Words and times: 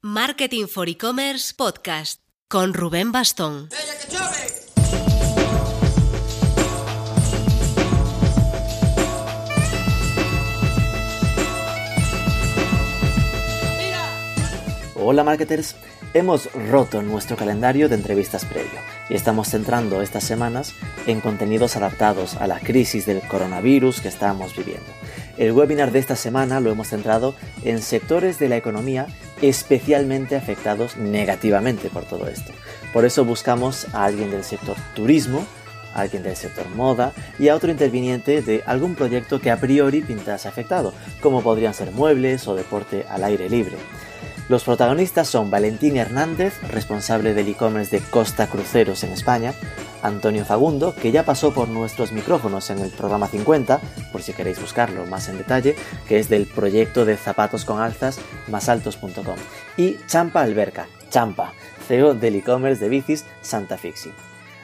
Marketing 0.00 0.68
for 0.68 0.88
E-Commerce 0.88 1.52
Podcast 1.56 2.20
con 2.46 2.72
Rubén 2.72 3.10
Bastón. 3.10 3.68
Hola 14.94 15.24
marketers, 15.24 15.74
hemos 16.14 16.48
roto 16.52 17.02
nuestro 17.02 17.36
calendario 17.36 17.88
de 17.88 17.96
entrevistas 17.96 18.44
previo 18.44 18.78
y 19.10 19.14
estamos 19.14 19.48
centrando 19.48 20.00
estas 20.00 20.22
semanas 20.22 20.74
en 21.08 21.20
contenidos 21.20 21.74
adaptados 21.74 22.36
a 22.36 22.46
la 22.46 22.60
crisis 22.60 23.04
del 23.04 23.20
coronavirus 23.22 24.00
que 24.00 24.08
estamos 24.08 24.54
viviendo. 24.54 24.86
El 25.38 25.50
webinar 25.52 25.90
de 25.90 25.98
esta 25.98 26.14
semana 26.14 26.60
lo 26.60 26.70
hemos 26.70 26.88
centrado 26.88 27.34
en 27.64 27.82
sectores 27.82 28.38
de 28.38 28.48
la 28.48 28.56
economía 28.56 29.08
especialmente 29.42 30.36
afectados 30.36 30.96
negativamente 30.96 31.90
por 31.90 32.04
todo 32.04 32.28
esto. 32.28 32.52
Por 32.92 33.04
eso 33.04 33.24
buscamos 33.24 33.86
a 33.92 34.04
alguien 34.04 34.30
del 34.30 34.44
sector 34.44 34.76
turismo, 34.94 35.46
a 35.94 36.00
alguien 36.00 36.22
del 36.22 36.36
sector 36.36 36.68
moda 36.70 37.12
y 37.38 37.48
a 37.48 37.54
otro 37.54 37.70
interviniente 37.70 38.42
de 38.42 38.62
algún 38.66 38.94
proyecto 38.94 39.40
que 39.40 39.50
a 39.50 39.60
priori 39.60 40.00
pintase 40.02 40.48
afectado, 40.48 40.92
como 41.20 41.42
podrían 41.42 41.74
ser 41.74 41.92
muebles 41.92 42.46
o 42.48 42.54
deporte 42.54 43.04
al 43.08 43.24
aire 43.24 43.48
libre. 43.48 43.76
Los 44.48 44.64
protagonistas 44.64 45.28
son 45.28 45.50
Valentín 45.50 45.98
Hernández, 45.98 46.54
responsable 46.70 47.34
del 47.34 47.48
e-commerce 47.48 47.94
de 47.98 48.02
Costa 48.02 48.46
Cruceros 48.46 49.04
en 49.04 49.12
España, 49.12 49.52
Antonio 50.02 50.46
Fagundo, 50.46 50.94
que 50.94 51.12
ya 51.12 51.22
pasó 51.22 51.52
por 51.52 51.68
nuestros 51.68 52.12
micrófonos 52.12 52.70
en 52.70 52.78
el 52.78 52.88
programa 52.88 53.26
50, 53.26 53.78
por 54.10 54.22
si 54.22 54.32
queréis 54.32 54.58
buscarlo 54.58 55.04
más 55.04 55.28
en 55.28 55.36
detalle, 55.36 55.76
que 56.06 56.18
es 56.18 56.30
del 56.30 56.46
proyecto 56.46 57.04
de 57.04 57.18
zapatos 57.18 57.66
con 57.66 57.82
alzas 57.82 58.20
y 59.76 59.96
Champa 60.06 60.40
Alberca, 60.40 60.86
Champa, 61.10 61.52
CEO 61.86 62.14
del 62.14 62.36
e-commerce 62.36 62.82
de 62.82 62.88
bicis 62.88 63.26
Santa 63.42 63.76
Fixi. 63.76 64.12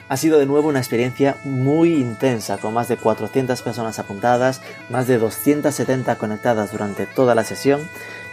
Ha 0.08 0.18
sido 0.18 0.38
de 0.38 0.46
nuevo 0.46 0.68
una 0.68 0.80
experiencia 0.80 1.36
muy 1.44 1.94
intensa, 1.94 2.58
con 2.58 2.74
más 2.74 2.88
de 2.88 2.98
400 2.98 3.62
personas 3.62 3.98
apuntadas, 3.98 4.60
más 4.90 5.06
de 5.06 5.18
270 5.18 6.16
conectadas 6.16 6.72
durante 6.72 7.06
toda 7.06 7.34
la 7.34 7.42
sesión, 7.42 7.80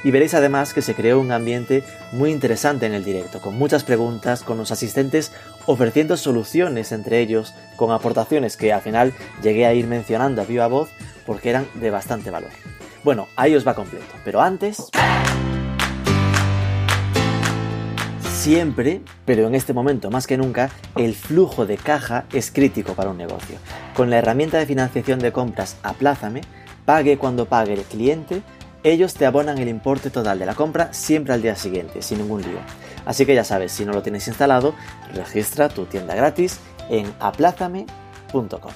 y 0.03 0.11
veréis 0.11 0.33
además 0.33 0.73
que 0.73 0.81
se 0.81 0.95
creó 0.95 1.19
un 1.19 1.31
ambiente 1.31 1.83
muy 2.11 2.31
interesante 2.31 2.85
en 2.85 2.93
el 2.93 3.03
directo, 3.03 3.39
con 3.39 3.57
muchas 3.57 3.83
preguntas, 3.83 4.43
con 4.43 4.57
los 4.57 4.71
asistentes 4.71 5.31
ofreciendo 5.65 6.17
soluciones 6.17 6.91
entre 6.91 7.19
ellos, 7.19 7.53
con 7.75 7.91
aportaciones 7.91 8.57
que 8.57 8.73
al 8.73 8.81
final 8.81 9.13
llegué 9.41 9.65
a 9.65 9.73
ir 9.73 9.87
mencionando 9.87 10.41
a 10.41 10.45
viva 10.45 10.67
voz 10.67 10.89
porque 11.25 11.49
eran 11.49 11.67
de 11.75 11.91
bastante 11.91 12.31
valor. 12.31 12.51
Bueno, 13.03 13.27
ahí 13.35 13.55
os 13.55 13.67
va 13.67 13.75
completo, 13.75 14.13
pero 14.23 14.41
antes... 14.41 14.89
Siempre, 18.41 19.01
pero 19.23 19.45
en 19.45 19.53
este 19.53 19.71
momento 19.71 20.09
más 20.09 20.25
que 20.25 20.35
nunca, 20.35 20.71
el 20.95 21.13
flujo 21.13 21.67
de 21.67 21.77
caja 21.77 22.25
es 22.33 22.49
crítico 22.49 22.93
para 22.95 23.11
un 23.11 23.17
negocio. 23.17 23.57
Con 23.95 24.09
la 24.09 24.17
herramienta 24.17 24.57
de 24.57 24.65
financiación 24.65 25.19
de 25.19 25.31
compras 25.31 25.77
Aplázame, 25.83 26.41
pague 26.85 27.19
cuando 27.19 27.45
pague 27.45 27.73
el 27.73 27.83
cliente, 27.83 28.41
ellos 28.83 29.13
te 29.13 29.25
abonan 29.25 29.57
el 29.59 29.67
importe 29.67 30.09
total 30.09 30.39
de 30.39 30.45
la 30.45 30.55
compra 30.55 30.91
siempre 30.93 31.33
al 31.33 31.41
día 31.41 31.55
siguiente, 31.55 32.01
sin 32.01 32.17
ningún 32.17 32.41
lío. 32.41 32.59
Así 33.05 33.25
que 33.25 33.35
ya 33.35 33.43
sabes, 33.43 33.71
si 33.71 33.85
no 33.85 33.93
lo 33.93 34.01
tienes 34.01 34.27
instalado, 34.27 34.73
registra 35.13 35.69
tu 35.69 35.85
tienda 35.85 36.15
gratis 36.15 36.59
en 36.89 37.11
aplázame.com. 37.19 38.71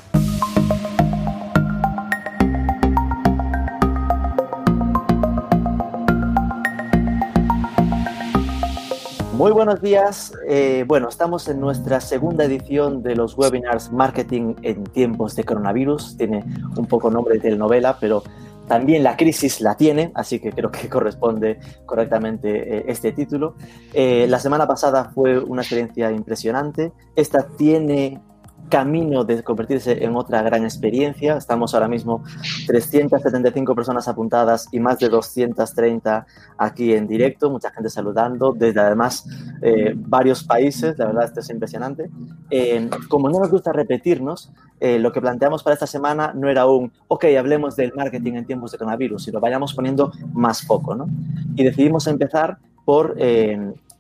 Muy 9.33 9.51
buenos 9.51 9.81
días. 9.81 10.33
Eh, 10.47 10.85
bueno, 10.87 11.09
estamos 11.09 11.47
en 11.49 11.59
nuestra 11.59 11.99
segunda 11.99 12.45
edición 12.45 13.03
de 13.03 13.15
los 13.15 13.37
webinars 13.37 13.91
Marketing 13.91 14.55
en 14.61 14.85
tiempos 14.85 15.35
de 15.35 15.43
coronavirus. 15.43 16.15
Tiene 16.15 16.45
un 16.77 16.85
poco 16.85 17.11
nombre 17.11 17.35
de 17.35 17.41
telenovela, 17.41 17.97
pero 17.99 18.23
también 18.67 19.03
la 19.03 19.15
crisis 19.15 19.61
la 19.61 19.75
tiene, 19.75 20.11
así 20.15 20.39
que 20.39 20.51
creo 20.51 20.71
que 20.71 20.89
corresponde 20.89 21.59
correctamente 21.85 22.77
eh, 22.77 22.85
este 22.87 23.11
título. 23.11 23.55
Eh, 23.93 24.25
la 24.27 24.39
semana 24.39 24.67
pasada 24.67 25.11
fue 25.13 25.39
una 25.39 25.61
experiencia 25.61 26.11
impresionante. 26.11 26.91
Esta 27.15 27.47
tiene 27.47 28.21
camino 28.69 29.23
de 29.23 29.43
convertirse 29.43 30.03
en 30.03 30.15
otra 30.15 30.41
gran 30.41 30.63
experiencia. 30.63 31.37
Estamos 31.37 31.73
ahora 31.73 31.87
mismo 31.87 32.23
375 32.67 33.75
personas 33.75 34.07
apuntadas 34.07 34.67
y 34.71 34.79
más 34.79 34.99
de 34.99 35.09
230 35.09 36.25
aquí 36.57 36.93
en 36.93 37.07
directo, 37.07 37.49
mucha 37.49 37.71
gente 37.71 37.89
saludando, 37.89 38.53
desde 38.53 38.79
además 38.79 39.27
eh, 39.61 39.93
varios 39.95 40.43
países, 40.43 40.97
la 40.97 41.07
verdad 41.07 41.25
esto 41.25 41.39
es 41.39 41.49
impresionante. 41.49 42.09
Eh, 42.49 42.89
como 43.07 43.29
no 43.29 43.39
nos 43.39 43.49
gusta 43.49 43.71
repetirnos, 43.71 44.51
eh, 44.79 44.99
lo 44.99 45.11
que 45.11 45.21
planteamos 45.21 45.63
para 45.63 45.73
esta 45.73 45.87
semana 45.87 46.33
no 46.33 46.49
era 46.49 46.65
un, 46.65 46.91
ok, 47.07 47.25
hablemos 47.37 47.75
del 47.75 47.93
marketing 47.93 48.33
en 48.33 48.45
tiempos 48.45 48.71
de 48.71 48.77
coronavirus, 48.77 49.23
sino 49.23 49.39
vayamos 49.39 49.73
poniendo 49.73 50.11
más 50.33 50.61
foco, 50.65 50.95
¿no? 50.95 51.07
Y 51.55 51.63
decidimos 51.63 52.07
empezar 52.07 52.57
por 52.83 53.15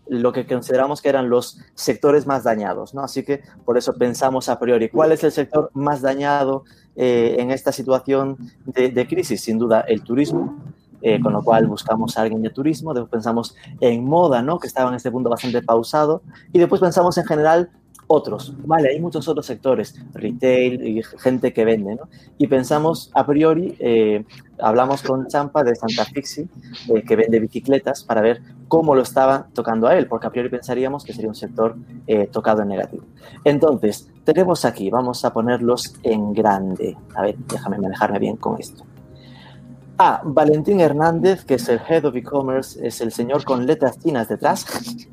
lo 0.07 0.31
que 0.31 0.45
consideramos 0.45 1.01
que 1.01 1.09
eran 1.09 1.29
los 1.29 1.59
sectores 1.73 2.27
más 2.27 2.43
dañados, 2.43 2.93
¿no? 2.93 3.01
Así 3.01 3.23
que 3.23 3.41
por 3.65 3.77
eso 3.77 3.93
pensamos 3.93 4.49
a 4.49 4.59
priori, 4.59 4.89
¿cuál 4.89 5.11
es 5.11 5.23
el 5.23 5.31
sector 5.31 5.71
más 5.73 6.01
dañado 6.01 6.63
eh, 6.95 7.37
en 7.39 7.51
esta 7.51 7.71
situación 7.71 8.37
de, 8.65 9.07
crisis? 9.07 9.41
Sin 9.41 9.57
duda, 9.57 9.81
el 9.81 10.03
turismo, 10.03 10.57
eh, 11.01 11.19
con 11.19 11.33
lo 11.33 11.43
cual 11.43 11.67
buscamos 11.67 12.17
a 12.17 12.21
alguien 12.21 12.41
de 12.41 12.49
turismo, 12.49 12.93
después 12.93 13.11
pensamos 13.11 13.55
en 13.79 14.03
moda, 14.05 14.41
¿no? 14.41 14.59
Que 14.59 14.67
estaba 14.67 14.89
en 14.89 14.95
este 14.95 15.11
punto 15.11 15.29
bastante 15.29 15.61
pausado, 15.61 16.21
y 16.53 16.59
después 16.59 16.81
pensamos 16.81 17.17
en 17.17 17.25
general 17.25 17.69
otros, 18.07 18.53
vale, 18.65 18.89
hay 18.89 18.99
muchos 18.99 19.27
otros 19.27 19.45
sectores, 19.45 19.95
retail 20.13 20.85
y 20.85 21.03
gente 21.17 21.53
que 21.53 21.65
vende, 21.65 21.95
¿no? 21.95 22.07
Y 22.37 22.47
pensamos 22.47 23.09
a 23.13 23.25
priori, 23.25 23.75
eh, 23.79 24.23
hablamos 24.59 25.01
con 25.01 25.27
Champa 25.27 25.63
de 25.63 25.75
Santa 25.75 26.05
Fixi, 26.05 26.47
eh, 26.93 27.03
que 27.03 27.15
vende 27.15 27.39
bicicletas, 27.39 28.03
para 28.03 28.21
ver 28.21 28.41
cómo 28.67 28.95
lo 28.95 29.01
estaba 29.01 29.47
tocando 29.53 29.87
a 29.87 29.97
él, 29.97 30.07
porque 30.07 30.27
a 30.27 30.29
priori 30.29 30.49
pensaríamos 30.49 31.03
que 31.03 31.13
sería 31.13 31.29
un 31.29 31.35
sector 31.35 31.75
eh, 32.07 32.27
tocado 32.27 32.61
en 32.61 32.69
negativo. 32.69 33.03
Entonces, 33.43 34.09
tenemos 34.23 34.65
aquí, 34.65 34.89
vamos 34.89 35.25
a 35.25 35.33
ponerlos 35.33 35.95
en 36.03 36.33
grande. 36.33 36.97
A 37.15 37.23
ver, 37.23 37.35
déjame 37.37 37.77
manejarme 37.77 38.19
bien 38.19 38.37
con 38.37 38.59
esto. 38.59 38.83
Ah, 39.97 40.21
Valentín 40.25 40.81
Hernández, 40.81 41.45
que 41.45 41.53
es 41.53 41.69
el 41.69 41.79
Head 41.79 42.05
of 42.05 42.15
E-Commerce, 42.17 42.85
es 42.85 42.99
el 42.99 43.13
señor 43.13 43.45
con 43.45 43.65
letras 43.65 43.97
chinas 43.97 44.27
detrás. 44.27 44.65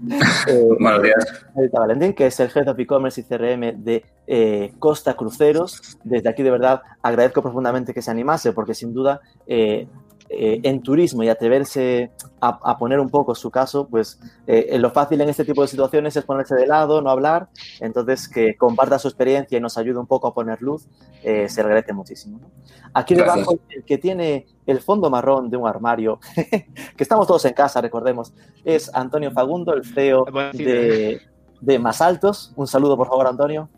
eh, 0.49 0.69
Buenos 0.81 1.03
días. 1.03 1.47
Valentín, 1.73 2.15
que 2.15 2.27
es 2.27 2.41
el 2.41 2.51
Head 2.53 2.69
of 2.69 2.79
E-Commerce 2.79 3.21
y 3.21 3.25
CRM 3.25 3.85
de 3.85 4.05
eh, 4.27 4.73
Costa 4.81 5.15
Cruceros. 5.15 5.99
Desde 6.03 6.29
aquí, 6.29 6.43
de 6.43 6.51
verdad, 6.51 6.83
agradezco 7.01 7.43
profundamente 7.43 7.95
que 7.95 8.03
se 8.03 8.11
animase, 8.11 8.53
porque 8.53 8.75
sin 8.75 8.93
duda 8.93 9.21
eh, 9.47 9.87
eh, 10.35 10.61
en 10.63 10.81
turismo 10.83 11.23
y 11.23 11.29
atreverse 11.29 12.11
a, 12.41 12.79
poner 12.79 12.99
un 12.99 13.11
poco 13.11 13.35
su 13.35 13.51
caso, 13.51 13.87
pues 13.87 14.19
eh, 14.47 14.77
lo 14.79 14.91
fácil 14.91 15.21
en 15.21 15.29
este 15.29 15.45
tipo 15.45 15.63
de 15.63 15.69
situaciones 15.69 16.17
es 16.17 16.25
ponerse 16.25 16.55
de 16.55 16.67
lado, 16.67 17.03
no 17.03 17.11
hablar. 17.11 17.49
Entonces, 17.81 18.29
que 18.29 18.57
comparta 18.57 18.99
su 18.99 19.09
experiencia 19.09 19.59
y 19.59 19.61
nos 19.61 19.79
ayude 19.79 19.99
un 19.99 20.07
poco 20.07 20.27
a 20.29 20.35
poner 20.35 20.61
luz, 20.63 20.89
eh, 21.23 21.49
se 21.49 21.61
agradece 21.61 21.93
muchísimo. 21.93 22.39
¿no? 22.41 22.51
Aquí 22.95 23.15
Gracias. 23.15 23.37
debajo, 23.37 23.59
el 23.69 23.85
que 23.85 23.99
tiene 23.99 24.47
el 24.67 24.81
fondo 24.81 25.11
marrón 25.11 25.51
de 25.51 25.57
un 25.57 25.69
armario, 25.69 26.19
que 26.35 27.03
estamos 27.03 27.27
todos 27.27 27.45
en 27.45 27.53
casa, 27.53 27.81
recordemos, 27.81 28.33
es 28.65 28.93
Antonio 28.95 29.31
Fagundo, 29.31 29.75
el 29.75 29.85
CEO 29.85 30.25
de, 30.53 31.21
de 31.61 31.79
Más 31.79 32.01
Altos. 32.01 32.53
Un 32.57 32.67
saludo, 32.67 32.97
por 32.97 33.09
favor, 33.09 33.27
Antonio. 33.27 33.69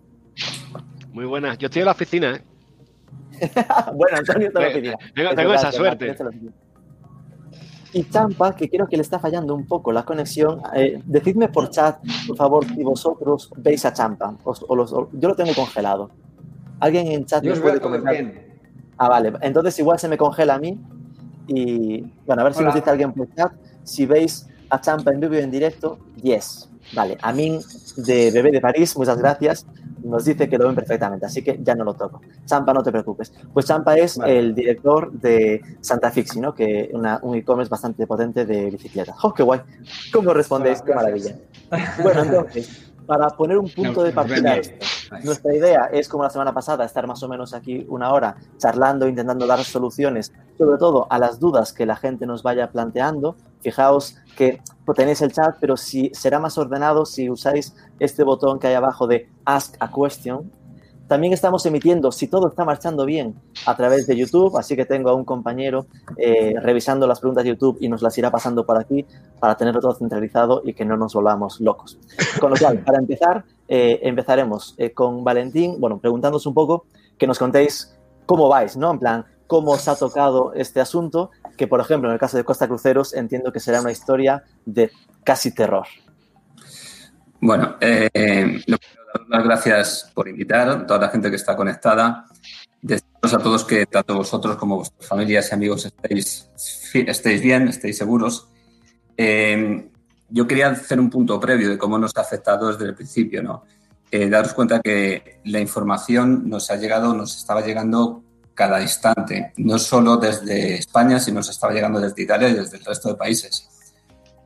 Muy 1.12 1.26
buenas. 1.26 1.59
Yo 1.59 1.66
estoy 1.66 1.81
en 1.81 1.86
la 1.86 1.92
oficina, 1.92 2.36
¿eh? 2.36 2.53
bueno, 3.95 4.17
Antonio 4.19 4.49
está 4.49 4.61
en 4.61 4.65
la 4.65 4.71
oficina. 4.71 4.97
Tengo, 5.15 5.31
Es 5.31 5.37
tengo 5.37 5.51
verdad, 5.51 5.69
esa 5.69 5.73
suerte. 5.73 6.17
Y 7.93 8.05
Champa, 8.11 8.57
que 8.57 8.69
creo 8.69 8.89
que 8.89 8.97
le 8.97 9.03
está 9.03 9.21
fallando 9.21 9.55
un 9.55 9.67
poco 9.67 9.93
la 9.93 10.05
conexión, 10.05 10.61
eh, 10.75 11.01
decidme 11.05 11.49
por 11.49 11.71
chat, 11.71 11.99
por 12.27 12.37
favor, 12.37 12.65
si 12.66 12.83
vosotros 12.83 13.51
veis 13.57 13.84
a 13.84 13.93
Champa. 13.93 14.34
Os- 14.43 14.65
o 14.66 14.75
los- 14.75 14.93
o- 14.93 15.09
yo 15.13 15.28
lo 15.28 15.37
tengo 15.37 15.55
congelado. 15.55 16.11
¿Alguien 16.81 17.07
en 17.09 17.25
chat 17.25 17.43
nos 17.51 17.61
puede 17.61 17.81
comentar? 17.81 18.13
bien. 18.13 18.59
Ah, 18.99 19.09
vale. 19.09 19.33
Entonces 19.43 19.78
igual 19.78 19.99
se 19.99 20.09
me 20.09 20.17
congela 20.17 20.55
a 20.55 20.59
mí. 20.59 20.77
Y 21.47 22.01
bueno, 22.27 22.43
a 22.43 22.45
ver 22.45 22.55
si 22.55 22.65
nos 22.65 22.75
dice 22.75 22.91
alguien 22.91 23.13
por 23.13 23.33
chat. 23.34 23.53
Si 23.84 24.07
veis 24.07 24.49
a 24.71 24.81
Champa 24.81 25.13
en 25.13 25.21
vivo 25.21 25.34
y 25.34 25.39
en 25.39 25.51
directo, 25.53 25.99
yes. 26.21 26.69
Vale. 26.92 27.19
Amin 27.22 27.60
de 27.97 28.31
Bebé 28.31 28.51
de 28.51 28.60
París, 28.60 28.97
muchas 28.97 29.19
gracias. 29.19 29.66
Nos 30.03 30.25
dice 30.25 30.48
que 30.48 30.59
lo 30.59 30.66
ven 30.66 30.75
perfectamente, 30.75 31.25
así 31.25 31.42
que 31.42 31.59
ya 31.63 31.75
no 31.75 31.84
lo 31.84 31.95
toco. 31.95 32.21
Champa, 32.45 32.75
no 32.75 32.83
te 32.83 32.92
preocupes. 32.92 33.33
Pues 33.53 33.66
Champa 33.66 33.97
es 33.97 34.19
Vale. 34.19 34.39
el 34.39 34.54
director 34.54 35.10
de 35.13 35.63
Santa 35.81 36.10
Fixi, 36.10 36.41
¿no? 36.41 36.54
Que 36.54 36.91
una, 36.92 37.19
un 37.22 37.36
e-commerce 37.36 37.71
bastante 37.71 38.07
potente 38.07 38.45
de 38.45 38.71
bicicletas. 38.71 39.16
¡Oh, 39.22 39.33
qué 39.33 39.42
guay! 39.42 39.60
¿Cómo 40.13 40.34
respondéis? 40.34 40.81
Hola, 40.81 40.86
¡Qué 40.86 40.95
maravilla! 40.95 41.36
Bueno, 42.03 42.22
entonces, 42.22 42.92
para 43.07 43.28
poner 43.28 43.59
un 43.59 43.69
punto 43.71 44.03
de 44.03 44.13
partida 44.13 44.53
a 44.53 44.57
esto, 44.57 44.75
nuestra 45.22 45.54
idea 45.54 45.89
es, 45.92 46.09
como 46.09 46.25
la 46.25 46.31
semana 46.31 46.53
pasada, 46.53 46.84
estar 46.84 47.07
más 47.07 47.22
o 47.22 47.28
menos 47.28 47.54
aquí 47.54 47.86
una 47.89 48.13
hora 48.13 48.36
charlando, 48.59 49.09
intentando 49.09 49.47
dar 49.47 49.63
soluciones, 49.65 50.33
sobre 50.59 50.78
todo 50.78 51.07
a 51.10 51.19
las 51.19 51.41
dudas 51.41 51.72
que 51.72 51.86
la 51.86 51.97
gente 51.97 52.27
nos 52.27 52.42
vaya 52.42 52.71
planteando, 52.71 53.36
Fijaos 53.65 54.16
que 54.37 54.61
tenéis 54.95 55.22
el 55.22 55.33
chat, 55.33 55.57
pero 55.59 55.77
si 55.78 56.11
será 56.13 56.39
más 56.39 56.59
ordenado 56.59 57.07
si 57.07 57.31
usáis 57.31 57.75
este 57.99 58.22
botón 58.22 58.59
que 58.59 58.66
hay 58.66 58.75
abajo 58.75 59.07
de 59.07 59.28
Ask 59.47 59.77
a 59.81 59.91
Question. 59.91 60.53
También 61.09 61.33
estamos 61.33 61.65
emitiendo, 61.65 62.13
si 62.13 62.28
todo 62.28 62.49
está 62.49 62.65
marchando 62.65 63.07
bien, 63.07 63.34
a 63.66 63.75
través 63.75 64.07
de 64.07 64.16
YouTube, 64.16 64.57
así 64.59 64.77
que 64.77 64.84
tengo 64.84 65.11
a 65.11 65.15
un 65.15 65.25
compañero 65.25 65.87
eh, 66.16 66.55
revisando 66.61 67.07
las 67.07 67.21
preguntas 67.21 67.45
de 67.45 67.51
YouTube 67.51 67.78
y 67.81 67.89
nos 67.89 68.03
las 68.03 68.16
irá 68.19 68.31
pasando 68.31 68.65
por 68.66 68.78
aquí 68.78 69.07
para 69.39 69.57
tenerlo 69.57 69.81
todo 69.81 69.95
centralizado 69.95 70.63
y 70.65 70.75
que 70.75 70.84
no 70.84 70.97
nos 70.97 71.15
volvamos 71.15 71.60
locos. 71.60 71.99
Con 72.41 72.51
lo 72.51 72.57
cual, 72.57 72.78
para 72.81 72.99
empezar, 72.99 73.45
eh, 73.69 74.01
empezaremos 74.03 74.75
eh, 74.77 74.93
con 74.93 75.25
Valentín, 75.25 75.77
bueno, 75.78 75.99
preguntándonos 75.99 76.47
un 76.47 76.55
poco, 76.55 76.87
que 77.19 77.27
nos 77.27 77.39
contéis 77.39 77.95
cómo 78.27 78.49
vais, 78.49 78.77
¿no? 78.77 78.91
En 78.91 78.99
plan, 78.99 79.25
cómo 79.47 79.72
os 79.72 79.87
ha 79.89 79.97
tocado 79.97 80.53
este 80.55 80.81
asunto, 80.81 81.31
que 81.56 81.66
por 81.66 81.80
ejemplo 81.80 82.09
en 82.09 82.15
el 82.15 82.21
caso 82.21 82.36
de 82.36 82.45
Costa 82.45 82.66
Cruceros 82.66 83.15
entiendo 83.15 83.53
que 83.53 83.60
será 83.60 83.80
una 83.80 83.92
historia 83.92 84.45
de 84.65 84.91
casi 85.22 85.53
terror. 85.53 85.86
Bueno, 87.41 87.77
eh, 87.80 88.62
las 89.28 89.45
gracias 89.45 90.10
por 90.15 90.28
invitar 90.28 90.68
a 90.68 90.86
toda 90.86 91.01
la 91.01 91.09
gente 91.09 91.30
que 91.30 91.36
está 91.36 91.56
conectada. 91.56 92.27
Deciros 92.80 93.34
a 93.34 93.39
todos 93.39 93.65
que 93.65 93.86
tanto 93.86 94.15
vosotros 94.15 94.56
como 94.56 94.77
vuestras 94.77 95.09
familias 95.09 95.51
y 95.51 95.54
amigos 95.54 95.86
estéis, 95.86 96.51
estéis 96.95 97.41
bien, 97.41 97.68
estéis 97.68 97.97
seguros. 97.97 98.48
Eh, 99.16 99.89
yo 100.28 100.47
quería 100.47 100.68
hacer 100.68 100.98
un 100.98 101.10
punto 101.10 101.39
previo 101.39 101.71
de 101.71 101.78
cómo 101.78 101.98
nos 101.98 102.16
ha 102.16 102.22
afectado 102.22 102.72
desde 102.72 102.84
el 102.86 102.95
principio, 102.95 103.42
¿no? 103.42 103.65
Eh, 104.10 104.28
daros 104.28 104.53
cuenta 104.54 104.80
que 104.80 105.41
la 105.45 105.60
información 105.60 106.48
nos 106.48 106.71
ha 106.71 106.77
llegado, 106.77 107.15
nos 107.15 107.36
estaba 107.36 107.60
llegando 107.60 108.23
cada 108.54 108.80
instante, 108.80 109.53
no 109.56 109.78
solo 109.78 110.16
desde 110.16 110.77
España, 110.77 111.18
sino 111.18 111.41
nos 111.41 111.51
estaba 111.51 111.72
llegando 111.72 112.01
desde 112.01 112.22
Italia 112.22 112.48
y 112.48 112.54
desde 112.54 112.77
el 112.78 112.84
resto 112.84 113.09
de 113.09 113.15
países. 113.16 113.68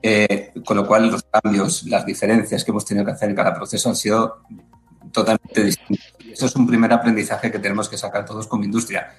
Eh, 0.02 0.52
con 0.64 0.76
lo 0.76 0.86
cual, 0.86 1.10
los 1.10 1.24
cambios, 1.24 1.84
las 1.84 2.06
diferencias 2.06 2.64
que 2.64 2.70
hemos 2.70 2.84
tenido 2.84 3.04
que 3.04 3.12
hacer 3.12 3.28
en 3.28 3.36
cada 3.36 3.54
proceso 3.54 3.88
han 3.88 3.96
sido 3.96 4.42
totalmente 5.12 5.64
distintos. 5.64 6.14
Y 6.20 6.32
eso 6.32 6.46
es 6.46 6.56
un 6.56 6.66
primer 6.66 6.92
aprendizaje 6.92 7.50
que 7.50 7.58
tenemos 7.58 7.88
que 7.88 7.98
sacar 7.98 8.24
todos 8.24 8.46
como 8.46 8.64
industria. 8.64 9.14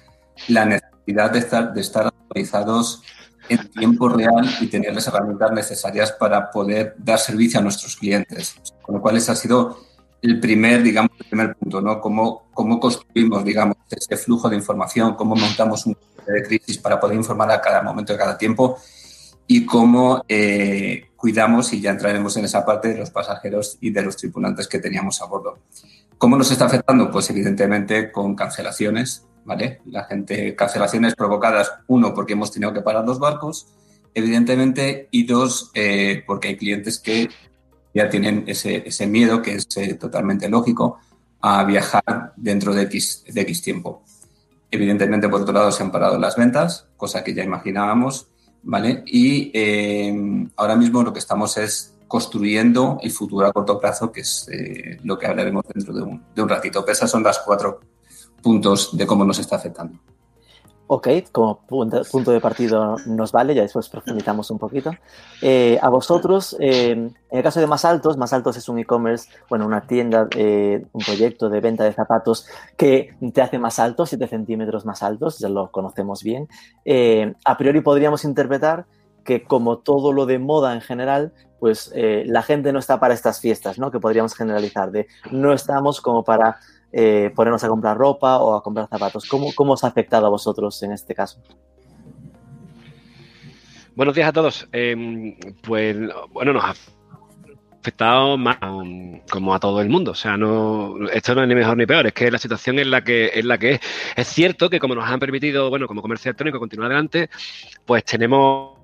La 0.48 0.64
necesidad 0.64 1.30
de 1.30 1.38
estar, 1.38 1.72
de 1.72 1.80
estar 1.80 2.06
actualizados 2.06 3.02
en 3.48 3.68
tiempo 3.70 4.08
real 4.08 4.48
y 4.60 4.68
tener 4.68 4.94
las 4.94 5.06
herramientas 5.08 5.52
necesarias 5.52 6.12
para 6.12 6.50
poder 6.50 6.94
dar 6.98 7.18
servicio 7.18 7.58
a 7.58 7.62
nuestros 7.62 7.96
clientes. 7.96 8.54
Con 8.80 8.96
lo 8.96 9.00
cual, 9.02 9.16
ese 9.16 9.32
ha 9.32 9.36
sido 9.36 9.80
el 10.22 10.40
primer, 10.40 10.82
digamos, 10.82 11.12
el 11.18 11.26
primer 11.26 11.54
punto, 11.56 11.80
¿no? 11.80 12.00
Cómo, 12.00 12.48
cómo 12.52 12.78
construimos, 12.78 13.44
digamos, 13.44 13.76
ese 13.90 14.16
flujo 14.16 14.48
de 14.48 14.56
información, 14.56 15.14
cómo 15.14 15.34
montamos 15.34 15.86
un 15.86 15.96
de 16.26 16.42
crisis 16.42 16.78
para 16.78 17.00
poder 17.00 17.16
informar 17.16 17.50
a 17.50 17.60
cada 17.60 17.82
momento, 17.82 18.12
a 18.12 18.18
cada 18.18 18.38
tiempo 18.38 18.78
y 19.46 19.66
cómo 19.66 20.24
eh, 20.28 21.08
cuidamos, 21.16 21.72
y 21.72 21.80
ya 21.80 21.90
entraremos 21.90 22.36
en 22.36 22.44
esa 22.44 22.64
parte, 22.64 22.88
de 22.88 22.98
los 22.98 23.10
pasajeros 23.10 23.78
y 23.80 23.90
de 23.90 24.02
los 24.02 24.16
tripulantes 24.16 24.68
que 24.68 24.78
teníamos 24.78 25.20
a 25.20 25.26
bordo. 25.26 25.58
¿Cómo 26.18 26.36
nos 26.36 26.50
está 26.52 26.66
afectando? 26.66 27.10
Pues 27.10 27.30
evidentemente 27.30 28.12
con 28.12 28.36
cancelaciones, 28.36 29.26
¿vale? 29.44 29.80
La 29.86 30.04
gente, 30.04 30.54
cancelaciones 30.54 31.16
provocadas, 31.16 31.72
uno, 31.88 32.14
porque 32.14 32.34
hemos 32.34 32.52
tenido 32.52 32.72
que 32.72 32.82
parar 32.82 33.04
los 33.04 33.18
barcos, 33.18 33.66
evidentemente, 34.14 35.08
y 35.10 35.26
dos, 35.26 35.72
eh, 35.74 36.22
porque 36.26 36.48
hay 36.48 36.56
clientes 36.56 37.00
que 37.00 37.28
ya 37.94 38.08
tienen 38.08 38.44
ese, 38.46 38.82
ese 38.86 39.06
miedo, 39.06 39.42
que 39.42 39.54
es 39.54 39.66
eh, 39.76 39.94
totalmente 39.94 40.48
lógico, 40.48 40.98
a 41.40 41.64
viajar 41.64 42.32
dentro 42.36 42.74
de 42.74 42.82
X, 42.82 43.24
de 43.26 43.40
X 43.42 43.62
tiempo. 43.62 44.02
Evidentemente, 44.70 45.28
por 45.28 45.42
otro 45.42 45.54
lado, 45.54 45.72
se 45.72 45.82
han 45.82 45.90
parado 45.90 46.18
las 46.18 46.36
ventas, 46.36 46.86
cosa 46.96 47.24
que 47.24 47.34
ya 47.34 47.42
imaginábamos, 47.42 48.28
¿vale? 48.62 49.02
Y 49.06 49.50
eh, 49.54 50.48
ahora 50.56 50.76
mismo 50.76 51.02
lo 51.02 51.12
que 51.12 51.18
estamos 51.18 51.56
es 51.56 51.94
construyendo 52.06 52.98
el 53.02 53.10
futuro 53.10 53.46
a 53.46 53.52
corto 53.52 53.80
plazo, 53.80 54.10
que 54.12 54.20
es 54.20 54.48
lo 55.04 55.18
que 55.18 55.26
hablaremos 55.26 55.64
dentro 55.72 55.94
de 55.94 56.02
un, 56.02 56.24
de 56.34 56.42
un 56.42 56.48
ratito. 56.48 56.86
Esas 56.86 57.10
son 57.10 57.22
las 57.22 57.38
cuatro 57.38 57.80
puntos 58.42 58.96
de 58.96 59.06
cómo 59.06 59.24
nos 59.24 59.38
está 59.38 59.56
afectando. 59.56 59.98
Ok, 60.92 61.06
como 61.30 61.60
punto, 61.60 62.32
de 62.32 62.40
partido 62.40 62.96
nos 63.06 63.30
vale, 63.30 63.54
ya 63.54 63.62
después 63.62 63.88
profundizamos 63.88 64.50
un 64.50 64.58
poquito. 64.58 64.90
Eh, 65.40 65.78
a 65.80 65.88
vosotros, 65.88 66.56
eh, 66.58 66.90
en 66.90 67.14
el 67.30 67.42
caso 67.44 67.60
de 67.60 67.68
Más 67.68 67.84
Altos, 67.84 68.16
Más 68.16 68.32
Altos 68.32 68.56
es 68.56 68.68
un 68.68 68.80
e-commerce, 68.80 69.30
bueno, 69.48 69.66
una 69.66 69.82
tienda, 69.82 70.26
eh, 70.34 70.84
un 70.90 71.04
proyecto 71.04 71.48
de 71.48 71.60
venta 71.60 71.84
de 71.84 71.92
zapatos 71.92 72.48
que 72.76 73.14
te 73.32 73.40
hace 73.40 73.60
más 73.60 73.78
alto, 73.78 74.04
7 74.04 74.26
centímetros 74.26 74.84
más 74.84 75.04
altos, 75.04 75.38
ya 75.38 75.48
lo 75.48 75.70
conocemos 75.70 76.24
bien. 76.24 76.48
a 77.44 77.56
priori 77.56 77.82
podríamos 77.82 78.24
interpretar 78.24 78.86
que 79.22 79.44
como 79.44 79.78
todo 79.78 80.12
lo 80.12 80.26
de 80.26 80.40
moda 80.40 80.74
en 80.74 80.80
general, 80.80 81.32
pues 81.60 81.92
la 81.94 82.42
gente 82.42 82.72
no 82.72 82.80
está 82.80 82.98
para 82.98 83.14
estas 83.14 83.38
fiestas, 83.38 83.78
¿no? 83.78 83.92
Que 83.92 84.00
podríamos 84.00 84.34
generalizar, 84.34 84.90
de 84.90 85.06
no 85.30 85.52
estamos 85.52 86.00
como 86.00 86.24
para 86.24 86.58
eh, 86.92 87.32
ponernos 87.34 87.62
a 87.64 87.68
comprar 87.68 87.96
ropa 87.96 88.38
o 88.38 88.54
a 88.54 88.62
comprar 88.62 88.88
zapatos. 88.88 89.28
¿Cómo, 89.28 89.52
¿Cómo 89.54 89.74
os 89.74 89.84
ha 89.84 89.88
afectado 89.88 90.26
a 90.26 90.30
vosotros 90.30 90.82
en 90.82 90.92
este 90.92 91.14
caso? 91.14 91.40
Buenos 93.94 94.14
días 94.14 94.28
a 94.28 94.32
todos. 94.32 94.68
Em, 94.72 95.36
pues 95.62 95.96
bueno, 96.30 96.52
nos 96.52 96.64
ha 96.64 96.74
afectado 97.80 98.38
más 98.38 98.58
como 99.30 99.54
a 99.54 99.60
todo 99.60 99.80
el 99.80 99.88
mundo. 99.88 100.12
O 100.12 100.14
sea, 100.14 100.36
no, 100.36 100.96
esto 101.12 101.34
no 101.34 101.42
es 101.42 101.48
ni 101.48 101.54
mejor 101.54 101.76
ni 101.76 101.86
peor, 101.86 102.06
es 102.06 102.12
que 102.12 102.30
la 102.30 102.38
situación 102.38 102.78
es 102.78 102.86
la 102.86 103.02
que 103.02 103.30
es 103.34 103.44
la 103.44 103.58
que 103.58 103.72
es. 103.72 103.80
Es 104.16 104.28
cierto 104.28 104.70
que 104.70 104.78
como 104.78 104.94
nos 104.94 105.08
han 105.08 105.20
permitido, 105.20 105.70
bueno, 105.70 105.86
como 105.86 106.02
comercio 106.02 106.30
electrónico 106.30 106.58
continuar 106.58 106.90
adelante, 106.90 107.30
pues 107.84 108.04
tenemos 108.04 108.79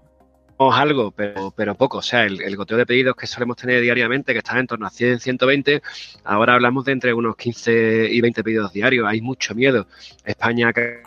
algo, 0.58 1.10
pero, 1.10 1.52
pero 1.54 1.74
poco. 1.74 1.98
O 1.98 2.02
sea, 2.02 2.24
el, 2.24 2.56
goteo 2.56 2.76
de 2.76 2.86
pedidos 2.86 3.16
que 3.16 3.26
solemos 3.26 3.56
tener 3.56 3.80
diariamente, 3.80 4.32
que 4.32 4.38
está 4.38 4.58
en 4.58 4.66
torno 4.66 4.86
a 4.86 4.90
100, 4.90 5.20
120, 5.20 5.82
ahora 6.24 6.54
hablamos 6.54 6.84
de 6.84 6.92
entre 6.92 7.14
unos 7.14 7.36
15 7.36 8.08
y 8.10 8.20
20 8.20 8.42
pedidos 8.42 8.72
diarios. 8.72 9.06
Hay 9.06 9.20
mucho 9.20 9.54
miedo. 9.54 9.86
España, 10.24 10.72
que 10.72 11.02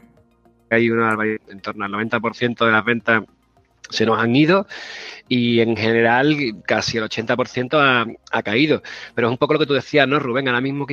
hay 0.69 0.89
una, 0.89 1.17
en 1.47 1.59
torno 1.61 1.85
al 1.85 1.91
90% 1.91 2.65
de 2.65 2.71
las 2.71 2.85
ventas 2.85 3.23
se 3.89 4.05
nos 4.05 4.19
han 4.19 4.35
ido 4.35 4.67
y 5.27 5.61
en 5.61 5.75
general 5.75 6.35
casi 6.65 6.99
el 6.99 7.05
80% 7.05 7.73
ha, 7.73 8.05
ha 8.31 8.43
caído. 8.43 8.83
Pero 9.15 9.27
es 9.27 9.31
un 9.31 9.37
poco 9.37 9.53
lo 9.53 9.59
que 9.59 9.65
tú 9.65 9.73
decías, 9.73 10.07
¿no, 10.07 10.19
Rubén? 10.19 10.47
Ahora 10.47 10.61
mismo 10.61 10.85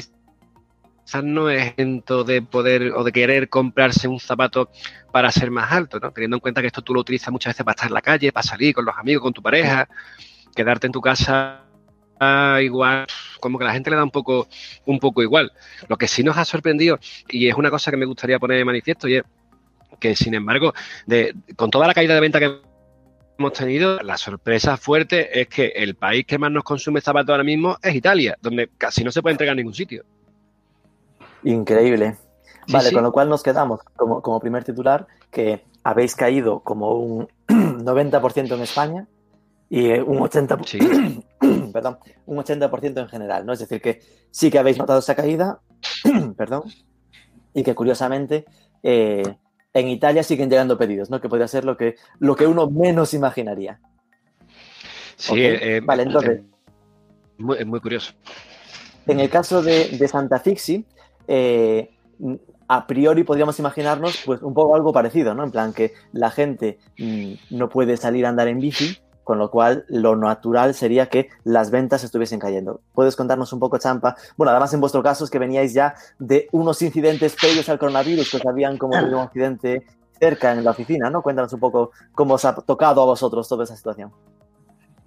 no 1.22 1.50
es 1.50 1.74
de 1.76 2.42
poder 2.42 2.92
o 2.92 3.04
de 3.04 3.12
querer 3.12 3.48
comprarse 3.48 4.08
un 4.08 4.20
zapato 4.20 4.70
para 5.12 5.30
ser 5.30 5.50
más 5.50 5.72
alto, 5.72 5.98
¿no? 6.00 6.10
Teniendo 6.10 6.36
en 6.36 6.40
cuenta 6.40 6.60
que 6.60 6.66
esto 6.66 6.82
tú 6.82 6.94
lo 6.94 7.00
utilizas 7.00 7.30
muchas 7.30 7.54
veces 7.54 7.64
para 7.64 7.74
estar 7.74 7.88
en 7.88 7.94
la 7.94 8.02
calle, 8.02 8.32
para 8.32 8.42
salir 8.42 8.74
con 8.74 8.84
los 8.84 8.96
amigos, 8.96 9.22
con 9.22 9.32
tu 9.32 9.42
pareja, 9.42 9.88
quedarte 10.54 10.86
en 10.86 10.92
tu 10.92 11.00
casa 11.00 11.62
igual, 12.60 13.06
como 13.40 13.58
que 13.58 13.64
la 13.64 13.72
gente 13.72 13.90
le 13.90 13.96
da 13.96 14.04
un 14.04 14.10
poco, 14.10 14.48
un 14.86 14.98
poco 14.98 15.22
igual. 15.22 15.52
Lo 15.88 15.96
que 15.96 16.08
sí 16.08 16.22
nos 16.22 16.36
ha 16.36 16.44
sorprendido, 16.44 16.98
y 17.28 17.48
es 17.48 17.54
una 17.54 17.70
cosa 17.70 17.90
que 17.90 17.96
me 17.96 18.06
gustaría 18.06 18.38
poner 18.38 18.58
de 18.58 18.64
manifiesto, 18.64 19.06
y 19.08 19.16
es 19.16 19.24
que 20.00 20.16
sin 20.16 20.34
embargo, 20.34 20.74
de, 21.06 21.34
con 21.56 21.70
toda 21.70 21.86
la 21.86 21.94
caída 21.94 22.14
de 22.14 22.20
venta 22.20 22.40
que 22.40 22.60
hemos 23.38 23.52
tenido, 23.52 23.98
la 24.02 24.16
sorpresa 24.16 24.76
fuerte 24.76 25.40
es 25.40 25.48
que 25.48 25.66
el 25.76 25.94
país 25.94 26.24
que 26.26 26.38
más 26.38 26.50
nos 26.50 26.64
consume 26.64 27.00
zapatos 27.00 27.30
ahora 27.30 27.44
mismo 27.44 27.76
es 27.82 27.94
Italia, 27.94 28.36
donde 28.40 28.70
casi 28.78 29.04
no 29.04 29.12
se 29.12 29.22
puede 29.22 29.32
entregar 29.32 29.52
en 29.52 29.58
ningún 29.58 29.74
sitio. 29.74 30.04
Increíble. 31.46 32.16
vale, 32.68 32.92
con 32.92 33.04
lo 33.04 33.12
cual 33.12 33.28
nos 33.28 33.44
quedamos 33.44 33.80
como, 33.94 34.20
como 34.20 34.40
primer 34.40 34.64
titular 34.64 35.06
que 35.30 35.64
habéis 35.84 36.16
caído 36.16 36.60
como 36.60 36.94
un 36.94 37.28
90% 37.46 38.52
en 38.52 38.62
España 38.62 39.06
y 39.70 39.92
un 39.92 40.18
80%, 40.18 41.72
perdón, 41.72 41.98
un 42.26 42.38
80% 42.38 43.00
en 43.00 43.08
general, 43.08 43.46
¿no? 43.46 43.52
Es 43.52 43.60
decir, 43.60 43.80
que 43.80 44.00
sí 44.32 44.50
que 44.50 44.58
habéis 44.58 44.78
notado 44.78 44.98
esa 44.98 45.14
caída, 45.14 45.60
perdón, 46.36 46.64
y 47.54 47.62
que 47.62 47.76
curiosamente 47.76 48.44
eh, 48.82 49.22
en 49.72 49.88
Italia 49.88 50.24
siguen 50.24 50.50
llegando 50.50 50.76
pedidos, 50.76 51.10
¿no? 51.10 51.20
Que 51.20 51.28
podría 51.28 51.46
ser 51.46 51.64
lo 51.64 51.76
que, 51.76 51.94
lo 52.18 52.34
que 52.34 52.48
uno 52.48 52.68
menos 52.68 53.14
imaginaría. 53.14 53.78
Sí, 55.14 55.34
eh, 55.36 55.80
vale, 55.84 56.02
entonces. 56.02 56.40
Es 57.56 57.66
muy, 57.66 57.80
curioso. 57.80 58.14
En 59.06 59.20
el 59.20 59.30
caso 59.30 59.62
de, 59.62 59.90
de 59.90 60.08
Santa 60.08 60.40
Fixi, 60.40 60.84
eh, 61.28 61.90
a 62.68 62.86
priori 62.86 63.24
podríamos 63.24 63.58
imaginarnos 63.58 64.22
pues 64.24 64.42
un 64.42 64.54
poco 64.54 64.74
algo 64.74 64.92
parecido, 64.92 65.34
¿no? 65.34 65.44
En 65.44 65.50
plan 65.50 65.72
que 65.72 65.92
la 66.12 66.30
gente 66.30 66.78
mm, 66.98 67.56
no 67.56 67.68
puede 67.68 67.96
salir 67.96 68.26
a 68.26 68.30
andar 68.30 68.48
en 68.48 68.60
bici, 68.60 68.98
con 69.22 69.38
lo 69.38 69.50
cual 69.50 69.84
lo 69.88 70.16
natural 70.16 70.74
sería 70.74 71.08
que 71.08 71.30
las 71.44 71.70
ventas 71.70 72.04
estuviesen 72.04 72.38
cayendo. 72.38 72.80
¿Puedes 72.94 73.16
contarnos 73.16 73.52
un 73.52 73.60
poco, 73.60 73.78
Champa? 73.78 74.16
Bueno, 74.36 74.50
además 74.50 74.72
en 74.74 74.80
vuestro 74.80 75.02
caso 75.02 75.24
es 75.24 75.30
que 75.30 75.38
veníais 75.38 75.74
ya 75.74 75.94
de 76.18 76.48
unos 76.52 76.80
incidentes 76.82 77.34
previos 77.34 77.68
al 77.68 77.78
coronavirus, 77.78 78.30
que 78.30 78.48
habían 78.48 78.78
como 78.78 78.96
un 78.96 79.14
accidente 79.14 79.84
cerca 80.18 80.52
en 80.52 80.64
la 80.64 80.70
oficina, 80.70 81.10
¿no? 81.10 81.22
Cuéntanos 81.22 81.52
un 81.52 81.60
poco 81.60 81.90
cómo 82.14 82.34
os 82.34 82.44
ha 82.44 82.54
tocado 82.54 83.02
a 83.02 83.04
vosotros 83.04 83.48
toda 83.48 83.64
esa 83.64 83.76
situación. 83.76 84.12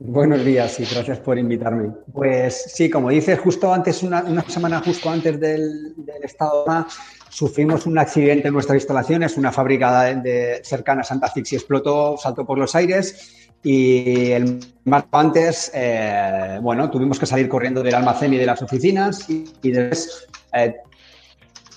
Buenos 0.02 0.46
días 0.46 0.80
y 0.80 0.86
gracias 0.86 1.20
por 1.20 1.38
invitarme. 1.38 1.92
Pues 2.14 2.72
sí, 2.74 2.90
como 2.90 3.10
dices, 3.10 3.38
justo 3.38 3.74
antes, 3.74 4.02
una, 4.02 4.24
semana 4.48 4.80
justo 4.80 5.10
antes 5.10 5.38
del, 5.38 5.94
estado 6.24 6.64
de 6.64 6.86
sufrimos 7.30 7.86
un 7.86 8.00
accidente 8.00 8.48
en 8.48 8.54
nuestras 8.54 8.78
instalaciones, 8.78 9.36
una 9.36 9.52
fábrica 9.52 10.06
de, 10.16 10.62
cercana 10.64 11.02
a 11.02 11.04
Santa 11.04 11.28
Fixi 11.28 11.58
explotó, 11.58 12.16
saltó 12.18 12.46
por 12.46 12.58
los 12.58 12.74
aires 12.76 13.50
Y 13.62 14.32
el 14.32 14.60
más 14.86 15.04
antes, 15.12 15.70
eh, 15.76 16.60
bueno, 16.62 16.90
tuvimos 16.90 17.20
que 17.20 17.26
salir 17.26 17.50
corriendo 17.50 17.84
del 17.84 17.96
almacén 17.96 18.34
y 18.34 18.38
de 18.38 18.46
las 18.46 18.62
oficinas 18.62 19.30
y, 19.30 19.44
después 19.70 20.30
eh, 20.54 20.78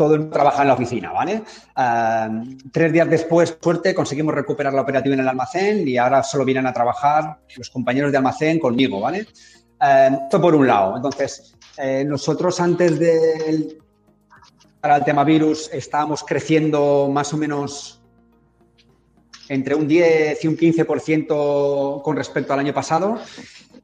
todo 0.04 0.14
el 0.14 0.20
mundo 0.20 0.34
trabaja 0.34 0.62
en 0.62 0.68
la 0.68 0.74
oficina, 0.74 1.12
¿vale? 1.12 1.42
Eh, 1.76 2.56
tres 2.70 2.92
días 2.92 3.08
después, 3.08 3.56
suerte, 3.60 3.94
conseguimos 3.94 4.34
recuperar 4.34 4.72
la 4.72 4.82
operativa 4.82 5.14
en 5.14 5.20
el 5.20 5.28
almacén 5.28 5.86
y 5.86 5.96
ahora 5.96 6.22
solo 6.22 6.44
vienen 6.44 6.66
a 6.66 6.72
trabajar 6.72 7.38
los 7.56 7.70
compañeros 7.70 8.10
de 8.10 8.18
almacén 8.18 8.58
conmigo, 8.58 9.00
¿vale? 9.00 9.26
esto 9.84 10.40
por 10.40 10.54
un 10.54 10.64
lado. 10.64 10.94
Entonces, 10.94 11.56
nosotros 12.06 12.60
antes 12.60 13.00
del 13.00 13.82
para 14.82 14.96
el 14.96 15.04
tema 15.04 15.22
virus 15.22 15.70
estábamos 15.72 16.24
creciendo 16.24 17.08
más 17.08 17.32
o 17.32 17.36
menos 17.36 18.02
entre 19.48 19.76
un 19.76 19.86
10 19.86 20.44
y 20.44 20.48
un 20.48 20.56
15% 20.56 22.02
con 22.02 22.16
respecto 22.16 22.52
al 22.52 22.58
año 22.58 22.74
pasado. 22.74 23.16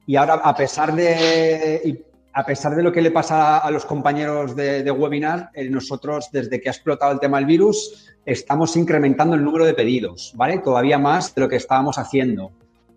Y 0.05 0.17
ahora, 0.17 0.33
a 0.35 0.53
pesar 0.55 0.93
de, 0.93 2.03
a 2.33 2.45
pesar 2.45 2.75
de 2.75 2.83
lo 2.83 2.91
que 2.91 3.01
le 3.01 3.11
pasa 3.11 3.57
a 3.57 3.71
los 3.71 3.85
compañeros 3.85 4.55
de, 4.55 4.89
webinar, 4.91 5.49
eh, 5.53 5.69
nosotros, 5.69 6.29
desde 6.31 6.61
que 6.61 6.69
ha 6.69 6.71
explotado 6.71 7.11
el 7.11 7.19
tema 7.19 7.37
del 7.37 7.45
virus, 7.45 8.07
estamos 8.25 8.75
incrementando 8.75 9.35
el 9.35 9.43
número 9.43 9.65
de 9.65 9.73
pedidos, 9.73 10.33
¿vale? 10.35 10.59
Todavía 10.59 10.97
más 10.97 11.33
de 11.33 11.41
lo 11.41 11.49
que 11.49 11.55
estábamos 11.55 11.97
haciendo. 11.97 12.51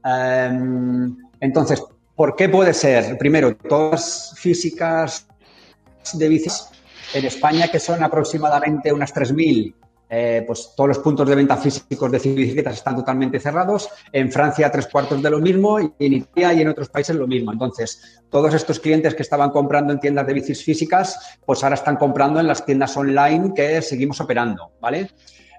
Em, 0.05 1.17
entonces, 1.41 1.83
¿por 2.15 2.37
qué 2.37 2.49
puede 2.49 2.75
ser? 2.75 3.17
Primero, 3.19 3.57
todas 3.57 4.35
físicas 4.37 5.27
de 6.13 6.29
bicis 6.29 6.69
en 7.15 7.25
España, 7.25 7.69
que 7.69 7.81
son 7.81 8.03
aproximadamente 8.03 8.93
unas 8.93 9.15
3.000, 9.15 9.75
eh, 10.15 10.45
pues 10.47 10.75
todos 10.77 10.89
los 10.89 10.99
puntos 10.99 11.27
de 11.27 11.35
venta 11.35 11.57
físicos 11.57 12.13
de 12.13 12.19
bicicletas 12.19 12.75
están 12.75 12.97
totalmente 12.97 13.41
cerrados. 13.41 13.89
En 14.13 14.31
Francia, 14.31 14.71
tres 14.71 14.87
cuartos 14.87 15.23
de 15.23 15.31
lo 15.31 15.39
mismo, 15.39 15.81
y 15.81 15.91
en 16.01 16.13
Italia 16.13 16.53
y 16.53 16.61
en 16.61 16.69
otros 16.69 16.91
países 16.91 17.17
lo 17.17 17.27
mismo. 17.27 17.51
Entonces, 17.51 18.21
todos 18.29 18.53
estos 18.53 18.79
clientes 18.79 19.15
que 19.15 19.23
estaban 19.23 19.49
comprando 19.49 19.91
en 19.91 20.01
tiendas 20.01 20.27
de 20.27 20.35
bicis 20.35 20.63
físicas, 20.63 21.39
pues 21.47 21.65
ahora 21.65 21.77
están 21.77 21.97
comprando 21.97 22.41
en 22.41 22.47
las 22.47 22.67
tiendas 22.67 22.95
online 22.95 23.55
que 23.57 23.81
seguimos 23.81 24.21
operando, 24.21 24.73
¿vale? 24.83 25.09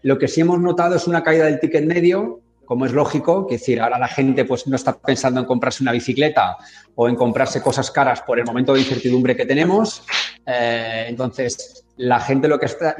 Lo 0.03 0.19
que 0.19 0.27
sí 0.27 0.41
hemos 0.41 0.59
notado 0.59 0.97
es 0.97 1.07
una 1.07 1.23
caída 1.23 1.45
del 1.45 1.59
ticket 1.59 1.85
medio, 1.85 2.41
como 2.65 2.85
es 2.85 2.91
lógico, 2.91 3.47
que 3.47 3.55
decir, 3.55 3.81
ahora 3.81 3.97
la 3.97 4.07
gente 4.07 4.45
pues 4.45 4.67
no 4.67 4.75
está 4.75 4.95
pensando 4.95 5.39
en 5.39 5.47
comprarse 5.47 5.81
una 5.81 5.91
bicicleta 5.91 6.57
o 6.93 7.09
en 7.09 7.15
comprarse 7.15 7.59
cosas 7.59 7.89
caras 7.89 8.21
por 8.21 8.37
el 8.37 8.45
momento 8.45 8.75
de 8.75 8.81
incertidumbre 8.81 9.35
que 9.35 9.47
tenemos. 9.47 10.03
Eh, 10.45 11.05
entonces, 11.07 11.82
la 11.97 12.19
gente 12.19 12.47
lo 12.47 12.59
que 12.59 12.65
está, 12.65 12.95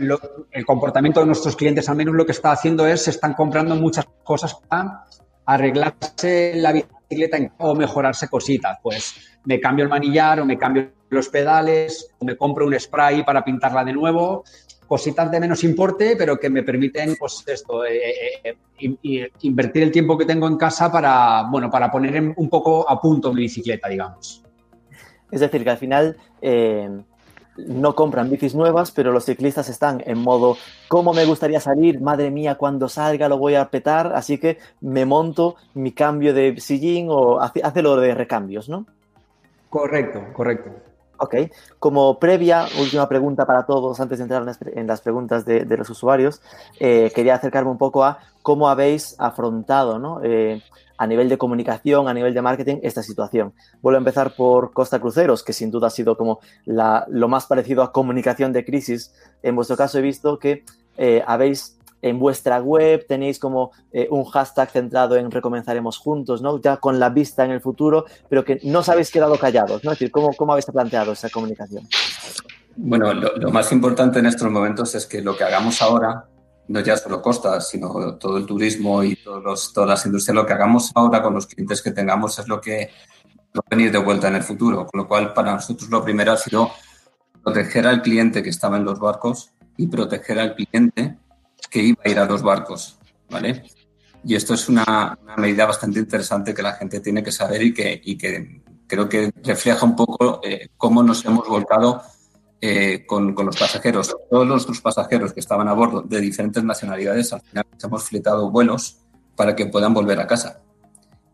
el 0.52 0.66
comportamiento 0.66 1.20
de 1.20 1.26
nuestros 1.26 1.56
clientes 1.56 1.90
al 1.90 1.96
menos 1.96 2.16
lo 2.16 2.26
que 2.26 2.32
está 2.32 2.52
haciendo 2.52 2.86
es 2.86 3.04
se 3.04 3.10
están 3.10 3.34
comprando 3.34 3.76
muchas 3.76 4.06
cosas 4.24 4.56
para 4.68 5.06
arreglarse 5.46 6.54
la 6.56 6.72
bicicleta 6.72 7.38
o 7.60 7.76
mejorarse 7.76 8.28
cositas. 8.28 8.78
Pues 8.82 9.16
me 9.46 9.60
cambio 9.60 9.84
el 9.84 9.90
manillar 9.90 10.40
o 10.40 10.46
me 10.46 10.58
cambio 10.58 10.92
los 11.10 11.30
pedales 11.30 12.10
o 12.20 12.26
me 12.26 12.38
compro 12.38 12.66
un 12.66 12.80
spray 12.80 13.24
para 13.24 13.44
pintarla 13.44 13.84
de 13.84 13.94
nuevo. 13.94 14.44
Cositas 14.88 15.32
de 15.32 15.40
menos 15.40 15.64
importe, 15.64 16.16
pero 16.16 16.38
que 16.38 16.50
me 16.50 16.62
permiten, 16.62 17.16
pues 17.18 17.44
esto, 17.48 17.86
eh, 17.86 18.00
eh, 18.44 18.58
eh, 18.80 19.32
invertir 19.42 19.84
el 19.84 19.92
tiempo 19.92 20.18
que 20.18 20.26
tengo 20.26 20.48
en 20.48 20.58
casa 20.58 20.92
para, 20.92 21.48
bueno, 21.50 21.70
para 21.72 21.90
poner 21.90 22.34
un 22.36 22.50
poco 22.50 22.88
a 22.88 23.00
punto 23.02 23.34
mi 23.34 23.42
bicicleta, 23.42 23.88
digamos. 23.88 24.44
Es 25.32 25.40
decir, 25.40 25.64
que 25.64 25.70
al 25.70 25.78
final 25.78 26.18
no 27.58 27.96
compran 27.96 28.30
bicis 28.30 28.56
nuevas, 28.56 28.92
pero 28.92 29.12
los 29.12 29.26
ciclistas 29.26 29.70
están 29.70 30.02
en 30.06 30.18
modo, 30.18 30.58
¿cómo 30.88 31.14
me 31.14 31.26
gustaría 31.26 31.60
salir? 31.60 32.02
Madre 32.02 32.32
mía, 32.32 32.56
cuando 32.56 32.90
salga 32.90 33.30
lo 33.30 33.38
voy 33.38 33.56
a 33.56 33.70
petar, 33.70 34.14
así 34.16 34.38
que 34.38 34.58
me 34.82 35.06
monto 35.06 35.56
mi 35.74 35.92
cambio 35.92 36.34
de 36.34 36.60
sillín 36.60 37.08
o 37.10 37.40
hace, 37.40 37.82
lo 37.82 37.96
de 37.98 38.16
recambios, 38.16 38.70
¿no? 38.70 38.86
Correcto, 39.70 40.24
correcto. 40.34 40.72
Ok, 41.18 41.36
como 41.80 42.20
previa, 42.20 42.66
última 42.80 43.08
pregunta 43.08 43.46
para 43.46 43.66
todos 43.66 44.00
antes 44.00 44.18
de 44.18 44.24
entrar 44.24 44.42
en 44.42 44.88
las, 44.88 45.02
preguntas 45.02 45.46
de, 45.46 45.66
los 45.78 45.90
usuarios, 45.90 46.42
eh, 46.80 47.12
quería 47.16 47.36
acercarme 47.36 47.72
un 47.72 47.78
poco 47.78 48.04
a 48.04 48.20
cómo 48.42 48.68
habéis 48.68 49.16
afrontado 49.20 50.00
¿no? 50.00 50.20
Eh, 50.24 50.62
a 51.04 51.08
nivel 51.08 51.28
de 51.28 51.38
comunicación, 51.38 52.08
a 52.08 52.14
nivel 52.14 52.34
de 52.34 52.42
marketing, 52.42 52.78
esta 52.82 53.04
situación. 53.04 53.54
Vuelvo 53.82 53.98
a 53.98 54.00
empezar 54.00 54.36
por 54.36 54.72
Costa 54.72 55.00
Cruceros, 55.00 55.44
que 55.44 55.52
sin 55.52 55.70
duda 55.70 55.88
ha 55.88 55.90
sido 55.90 56.16
como 56.16 56.40
lo 56.66 57.28
más 57.28 57.46
parecido 57.46 57.84
a 57.84 57.92
comunicación 57.92 58.54
de 58.54 58.64
crisis. 58.64 59.14
En 59.44 59.56
vuestro 59.56 59.76
caso 59.76 60.00
he 60.00 60.02
visto 60.02 60.40
que 60.40 60.64
eh, 60.98 61.22
habéis 61.28 61.78
en 62.02 62.20
vuestra 62.20 62.62
web 62.62 63.06
tenéis 63.08 63.40
como 63.40 63.72
eh, 63.92 64.08
un 64.12 64.26
hashtag 64.26 64.70
centrado 64.70 65.16
en 65.16 65.32
recomenzaremos 65.32 65.98
juntos, 65.98 66.42
¿no? 66.42 66.60
Ya 66.62 66.78
con 66.78 67.00
la 67.00 67.10
vista 67.10 67.46
en 67.46 67.52
el 67.52 67.62
futuro, 67.62 68.06
pero 68.30 68.44
que 68.44 68.60
no 68.64 68.80
os 68.80 68.90
habéis 68.90 69.10
quedado 69.10 69.38
callados, 69.38 69.84
¿no? 69.84 69.92
Es 69.92 70.00
decir, 70.00 70.12
¿cómo, 70.12 70.34
cómo 70.34 70.54
habéis 70.54 70.66
planteado 70.66 71.14
esa 71.14 71.30
comunicación? 71.30 71.88
Bueno, 72.76 73.14
lo, 73.14 73.52
más 73.52 73.72
importante 73.72 74.20
en 74.20 74.26
estos 74.26 74.50
momentos 74.50 74.96
es 74.96 75.06
que 75.06 75.22
lo 75.22 75.38
que 75.38 75.44
hagamos 75.44 75.82
ahora 75.82 76.26
no 76.68 76.80
ya 76.80 76.98
solo 76.98 77.22
costas, 77.22 77.70
sino 77.70 78.16
todo 78.16 78.38
el 78.38 78.46
turismo 78.46 79.04
y 79.04 79.16
todos 79.16 79.44
los, 79.44 79.74
todas 79.74 79.90
las 79.90 80.06
industrias, 80.06 80.36
lo 80.36 80.46
que 80.46 80.54
hagamos 80.54 80.92
ahora 80.96 81.22
con 81.22 81.34
los 81.34 81.48
clientes 81.48 81.82
que 81.82 81.92
tengamos 81.92 82.40
es 82.40 82.48
lo 82.48 82.62
que 82.62 82.90
va 83.56 83.62
a 83.66 83.76
venir 83.76 83.92
de 83.92 83.98
vuelta 83.98 84.28
en 84.28 84.36
el 84.36 84.44
futuro. 84.44 84.88
Con 84.88 85.02
lo 85.02 85.08
cual, 85.08 85.34
para 85.34 85.54
nosotros 85.54 85.90
lo 85.90 86.04
primero 86.04 86.32
ha 86.32 86.38
sido 86.38 86.72
proteger 87.44 87.88
al 87.88 88.02
cliente 88.02 88.42
que 88.42 88.50
estaba 88.50 88.78
en 88.78 88.86
los 88.86 89.00
barcos 89.00 89.52
y 89.78 89.88
proteger 89.88 90.40
al 90.40 90.56
cliente 90.56 91.18
que 91.70 91.80
iba 91.80 92.02
a 92.06 92.10
ir 92.10 92.20
a 92.20 92.26
los 92.26 92.42
barcos, 92.42 92.98
¿vale? 93.30 93.64
Y 94.24 94.36
esto 94.36 94.54
es 94.54 94.70
una, 94.70 95.18
medida 95.38 95.66
bastante 95.66 96.00
interesante 96.00 96.54
que 96.54 96.62
la 96.62 96.74
gente 96.74 97.02
tiene 97.02 97.24
que 97.24 97.32
saber 97.32 97.62
y 97.62 97.74
que, 97.74 98.02
y 98.04 98.18
que 98.18 98.62
creo 98.88 99.10
que 99.10 99.32
refleja 99.44 99.86
un 99.86 99.96
poco 99.96 100.40
eh, 100.44 100.70
cómo 100.78 101.04
nos 101.04 101.26
hemos 101.26 101.48
volcado 101.48 102.02
eh, 102.66 103.06
con, 103.06 103.36
los 103.36 103.58
pasajeros. 103.58 104.16
Todos 104.30 104.48
los 104.48 104.80
pasajeros 104.80 105.34
que 105.34 105.42
estaban 105.42 105.68
a 105.68 105.74
bordo 105.74 106.02
de 106.02 106.22
diferentes 106.22 106.64
nacionalidades, 106.64 107.34
al 107.34 107.42
final 107.42 107.66
hemos 107.84 108.04
fletado 108.06 108.50
vuelos 108.52 109.00
para 109.36 109.54
que 109.54 109.66
puedan 109.66 109.94
volver 109.94 110.18
a 110.22 110.28
casa, 110.28 110.62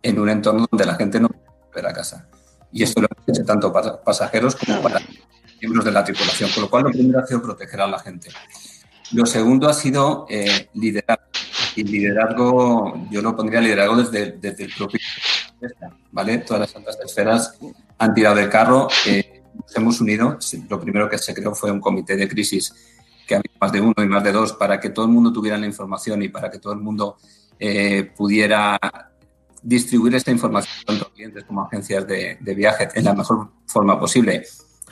en 0.01 0.19
un 0.19 0.27
entorno 0.27 0.65
donde 0.71 0.85
la 0.87 0.95
gente 0.95 1.19
no 1.19 1.27
puede 1.27 1.45
volver 1.67 1.85
a 1.85 1.93
casa. 1.93 2.27
Y 2.71 2.81
esto 2.81 3.01
lo 3.01 3.07
hemos 3.11 3.29
hecho 3.29 3.45
tanto 3.45 3.71
para 3.71 4.01
pasajeros 4.01 4.55
como 4.55 4.81
para 4.81 5.01
miembros 5.61 5.85
de 5.85 5.91
la 5.91 6.03
tripulación, 6.03 6.49
con 6.49 6.63
lo 6.63 6.69
cual 6.71 6.85
lo 6.85 6.89
primero 6.89 7.19
ha 7.19 7.27
sido 7.27 7.43
proteger 7.43 7.81
a 7.81 7.85
la 7.87 7.99
gente. 7.99 8.29
Lo 9.11 9.27
segundo 9.27 9.69
ha 9.69 9.73
sido 9.73 10.25
eh, 10.31 10.69
liderar. 10.73 11.27
Y 11.75 11.83
liderazgo, 11.83 13.07
yo 13.11 13.21
lo 13.21 13.35
pondría 13.35 13.61
liderazgo 13.61 13.97
desde, 13.97 14.31
desde 14.31 14.63
el 14.63 14.73
propio... 14.75 14.99
¿vale? 16.11 16.39
Todas 16.39 16.61
las 16.61 16.75
altas 16.75 16.97
esferas 17.05 17.59
han 17.99 18.13
tirado 18.15 18.37
del 18.37 18.49
carro. 18.49 18.87
Eh, 19.05 19.28
nos 19.69 19.77
hemos 19.77 20.01
unido. 20.01 20.37
Lo 20.69 20.79
primero 20.79 21.09
que 21.09 21.17
se 21.17 21.33
creó 21.33 21.53
fue 21.53 21.71
un 21.71 21.79
comité 21.79 22.15
de 22.15 22.27
crisis 22.27 22.73
que 23.27 23.35
había 23.35 23.51
más 23.61 23.71
de 23.71 23.81
uno 23.81 23.93
y 23.97 24.07
más 24.07 24.23
de 24.23 24.31
dos 24.31 24.53
para 24.53 24.79
que 24.79 24.89
todo 24.89 25.05
el 25.05 25.11
mundo 25.11 25.31
tuviera 25.31 25.57
la 25.57 25.67
información 25.67 26.21
y 26.23 26.29
para 26.29 26.49
que 26.49 26.59
todo 26.59 26.73
el 26.73 26.79
mundo 26.79 27.17
eh, 27.59 28.11
pudiera 28.15 28.79
distribuir 29.61 30.15
esta 30.15 30.31
información 30.31 30.73
tanto 30.85 31.05
a 31.05 31.13
clientes 31.13 31.43
como 31.43 31.61
a 31.61 31.67
agencias 31.67 32.07
de, 32.07 32.37
viaje 32.55 32.89
en 32.95 33.05
la 33.05 33.13
mejor 33.13 33.49
forma 33.67 33.99
posible. 33.99 34.45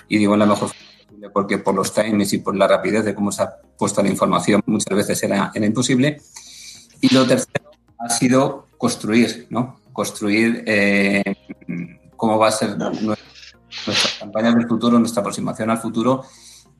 Y 0.07 0.17
digo 0.17 0.33
en 0.33 0.39
la 0.39 0.45
mejor 0.45 0.69
forma 0.69 0.83
posible 1.05 1.29
porque 1.31 1.57
por 1.57 1.73
los 1.73 1.93
timings 1.93 2.33
y 2.33 2.37
por 2.39 2.55
la 2.55 2.67
rapidez 2.67 3.05
de 3.05 3.15
cómo 3.15 3.31
se 3.31 3.41
ha 3.41 3.55
puesto 3.77 4.03
la 4.03 4.09
información 4.09 4.61
muchas 4.65 4.95
veces 4.95 5.23
era, 5.23 5.51
era 5.53 5.65
imposible. 5.65 6.21
Y 7.01 7.13
lo 7.13 7.25
tercero 7.25 7.71
ha 7.97 8.09
sido 8.09 8.67
construir, 8.77 9.47
¿no? 9.49 9.79
Construir 9.93 10.63
eh, 10.67 11.23
cómo 12.15 12.37
va 12.37 12.49
a 12.49 12.51
ser 12.51 12.77
nuestro 12.77 13.36
nuestras 13.85 14.13
campañas 14.19 14.55
del 14.55 14.67
futuro, 14.67 14.99
nuestra 14.99 15.21
aproximación 15.21 15.69
al 15.69 15.77
futuro 15.77 16.23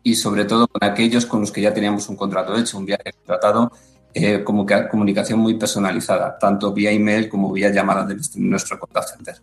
y 0.04 0.16
sobre 0.16 0.46
todo 0.46 0.68
con 0.68 0.84
aquellos 0.90 1.26
con 1.26 1.42
los 1.42 1.52
que 1.52 1.62
ya 1.62 1.74
teníamos 1.74 2.08
un 2.10 2.16
contrato 2.16 2.56
hecho, 2.56 2.78
un 2.78 2.86
viaje 2.86 3.14
tratado, 3.26 3.72
eh, 4.14 4.44
como 4.44 4.66
que 4.66 4.88
comunicación 4.88 5.40
muy 5.40 5.56
personalizada, 5.56 6.38
tanto 6.40 6.72
vía 6.74 6.92
email 6.92 7.30
como 7.30 7.52
vía 7.52 7.70
llamada 7.70 8.06
de 8.06 8.16
nuestro 8.36 8.80
contact 8.80 9.10
center. 9.10 9.36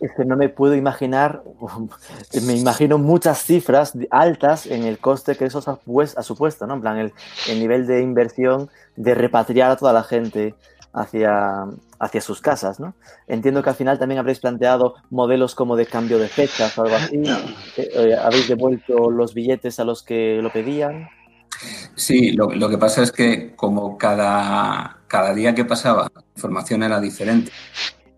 Es 0.00 0.10
que 0.16 0.24
no 0.24 0.36
me 0.36 0.48
puedo 0.48 0.74
imaginar, 0.74 1.42
me 2.42 2.54
imagino 2.56 2.98
muchas 2.98 3.42
cifras 3.42 3.92
altas 4.10 4.66
en 4.66 4.82
el 4.82 4.98
coste 4.98 5.36
que 5.36 5.44
eso 5.44 5.58
ha, 5.58 6.22
supuesto, 6.22 6.66
¿no? 6.66 6.74
En 6.74 6.80
plan, 6.80 6.98
el, 6.98 7.12
el 7.48 7.60
nivel 7.60 7.86
de 7.86 8.00
inversión 8.00 8.68
de 8.96 9.14
repatriar 9.14 9.70
a 9.70 9.76
toda 9.76 9.92
la 9.92 10.02
gente 10.02 10.54
hacia, 10.92 11.64
hacia 11.98 12.20
sus 12.20 12.40
casas, 12.40 12.80
¿no? 12.80 12.94
Entiendo 13.26 13.62
que 13.62 13.70
al 13.70 13.76
final 13.76 13.98
también 13.98 14.18
habréis 14.18 14.40
planteado 14.40 14.94
modelos 15.10 15.54
como 15.54 15.76
de 15.76 15.86
cambio 15.86 16.18
de 16.18 16.28
fechas 16.28 16.76
o 16.78 16.82
algo 16.82 16.96
así. 16.96 17.16
Eh, 17.76 17.90
eh, 17.94 18.16
¿Habéis 18.20 18.48
devuelto 18.48 19.10
los 19.10 19.34
billetes 19.34 19.80
a 19.80 19.84
los 19.84 20.02
que 20.02 20.40
lo 20.42 20.52
pedían? 20.52 21.08
Sí, 21.94 22.32
lo, 22.32 22.68
que 22.68 22.78
pasa 22.78 23.02
es 23.02 23.12
que 23.12 23.54
como 23.54 23.96
cada, 23.96 25.02
cada 25.06 25.32
día 25.34 25.54
que 25.54 25.64
pasaba 25.64 26.10
la 26.14 26.24
información 26.34 26.82
era 26.82 27.00
diferente. 27.00 27.52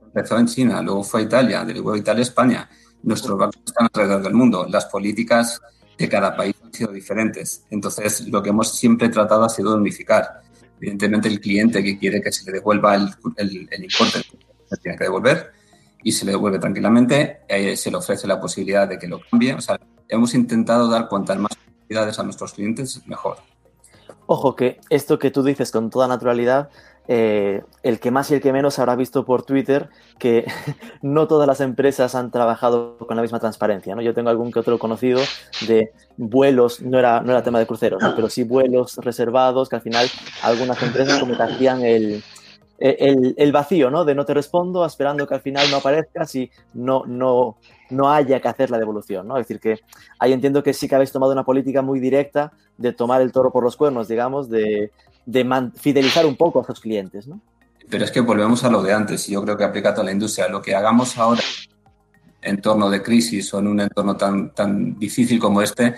Empezó 0.02 0.38
en 0.38 0.46
China, 0.46 0.80
luego 0.80 1.02
fue 1.02 1.20
a 1.20 1.24
Italia, 1.24 1.64
luego 1.64 1.92
a 1.92 1.98
Italia, 1.98 2.22
España. 2.22 2.68
Nuestros 3.02 3.36
bancos 3.36 3.60
están 3.66 3.88
alrededor 3.92 4.22
del 4.22 4.34
mundo. 4.34 4.66
Las 4.68 4.86
políticas 4.86 5.60
de 5.98 6.08
cada 6.08 6.34
país 6.36 6.54
han 6.64 6.72
sido 6.72 6.92
diferentes. 6.92 7.64
Entonces, 7.70 8.26
lo 8.28 8.42
que 8.42 8.50
hemos 8.50 8.76
siempre 8.76 9.08
tratado 9.08 9.44
ha 9.44 9.48
sido 9.48 9.74
unificar 9.74 10.43
Evidentemente, 10.80 11.28
el 11.28 11.40
cliente 11.40 11.82
que 11.82 11.98
quiere 11.98 12.20
que 12.20 12.32
se 12.32 12.44
le 12.44 12.52
devuelva 12.52 12.94
el, 12.94 13.68
importe 13.82 14.22
se 14.68 14.76
tiene 14.78 14.98
que 14.98 15.04
devolver 15.04 15.52
y 16.02 16.12
se 16.12 16.24
le 16.24 16.32
devuelve 16.32 16.58
tranquilamente, 16.58 17.40
eh, 17.48 17.76
se 17.76 17.90
le 17.90 17.96
ofrece 17.96 18.26
la 18.26 18.40
posibilidad 18.40 18.86
de 18.86 18.98
que 18.98 19.08
lo 19.08 19.20
cambie. 19.30 19.54
O 19.54 19.60
sea, 19.60 19.80
hemos 20.08 20.34
intentado 20.34 20.88
dar 20.88 21.08
cuantas 21.08 21.38
más 21.38 21.54
posibilidades 21.54 22.18
a 22.18 22.22
nuestros 22.22 22.52
clientes, 22.52 23.06
mejor. 23.06 23.38
Ojo, 24.26 24.56
que 24.56 24.80
esto 24.90 25.18
que 25.18 25.30
tú 25.30 25.42
dices 25.42 25.70
con 25.70 25.90
toda 25.90 26.08
naturalidad 26.08 26.70
eh, 27.06 27.62
el 27.82 28.00
que 28.00 28.10
más 28.10 28.30
y 28.30 28.34
el 28.34 28.40
que 28.40 28.52
menos 28.52 28.78
habrá 28.78 28.96
visto 28.96 29.26
por 29.26 29.42
Twitter 29.42 29.90
que 30.18 30.46
no 31.02 31.28
todas 31.28 31.46
las 31.46 31.60
empresas 31.60 32.14
han 32.14 32.30
trabajado 32.30 32.96
con 32.98 33.16
la 33.16 33.22
misma 33.22 33.40
transparencia. 33.40 33.94
¿no? 33.94 34.02
Yo 34.02 34.14
tengo 34.14 34.30
algún 34.30 34.50
que 34.50 34.60
otro 34.60 34.78
conocido 34.78 35.20
de 35.66 35.92
vuelos, 36.16 36.80
no 36.80 36.98
era, 36.98 37.20
no 37.20 37.32
era 37.32 37.42
tema 37.42 37.58
de 37.58 37.66
cruceros, 37.66 38.02
pero 38.16 38.30
sí 38.30 38.44
vuelos 38.44 38.96
reservados, 38.96 39.68
que 39.68 39.76
al 39.76 39.82
final 39.82 40.08
algunas 40.42 40.82
empresas 40.82 41.18
como 41.18 41.36
que 41.36 41.42
hacían 41.42 41.82
el, 41.82 42.22
el, 42.78 43.52
vacío, 43.52 43.90
¿no? 43.90 44.04
De 44.04 44.14
no 44.14 44.24
te 44.24 44.34
respondo, 44.34 44.84
esperando 44.84 45.26
que 45.26 45.34
al 45.34 45.40
final 45.40 45.70
no 45.70 45.78
aparezcas 45.78 46.34
y 46.34 46.50
no, 46.72 47.04
no, 47.06 47.56
no 47.90 48.10
haya 48.10 48.40
que 48.40 48.48
hacer 48.48 48.70
la 48.70 48.78
devolución, 48.78 49.28
¿no? 49.28 49.36
Es 49.36 49.46
decir, 49.46 49.60
que 49.60 49.80
ahí 50.18 50.32
entiendo 50.32 50.62
que 50.62 50.72
sí 50.72 50.88
que 50.88 50.94
habéis 50.94 51.12
tomado 51.12 51.32
una 51.32 51.44
política 51.44 51.82
muy 51.82 52.00
directa 52.00 52.52
de 52.76 52.92
tomar 52.92 53.20
el 53.22 53.32
toro 53.32 53.52
por 53.52 53.62
los 53.62 53.76
cuernos, 53.76 54.08
digamos, 54.08 54.48
de, 54.48 54.90
de 55.26 55.70
fidelizar 55.76 56.26
un 56.26 56.36
poco 56.36 56.60
a 56.60 56.64
sus 56.64 56.80
clientes, 56.80 57.26
¿no? 57.26 57.40
Pero 57.88 58.04
es 58.04 58.10
que 58.10 58.20
volvemos 58.20 58.64
a 58.64 58.70
lo 58.70 58.82
de 58.82 58.92
antes, 58.92 59.28
y 59.28 59.32
yo 59.32 59.42
creo 59.42 59.56
que 59.56 59.64
aplica 59.64 59.90
a 59.90 59.94
toda 59.94 60.06
la 60.06 60.12
industria. 60.12 60.48
Lo 60.48 60.62
que 60.62 60.74
hagamos 60.74 61.18
ahora 61.18 61.42
en 62.40 62.60
torno 62.60 62.90
de 62.90 63.02
crisis 63.02 63.52
o 63.54 63.58
en 63.58 63.68
un 63.68 63.80
entorno 63.80 64.16
tan, 64.16 64.50
tan 64.54 64.98
difícil 64.98 65.38
como 65.38 65.62
este, 65.62 65.94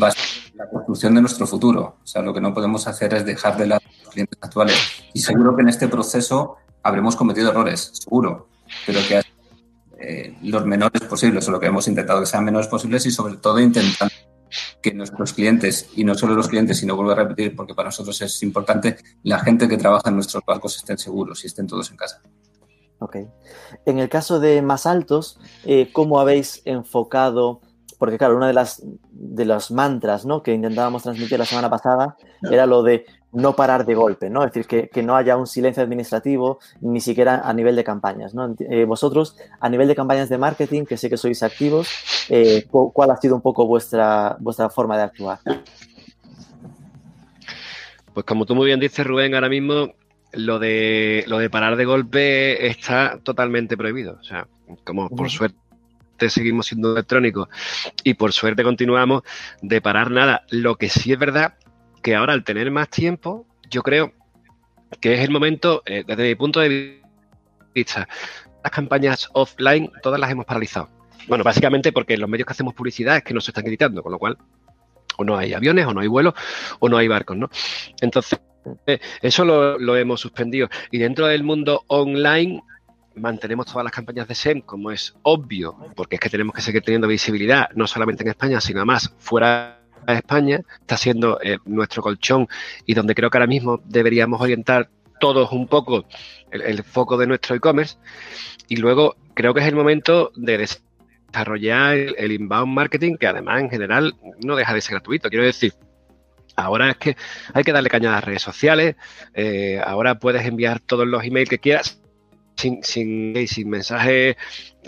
va 0.00 0.08
a 0.08 0.10
ser 0.10 0.52
la 0.54 0.68
construcción 0.68 1.14
de 1.14 1.20
nuestro 1.20 1.46
futuro. 1.46 1.98
O 2.02 2.06
sea, 2.06 2.22
lo 2.22 2.32
que 2.32 2.40
no 2.40 2.54
podemos 2.54 2.86
hacer 2.86 3.14
es 3.14 3.24
dejar 3.24 3.56
de 3.56 3.66
lado 3.66 3.82
a 3.84 4.04
los 4.04 4.12
clientes 4.12 4.38
actuales. 4.40 4.76
Y 5.12 5.20
seguro 5.20 5.54
que 5.56 5.62
en 5.62 5.68
este 5.68 5.88
proceso 5.88 6.56
habremos 6.82 7.16
cometido 7.16 7.50
errores, 7.50 7.90
seguro, 7.94 8.48
pero 8.86 9.00
que 9.08 9.22
eh, 9.98 10.36
los 10.42 10.66
menores 10.66 11.02
posibles, 11.02 11.46
o 11.48 11.50
lo 11.50 11.60
que 11.60 11.66
hemos 11.66 11.88
intentado 11.88 12.20
que 12.20 12.26
sean 12.26 12.44
menores 12.44 12.68
posibles 12.68 13.06
y 13.06 13.10
sobre 13.10 13.36
todo 13.36 13.58
intentando 13.58 14.14
que 14.80 14.92
nuestros 14.92 15.32
clientes, 15.32 15.88
y 15.96 16.04
no 16.04 16.14
solo 16.14 16.34
los 16.34 16.48
clientes, 16.48 16.78
sino 16.78 16.96
vuelvo 16.96 17.12
a 17.12 17.16
repetir, 17.16 17.54
porque 17.56 17.74
para 17.74 17.88
nosotros 17.88 18.20
es 18.22 18.42
importante, 18.42 18.96
la 19.22 19.38
gente 19.40 19.68
que 19.68 19.76
trabaja 19.76 20.08
en 20.08 20.16
nuestros 20.16 20.42
barcos 20.46 20.76
estén 20.76 20.98
seguros 20.98 21.44
y 21.44 21.46
estén 21.46 21.66
todos 21.66 21.90
en 21.90 21.96
casa. 21.96 22.22
Ok. 22.98 23.16
En 23.86 23.98
el 23.98 24.08
caso 24.08 24.40
de 24.40 24.62
más 24.62 24.86
altos, 24.86 25.38
eh, 25.64 25.90
¿cómo 25.92 26.20
habéis 26.20 26.62
enfocado? 26.64 27.60
Porque 27.98 28.18
claro, 28.18 28.36
una 28.36 28.46
de 28.46 28.54
las 28.54 28.82
de 29.10 29.44
los 29.44 29.70
mantras 29.70 30.24
¿no? 30.26 30.42
que 30.42 30.54
intentábamos 30.54 31.02
transmitir 31.02 31.38
la 31.38 31.44
semana 31.44 31.70
pasada 31.70 32.16
era 32.50 32.66
lo 32.66 32.82
de 32.82 33.06
no 33.34 33.56
parar 33.56 33.84
de 33.84 33.94
golpe, 33.94 34.30
¿no? 34.30 34.44
Es 34.44 34.52
decir, 34.52 34.88
que, 34.90 35.02
no 35.02 35.16
haya 35.16 35.36
un 35.36 35.46
silencio 35.46 35.82
administrativo 35.82 36.60
ni 36.80 37.00
siquiera 37.00 37.42
a 37.44 37.52
nivel 37.52 37.76
de 37.76 37.84
campañas, 37.84 38.34
¿no? 38.34 38.54
Eh, 38.58 38.84
vosotros, 38.84 39.36
a 39.60 39.68
nivel 39.68 39.88
de 39.88 39.94
campañas 39.94 40.28
de 40.28 40.38
marketing, 40.38 40.84
que 40.84 40.96
sé 40.96 41.10
que 41.10 41.16
sois 41.16 41.42
activos, 41.42 41.88
eh, 42.28 42.66
¿cuál 42.70 43.10
ha 43.10 43.16
sido 43.16 43.34
un 43.34 43.42
poco 43.42 43.66
vuestra, 43.66 44.36
vuestra 44.40 44.70
forma 44.70 44.96
de 44.96 45.02
actuar? 45.02 45.38
Pues 48.14 48.24
como 48.24 48.46
tú 48.46 48.54
muy 48.54 48.66
bien 48.66 48.80
dices, 48.80 49.06
Rubén, 49.06 49.34
ahora 49.34 49.48
mismo 49.48 49.92
lo 50.32 50.58
de, 50.58 51.24
lo 51.26 51.38
de 51.38 51.50
parar 51.50 51.76
de 51.76 51.84
golpe 51.84 52.66
está 52.68 53.18
totalmente 53.22 53.76
prohibido. 53.76 54.18
O 54.20 54.24
sea, 54.24 54.46
como 54.84 55.08
por 55.08 55.30
suerte 55.30 55.58
seguimos 56.28 56.66
siendo 56.66 56.92
electrónicos 56.92 57.48
y 58.02 58.14
por 58.14 58.32
suerte 58.32 58.62
continuamos 58.62 59.22
de 59.62 59.80
parar 59.80 60.10
nada. 60.10 60.44
Lo 60.50 60.76
que 60.76 60.88
sí 60.88 61.12
es 61.12 61.18
verdad 61.18 61.54
que 62.04 62.14
ahora 62.14 62.34
al 62.34 62.44
tener 62.44 62.70
más 62.70 62.90
tiempo, 62.90 63.46
yo 63.70 63.82
creo 63.82 64.12
que 65.00 65.14
es 65.14 65.20
el 65.20 65.30
momento, 65.30 65.82
eh, 65.86 66.04
desde 66.06 66.28
mi 66.28 66.34
punto 66.34 66.60
de 66.60 67.02
vista, 67.74 68.06
las 68.62 68.70
campañas 68.70 69.30
offline 69.32 69.90
todas 70.02 70.20
las 70.20 70.30
hemos 70.30 70.44
paralizado. 70.44 70.90
Bueno, 71.26 71.42
básicamente 71.42 71.92
porque 71.92 72.18
los 72.18 72.28
medios 72.28 72.46
que 72.46 72.52
hacemos 72.52 72.74
publicidad 72.74 73.16
es 73.16 73.24
que 73.24 73.32
no 73.32 73.40
se 73.40 73.52
están 73.52 73.66
editando, 73.66 74.02
con 74.02 74.12
lo 74.12 74.18
cual 74.18 74.36
o 75.16 75.24
no 75.24 75.38
hay 75.38 75.54
aviones, 75.54 75.86
o 75.86 75.94
no 75.94 76.00
hay 76.00 76.08
vuelos, 76.08 76.34
o 76.78 76.88
no 76.90 76.98
hay 76.98 77.08
barcos, 77.08 77.38
¿no? 77.38 77.48
Entonces, 78.02 78.38
eh, 78.86 78.98
eso 79.22 79.46
lo, 79.46 79.78
lo, 79.78 79.96
hemos 79.96 80.20
suspendido. 80.20 80.68
Y 80.90 80.98
dentro 80.98 81.26
del 81.26 81.42
mundo 81.42 81.84
online 81.86 82.62
mantenemos 83.14 83.64
todas 83.64 83.84
las 83.84 83.92
campañas 83.92 84.28
de 84.28 84.34
SEM, 84.34 84.60
como 84.60 84.90
es 84.90 85.14
obvio, 85.22 85.78
porque 85.96 86.16
es 86.16 86.20
que 86.20 86.28
tenemos 86.28 86.54
que 86.54 86.60
seguir 86.60 86.82
teniendo 86.82 87.08
visibilidad, 87.08 87.70
no 87.74 87.86
solamente 87.86 88.24
en 88.24 88.30
España, 88.30 88.60
sino 88.60 88.84
más 88.84 89.14
fuera 89.18 89.83
España, 90.12 90.60
está 90.80 90.96
siendo 90.96 91.40
eh, 91.42 91.58
nuestro 91.64 92.02
colchón 92.02 92.48
y 92.86 92.94
donde 92.94 93.14
creo 93.14 93.30
que 93.30 93.38
ahora 93.38 93.46
mismo 93.46 93.80
deberíamos 93.84 94.40
orientar 94.40 94.88
todos 95.20 95.52
un 95.52 95.66
poco 95.68 96.04
el, 96.50 96.82
foco 96.82 97.16
de 97.16 97.26
nuestro 97.26 97.56
e-commerce. 97.56 97.96
Y 98.68 98.76
luego 98.76 99.16
creo 99.34 99.54
que 99.54 99.60
es 99.60 99.66
el 99.66 99.74
momento 99.74 100.32
de 100.36 100.58
desarrollar 100.58 101.96
el, 101.96 102.32
inbound 102.32 102.72
marketing, 102.72 103.16
que 103.16 103.26
además 103.26 103.60
en 103.60 103.70
general 103.70 104.14
no 104.44 104.56
deja 104.56 104.74
de 104.74 104.80
ser 104.80 104.92
gratuito. 104.92 105.28
Quiero 105.28 105.44
decir, 105.44 105.72
Ahora 106.56 106.90
es 106.90 106.96
que 106.98 107.16
hay 107.52 107.64
que 107.64 107.72
darle 107.72 107.90
caña 107.90 108.10
a 108.10 108.12
las 108.12 108.24
redes 108.24 108.42
sociales. 108.42 108.94
Eh, 109.34 109.80
ahora 109.84 110.20
puedes 110.20 110.46
enviar 110.46 110.78
todos 110.78 111.04
los 111.04 111.24
emails 111.24 111.50
que 111.50 111.58
quieras 111.58 112.00
sin, 112.56 112.84
sin, 112.84 113.48
sin 113.48 113.68
mensajes 113.68 114.36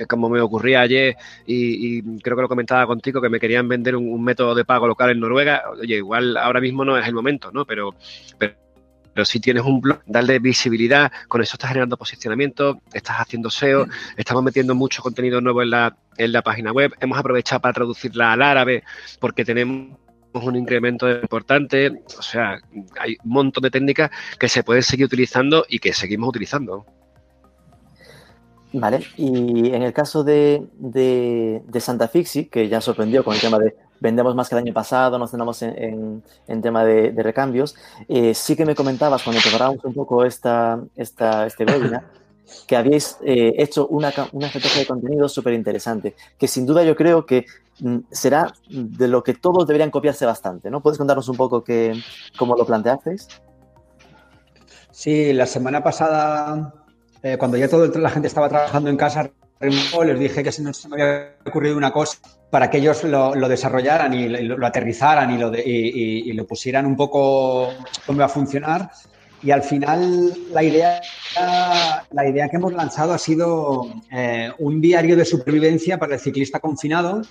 como 0.08 0.28
me 0.28 0.40
ocurría 0.40 0.80
ayer 0.80 1.16
y, 1.46 2.02
creo 2.20 2.36
que 2.36 2.42
lo 2.42 2.48
comentaba 2.48 2.86
contigo 2.86 3.20
que 3.20 3.28
me 3.28 3.40
querían 3.40 3.68
vender 3.68 3.96
un, 3.96 4.22
método 4.22 4.54
de 4.54 4.64
pago 4.64 4.86
local 4.86 5.10
en 5.10 5.20
Noruega. 5.20 5.62
Oye, 5.80 5.96
igual 5.96 6.36
ahora 6.36 6.60
mismo 6.60 6.84
no 6.84 6.98
es 6.98 7.06
el 7.06 7.14
momento, 7.14 7.50
¿no? 7.52 7.64
Pero, 7.64 7.94
pero, 8.38 9.24
si 9.24 9.40
tienes 9.40 9.62
un 9.64 9.80
blog, 9.80 10.00
darle 10.04 10.38
visibilidad, 10.38 11.10
con 11.28 11.40
eso 11.40 11.54
estás 11.54 11.70
generando 11.70 11.96
posicionamiento, 11.96 12.82
estás 12.92 13.16
haciendo 13.18 13.48
SEO, 13.48 13.86
estamos 14.16 14.42
metiendo 14.42 14.74
mucho 14.74 15.00
contenido 15.00 15.40
nuevo 15.40 15.62
en 15.62 15.70
la, 15.70 15.96
en 16.18 16.32
la 16.32 16.42
página 16.42 16.72
web, 16.72 16.92
hemos 17.00 17.18
aprovechado 17.18 17.60
para 17.62 17.72
traducirla 17.72 18.32
al 18.32 18.42
árabe 18.42 18.84
porque 19.18 19.44
tenemos 19.44 19.96
un 20.34 20.56
incremento 20.56 21.10
importante, 21.10 22.02
o 22.18 22.22
sea, 22.22 22.58
hay 23.00 23.16
un 23.24 23.30
montón 23.30 23.62
de 23.62 23.70
técnicas 23.70 24.10
que 24.38 24.48
se 24.48 24.62
pueden 24.62 24.82
seguir 24.82 25.06
utilizando 25.06 25.64
y 25.68 25.78
que 25.78 25.92
seguimos 25.92 26.28
utilizando. 26.28 26.84
Vale, 28.78 29.00
y 29.16 29.72
en 29.72 29.82
el 29.82 29.92
caso 29.94 30.22
de, 30.22 31.62
Santa 31.80 32.08
Fixi, 32.08 32.44
que 32.44 32.68
ya 32.68 32.82
sorprendió 32.82 33.24
con 33.24 33.34
el 33.34 33.40
tema 33.40 33.58
de 33.58 33.74
vendemos 34.00 34.34
más 34.34 34.50
que 34.50 34.54
el 34.54 34.58
año 34.58 34.74
pasado, 34.74 35.18
nos 35.18 35.30
centramos 35.30 35.62
en, 35.62 36.22
tema 36.60 36.84
de, 36.84 37.10
recambios, 37.22 37.74
eh, 38.06 38.34
sí 38.34 38.54
que 38.54 38.66
me 38.66 38.74
comentabas 38.74 39.22
cuando 39.22 39.40
preparábamos 39.40 39.82
un 39.82 39.94
poco 39.94 40.26
esta, 40.26 40.78
esta, 40.94 41.46
este 41.46 41.64
webinar 41.64 42.04
que 42.66 42.76
habíais 42.76 43.16
eh, 43.24 43.54
hecho 43.56 43.86
una, 43.86 44.12
una 44.32 44.46
estrategia 44.46 44.80
de 44.80 44.86
contenido 44.86 45.26
súper 45.26 45.54
interesante, 45.54 46.14
que 46.38 46.46
sin 46.46 46.66
duda 46.66 46.84
yo 46.84 46.94
creo 46.94 47.24
que 47.24 47.46
mm, 47.80 48.00
será 48.10 48.52
de 48.68 49.08
lo 49.08 49.22
que 49.22 49.32
todos 49.32 49.66
deberían 49.66 49.90
copiarse 49.90 50.26
bastante, 50.26 50.70
¿no? 50.70 50.82
¿Puedes 50.82 50.98
contarnos 50.98 51.30
un 51.30 51.36
poco 51.38 51.64
que, 51.64 51.98
cómo 52.38 52.54
lo 52.56 52.66
planteasteis? 52.66 53.26
Sí, 54.90 55.32
la 55.32 55.46
semana 55.46 55.82
pasada 55.82 56.85
eh, 57.22 57.36
cuando 57.38 57.56
ya 57.56 57.68
toda 57.68 57.88
la 57.98 58.10
gente 58.10 58.28
estaba 58.28 58.48
trabajando 58.48 58.90
en 58.90 58.96
casa, 58.96 59.30
les 59.60 60.18
dije 60.18 60.42
que 60.42 60.52
se 60.52 60.62
me 60.62 60.70
había 60.92 61.36
ocurrido 61.46 61.76
una 61.76 61.90
cosa 61.90 62.18
para 62.50 62.70
que 62.70 62.78
ellos 62.78 63.04
lo, 63.04 63.48
desarrollaran 63.48 64.14
y 64.14 64.28
lo, 64.28 64.66
aterrizaran 64.66 65.30
y 65.34 65.38
lo, 65.38 65.52
y, 65.54 66.32
lo 66.32 66.46
pusieran 66.46 66.86
un 66.86 66.96
poco 66.96 67.70
cómo 68.06 68.18
va 68.18 68.26
a 68.26 68.28
funcionar. 68.28 68.90
Y 69.42 69.50
al 69.50 69.62
final 69.62 70.32
la 70.52 70.62
idea, 70.62 71.00
la 72.10 72.28
idea 72.28 72.48
que 72.48 72.56
hemos 72.56 72.72
lanzado 72.72 73.12
ha 73.12 73.18
sido 73.18 73.86
eh, 74.10 74.50
un 74.58 74.80
diario 74.80 75.16
de 75.16 75.24
supervivencia 75.24 75.98
para 75.98 76.14
el 76.14 76.20
ciclista 76.20 76.60
confinado. 76.60 77.22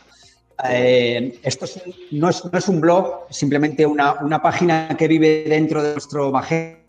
Eh, 0.69 1.39
esto 1.43 1.65
no, 2.11 2.29
es, 2.29 2.45
no, 2.45 2.57
es, 2.57 2.67
un 2.69 2.79
blog, 2.79 3.25
simplemente 3.29 3.85
una, 3.85 4.13
una 4.21 4.41
página 4.41 4.95
que 4.97 5.07
vive 5.07 5.45
dentro 5.47 5.83
de 5.83 5.93
nuestro 5.93 6.31
Magento 6.31 6.84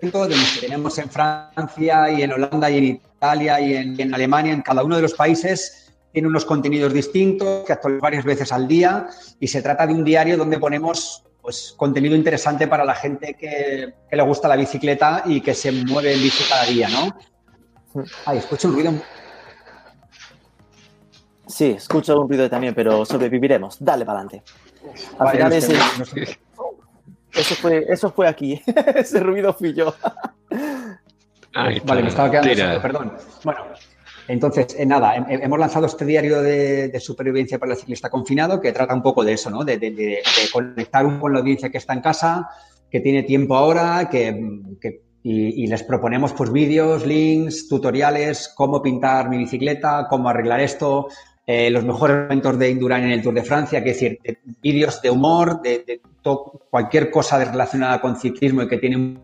de 0.00 0.36
los 0.36 0.52
que 0.54 0.60
tenemos 0.60 0.98
en 0.98 1.10
Francia 1.10 2.10
y 2.10 2.22
en 2.22 2.32
Holanda 2.32 2.70
y 2.70 2.78
en 2.78 2.84
Italia 2.84 3.60
y 3.60 3.74
en, 3.74 4.14
Alemania, 4.14 4.52
en 4.52 4.62
cada 4.62 4.84
uno 4.84 4.96
de 4.96 5.02
los 5.02 5.14
países 5.14 5.92
tiene 6.12 6.28
unos 6.28 6.44
contenidos 6.44 6.92
distintos 6.92 7.64
que 7.66 7.72
actualizamos 7.72 8.02
varias 8.02 8.24
veces 8.24 8.52
al 8.52 8.66
día 8.66 9.08
y 9.38 9.48
se 9.48 9.60
trata 9.60 9.86
de 9.86 9.94
un 9.94 10.04
diario 10.04 10.36
donde 10.36 10.58
ponemos 10.58 11.24
pues, 11.42 11.74
contenido 11.76 12.16
interesante 12.16 12.66
para 12.66 12.84
la 12.84 12.94
gente 12.94 13.34
que, 13.34 13.94
le 14.10 14.22
gusta 14.22 14.48
la 14.48 14.56
bicicleta 14.56 15.22
y 15.26 15.40
que 15.40 15.54
se 15.54 15.72
mueve 15.72 16.14
en 16.14 16.22
bici 16.22 16.44
cada 16.48 16.64
día, 16.64 16.88
¿no? 16.88 18.04
Ay, 18.24 18.38
escucho 18.38 18.68
un 18.68 18.74
ruido. 18.74 18.92
Sí, 21.46 21.72
escucho 21.76 22.20
un 22.20 22.28
ruido 22.28 22.48
también, 22.48 22.74
pero 22.74 23.04
sobreviviremos. 23.04 23.76
Dale 23.80 24.04
para 24.04 24.20
adelante. 24.20 24.42
Al 25.18 25.30
final 25.30 25.52
es... 25.52 25.68
Eso 27.38 27.54
fue, 27.54 27.86
eso 27.88 28.10
fue 28.10 28.28
aquí. 28.28 28.60
Ese 28.94 29.20
ruido 29.20 29.54
fui 29.54 29.72
yo. 29.72 29.94
vale, 31.54 32.02
me 32.02 32.08
estaba 32.08 32.30
quedando 32.30 32.82
perdón. 32.82 33.12
Bueno, 33.44 33.60
entonces, 34.28 34.76
eh, 34.78 34.84
nada, 34.84 35.16
hemos 35.28 35.58
lanzado 35.58 35.86
este 35.86 36.04
diario 36.04 36.42
de, 36.42 37.00
supervivencia 37.00 37.58
para 37.58 37.72
el 37.72 37.78
ciclista 37.78 38.10
confinado 38.10 38.60
que 38.60 38.72
trata 38.72 38.94
un 38.94 39.02
poco 39.02 39.24
de 39.24 39.32
eso, 39.32 39.48
¿no? 39.48 39.64
De, 39.64 40.22
conectar 40.52 41.18
con 41.18 41.32
la 41.32 41.40
audiencia 41.40 41.70
que 41.70 41.78
está 41.78 41.94
en 41.94 42.02
casa, 42.02 42.48
que 42.90 43.00
tiene 43.00 43.22
tiempo 43.22 43.56
ahora, 43.56 44.08
que, 44.10 44.60
y, 45.22 45.66
les 45.66 45.82
proponemos 45.82 46.34
pues 46.34 46.52
vídeos, 46.52 47.06
links, 47.06 47.68
tutoriales, 47.68 48.52
cómo 48.54 48.82
pintar 48.82 49.30
mi 49.30 49.38
bicicleta, 49.38 50.06
cómo 50.10 50.28
arreglar 50.28 50.60
esto, 50.60 51.08
eh, 51.46 51.70
los 51.70 51.84
mejores 51.84 52.24
momentos 52.24 52.58
de 52.58 52.70
Indurain 52.70 53.04
en 53.04 53.12
el 53.12 53.22
Tour 53.22 53.32
de 53.32 53.44
Francia, 53.44 53.82
que 53.82 53.90
es 53.90 54.00
decir, 54.00 54.18
vídeos 54.62 55.00
de 55.00 55.10
humor, 55.10 55.62
de, 55.62 56.02
cualquier 56.70 57.10
cosa 57.10 57.42
relacionada 57.44 58.00
con 58.00 58.16
ciclismo 58.16 58.62
y 58.62 58.68
que 58.68 58.78
tiene 58.78 58.96
un 58.96 59.22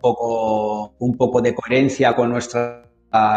poco, 0.00 0.94
un 0.98 1.16
poco 1.16 1.40
de 1.40 1.54
coherencia 1.54 2.14
con 2.14 2.30
nuestra 2.30 2.82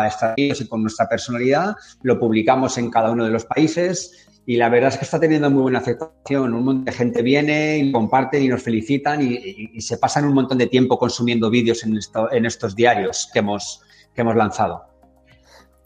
estrategias 0.08 0.62
y 0.62 0.68
con 0.68 0.82
nuestra 0.82 1.08
personalidad, 1.08 1.76
lo 2.02 2.20
publicamos 2.20 2.78
en 2.78 2.90
cada 2.90 3.12
uno 3.12 3.26
de 3.26 3.32
los 3.32 3.46
países 3.46 4.28
y 4.46 4.58
la 4.58 4.70
verdad 4.70 4.90
es 4.90 4.98
que 4.98 5.06
está 5.06 5.20
teniendo 5.20 5.50
muy 5.52 5.62
buena 5.62 5.80
aceptación. 5.80 6.54
Un 6.54 6.66
montón 6.66 6.86
de 6.86 6.92
gente 6.92 7.22
viene 7.22 7.78
y 7.78 7.92
comparten 7.92 8.42
y 8.44 8.48
nos 8.48 8.64
felicitan 8.64 9.22
y, 9.22 9.80
se 9.80 9.98
pasan 9.98 10.26
un 10.26 10.34
montón 10.34 10.58
de 10.58 10.68
tiempo 10.68 10.98
consumiendo 10.98 11.50
vídeos 11.50 11.84
en, 11.84 12.46
estos 12.46 12.76
diarios 12.76 13.30
que 13.32 13.40
hemos, 13.40 13.82
que 14.14 14.22
hemos 14.22 14.36
lanzado. 14.36 14.86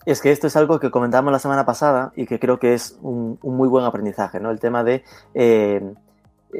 Es 0.06 0.22
que 0.22 0.32
esto 0.32 0.48
es 0.48 0.56
algo 0.56 0.80
que 0.80 0.92
comentamos 0.92 1.32
la 1.32 1.40
semana 1.40 1.66
pasada 1.66 2.12
y 2.16 2.26
que 2.26 2.40
creo 2.40 2.60
que 2.60 2.74
es 2.74 2.98
un, 3.02 3.40
muy 3.42 3.68
buen 3.68 3.86
aprendizaje, 3.86 4.40
¿no? 4.40 4.52
El 4.52 4.60
tema 4.60 4.84
de, 4.84 5.04
eh, 5.34 5.82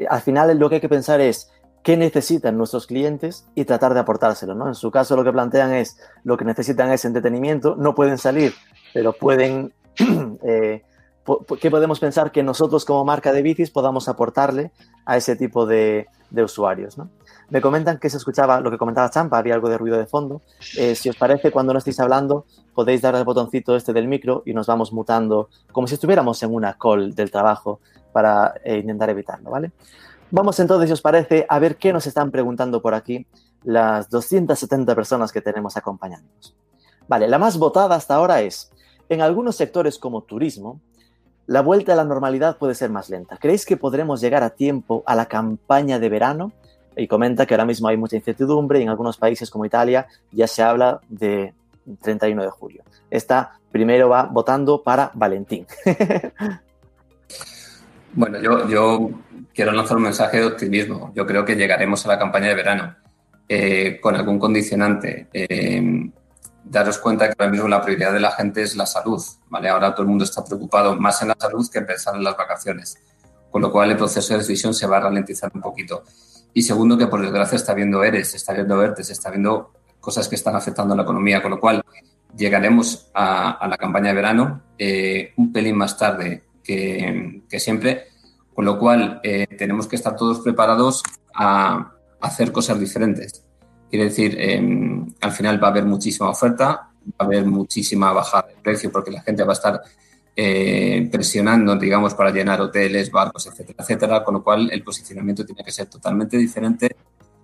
al 0.08 0.20
final 0.20 0.56
lo 0.58 0.68
que 0.68 0.76
hay 0.76 0.80
que 0.80 0.88
pensar 0.88 1.20
es 1.20 1.50
qué 1.82 1.96
necesitan 1.96 2.56
nuestros 2.56 2.86
clientes 2.86 3.46
y 3.54 3.64
tratar 3.64 3.94
de 3.94 4.00
aportárselo, 4.00 4.54
¿no? 4.54 4.68
En 4.68 4.74
su 4.74 4.90
caso 4.90 5.16
lo 5.16 5.24
que 5.24 5.32
plantean 5.32 5.72
es, 5.74 5.98
lo 6.24 6.36
que 6.36 6.44
necesitan 6.44 6.90
es 6.90 7.04
entretenimiento, 7.04 7.76
no 7.76 7.94
pueden 7.94 8.18
salir, 8.18 8.54
pero 8.92 9.12
pueden 9.12 9.74
eh, 10.42 10.82
¿qué 11.60 11.70
podemos 11.70 12.00
pensar 12.00 12.32
que 12.32 12.42
nosotros 12.42 12.84
como 12.84 13.04
marca 13.04 13.32
de 13.32 13.42
bicis 13.42 13.70
podamos 13.70 14.08
aportarle 14.08 14.72
a 15.06 15.16
ese 15.16 15.36
tipo 15.36 15.66
de, 15.66 16.06
usuarios? 16.30 16.96
Me 17.50 17.60
comentan 17.60 17.98
que 17.98 18.10
se 18.10 18.16
escuchaba 18.16 18.60
lo 18.60 18.70
que 18.70 18.78
comentaba 18.78 19.10
Champa, 19.10 19.38
había 19.38 19.54
algo 19.54 19.68
de 19.68 19.78
ruido 19.78 19.98
de 19.98 20.06
fondo. 20.06 20.42
Eh, 20.76 20.94
si 20.94 21.08
os 21.08 21.16
parece, 21.16 21.50
cuando 21.50 21.72
no 21.72 21.78
estéis 21.78 22.00
hablando, 22.00 22.46
podéis 22.74 23.02
dar 23.02 23.14
el 23.14 23.24
botoncito 23.24 23.76
este 23.76 23.92
del 23.92 24.08
micro 24.08 24.42
y 24.44 24.52
nos 24.52 24.66
vamos 24.66 24.92
mutando 24.92 25.48
como 25.72 25.86
si 25.86 25.94
estuviéramos 25.94 26.42
en 26.42 26.54
una 26.54 26.76
call 26.78 27.14
del 27.14 27.30
trabajo 27.30 27.80
para 28.14 28.54
eh, 28.62 28.78
intentar 28.78 29.10
evitarlo, 29.10 29.50
¿vale? 29.50 29.72
Vamos 30.30 30.58
entonces, 30.60 30.88
si 30.88 30.92
os 30.92 31.02
parece, 31.02 31.44
a 31.48 31.58
ver 31.58 31.76
qué 31.76 31.92
nos 31.92 32.06
están 32.06 32.30
preguntando 32.30 32.80
por 32.80 32.94
aquí 32.94 33.26
las 33.64 34.08
270 34.08 34.94
personas 34.94 35.32
que 35.32 35.40
tenemos 35.40 35.76
acompañándonos. 35.76 36.54
Vale, 37.08 37.26
la 37.26 37.38
más 37.38 37.58
votada 37.58 37.96
hasta 37.96 38.14
ahora 38.14 38.40
es, 38.40 38.70
en 39.08 39.20
algunos 39.20 39.56
sectores 39.56 39.98
como 39.98 40.22
turismo, 40.22 40.80
la 41.46 41.60
vuelta 41.60 41.92
a 41.92 41.96
la 41.96 42.04
normalidad 42.04 42.56
puede 42.56 42.76
ser 42.76 42.90
más 42.90 43.10
lenta. 43.10 43.36
¿Creéis 43.36 43.66
que 43.66 43.76
podremos 43.76 44.20
llegar 44.20 44.44
a 44.44 44.50
tiempo 44.50 45.02
a 45.06 45.16
la 45.16 45.26
campaña 45.26 45.98
de 45.98 46.08
verano? 46.08 46.52
Y 46.96 47.08
comenta 47.08 47.44
que 47.44 47.54
ahora 47.54 47.66
mismo 47.66 47.88
hay 47.88 47.96
mucha 47.96 48.16
incertidumbre 48.16 48.78
y 48.78 48.84
en 48.84 48.88
algunos 48.88 49.16
países 49.16 49.50
como 49.50 49.66
Italia 49.66 50.06
ya 50.30 50.46
se 50.46 50.62
habla 50.62 51.00
de 51.08 51.52
31 52.00 52.42
de 52.42 52.50
julio. 52.50 52.84
Esta 53.10 53.58
primero 53.70 54.08
va 54.08 54.22
votando 54.24 54.82
para 54.82 55.10
Valentín. 55.14 55.66
bueno, 58.14 58.40
yo, 58.68 59.10
quiero 59.52 59.72
lanzar 59.72 59.96
un 59.96 60.04
mensaje 60.04 60.38
de 60.38 60.46
optimismo. 60.46 61.12
Yo 61.14 61.26
creo 61.26 61.44
que 61.44 61.56
llegaremos 61.56 62.04
a 62.04 62.08
la 62.08 62.18
campaña 62.18 62.48
de 62.48 62.54
verano 62.54 62.96
eh, 63.48 63.98
con 64.00 64.14
algún 64.14 64.38
condicionante. 64.38 65.28
Eh, 65.32 66.10
daros 66.64 66.98
cuenta 66.98 67.28
que 67.28 67.34
ahora 67.38 67.50
mismo 67.50 67.68
la 67.68 67.82
prioridad 67.82 68.12
de 68.12 68.20
la 68.20 68.32
gente 68.32 68.62
es 68.62 68.76
la 68.76 68.86
salud, 68.86 69.22
¿vale? 69.48 69.68
Ahora 69.68 69.92
todo 69.92 70.02
el 70.02 70.08
mundo 70.08 70.24
está 70.24 70.44
preocupado 70.44 70.96
más 70.96 71.20
en 71.22 71.28
la 71.28 71.36
salud 71.38 71.68
que 71.70 71.78
en 71.78 71.86
pensar 71.86 72.16
en 72.16 72.24
las 72.24 72.36
vacaciones, 72.36 72.98
con 73.50 73.62
lo 73.62 73.70
cual 73.70 73.90
el 73.90 73.96
proceso 73.96 74.32
de 74.32 74.40
decisión 74.40 74.74
se 74.74 74.86
va 74.86 74.96
a 74.96 75.00
ralentizar 75.00 75.50
un 75.54 75.60
poquito. 75.60 76.04
Y 76.52 76.62
segundo, 76.62 76.96
que 76.96 77.06
por 77.06 77.20
desgracia 77.20 77.56
está 77.56 77.74
viendo 77.74 78.02
ERES, 78.02 78.34
está 78.34 78.52
viendo 78.54 78.82
ERTES, 78.82 79.10
está 79.10 79.30
viendo 79.30 79.72
cosas 80.00 80.28
que 80.28 80.36
están 80.36 80.56
afectando 80.56 80.94
a 80.94 80.96
la 80.96 81.02
economía, 81.02 81.42
con 81.42 81.50
lo 81.50 81.60
cual 81.60 81.82
llegaremos 82.36 83.10
a, 83.14 83.66
la 83.68 83.76
campaña 83.76 84.08
de 84.08 84.14
verano 84.14 84.62
eh, 84.78 85.32
un 85.36 85.52
pelín 85.52 85.76
más 85.76 85.96
tarde 85.96 86.44
que, 86.64 87.42
siempre, 87.58 88.04
con 88.54 88.64
lo 88.64 88.78
cual 88.78 89.20
eh, 89.22 89.46
tenemos 89.58 89.86
que 89.86 89.96
estar 89.96 90.16
todos 90.16 90.40
preparados 90.40 91.02
a 91.34 91.92
hacer 92.20 92.52
cosas 92.52 92.80
diferentes. 92.80 93.44
Quiere 93.90 94.06
decir, 94.06 94.36
em, 94.40 95.06
al 95.20 95.32
final 95.32 95.62
va 95.62 95.68
a 95.68 95.70
haber 95.70 95.84
muchísima 95.84 96.30
oferta, 96.30 96.90
va 97.06 97.16
a 97.18 97.24
haber 97.24 97.44
muchísima 97.44 98.12
bajada 98.12 98.48
de 98.48 98.56
precio 98.62 98.90
porque 98.90 99.10
la 99.10 99.22
gente 99.22 99.44
va 99.44 99.52
a 99.52 99.54
estar 99.54 99.82
eh, 100.36 101.08
presionando, 101.12 101.76
digamos, 101.76 102.14
para 102.14 102.30
llenar 102.30 102.60
hoteles, 102.60 103.10
barcos, 103.10 103.46
etcétera, 103.46 103.76
etcétera, 103.78 104.24
con 104.24 104.34
lo 104.34 104.42
cual 104.42 104.68
el 104.72 104.82
posicionamiento 104.82 105.44
tiene 105.44 105.62
que 105.62 105.70
ser 105.70 105.86
totalmente 105.86 106.36
diferente. 106.36 106.96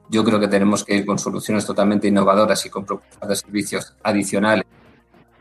Yo 0.09 0.25
creo 0.25 0.41
que 0.41 0.49
tenemos 0.49 0.85
que 0.85 0.97
ir 0.97 1.07
con 1.07 1.19
soluciones 1.19 1.65
totalmente 1.65 2.09
innovadoras 2.09 2.67
y 2.67 2.71
con 2.71 2.85
propuestas 2.85 3.29
de 3.29 3.37
servicios 3.37 3.95
adicionales 4.03 4.65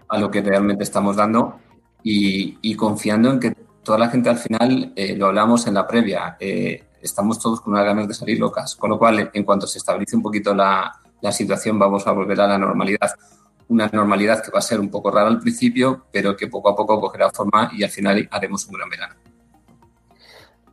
a 0.09 0.19
lo 0.19 0.29
que 0.29 0.41
realmente 0.41 0.83
estamos 0.83 1.15
dando 1.15 1.59
y, 2.03 2.75
confiando 2.75 3.31
en 3.31 3.39
que 3.39 3.55
toda 3.83 3.97
la 3.97 4.09
gente 4.09 4.29
al 4.29 4.37
final, 4.37 4.93
eh, 4.95 5.15
lo 5.15 5.27
hablamos 5.27 5.67
en 5.67 5.73
la 5.73 5.87
previa, 5.87 6.37
eh, 6.39 6.83
estamos 7.01 7.39
todos 7.39 7.61
con 7.61 7.73
unas 7.73 7.85
ganas 7.85 8.07
de 8.07 8.13
salir 8.13 8.39
locas. 8.39 8.75
Con 8.75 8.89
lo 8.89 8.99
cual, 8.99 9.29
en 9.33 9.43
cuanto 9.43 9.67
se 9.67 9.77
estabilice 9.77 10.15
un 10.15 10.21
poquito 10.21 10.53
la, 10.53 10.99
situación, 11.31 11.77
vamos 11.77 12.07
a 12.07 12.11
volver 12.11 12.39
a 12.41 12.47
la 12.47 12.57
normalidad. 12.57 13.11
Una 13.67 13.89
normalidad 13.91 14.43
que 14.43 14.51
va 14.51 14.59
a 14.59 14.63
ser 14.63 14.79
un 14.79 14.89
poco 14.89 15.11
rara 15.11 15.27
al 15.27 15.39
principio, 15.39 16.05
pero 16.11 16.35
que 16.35 16.47
poco 16.47 16.69
a 16.69 16.75
poco 16.75 16.99
cogerá 16.99 17.29
forma 17.29 17.69
y 17.73 17.83
al 17.83 17.89
final 17.89 18.27
haremos 18.31 18.65
un 18.67 18.73
gran 18.73 18.89
verano. 18.89 19.15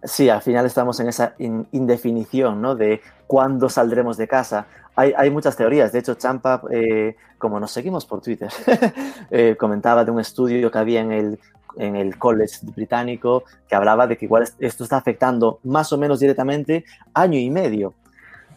Sí, 0.03 0.29
al 0.29 0.41
final 0.41 0.67
estamos 0.67 1.01
en 1.01 1.09
esa 1.09 1.35
indefinición 1.39 2.63
¿no? 2.63 2.77
de 2.77 3.03
cuándo 3.27 3.69
saldremos 3.69 4.17
de 4.17 4.29
casa. 4.29 4.67
Hay, 4.95 5.31
muchas 5.31 5.57
teorías. 5.57 5.93
De 5.93 5.99
hecho, 5.99 6.15
Champa, 6.15 6.63
eh, 6.71 7.17
como 7.37 7.61
nos 7.61 7.71
seguimos 7.71 8.07
por 8.07 8.23
Twitter, 8.23 8.51
comentaba 9.59 10.05
de 10.07 10.11
un 10.11 10.21
estudio 10.21 10.71
que 10.71 10.79
había 10.79 11.01
en 11.01 11.13
el 11.13 11.39
en 11.77 11.97
el 11.97 12.19
college 12.19 12.59
británico 12.63 13.45
que 13.69 13.75
hablaba 13.75 14.07
de 14.07 14.17
que 14.17 14.25
igual 14.25 14.49
esto 14.59 14.85
está 14.85 14.97
afectando 14.97 15.61
más 15.65 15.93
o 15.93 15.99
menos 15.99 16.21
directamente 16.21 16.85
año 17.15 17.39
y 17.39 17.51
medio. 17.51 17.95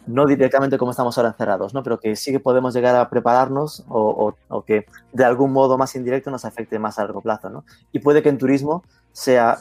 No 0.06 0.26
directamente 0.26 0.78
como 0.78 0.90
estamos 0.90 1.16
ahora 1.18 1.30
encerrados, 1.30 1.74
¿no? 1.74 1.82
pero 1.82 2.00
que 2.00 2.16
sí 2.16 2.32
que 2.32 2.40
podemos 2.40 2.74
llegar 2.74 2.96
a 2.96 3.08
prepararnos 3.10 3.84
o, 3.88 4.34
que 4.66 4.86
de 5.12 5.24
algún 5.24 5.52
modo 5.52 5.76
más 5.78 5.94
indirecto 5.94 6.30
nos 6.30 6.44
afecte 6.44 6.78
más 6.78 6.98
a 6.98 7.02
largo 7.02 7.20
plazo. 7.20 7.50
¿no? 7.50 7.64
Y 7.92 8.00
puede 8.00 8.22
que 8.22 8.30
en 8.30 8.38
turismo 8.38 8.82
sea, 9.12 9.58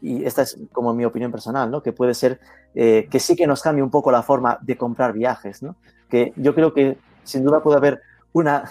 y 0.00 0.24
esta 0.24 0.42
es 0.42 0.56
como 0.72 0.94
mi 0.94 1.04
opinión 1.04 1.32
personal, 1.32 1.70
¿no? 1.70 1.82
que 1.82 1.92
puede 1.92 2.14
ser 2.14 2.40
eh, 2.74 3.08
que 3.10 3.18
sí 3.18 3.34
que 3.36 3.46
nos 3.46 3.62
cambie 3.62 3.82
un 3.82 3.90
poco 3.90 4.12
la 4.12 4.22
forma 4.22 4.58
de 4.62 4.76
comprar 4.76 5.12
viajes. 5.12 5.62
¿no? 5.62 5.74
Que 6.08 6.32
yo 6.36 6.54
creo 6.54 6.72
que 6.72 6.96
sin 7.24 7.44
duda 7.44 7.62
puede 7.62 7.76
haber 7.76 8.00
una 8.32 8.70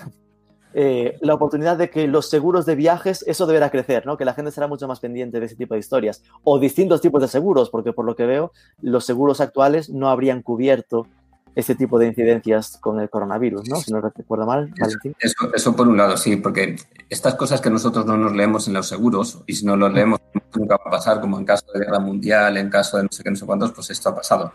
eh, 0.81 1.17
la 1.19 1.33
oportunidad 1.33 1.75
de 1.75 1.89
que 1.89 2.07
los 2.07 2.29
seguros 2.29 2.65
de 2.65 2.73
viajes, 2.75 3.25
eso 3.27 3.45
deberá 3.45 3.69
crecer, 3.69 4.05
¿no? 4.05 4.15
Que 4.15 4.23
la 4.23 4.33
gente 4.33 4.49
será 4.49 4.65
mucho 4.65 4.87
más 4.87 5.01
pendiente 5.01 5.41
de 5.41 5.45
ese 5.45 5.57
tipo 5.57 5.73
de 5.73 5.81
historias. 5.81 6.23
O 6.45 6.57
distintos 6.57 7.01
tipos 7.01 7.21
de 7.21 7.27
seguros, 7.27 7.69
porque 7.69 7.91
por 7.91 8.05
lo 8.05 8.15
que 8.15 8.25
veo, 8.25 8.53
los 8.81 9.03
seguros 9.03 9.41
actuales 9.41 9.89
no 9.89 10.09
habrían 10.09 10.41
cubierto 10.41 11.05
ese 11.53 11.75
tipo 11.75 11.99
de 11.99 12.07
incidencias 12.07 12.77
con 12.77 13.01
el 13.01 13.09
coronavirus, 13.09 13.67
¿no? 13.67 13.75
Si 13.75 13.91
no 13.91 13.99
recuerdo 13.99 14.45
mal, 14.45 14.73
Valentín. 14.79 15.17
Eso, 15.19 15.75
por 15.75 15.85
un 15.85 15.97
lado, 15.97 16.15
sí, 16.15 16.37
porque 16.37 16.77
estas 17.09 17.35
cosas 17.35 17.59
que 17.59 17.69
nosotros 17.69 18.05
no 18.05 18.15
nos 18.15 18.31
leemos 18.31 18.69
en 18.69 18.75
los 18.75 18.87
seguros, 18.87 19.43
y 19.47 19.55
si 19.55 19.65
no 19.65 19.75
los 19.75 19.91
leemos, 19.91 20.21
nunca 20.55 20.77
va 20.77 20.83
a 20.85 20.91
pasar, 20.91 21.19
como 21.19 21.37
en 21.37 21.43
caso 21.43 21.65
de 21.73 21.81
guerra 21.81 21.99
mundial, 21.99 22.55
en 22.55 22.69
caso 22.69 22.95
de 22.95 23.03
no 23.03 23.09
sé 23.11 23.21
qué, 23.21 23.31
no 23.31 23.35
sé 23.35 23.45
cuántos, 23.45 23.73
pues 23.73 23.89
esto 23.89 24.07
ha 24.07 24.15
pasado. 24.15 24.53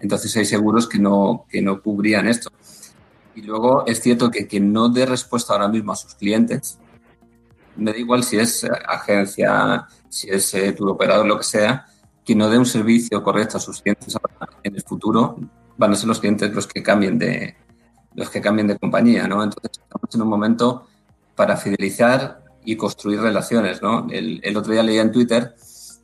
Entonces 0.00 0.36
hay 0.36 0.44
seguros 0.44 0.88
que 0.88 1.00
no, 1.00 1.46
que 1.48 1.60
no 1.60 1.82
cubrían 1.82 2.28
esto. 2.28 2.52
Y 3.34 3.42
luego 3.42 3.84
es 3.86 4.00
cierto 4.00 4.30
que 4.30 4.46
quien 4.46 4.72
no 4.72 4.88
dé 4.88 5.06
respuesta 5.06 5.52
ahora 5.52 5.68
mismo 5.68 5.92
a 5.92 5.96
sus 5.96 6.14
clientes, 6.14 6.78
me 7.76 7.92
da 7.92 7.98
igual 7.98 8.22
si 8.22 8.38
es 8.38 8.64
agencia, 8.86 9.86
si 10.08 10.30
es 10.30 10.54
eh, 10.54 10.72
tu 10.72 10.88
operador, 10.88 11.26
lo 11.26 11.38
que 11.38 11.44
sea, 11.44 11.86
quien 12.24 12.38
no 12.38 12.48
dé 12.48 12.58
un 12.58 12.66
servicio 12.66 13.22
correcto 13.22 13.56
a 13.56 13.60
sus 13.60 13.82
clientes 13.82 14.16
en 14.62 14.74
el 14.74 14.82
futuro 14.82 15.36
van 15.76 15.92
a 15.92 15.96
ser 15.96 16.06
los 16.06 16.20
clientes 16.20 16.52
los 16.54 16.66
que 16.66 16.82
cambien 16.82 17.18
de 17.18 17.56
los 18.14 18.30
que 18.30 18.40
cambien 18.40 18.68
de 18.68 18.78
compañía, 18.78 19.26
¿no? 19.26 19.42
Entonces 19.42 19.72
estamos 19.72 20.14
en 20.14 20.22
un 20.22 20.28
momento 20.28 20.86
para 21.34 21.56
fidelizar 21.56 22.44
y 22.64 22.76
construir 22.76 23.20
relaciones, 23.20 23.82
¿no? 23.82 24.06
El 24.08 24.56
otro 24.56 24.72
día 24.72 24.84
leía 24.84 25.02
en 25.02 25.10
Twitter, 25.10 25.56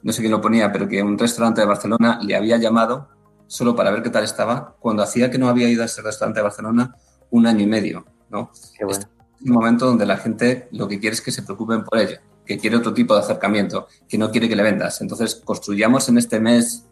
no 0.02 0.12
sé 0.12 0.20
quién 0.20 0.32
lo 0.32 0.40
ponía, 0.40 0.72
pero 0.72 0.88
que 0.88 1.02
un 1.02 1.16
restaurante 1.16 1.60
de 1.60 1.68
Barcelona 1.68 2.18
le 2.20 2.34
había 2.34 2.56
llamado 2.56 3.08
solo 3.46 3.76
para 3.76 3.90
ver 3.92 4.02
qué 4.02 4.10
tal 4.10 4.24
estaba, 4.24 4.76
cuando 4.80 5.04
hacía 5.04 5.30
que 5.30 5.38
no 5.38 5.48
había 5.48 5.68
ido 5.68 5.82
a 5.82 5.86
ese 5.86 6.02
restaurante 6.02 6.40
de 6.40 6.44
Barcelona 6.44 6.96
un 7.30 7.46
año 7.46 7.62
y 7.62 7.66
medio, 7.66 8.04
¿no? 8.30 8.50
Es 8.52 9.08
un 9.42 9.52
momento 9.52 9.86
donde 9.86 10.06
la 10.06 10.18
gente 10.18 10.68
lo 10.72 10.86
que 10.86 10.98
quiere 10.98 11.14
es 11.14 11.20
que 11.20 11.32
se 11.32 11.42
preocupen 11.42 11.84
por 11.84 11.98
ella, 11.98 12.20
que 12.44 12.58
quiere 12.58 12.76
otro 12.76 12.92
tipo 12.92 13.14
de 13.14 13.20
acercamiento, 13.20 13.88
que 14.08 14.18
no 14.18 14.30
quiere 14.30 14.48
que 14.48 14.56
le 14.56 14.62
vendas. 14.62 15.00
Entonces, 15.00 15.36
construyamos 15.36 16.08
en 16.08 16.18
este 16.18 16.40
mes 16.40 16.86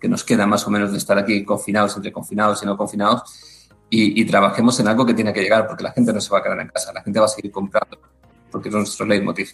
que 0.00 0.08
nos 0.08 0.24
queda 0.24 0.46
más 0.46 0.66
o 0.66 0.70
menos 0.70 0.90
de 0.90 0.98
estar 0.98 1.16
aquí 1.16 1.44
confinados, 1.44 1.96
entre 1.96 2.10
confinados 2.10 2.62
y 2.62 2.66
no 2.66 2.76
confinados, 2.76 3.22
y, 3.94 4.24
trabajemos 4.24 4.80
en 4.80 4.88
algo 4.88 5.04
que 5.04 5.12
tiene 5.12 5.34
que 5.34 5.42
llegar, 5.42 5.66
porque 5.66 5.84
la 5.84 5.92
gente 5.92 6.14
no 6.14 6.20
se 6.20 6.30
va 6.30 6.38
a 6.38 6.42
quedar 6.42 6.58
en 6.60 6.68
casa, 6.68 6.94
la 6.94 7.02
gente 7.02 7.20
va 7.20 7.26
a 7.26 7.28
seguir 7.28 7.52
comprando, 7.52 7.98
porque 8.50 8.70
es 8.70 8.74
nuestro 8.74 9.04
leitmotiv. 9.04 9.50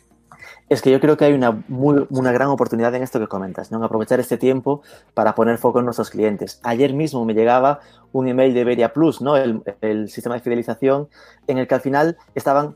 Es 0.68 0.82
que 0.82 0.90
yo 0.90 1.00
creo 1.00 1.16
que 1.16 1.24
hay 1.24 1.32
una, 1.32 1.64
una 1.68 2.32
gran 2.32 2.48
oportunidad 2.48 2.94
en 2.94 3.02
esto 3.02 3.18
que 3.18 3.26
comentas, 3.26 3.70
¿no? 3.70 3.78
En 3.78 3.84
aprovechar 3.84 4.20
este 4.20 4.36
tiempo 4.36 4.82
para 5.14 5.34
poner 5.34 5.56
foco 5.56 5.78
en 5.78 5.86
nuestros 5.86 6.10
clientes. 6.10 6.60
Ayer 6.62 6.92
mismo 6.92 7.24
me 7.24 7.32
llegaba 7.32 7.80
un 8.12 8.28
email 8.28 8.52
de 8.52 8.64
Beria 8.64 8.92
Plus, 8.92 9.22
¿no? 9.22 9.36
El 9.36 10.08
sistema 10.10 10.34
de 10.34 10.40
fidelización, 10.42 11.08
en 11.46 11.58
el 11.58 11.66
que 11.66 11.74
al 11.74 11.80
final 11.80 12.18
estaban 12.34 12.74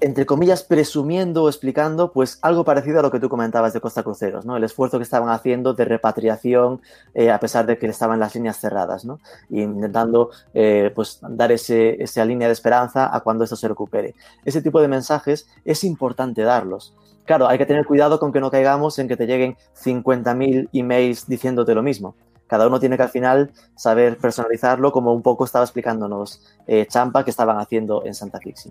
entre 0.00 0.26
comillas, 0.26 0.62
presumiendo 0.62 1.44
o 1.44 1.48
explicando, 1.48 2.12
pues 2.12 2.38
algo 2.42 2.64
parecido 2.64 3.00
a 3.00 3.02
lo 3.02 3.10
que 3.10 3.18
tú 3.18 3.28
comentabas 3.28 3.72
de 3.72 3.80
Costa 3.80 4.02
Cruceros, 4.02 4.44
¿no? 4.44 4.56
El 4.56 4.64
esfuerzo 4.64 4.98
que 4.98 5.02
estaban 5.02 5.28
haciendo 5.28 5.74
de 5.74 5.84
repatriación 5.84 6.80
eh, 7.14 7.30
a 7.30 7.40
pesar 7.40 7.66
de 7.66 7.78
que 7.78 7.86
estaban 7.86 8.20
las 8.20 8.34
líneas 8.34 8.58
cerradas, 8.58 9.04
¿no? 9.04 9.18
Y 9.50 9.62
intentando, 9.62 10.30
eh, 10.54 10.92
pues, 10.94 11.18
dar 11.22 11.50
ese, 11.50 12.02
esa 12.02 12.24
línea 12.24 12.46
de 12.46 12.52
esperanza 12.52 13.14
a 13.14 13.20
cuando 13.20 13.44
esto 13.44 13.56
se 13.56 13.66
recupere. 13.66 14.14
Ese 14.44 14.62
tipo 14.62 14.80
de 14.80 14.88
mensajes 14.88 15.48
es 15.64 15.82
importante 15.84 16.42
darlos. 16.42 16.94
Claro, 17.24 17.48
hay 17.48 17.58
que 17.58 17.66
tener 17.66 17.84
cuidado 17.84 18.18
con 18.18 18.32
que 18.32 18.40
no 18.40 18.50
caigamos 18.50 18.98
en 18.98 19.08
que 19.08 19.16
te 19.16 19.26
lleguen 19.26 19.56
50.000 19.84 20.70
emails 20.72 21.26
diciéndote 21.26 21.74
lo 21.74 21.82
mismo. 21.82 22.14
Cada 22.48 22.66
uno 22.66 22.80
tiene 22.80 22.96
que 22.96 23.02
al 23.02 23.10
final 23.10 23.52
saber 23.76 24.16
personalizarlo, 24.16 24.90
como 24.90 25.12
un 25.12 25.20
poco 25.22 25.44
estaba 25.44 25.64
explicándonos 25.64 26.40
eh, 26.66 26.86
Champa 26.86 27.22
que 27.22 27.30
estaban 27.30 27.58
haciendo 27.58 28.04
en 28.06 28.14
Santa 28.14 28.38
Fixi. 28.38 28.70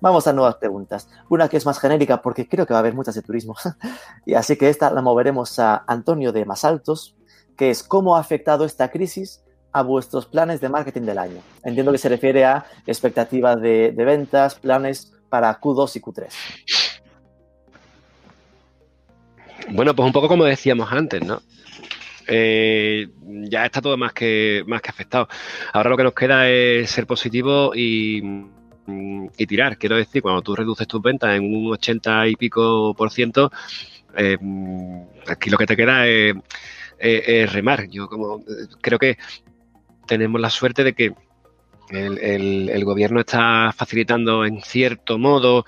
Vamos 0.00 0.26
a 0.26 0.32
nuevas 0.32 0.56
preguntas. 0.56 1.08
Una 1.28 1.48
que 1.48 1.56
es 1.56 1.66
más 1.66 1.80
genérica 1.80 2.22
porque 2.22 2.48
creo 2.48 2.66
que 2.66 2.72
va 2.72 2.78
a 2.78 2.80
haber 2.80 2.94
muchas 2.94 3.14
de 3.14 3.22
turismo. 3.22 3.56
y 4.26 4.34
así 4.34 4.56
que 4.56 4.68
esta 4.68 4.90
la 4.90 5.02
moveremos 5.02 5.58
a 5.58 5.84
Antonio 5.86 6.32
de 6.32 6.44
Masaltos, 6.44 7.16
que 7.56 7.70
es 7.70 7.82
cómo 7.82 8.16
ha 8.16 8.20
afectado 8.20 8.64
esta 8.64 8.90
crisis 8.90 9.42
a 9.72 9.82
vuestros 9.82 10.26
planes 10.26 10.60
de 10.60 10.68
marketing 10.68 11.02
del 11.02 11.18
año. 11.18 11.40
Entiendo 11.64 11.92
que 11.92 11.98
se 11.98 12.08
refiere 12.08 12.44
a 12.44 12.64
expectativas 12.86 13.60
de, 13.60 13.92
ventas, 13.96 14.54
planes 14.54 15.12
para 15.28 15.60
Q2 15.60 15.96
y 15.96 16.00
Q3. 16.00 16.26
Bueno, 19.70 19.94
pues 19.94 20.06
un 20.06 20.12
poco 20.12 20.28
como 20.28 20.44
decíamos 20.44 20.90
antes, 20.90 21.22
¿no? 21.22 21.42
Eh, 22.26 23.08
ya 23.50 23.64
está 23.66 23.80
todo 23.82 23.96
más 23.96 24.12
que, 24.12 24.62
más 24.66 24.80
que 24.80 24.90
afectado. 24.90 25.28
Ahora 25.72 25.90
lo 25.90 25.96
que 25.96 26.04
nos 26.04 26.14
queda 26.14 26.48
es 26.48 26.90
ser 26.90 27.06
positivo 27.06 27.72
y 27.74 28.22
y 28.88 29.46
tirar. 29.46 29.78
Quiero 29.78 29.96
decir, 29.96 30.22
cuando 30.22 30.42
tú 30.42 30.54
reduces 30.54 30.86
tus 30.86 31.02
ventas 31.02 31.36
en 31.36 31.44
un 31.44 31.72
80 31.72 32.28
y 32.28 32.36
pico 32.36 32.94
por 32.94 33.10
ciento, 33.10 33.50
eh, 34.16 34.38
aquí 35.26 35.50
lo 35.50 35.58
que 35.58 35.66
te 35.66 35.76
queda 35.76 36.06
es, 36.06 36.34
remar. 37.52 37.88
Yo 37.88 38.08
como 38.08 38.42
creo 38.80 38.98
que 38.98 39.18
tenemos 40.06 40.40
la 40.40 40.50
suerte 40.50 40.84
de 40.84 40.94
que 40.94 41.12
el, 41.90 42.84
gobierno 42.84 43.20
está 43.20 43.72
facilitando 43.76 44.44
en 44.44 44.60
cierto 44.62 45.18
modo 45.18 45.64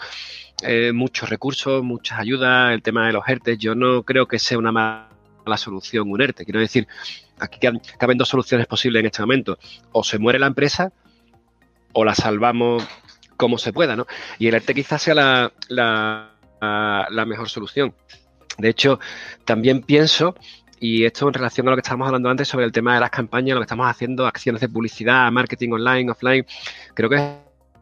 eh, 0.63 0.93
muchos 0.93 1.29
recursos, 1.29 1.83
muchas 1.83 2.19
ayudas, 2.19 2.73
el 2.73 2.83
tema 2.83 3.07
de 3.07 3.13
los 3.13 3.27
ERTE. 3.27 3.57
Yo 3.57 3.75
no 3.75 4.03
creo 4.03 4.27
que 4.27 4.39
sea 4.39 4.59
una 4.59 4.73
mala 4.73 5.09
solución 5.57 6.11
un 6.11 6.21
ERTE. 6.21 6.45
Quiero 6.45 6.61
decir, 6.61 6.87
aquí 7.39 7.59
caben 7.99 8.19
dos 8.19 8.29
soluciones 8.29 8.67
posibles 8.67 9.01
en 9.01 9.07
este 9.07 9.23
momento. 9.23 9.59
O 9.93 10.03
se 10.03 10.19
muere 10.19 10.39
la 10.39 10.47
empresa 10.47 10.93
o 11.93 12.05
la 12.05 12.15
salvamos 12.15 12.87
como 13.41 13.57
se 13.57 13.73
pueda, 13.73 13.97
¿no? 13.97 14.07
Y 14.39 14.49
el 14.49 14.55
arte 14.55 14.75
quizás 14.75 15.01
sea 15.01 15.15
la, 15.15 15.51
la, 15.71 17.25
mejor 17.25 17.49
solución. 17.49 17.95
De 18.59 18.69
hecho, 18.69 19.01
también 19.47 19.81
pienso, 19.81 20.35
y 20.79 21.07
esto 21.07 21.27
en 21.27 21.33
relación 21.33 21.67
a 21.67 21.71
lo 21.71 21.77
que 21.77 21.81
estábamos 21.81 22.09
hablando 22.09 22.29
antes 22.29 22.49
sobre 22.49 22.67
el 22.67 22.73
tema 22.73 22.93
de 22.93 23.01
las 23.01 23.09
campañas, 23.09 23.55
lo 23.55 23.61
que 23.63 23.65
estamos 23.65 23.89
haciendo, 23.89 24.27
acciones 24.27 24.61
de 24.61 24.69
publicidad, 24.69 25.33
marketing 25.33 25.71
online, 25.71 26.11
offline, 26.11 26.45
creo 26.93 27.09
que 27.09 27.17
es 27.17 27.23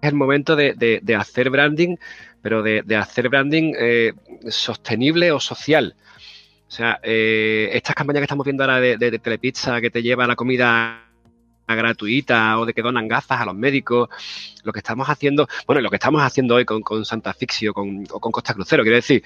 el 0.00 0.14
momento 0.14 0.54
de, 0.54 1.16
hacer 1.18 1.50
branding, 1.50 1.96
pero 2.40 2.62
de, 2.62 2.96
hacer 2.96 3.28
branding 3.28 3.74
eh, 3.76 4.12
sostenible 4.50 5.32
o 5.32 5.40
social. 5.40 5.96
O 6.68 6.70
sea, 6.70 7.00
eh, 7.02 7.68
estas 7.72 7.96
campañas 7.96 8.20
que 8.20 8.26
estamos 8.26 8.44
viendo 8.44 8.62
ahora 8.62 8.78
de, 8.78 9.18
Telepizza 9.18 9.80
que 9.80 9.90
te 9.90 10.02
lleva 10.02 10.24
la 10.24 10.36
comida 10.36 11.07
gratuita 11.74 12.58
o 12.58 12.66
de 12.66 12.74
que 12.74 12.82
donan 12.82 13.08
gafas 13.08 13.40
a 13.40 13.44
los 13.44 13.54
médicos, 13.54 14.08
lo 14.64 14.72
que 14.72 14.78
estamos 14.80 15.08
haciendo, 15.08 15.48
bueno, 15.66 15.80
lo 15.80 15.90
que 15.90 15.96
estamos 15.96 16.22
haciendo 16.22 16.54
hoy 16.54 16.64
con, 16.64 17.04
Santa 17.04 17.32
Fixio 17.34 17.72
con, 17.72 18.04
o 18.10 18.20
con 18.20 18.32
Costa 18.32 18.54
Crucero, 18.54 18.82
quiero 18.82 18.96
decir, 18.96 19.22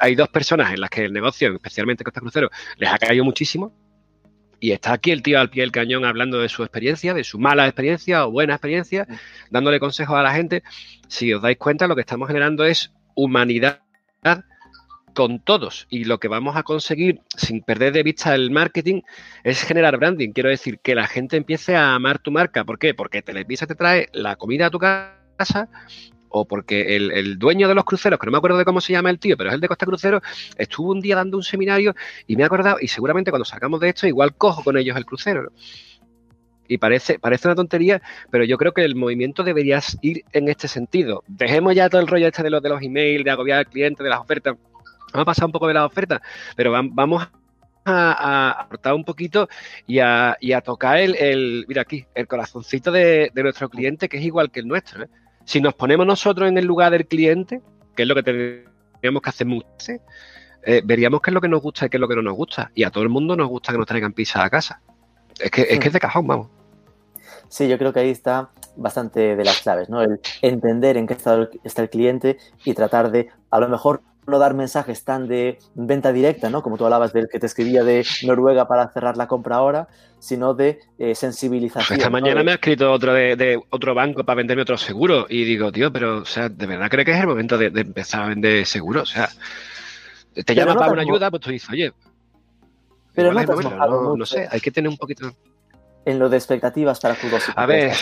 hay 0.00 0.14
dos 0.14 0.28
personas 0.28 0.72
en 0.72 0.80
las 0.80 0.90
que 0.90 1.04
el 1.04 1.12
negocio, 1.12 1.52
especialmente 1.52 2.04
Costa 2.04 2.20
Crucero, 2.20 2.50
les 2.78 2.92
ha 2.92 2.98
caído 2.98 3.24
muchísimo. 3.24 3.72
Y 4.60 4.72
está 4.72 4.94
aquí 4.94 5.10
el 5.10 5.22
tío 5.22 5.38
al 5.38 5.50
pie 5.50 5.62
del 5.62 5.72
cañón 5.72 6.06
hablando 6.06 6.38
de 6.38 6.48
su 6.48 6.62
experiencia, 6.62 7.12
de 7.12 7.22
su 7.22 7.38
mala 7.38 7.66
experiencia 7.66 8.26
o 8.26 8.30
buena 8.30 8.54
experiencia, 8.54 9.06
dándole 9.50 9.78
consejos 9.78 10.16
a 10.16 10.22
la 10.22 10.32
gente. 10.32 10.62
Si 11.06 11.34
os 11.34 11.42
dais 11.42 11.58
cuenta, 11.58 11.86
lo 11.86 11.94
que 11.94 12.00
estamos 12.00 12.28
generando 12.28 12.64
es 12.64 12.90
humanidad 13.14 13.82
con 15.14 15.38
todos. 15.38 15.86
Y 15.88 16.04
lo 16.04 16.18
que 16.18 16.28
vamos 16.28 16.56
a 16.56 16.62
conseguir, 16.62 17.20
sin 17.36 17.62
perder 17.62 17.92
de 17.92 18.02
vista 18.02 18.34
el 18.34 18.50
marketing, 18.50 19.02
es 19.42 19.62
generar 19.62 19.96
branding. 19.96 20.32
Quiero 20.32 20.50
decir, 20.50 20.78
que 20.80 20.94
la 20.94 21.06
gente 21.06 21.36
empiece 21.36 21.76
a 21.76 21.94
amar 21.94 22.18
tu 22.18 22.30
marca. 22.30 22.64
¿Por 22.64 22.78
qué? 22.78 22.92
Porque 22.94 23.22
Televisa 23.22 23.66
te 23.66 23.74
trae 23.74 24.08
la 24.12 24.36
comida 24.36 24.66
a 24.66 24.70
tu 24.70 24.78
casa 24.78 25.68
o 26.36 26.44
porque 26.46 26.96
el, 26.96 27.38
dueño 27.38 27.68
de 27.68 27.76
los 27.76 27.84
cruceros, 27.84 28.18
que 28.18 28.26
no 28.26 28.32
me 28.32 28.38
acuerdo 28.38 28.58
de 28.58 28.64
cómo 28.64 28.80
se 28.80 28.92
llama 28.92 29.08
el 29.08 29.20
tío, 29.20 29.36
pero 29.36 29.50
es 29.50 29.54
el 29.54 29.60
de 29.60 29.68
Costa 29.68 29.86
Crucero, 29.86 30.20
estuvo 30.58 30.90
un 30.90 31.00
día 31.00 31.14
dando 31.14 31.36
un 31.36 31.44
seminario 31.44 31.94
y 32.26 32.34
me 32.34 32.42
he 32.42 32.46
acordado, 32.46 32.78
y 32.80 32.88
seguramente 32.88 33.30
cuando 33.30 33.44
salgamos 33.44 33.78
de 33.78 33.90
esto, 33.90 34.08
igual 34.08 34.34
cojo 34.34 34.64
con 34.64 34.76
ellos 34.76 34.96
el 34.96 35.06
crucero. 35.06 35.52
Y 36.66 36.78
parece, 36.78 37.20
parece 37.20 37.46
una 37.46 37.54
tontería, 37.54 38.02
pero 38.32 38.42
yo 38.42 38.58
creo 38.58 38.72
que 38.72 38.84
el 38.84 38.96
movimiento 38.96 39.44
debería 39.44 39.80
ir 40.02 40.24
en 40.32 40.48
este 40.48 40.66
sentido. 40.66 41.22
Dejemos 41.28 41.72
ya 41.76 41.88
todo 41.88 42.00
el 42.00 42.08
rollo 42.08 42.26
este 42.26 42.42
de 42.42 42.50
los, 42.50 42.60
de 42.60 42.68
los 42.68 42.82
emails, 42.82 43.24
de 43.24 43.30
agobiar 43.30 43.58
al 43.58 43.66
cliente, 43.68 44.02
de 44.02 44.10
las 44.10 44.18
ofertas 44.18 44.56
Vamos 45.14 45.22
a 45.22 45.26
pasar 45.26 45.46
un 45.46 45.52
poco 45.52 45.68
de 45.68 45.74
la 45.74 45.86
oferta, 45.86 46.20
pero 46.56 46.72
vamos 46.72 47.28
a, 47.84 48.60
aportar 48.62 48.94
un 48.94 49.04
poquito 49.04 49.48
y 49.86 50.00
a, 50.00 50.36
tocar 50.64 50.98
el, 50.98 51.64
mira 51.68 51.82
aquí, 51.82 52.04
el 52.16 52.26
corazoncito 52.26 52.90
de, 52.90 53.30
nuestro 53.36 53.68
cliente, 53.70 54.08
que 54.08 54.16
es 54.16 54.24
igual 54.24 54.50
que 54.50 54.58
el 54.58 54.66
nuestro. 54.66 55.04
¿eh? 55.04 55.08
Si 55.44 55.60
nos 55.60 55.74
ponemos 55.74 56.04
nosotros 56.04 56.48
en 56.48 56.58
el 56.58 56.66
lugar 56.66 56.90
del 56.90 57.06
cliente, 57.06 57.62
que 57.94 58.02
es 58.02 58.08
lo 58.08 58.16
que 58.16 58.24
tenemos 58.24 59.22
que 59.22 59.30
hacer 59.30 59.46
muchas 59.46 60.00
eh, 60.66 60.80
veríamos 60.84 61.20
qué 61.20 61.30
es 61.30 61.34
lo 61.34 61.40
que 61.42 61.48
nos 61.48 61.62
gusta 61.62 61.86
y 61.86 61.90
qué 61.90 61.98
es 61.98 62.00
lo 62.00 62.08
que 62.08 62.16
no 62.16 62.22
nos 62.22 62.34
gusta. 62.34 62.72
Y 62.74 62.82
a 62.82 62.90
todo 62.90 63.04
el 63.04 63.10
mundo 63.10 63.36
nos 63.36 63.48
gusta 63.48 63.70
que 63.70 63.78
nos 63.78 63.86
traigan 63.86 64.14
pizza 64.14 64.42
a 64.42 64.50
casa. 64.50 64.80
Es 65.38 65.50
que, 65.50 65.62
es 65.62 65.78
que 65.78 65.88
es 65.88 65.92
de 65.92 66.00
cajón, 66.00 66.26
vamos. 66.26 66.48
Sí, 67.48 67.68
yo 67.68 67.78
creo 67.78 67.92
que 67.92 68.00
ahí 68.00 68.10
está 68.10 68.50
bastante 68.76 69.36
de 69.36 69.44
las 69.44 69.60
claves, 69.60 69.88
¿no? 69.88 70.02
El 70.02 70.20
entender 70.42 70.96
en 70.96 71.06
qué 71.06 71.14
estado 71.14 71.48
está 71.62 71.82
el 71.82 71.90
cliente 71.90 72.38
y 72.64 72.74
tratar 72.74 73.12
de, 73.12 73.28
a 73.50 73.60
lo 73.60 73.68
mejor, 73.68 74.02
no 74.26 74.38
dar 74.38 74.54
mensajes 74.54 75.04
tan 75.04 75.28
de 75.28 75.58
venta 75.74 76.12
directa, 76.12 76.50
¿no? 76.50 76.62
Como 76.62 76.76
tú 76.76 76.84
hablabas 76.84 77.12
del 77.12 77.28
que 77.30 77.38
te 77.38 77.46
escribía 77.46 77.84
de 77.84 78.04
Noruega 78.24 78.66
para 78.66 78.88
cerrar 78.88 79.16
la 79.16 79.26
compra 79.26 79.56
ahora, 79.56 79.88
sino 80.18 80.54
de 80.54 80.80
eh, 80.98 81.14
sensibilización. 81.14 81.98
Esta 81.98 82.10
mañana 82.10 82.42
me 82.42 82.52
ha 82.52 82.54
escrito 82.54 82.90
otro 82.90 83.12
de, 83.12 83.60
otro 83.70 83.94
banco 83.94 84.24
para 84.24 84.36
venderme 84.36 84.62
otro 84.62 84.76
seguro 84.76 85.26
y 85.28 85.44
digo, 85.44 85.70
tío, 85.70 85.92
pero, 85.92 86.18
o 86.18 86.24
sea, 86.24 86.48
¿de 86.48 86.66
verdad 86.66 86.88
creo 86.90 87.04
que 87.04 87.12
es 87.12 87.20
el 87.20 87.26
momento 87.26 87.58
de, 87.58 87.66
empezar 87.66 88.22
a 88.22 88.28
vender 88.28 88.64
seguros? 88.66 89.10
O 89.10 89.12
sea, 89.12 89.28
te 90.32 90.54
llama 90.54 90.74
para 90.74 90.92
una 90.92 91.02
ayuda, 91.02 91.30
pues 91.30 91.42
tú 91.42 91.50
dices, 91.50 91.68
oye, 91.70 91.92
pero 93.14 93.32
no, 93.32 94.16
no 94.16 94.26
sé, 94.26 94.48
hay 94.50 94.60
que 94.60 94.70
tener 94.70 94.88
un 94.88 94.96
poquito 94.96 95.32
en 96.04 96.18
lo 96.18 96.28
de 96.28 96.36
expectativas 96.36 97.00
para 97.00 97.16
Q2 97.16 97.52
A 97.56 97.66
ver. 97.66 97.92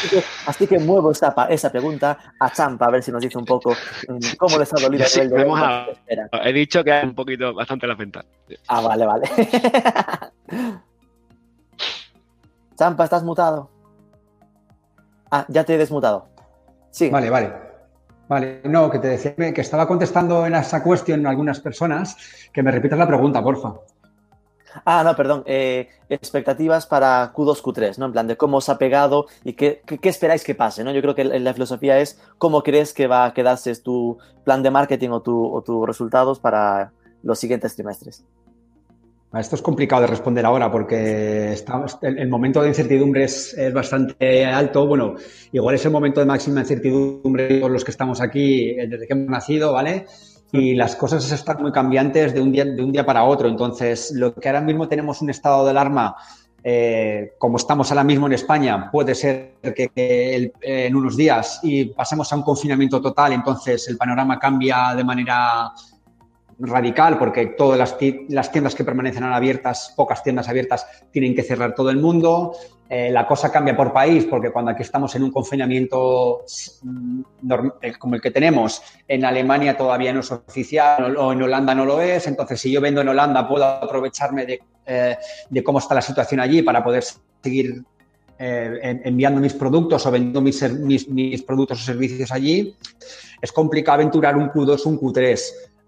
Así 0.47 0.67
que, 0.67 0.79
muevo 0.79 1.13
esa, 1.13 1.35
esa 1.49 1.71
pregunta 1.71 2.19
a 2.39 2.51
Champa, 2.51 2.87
a 2.87 2.91
ver 2.91 3.03
si 3.03 3.13
nos 3.13 3.23
dice 3.23 3.39
un 3.39 3.45
poco 3.45 3.73
mm, 3.73 4.37
cómo 4.39 4.59
les 4.59 4.73
ha 4.73 4.77
dolido 4.81 5.05
el 5.21 5.31
de 5.31 6.29
He 6.45 6.53
dicho 6.53 6.83
que 6.83 6.93
hay 6.93 7.07
un 7.07 7.15
poquito 7.15 7.55
bastante 7.55 7.87
la 7.87 7.95
venta. 7.95 8.25
Ah, 8.69 8.81
vale, 8.81 9.07
vale. 9.07 9.29
Champa, 12.77 13.05
¿estás 13.05 13.23
mutado? 13.23 13.71
Ah, 15.31 15.47
ya 15.49 15.65
te 15.65 15.75
he 15.75 15.79
desmutado. 15.79 16.29
Sí. 16.91 17.09
Vale, 17.11 17.31
vale. 17.31 17.53
Vale, 18.29 18.63
no, 18.65 18.91
que 18.91 18.99
te 18.99 19.09
decía 19.09 19.35
que 19.35 19.61
estaba 19.61 19.87
contestando 19.87 20.47
en 20.47 20.55
esa 20.55 20.83
cuestión 20.83 21.27
a 21.27 21.31
algunas 21.31 21.61
personas, 21.61 22.17
que 22.53 22.63
me 22.63 22.71
repitas 22.71 22.99
la 22.99 23.07
pregunta, 23.07 23.43
porfa. 23.43 23.75
Ah, 24.85 25.03
no, 25.05 25.15
perdón. 25.17 25.43
Eh, 25.47 25.89
expectativas 26.09 26.87
para 26.87 27.33
Q2, 27.33 27.63
Q3, 27.63 27.99
¿no? 27.99 28.07
En 28.07 28.13
plan 28.13 28.27
de 28.27 28.37
cómo 28.37 28.59
os 28.59 28.69
ha 28.69 28.79
pegado 28.79 29.27
y 29.45 29.55
qué, 29.55 29.83
esperáis 30.03 30.45
que 30.45 30.55
pase, 30.55 30.85
¿no? 30.85 30.93
Yo 30.93 31.01
creo 31.01 31.15
que 31.15 31.25
la 31.25 31.55
filosofía 31.55 31.99
es 31.99 32.21
cómo 32.39 32.63
crees 32.63 32.93
que 32.93 33.07
va 33.07 33.25
a 33.25 33.35
quedarse 33.35 33.75
tu 33.77 34.19
plan 34.45 34.63
de 34.63 34.71
marketing 34.71 35.11
o, 35.11 35.21
tus 35.21 35.87
resultados 35.87 36.39
para 36.39 36.93
los 37.23 37.39
siguientes 37.39 37.75
trimestres. 37.75 38.25
Esto 39.35 39.57
es 39.57 39.63
complicado 39.63 40.03
de 40.03 40.09
responder 40.09 40.45
ahora 40.45 40.71
porque 40.71 41.57
el, 42.03 42.29
momento 42.29 42.61
de 42.61 42.69
incertidumbre 42.69 43.25
es, 43.25 43.57
bastante 43.73 44.45
alto. 44.45 44.87
Bueno, 44.87 45.15
igual 45.53 45.75
es 45.75 45.85
el 45.87 45.91
momento 45.91 46.21
de 46.21 46.27
máxima 46.27 46.61
incertidumbre 46.61 47.61
todos 47.61 47.73
los 47.73 47.83
que 47.83 47.93
estamos 47.93 48.21
aquí 48.21 48.71
eh, 48.71 48.87
desde 48.87 49.07
que 49.07 49.15
hemos 49.15 49.31
nacido, 49.31 49.73
¿vale? 49.73 50.05
Y 50.53 50.75
las 50.75 50.95
cosas 50.95 51.33
están 51.33 51.63
muy 51.63 51.73
cambiantes 51.73 52.35
de 52.35 52.41
un 52.43 52.53
día, 52.53 52.67
de 52.67 52.85
un 52.85 52.93
día 52.93 53.07
para 53.07 53.25
otro. 53.25 53.49
Entonces, 53.49 54.13
lo 54.15 54.35
que 54.35 54.49
ahora 54.49 54.61
mismo 54.61 54.87
tenemos 54.87 55.23
un 55.23 55.31
estado 55.31 55.65
de 55.65 55.71
alarma, 55.71 56.15
eh, 56.63 57.33
como 57.39 57.57
estamos 57.57 57.91
ahora 57.91 58.05
mismo 58.05 58.27
en 58.27 58.35
España, 58.35 58.91
puede 58.93 59.15
ser 59.15 59.55
que, 59.75 60.53
en 60.61 60.95
unos 60.95 61.17
días 61.17 61.59
y 61.63 61.87
pasemos 61.87 62.31
a 62.33 62.37
un 62.37 62.43
confinamiento 62.43 63.01
total, 63.01 63.33
entonces 63.33 63.89
el 63.89 63.97
panorama 63.97 64.39
cambia 64.39 64.95
de 64.95 65.03
manera 65.03 65.73
radical 66.63 67.19
porque 67.19 67.47
todas 67.47 67.79
las, 67.79 68.51
tiendas 68.53 68.75
que 68.75 68.85
permanecen 68.85 69.25
abiertas, 69.25 69.93
pocas 69.97 70.23
tiendas 70.23 70.49
abiertas, 70.49 70.87
tienen 71.11 71.35
que 71.35 71.43
cerrar 71.43 71.75
todo 71.75 71.91
el 71.91 71.97
mundo. 71.97 72.53
Eh, 72.89 73.11
la 73.11 73.27
cosa 73.27 73.51
cambia 73.51 73.77
por 73.77 73.93
país 73.93 74.27
porque 74.27 74.51
cuando 74.51 74.71
aquí 74.71 74.83
estamos 74.83 75.15
en 75.15 75.23
un 75.23 75.31
confinamiento 75.31 76.45
mm, 76.83 77.21
eh, 77.81 77.93
como 77.99 78.15
el 78.15 78.21
que 78.21 78.31
tenemos, 78.31 78.83
en 79.09 79.25
Alemania 79.25 79.77
todavía 79.77 80.13
no 80.13 80.21
es 80.21 80.31
oficial 80.31 81.17
o 81.17 81.33
en 81.33 81.43
Holanda 81.43 81.75
no 81.75 81.85
lo 81.85 82.01
es. 82.01 82.27
Entonces, 82.27 82.61
si 82.61 82.71
yo 82.71 82.81
vendo 82.81 83.01
en 83.01 83.09
Holanda, 83.09 83.49
puedo 83.49 83.65
aprovecharme 83.65 84.47
de, 84.47 84.63
eh, 84.87 85.17
cómo 85.65 85.79
está 85.79 85.95
la 85.95 86.03
situación 86.03 86.41
allí 86.41 86.63
para 86.63 86.83
poder 86.85 87.05
seguir 87.43 87.83
enviando 88.45 89.41
mis 89.41 89.55
productos 89.55 90.05
o 90.05 90.11
vendiendo 90.11 90.41
mis, 90.41 91.45
productos 91.45 91.81
o 91.81 91.85
servicios 91.85 92.33
allí. 92.33 92.77
Es 93.41 93.53
complicado 93.53 93.95
aventurar 93.95 94.37
un 94.37 94.51
Q2, 94.51 94.85
un 94.87 94.99
Q3. 94.99 95.41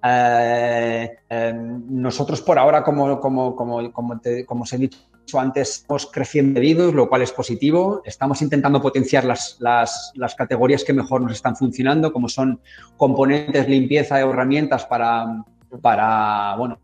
Eh, 0.06 1.16
em, 1.30 1.82
nosotros 1.88 2.42
por 2.42 2.58
ahora, 2.58 2.84
como, 2.84 3.18
como, 3.18 3.56
como, 3.56 3.90
como, 3.90 4.62
os 4.62 4.72
he 4.74 4.76
dicho 4.78 4.98
antes, 5.38 5.76
estamos 5.76 6.10
creciendo 6.12 6.60
pedidos, 6.60 6.92
lo 6.92 7.08
cual 7.08 7.22
es 7.22 7.32
positivo. 7.32 8.02
Estamos 8.04 8.42
intentando 8.42 8.82
potenciar 8.82 9.24
las, 9.24 9.56
las, 9.60 10.12
las, 10.14 10.34
categorías 10.34 10.84
que 10.84 10.92
mejor 10.92 11.22
nos 11.22 11.32
están 11.32 11.56
funcionando, 11.56 12.12
como 12.12 12.28
son 12.28 12.60
componentes, 12.98 13.66
limpieza 13.66 14.20
herramientas 14.20 14.84
para, 14.84 15.42
para 15.80 16.54
bueno, 16.56 16.78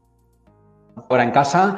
ahora 1.10 1.24
en 1.24 1.30
casa. 1.30 1.76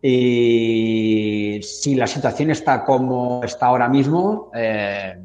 Y 0.00 1.60
si 1.62 1.96
la 1.96 2.06
situación 2.06 2.50
está 2.50 2.84
como 2.84 3.42
está 3.44 3.66
ahora 3.66 3.88
mismo, 3.88 4.50
eh, 4.54 5.18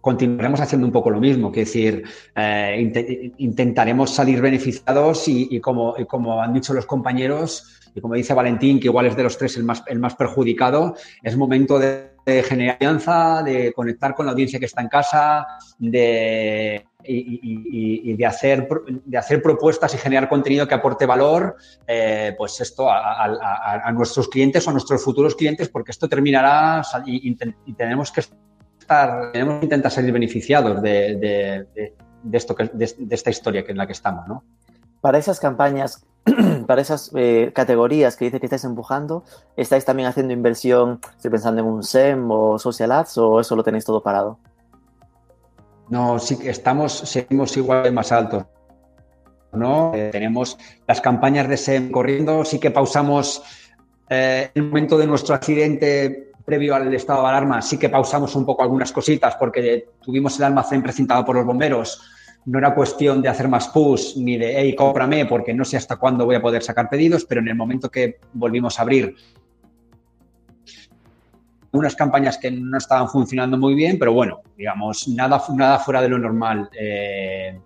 continuaremos 0.00 0.60
haciendo 0.60 0.86
un 0.86 0.92
poco 0.92 1.10
lo 1.10 1.20
mismo, 1.20 1.52
que 1.52 1.60
decir, 1.60 2.04
eh, 2.34 3.32
intentaremos 3.38 4.10
salir 4.10 4.40
beneficiados 4.40 5.28
y, 5.28 5.60
como, 5.60 5.94
como, 6.06 6.42
han 6.42 6.52
dicho 6.52 6.72
los 6.72 6.86
compañeros, 6.86 7.80
y 7.94 8.00
como 8.00 8.14
dice 8.14 8.34
Valentín, 8.34 8.80
que 8.80 8.86
igual 8.86 9.06
es 9.06 9.16
de 9.16 9.22
los 9.22 9.36
tres 9.36 9.56
el 9.56 9.64
más, 9.64 9.82
el 9.86 9.98
más 9.98 10.14
perjudicado, 10.14 10.94
es 11.22 11.36
momento 11.36 11.78
de, 11.78 12.10
generar 12.44 12.76
alianza, 12.80 13.42
de 13.42 13.72
conectar 13.72 14.14
con 14.14 14.26
la 14.26 14.32
audiencia 14.32 14.60
que 14.60 14.66
está 14.66 14.80
en 14.82 14.88
casa, 14.88 15.46
de, 15.78 16.86
y, 17.04 18.14
de, 18.14 18.26
hacer, 18.26 18.68
de 19.04 19.18
hacer 19.18 19.42
propuestas 19.42 19.94
y 19.94 19.98
generar 19.98 20.28
contenido 20.28 20.68
que 20.68 20.74
aporte 20.74 21.06
valor, 21.06 21.56
eh, 21.86 22.34
pues 22.36 22.60
esto 22.60 22.88
a, 22.90 23.90
nuestros 23.92 24.28
clientes 24.28 24.66
o 24.66 24.70
a 24.70 24.72
nuestros 24.72 25.02
futuros 25.02 25.34
clientes, 25.34 25.68
porque 25.68 25.90
esto 25.90 26.08
terminará 26.08 26.82
y, 27.06 27.34
tenemos 27.74 28.12
que 28.12 28.22
tenemos 29.32 29.60
que 29.60 29.66
intentar 29.66 29.90
salir 29.92 30.12
beneficiados 30.12 30.82
de, 30.82 31.66
esto 32.32 32.54
de, 32.54 32.94
esta 33.10 33.30
historia 33.30 33.64
que 33.64 33.72
en 33.72 33.78
la 33.78 33.86
que 33.86 33.92
estamos, 33.92 34.26
¿no? 34.26 34.42
Para 35.00 35.18
esas 35.18 35.40
campañas, 35.40 36.04
para 36.66 36.82
esas 36.82 37.10
eh, 37.14 37.52
categorías 37.54 38.16
que 38.16 38.26
dice 38.26 38.40
que 38.40 38.46
estáis 38.46 38.64
empujando, 38.64 39.24
¿estáis 39.56 39.84
también 39.84 40.08
haciendo 40.08 40.32
inversión, 40.32 41.00
estoy 41.16 41.30
pensando 41.30 41.60
en 41.60 41.68
un 41.68 41.82
SEM 41.82 42.30
o 42.30 42.58
Social 42.58 42.92
Ads 42.92 43.18
o 43.18 43.40
eso 43.40 43.56
lo 43.56 43.62
tenéis 43.62 43.84
todo 43.84 44.02
parado? 44.02 44.38
No, 45.88 46.18
sí 46.18 46.38
que 46.38 46.50
estamos, 46.50 46.92
seguimos 46.92 47.56
igual 47.56 47.84
de 47.84 47.90
más 47.90 48.12
altos. 48.12 48.44
¿no? 49.52 49.92
Eh, 49.94 50.10
tenemos 50.12 50.58
las 50.86 51.00
campañas 51.00 51.48
de 51.48 51.56
SEM 51.56 51.90
corriendo, 51.90 52.44
sí 52.44 52.58
que 52.58 52.70
pausamos 52.70 53.42
eh, 54.08 54.50
el 54.54 54.64
momento 54.64 54.98
de 54.98 55.06
nuestro 55.06 55.34
accidente 55.34 56.29
previo 56.50 56.74
al 56.74 56.92
estado 56.92 57.22
de 57.22 57.28
alarma, 57.28 57.62
sí 57.62 57.78
que 57.78 57.88
pausamos 57.88 58.34
un 58.34 58.44
poco 58.44 58.64
algunas 58.64 58.90
cositas 58.90 59.36
porque 59.36 59.90
tuvimos 60.02 60.36
el 60.38 60.46
almacén 60.46 60.82
precintado 60.82 61.24
por 61.24 61.36
los 61.36 61.46
bomberos. 61.46 62.02
No 62.46 62.58
era 62.58 62.74
cuestión 62.74 63.22
de 63.22 63.28
hacer 63.28 63.46
más 63.46 63.68
push 63.68 64.16
ni 64.16 64.36
de, 64.36 64.58
hey, 64.58 64.74
cómprame, 64.74 65.26
porque 65.26 65.54
no 65.54 65.64
sé 65.64 65.76
hasta 65.76 65.94
cuándo 65.94 66.26
voy 66.26 66.34
a 66.34 66.42
poder 66.42 66.64
sacar 66.64 66.88
pedidos, 66.88 67.24
pero 67.24 67.40
en 67.40 67.48
el 67.48 67.54
momento 67.54 67.88
que 67.88 68.18
volvimos 68.32 68.80
a 68.80 68.82
abrir, 68.82 69.14
unas 71.70 71.94
campañas 71.94 72.36
que 72.36 72.50
no 72.50 72.78
estaban 72.78 73.08
funcionando 73.08 73.56
muy 73.56 73.74
bien, 73.74 73.96
pero 73.96 74.12
bueno, 74.12 74.40
digamos, 74.56 75.06
nada, 75.06 75.40
nada 75.54 75.78
fuera 75.78 76.02
de 76.02 76.08
lo 76.08 76.18
normal. 76.18 76.68
Eh, 76.76 77.56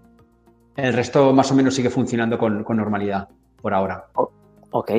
el 0.77 0.93
resto 0.93 1.33
más 1.33 1.51
o 1.51 1.55
menos 1.55 1.75
sigue 1.75 1.89
funcionando 1.89 2.37
con, 2.37 2.63
con 2.65 2.77
normalidad 2.77 3.29
por 3.63 3.73
ahora. 3.73 4.05
Ok. 4.77 4.91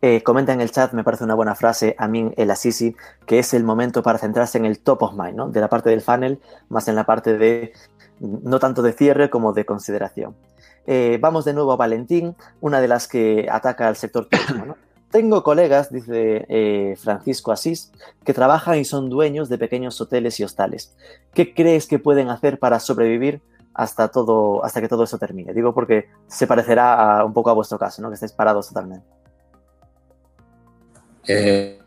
Eh, 0.00 0.22
comenta 0.22 0.54
en 0.54 0.62
el 0.62 0.70
chat, 0.70 0.94
me 0.94 1.04
parece 1.04 1.22
una 1.22 1.34
buena 1.34 1.54
frase, 1.54 1.94
a 1.98 2.08
mí 2.08 2.32
el 2.38 2.50
Assisi, 2.50 2.96
que 3.26 3.38
es 3.38 3.52
el 3.52 3.62
momento 3.62 4.02
para 4.02 4.16
centrarse 4.16 4.56
en 4.56 4.64
el 4.64 4.78
top 4.78 5.02
of 5.02 5.12
mind, 5.12 5.34
¿no? 5.34 5.50
De 5.50 5.60
la 5.60 5.68
parte 5.68 5.90
del 5.90 6.00
funnel, 6.00 6.40
más 6.70 6.88
en 6.88 6.94
la 6.94 7.04
parte 7.04 7.36
de, 7.36 7.74
no 8.20 8.58
tanto 8.58 8.80
de 8.80 8.94
cierre 8.94 9.28
como 9.28 9.52
de 9.52 9.66
consideración. 9.66 10.34
Eh, 10.86 11.18
vamos 11.20 11.44
de 11.44 11.52
nuevo 11.52 11.72
a 11.72 11.76
Valentín, 11.76 12.36
una 12.62 12.80
de 12.80 12.88
las 12.88 13.06
que 13.06 13.46
ataca 13.50 13.86
al 13.86 13.96
sector 13.96 14.24
turismo, 14.30 14.64
¿no? 14.64 14.76
Tengo 15.10 15.42
colegas, 15.42 15.92
dice 15.92 16.46
eh, 16.48 16.96
Francisco 16.96 17.52
Asís, 17.52 17.92
que 18.24 18.32
trabajan 18.32 18.78
y 18.78 18.86
son 18.86 19.10
dueños 19.10 19.50
de 19.50 19.58
pequeños 19.58 20.00
hoteles 20.00 20.40
y 20.40 20.44
hostales. 20.44 20.96
¿Qué 21.34 21.52
crees 21.52 21.86
que 21.86 21.98
pueden 21.98 22.30
hacer 22.30 22.58
para 22.58 22.80
sobrevivir 22.80 23.42
hasta, 23.74 24.08
todo, 24.08 24.64
hasta 24.64 24.80
que 24.80 24.88
todo 24.88 25.04
eso 25.04 25.18
termine? 25.18 25.52
Digo 25.52 25.74
porque 25.74 26.08
se 26.28 26.46
parecerá 26.46 27.22
un 27.26 27.34
poco 27.34 27.50
a 27.50 27.52
vuestro 27.52 27.78
caso, 27.78 28.00
¿no? 28.00 28.08
que 28.08 28.14
estáis 28.14 28.32
parados 28.32 28.68
totalmente. 28.68 29.17
Eh, 31.28 31.78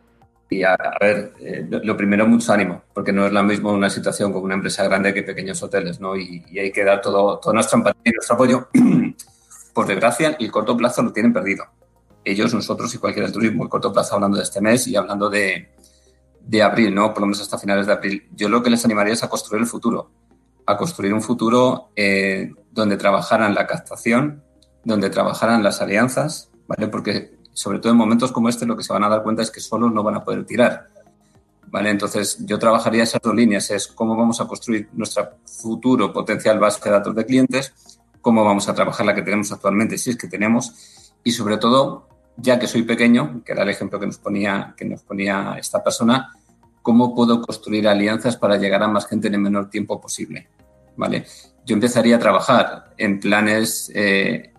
y 0.50 0.64
a, 0.64 0.76
ver, 1.00 1.34
eh, 1.40 1.66
lo, 1.70 1.96
primero, 1.96 2.28
mucho 2.28 2.52
ánimo, 2.52 2.84
porque 2.94 3.14
no 3.14 3.26
es 3.26 3.32
la 3.32 3.42
misma 3.42 3.72
una 3.72 3.90
situación 3.90 4.34
con 4.34 4.44
una 4.44 4.56
empresa 4.56 4.84
grande 4.84 5.14
que 5.14 5.24
pequeños 5.24 5.64
hoteles, 5.64 6.00
¿no? 6.00 6.16
Y, 6.18 6.44
hay 6.60 6.72
que 6.72 6.84
dar 6.84 7.02
todo, 7.02 7.40
todo 7.40 7.54
nuestro 7.54 7.78
empatía 7.78 8.02
y 8.06 8.12
nuestro 8.12 8.36
apoyo. 8.36 8.68
Por 9.74 9.88
desgracia, 9.88 10.36
el 10.38 10.52
corto 10.52 10.76
plazo 10.76 11.04
lo 11.04 11.14
tienen 11.14 11.32
perdido. 11.32 11.66
Ellos, 12.26 12.54
nosotros 12.54 12.94
y 12.94 12.98
cualquier 12.98 13.26
del 13.26 13.34
turismo, 13.34 13.64
el 13.64 13.70
corto 13.70 13.94
plazo 13.94 14.16
hablando 14.16 14.38
de 14.38 14.44
este 14.44 14.60
mes 14.60 14.88
y 14.88 14.96
hablando 14.98 15.30
de, 15.30 15.70
de 16.46 16.62
abril, 16.62 16.94
¿no? 16.94 17.14
Por 17.14 17.22
lo 17.22 17.28
menos 17.28 17.42
hasta 17.42 17.58
finales 17.58 17.88
de 17.88 17.94
abril. 17.94 18.28
Yo 18.36 18.50
lo 18.50 18.62
que 18.62 18.70
les 18.70 18.84
animaría 18.84 19.14
es 19.14 19.24
a 19.24 19.30
construir 19.30 19.62
el 19.62 19.68
futuro, 19.68 20.12
a 20.66 20.78
construir 20.78 21.14
un 21.14 21.22
futuro 21.22 21.92
eh, 21.96 22.52
donde 22.72 22.98
trabajaran 22.98 23.56
la 23.56 23.68
captación, 23.68 24.44
donde 24.84 25.10
trabajaran 25.10 25.64
las 25.64 25.82
alianzas, 25.82 26.50
¿vale? 26.68 26.88
Porque 26.88 27.32
sobre 27.54 27.80
todo 27.80 27.92
en 27.92 27.98
momentos 27.98 28.32
como 28.32 28.50
este, 28.50 28.66
lo 28.66 28.78
que 28.78 28.84
se 28.84 28.94
van 28.94 29.04
a 29.04 29.10
dar 29.10 29.24
cuenta 29.24 29.42
es 29.42 29.52
que 29.52 29.60
solos 29.60 29.92
no 29.92 30.04
van 30.04 30.16
a 30.16 30.24
poder 30.24 30.46
tirar. 30.46 30.88
¿Vale? 31.68 31.90
Entonces, 31.90 32.38
yo 32.46 32.60
trabajaría 32.60 33.04
esas 33.04 33.22
dos 33.22 33.34
líneas, 33.34 33.72
es 33.72 33.88
cómo 33.88 34.16
vamos 34.18 34.42
a 34.42 34.48
construir 34.48 34.90
nuestra 34.92 35.38
futuro 35.46 36.12
potencial 36.12 36.60
base 36.60 36.84
de 36.84 36.92
datos 36.92 37.16
de 37.16 37.26
clientes, 37.26 37.74
cómo 38.20 38.44
vamos 38.44 38.68
a 38.68 38.76
trabajar 38.76 39.06
la 39.06 39.16
que 39.16 39.22
tenemos 39.22 39.52
actualmente, 39.52 39.98
si 39.98 40.10
es 40.10 40.18
que 40.18 40.28
tenemos, 40.28 41.14
y 41.24 41.32
sobre 41.32 41.58
todo, 41.58 42.08
ya 42.36 42.60
que 42.60 42.68
soy 42.68 42.84
pequeño, 42.84 43.42
que 43.46 43.54
era 43.54 43.64
el 43.64 43.70
ejemplo 43.70 44.00
que 44.00 44.06
nos 44.06 44.18
ponía, 44.18 44.74
que 44.76 44.84
nos 44.84 45.02
ponía 45.04 45.56
esta 45.58 45.82
persona, 45.82 46.34
cómo 46.82 47.16
puedo 47.16 47.42
construir 47.42 47.88
alianzas 47.88 48.36
para 48.36 48.58
llegar 48.58 48.84
a 48.84 48.88
más 48.88 49.08
gente 49.08 49.28
en 49.28 49.36
el 49.36 49.42
menor 49.42 49.70
tiempo 49.70 50.02
posible. 50.02 50.48
¿Vale? 50.98 51.26
Yo 51.66 51.76
empezaría 51.76 52.18
a 52.18 52.20
trabajar 52.20 52.94
en 52.98 53.20
planes, 53.20 53.92
eh, 53.96 54.52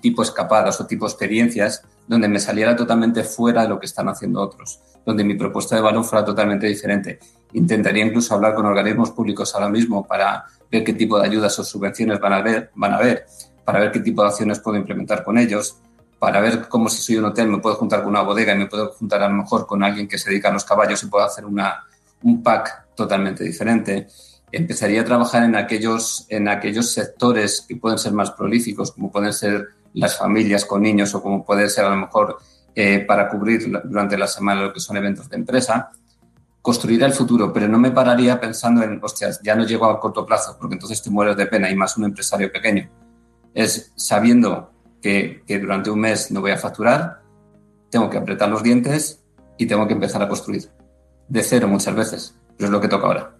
tipo 0.00 0.22
escapadas 0.22 0.80
o 0.80 0.86
tipo 0.86 1.06
experiencias 1.06 1.82
donde 2.06 2.28
me 2.28 2.38
saliera 2.38 2.74
totalmente 2.76 3.24
fuera 3.24 3.62
de 3.62 3.68
lo 3.68 3.78
que 3.78 3.86
están 3.86 4.08
haciendo 4.08 4.40
otros, 4.40 4.80
donde 5.04 5.24
mi 5.24 5.34
propuesta 5.34 5.76
de 5.76 5.82
valor 5.82 6.04
fuera 6.04 6.24
totalmente 6.24 6.66
diferente. 6.66 7.18
Intentaría 7.52 8.04
incluso 8.04 8.34
hablar 8.34 8.54
con 8.54 8.66
organismos 8.66 9.10
públicos 9.10 9.54
ahora 9.54 9.68
mismo 9.68 10.06
para 10.06 10.44
ver 10.70 10.84
qué 10.84 10.92
tipo 10.92 11.18
de 11.18 11.26
ayudas 11.26 11.58
o 11.58 11.64
subvenciones 11.64 12.20
van 12.20 12.32
a 12.32 12.42
ver, 12.42 12.70
van 12.74 12.94
a 12.94 12.98
ver 12.98 13.26
para 13.66 13.80
ver 13.80 13.90
qué 13.90 14.00
tipo 14.00 14.22
de 14.22 14.28
acciones 14.28 14.60
puedo 14.60 14.78
implementar 14.78 15.24
con 15.24 15.36
ellos, 15.36 15.76
para 16.20 16.40
ver 16.40 16.68
cómo 16.68 16.88
si 16.88 17.02
soy 17.02 17.16
un 17.16 17.26
hotel 17.26 17.48
me 17.48 17.58
puedo 17.58 17.74
juntar 17.74 18.00
con 18.00 18.10
una 18.10 18.22
bodega 18.22 18.54
y 18.54 18.58
me 18.58 18.66
puedo 18.66 18.92
juntar 18.92 19.22
a 19.22 19.28
lo 19.28 19.34
mejor 19.34 19.66
con 19.66 19.82
alguien 19.82 20.06
que 20.06 20.18
se 20.18 20.30
dedica 20.30 20.48
a 20.48 20.52
los 20.52 20.64
caballos 20.64 21.02
y 21.02 21.06
puedo 21.06 21.24
hacer 21.24 21.44
una, 21.44 21.84
un 22.22 22.42
pack 22.42 22.94
totalmente 22.94 23.42
diferente 23.42 24.06
empezaría 24.56 25.02
a 25.02 25.04
trabajar 25.04 25.42
en 25.42 25.54
aquellos, 25.54 26.26
en 26.30 26.48
aquellos 26.48 26.90
sectores 26.90 27.64
que 27.68 27.76
pueden 27.76 27.98
ser 27.98 28.12
más 28.12 28.30
prolíficos, 28.30 28.92
como 28.92 29.12
pueden 29.12 29.32
ser 29.32 29.68
las 29.92 30.16
familias 30.16 30.64
con 30.64 30.82
niños 30.82 31.14
o 31.14 31.22
como 31.22 31.44
puede 31.44 31.68
ser 31.68 31.84
a 31.84 31.90
lo 31.90 31.96
mejor 31.96 32.38
eh, 32.74 33.00
para 33.00 33.28
cubrir 33.28 33.70
durante 33.84 34.16
la 34.16 34.26
semana 34.26 34.62
lo 34.62 34.72
que 34.72 34.80
son 34.80 34.96
eventos 34.96 35.28
de 35.28 35.36
empresa, 35.36 35.90
construir 36.62 37.02
el 37.02 37.12
futuro, 37.12 37.52
pero 37.52 37.68
no 37.68 37.78
me 37.78 37.90
pararía 37.90 38.40
pensando 38.40 38.82
en, 38.82 38.98
hostias, 39.02 39.40
ya 39.42 39.54
no 39.54 39.66
llego 39.66 39.86
a 39.86 40.00
corto 40.00 40.24
plazo, 40.24 40.56
porque 40.58 40.74
entonces 40.74 41.02
te 41.02 41.10
mueres 41.10 41.36
de 41.36 41.46
pena 41.46 41.70
y 41.70 41.76
más 41.76 41.96
un 41.96 42.04
empresario 42.04 42.50
pequeño. 42.50 42.90
Es 43.54 43.92
sabiendo 43.94 44.72
que, 45.00 45.42
que 45.46 45.58
durante 45.58 45.90
un 45.90 46.00
mes 46.00 46.30
no 46.30 46.40
voy 46.40 46.50
a 46.50 46.58
facturar, 46.58 47.20
tengo 47.90 48.08
que 48.10 48.18
apretar 48.18 48.48
los 48.48 48.62
dientes 48.62 49.22
y 49.58 49.66
tengo 49.66 49.86
que 49.86 49.94
empezar 49.94 50.22
a 50.22 50.28
construir. 50.28 50.70
De 51.28 51.42
cero 51.42 51.68
muchas 51.68 51.94
veces, 51.94 52.34
pero 52.56 52.68
es 52.68 52.72
lo 52.72 52.80
que 52.80 52.88
toca 52.88 53.06
ahora. 53.06 53.35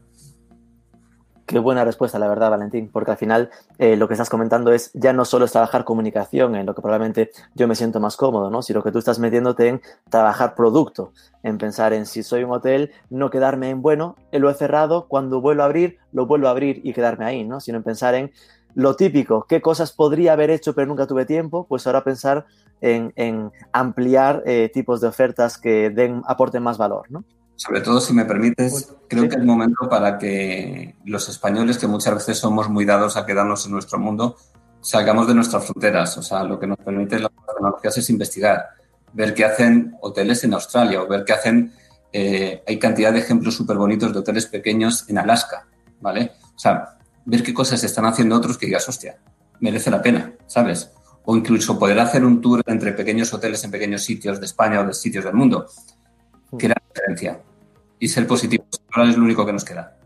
Qué 1.46 1.60
buena 1.60 1.84
respuesta, 1.84 2.18
la 2.18 2.26
verdad, 2.26 2.50
Valentín, 2.50 2.90
porque 2.92 3.12
al 3.12 3.16
final 3.18 3.50
eh, 3.78 3.96
lo 3.96 4.08
que 4.08 4.14
estás 4.14 4.28
comentando 4.28 4.72
es 4.72 4.90
ya 4.94 5.12
no 5.12 5.24
solo 5.24 5.44
es 5.44 5.52
trabajar 5.52 5.84
comunicación, 5.84 6.56
en 6.56 6.66
lo 6.66 6.74
que 6.74 6.82
probablemente 6.82 7.30
yo 7.54 7.68
me 7.68 7.76
siento 7.76 8.00
más 8.00 8.16
cómodo, 8.16 8.50
¿no? 8.50 8.62
Sino 8.62 8.82
que 8.82 8.90
tú 8.90 8.98
estás 8.98 9.20
metiéndote 9.20 9.68
en 9.68 9.80
trabajar 10.10 10.56
producto, 10.56 11.12
en 11.44 11.56
pensar 11.56 11.92
en 11.92 12.06
si 12.06 12.24
soy 12.24 12.42
un 12.42 12.50
hotel, 12.50 12.90
no 13.10 13.30
quedarme 13.30 13.70
en, 13.70 13.80
bueno, 13.80 14.16
lo 14.32 14.50
he 14.50 14.54
cerrado, 14.54 15.06
cuando 15.06 15.40
vuelvo 15.40 15.62
a 15.62 15.66
abrir, 15.66 15.98
lo 16.10 16.26
vuelvo 16.26 16.48
a 16.48 16.50
abrir 16.50 16.80
y 16.82 16.92
quedarme 16.92 17.26
ahí, 17.26 17.44
¿no? 17.44 17.60
Sino 17.60 17.78
en 17.78 17.84
pensar 17.84 18.16
en 18.16 18.32
lo 18.74 18.96
típico, 18.96 19.46
qué 19.48 19.62
cosas 19.62 19.92
podría 19.92 20.32
haber 20.32 20.50
hecho 20.50 20.74
pero 20.74 20.88
nunca 20.88 21.06
tuve 21.06 21.26
tiempo, 21.26 21.64
pues 21.68 21.86
ahora 21.86 22.02
pensar 22.02 22.44
en, 22.80 23.52
ampliar 23.72 24.42
eh, 24.46 24.68
tipos 24.74 25.00
de 25.00 25.06
ofertas 25.06 25.58
que 25.58 25.90
den, 25.90 26.22
aporten 26.26 26.64
más 26.64 26.76
valor, 26.76 27.08
¿no? 27.08 27.24
Sobre 27.56 27.80
todo, 27.80 28.00
si 28.00 28.12
me 28.12 28.26
permites, 28.26 28.70
pues, 28.70 28.94
creo 29.08 29.28
que 29.28 29.36
es 29.36 29.44
momento 29.44 29.88
para 29.88 30.18
que 30.18 30.94
los 31.06 31.28
españoles, 31.30 31.78
que 31.78 31.86
muchas 31.86 32.14
veces 32.14 32.38
somos 32.38 32.68
muy 32.68 32.84
dados 32.84 33.16
a 33.16 33.24
quedarnos 33.24 33.64
en 33.64 33.72
nuestro 33.72 33.98
mundo, 33.98 34.36
salgamos 34.82 35.26
de 35.26 35.34
nuestras 35.34 35.64
fronteras. 35.64 36.18
O 36.18 36.22
sea, 36.22 36.44
lo 36.44 36.60
que 36.60 36.66
nos 36.66 36.76
permite 36.76 37.18
las 37.18 37.30
tecnologías 37.46 37.96
es 37.96 38.10
investigar, 38.10 38.66
ver 39.14 39.32
qué 39.32 39.46
hacen 39.46 39.96
hoteles 40.02 40.44
en 40.44 40.52
Australia 40.52 41.02
o 41.02 41.08
ver 41.08 41.24
qué 41.24 41.32
hacen... 41.32 41.72
Eh, 42.12 42.62
hay 42.66 42.78
cantidad 42.78 43.12
de 43.12 43.20
ejemplos 43.20 43.54
súper 43.54 43.78
bonitos 43.78 44.12
de 44.12 44.18
hoteles 44.18 44.46
pequeños 44.46 45.08
en 45.08 45.18
Alaska, 45.18 45.66
¿vale? 46.00 46.32
O 46.54 46.58
sea, 46.58 46.98
ver 47.24 47.42
qué 47.42 47.54
cosas 47.54 47.82
están 47.84 48.04
haciendo 48.04 48.36
otros 48.36 48.58
que 48.58 48.66
digas, 48.66 48.88
hostia, 48.88 49.18
merece 49.60 49.90
la 49.90 50.02
pena, 50.02 50.34
¿sabes? 50.46 50.92
O 51.24 51.36
incluso 51.36 51.78
poder 51.78 51.98
hacer 52.00 52.24
un 52.24 52.40
tour 52.40 52.62
entre 52.66 52.92
pequeños 52.92 53.32
hoteles 53.32 53.64
en 53.64 53.70
pequeños 53.70 54.04
sitios 54.04 54.40
de 54.40 54.46
España 54.46 54.80
o 54.80 54.86
de 54.86 54.94
sitios 54.94 55.24
del 55.24 55.34
mundo 55.34 55.66
que 56.58 56.68
la 56.68 56.76
diferencia. 56.88 57.40
Y 57.98 58.08
ser 58.08 58.26
positivo. 58.26 58.64
Ahora 58.92 59.10
es 59.10 59.16
lo 59.16 59.24
único 59.24 59.46
que 59.46 59.52
nos 59.52 59.64
queda. 59.64 59.96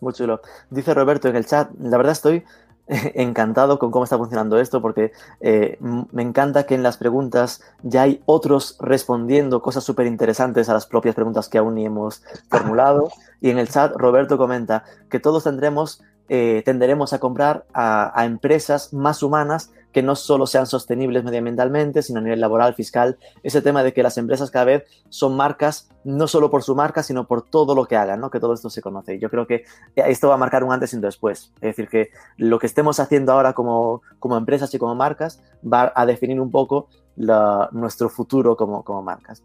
Muy 0.00 0.12
chulo. 0.12 0.40
Dice 0.70 0.92
Roberto 0.94 1.28
en 1.28 1.36
el 1.36 1.46
chat, 1.46 1.70
la 1.78 1.96
verdad 1.96 2.12
estoy 2.12 2.44
encantado 2.86 3.78
con 3.78 3.90
cómo 3.90 4.04
está 4.04 4.18
funcionando 4.18 4.58
esto 4.58 4.82
porque 4.82 5.12
eh, 5.40 5.78
me 5.80 6.22
encanta 6.22 6.66
que 6.66 6.74
en 6.74 6.82
las 6.82 6.98
preguntas 6.98 7.62
ya 7.82 8.02
hay 8.02 8.22
otros 8.26 8.76
respondiendo 8.80 9.62
cosas 9.62 9.84
súper 9.84 10.06
interesantes 10.06 10.68
a 10.68 10.74
las 10.74 10.86
propias 10.86 11.14
preguntas 11.14 11.48
que 11.48 11.58
aún 11.58 11.76
ni 11.76 11.86
hemos 11.86 12.22
formulado. 12.50 13.10
Y 13.40 13.50
en 13.50 13.58
el 13.58 13.68
chat 13.68 13.92
Roberto 13.96 14.36
comenta 14.36 14.84
que 15.08 15.20
todos 15.20 15.44
tendremos 15.44 16.02
eh, 16.28 16.62
tenderemos 16.64 17.12
a 17.12 17.18
comprar 17.18 17.66
a, 17.74 18.24
empresas 18.24 18.94
más 18.94 19.22
humanas 19.22 19.70
que 19.94 20.02
no 20.02 20.16
solo 20.16 20.48
sean 20.48 20.66
sostenibles 20.66 21.22
medioambientalmente, 21.22 22.02
sino 22.02 22.18
a 22.18 22.22
nivel 22.22 22.40
laboral, 22.40 22.74
fiscal. 22.74 23.16
Ese 23.44 23.62
tema 23.62 23.84
de 23.84 23.92
que 23.92 24.02
las 24.02 24.18
empresas 24.18 24.50
cada 24.50 24.64
vez 24.64 24.84
son 25.08 25.36
marcas, 25.36 25.88
no 26.02 26.26
solo 26.26 26.50
por 26.50 26.64
su 26.64 26.74
marca, 26.74 27.04
sino 27.04 27.28
por 27.28 27.42
todo 27.42 27.76
lo 27.76 27.86
que 27.86 27.96
hagan, 27.96 28.20
¿no? 28.20 28.28
que 28.28 28.40
todo 28.40 28.54
esto 28.54 28.68
se 28.68 28.82
conoce. 28.82 29.20
Yo 29.20 29.30
creo 29.30 29.46
que 29.46 29.64
esto 29.94 30.28
va 30.28 30.34
a 30.34 30.36
marcar 30.36 30.64
un 30.64 30.72
antes 30.72 30.92
y 30.92 30.96
un 30.96 31.02
después. 31.02 31.52
Es 31.56 31.76
decir, 31.76 31.88
que 31.88 32.10
lo 32.36 32.58
que 32.58 32.66
estemos 32.66 32.98
haciendo 32.98 33.32
ahora 33.32 33.52
como, 33.52 34.02
como 34.18 34.36
empresas 34.36 34.74
y 34.74 34.78
como 34.78 34.96
marcas 34.96 35.40
va 35.64 35.92
a 35.94 36.04
definir 36.06 36.40
un 36.40 36.50
poco 36.50 36.88
nuestro 37.16 38.08
futuro 38.08 38.56
como, 38.56 38.82
como 38.82 39.00
marcas. 39.00 39.44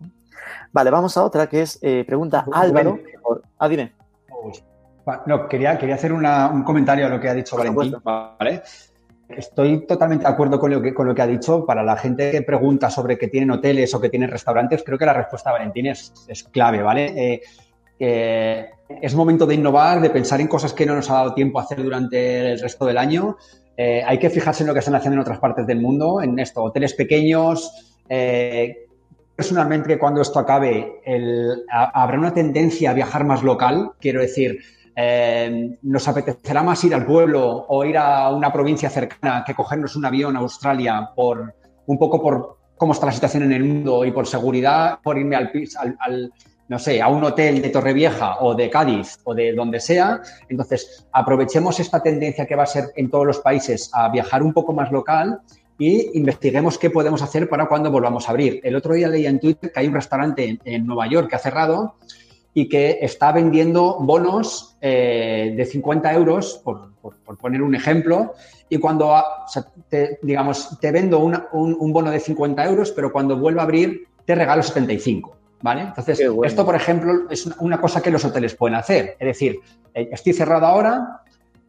Vale, 0.72 0.90
vamos 0.90 1.16
a 1.16 1.24
otra 1.24 1.48
que 1.48 1.62
es, 1.62 1.78
eh, 1.84 2.04
pregunta 2.08 2.46
Álvaro. 2.52 2.98
Ah, 3.60 3.70
dime. 3.70 3.94
No, 5.28 5.48
quería, 5.48 5.78
quería 5.78 5.96
hacer 5.96 6.12
un 6.12 6.64
comentario 6.64 7.06
a 7.06 7.10
lo 7.10 7.20
que 7.20 7.30
ha 7.30 7.36
dicho 7.36 7.56
Valentín. 7.56 7.96
Estoy 9.30 9.86
totalmente 9.86 10.26
de 10.26 10.32
acuerdo 10.32 10.60
con 10.60 10.72
lo, 10.72 10.82
que, 11.16 11.22
ha 11.22 11.28
dicho. 11.28 11.66
Para 11.66 11.84
la 11.84 11.96
gente 11.96 12.32
que 12.32 12.42
pregunta 12.42 12.90
sobre 12.90 13.18
que 13.18 13.28
tienen 13.28 13.52
hoteles 13.52 13.94
o 13.94 14.02
que 14.02 14.10
tienen 14.10 14.30
restaurantes, 14.30 14.84
creo 14.84 14.98
que 14.98 15.06
la 15.06 15.14
respuesta 15.14 15.52
Valentín 15.52 15.86
es, 15.86 16.12
clave, 16.52 16.82
¿vale? 16.82 17.42
Eh, 18.00 18.70
es 19.02 19.14
momento 19.14 19.46
de 19.46 19.56
innovar, 19.56 20.02
de 20.02 20.10
pensar 20.10 20.42
en 20.42 20.48
cosas 20.48 20.74
que 20.74 20.86
no 20.86 20.96
nos 20.96 21.10
ha 21.12 21.16
dado 21.16 21.34
tiempo 21.34 21.60
a 21.60 21.64
hacer 21.64 21.84
durante 21.84 22.54
el 22.54 22.60
resto 22.60 22.86
del 22.86 22.98
año. 22.98 23.38
Eh, 23.78 24.02
hay 24.06 24.18
que 24.18 24.30
fijarse 24.30 24.64
en 24.64 24.68
lo 24.68 24.74
que 24.74 24.80
están 24.80 24.96
haciendo 24.96 25.16
en 25.16 25.22
otras 25.22 25.40
partes 25.40 25.68
del 25.68 25.80
mundo, 25.80 26.22
en 26.22 26.40
esto, 26.40 26.64
hoteles 26.64 26.94
pequeños. 26.96 27.98
Eh, 28.10 28.88
personalmente, 29.36 30.00
cuando 30.00 30.22
esto 30.22 30.40
acabe, 30.40 31.02
habrá 31.72 32.18
una 32.18 32.34
tendencia 32.34 32.92
a 32.92 32.94
viajar 32.94 33.26
más 33.26 33.44
local. 33.44 33.92
Quiero 34.00 34.22
decir, 34.22 34.60
eh, 35.02 35.78
nos 35.84 36.06
apetecerá 36.10 36.62
más 36.62 36.84
ir 36.84 36.94
al 36.94 37.06
pueblo 37.06 37.66
o 37.70 37.86
ir 37.86 37.98
a 37.98 38.30
una 38.32 38.52
provincia 38.52 38.90
cercana 38.90 39.46
que 39.48 39.56
cogernos 39.56 39.96
un 39.96 40.04
avión 40.04 40.36
a 40.36 40.40
Australia 40.40 41.12
por 41.16 41.56
un 41.86 41.98
poco 41.98 42.22
por 42.22 42.58
cómo 42.76 42.92
está 42.92 43.06
la 43.06 43.14
situación 43.14 43.44
en 43.44 43.54
el 43.54 43.64
mundo 43.64 44.04
y 44.04 44.12
por 44.12 44.28
seguridad, 44.28 45.00
por 45.02 45.18
irme 45.18 45.38
al, 45.38 45.50
al, 46.00 46.34
no 46.68 46.78
sé, 46.80 47.02
a 47.02 47.08
un 47.08 47.24
hotel 47.24 47.62
de 47.62 47.70
Torrevieja 47.70 48.42
o 48.42 48.54
de 48.56 48.70
Cádiz 48.70 49.20
o 49.24 49.34
de 49.34 49.54
donde 49.54 49.80
sea. 49.80 50.20
Entonces, 50.50 51.08
aprovechemos 51.14 51.80
esta 51.80 52.04
tendencia 52.04 52.46
que 52.46 52.58
va 52.58 52.64
a 52.64 52.66
ser 52.66 52.90
en 52.98 53.10
todos 53.10 53.26
los 53.26 53.40
países 53.40 53.90
a 53.94 54.10
viajar 54.10 54.44
un 54.44 54.52
poco 54.52 54.74
más 54.74 54.92
local 54.92 55.40
y 55.78 56.18
investiguemos 56.18 56.78
qué 56.78 56.90
podemos 56.90 57.22
hacer 57.22 57.48
para 57.48 57.68
cuando 57.68 57.90
volvamos 57.90 58.28
a 58.28 58.32
abrir. 58.32 58.60
El 58.64 58.76
otro 58.76 58.96
día 58.96 59.08
leía 59.08 59.30
en 59.30 59.40
Twitter 59.40 59.72
que 59.72 59.80
hay 59.80 59.88
un 59.88 59.94
restaurante 59.94 60.60
en 60.66 60.86
Nueva 60.86 61.08
York 61.08 61.30
que 61.30 61.38
ha 61.38 61.40
cerrado 61.40 61.96
y 62.54 62.68
que 62.68 63.00
está 63.02 63.32
vendiendo 63.32 63.98
bonos 64.00 64.78
eh, 64.82 65.54
de 65.56 65.66
50 65.66 66.14
euros, 66.14 66.62
por, 66.64 66.90
poner 67.38 67.62
un 67.62 67.76
ejemplo, 67.76 68.34
y 68.70 68.78
cuando, 68.78 69.16
te, 69.88 70.20
digamos, 70.22 70.80
te 70.80 70.92
vendo 70.92 71.20
un, 71.20 71.94
bono 71.94 72.12
de 72.12 72.20
50 72.20 72.66
euros, 72.66 72.92
pero 72.92 73.12
cuando 73.12 73.38
vuelvo 73.38 73.62
a 73.62 73.64
abrir 73.64 74.08
te 74.26 74.36
regalo 74.36 74.62
75. 74.62 75.36
¿Vale? 75.62 75.82
Entonces, 75.82 76.22
esto, 76.46 76.66
por 76.66 76.76
ejemplo, 76.76 77.30
es 77.30 77.46
una 77.60 77.82
cosa 77.82 78.02
que 78.02 78.10
los 78.10 78.24
hoteles 78.24 78.56
pueden 78.56 78.76
hacer. 78.76 79.18
Es 79.20 79.28
decir, 79.28 79.60
eh, 79.94 80.08
estoy 80.10 80.32
cerrado 80.32 80.66
ahora, 80.66 81.22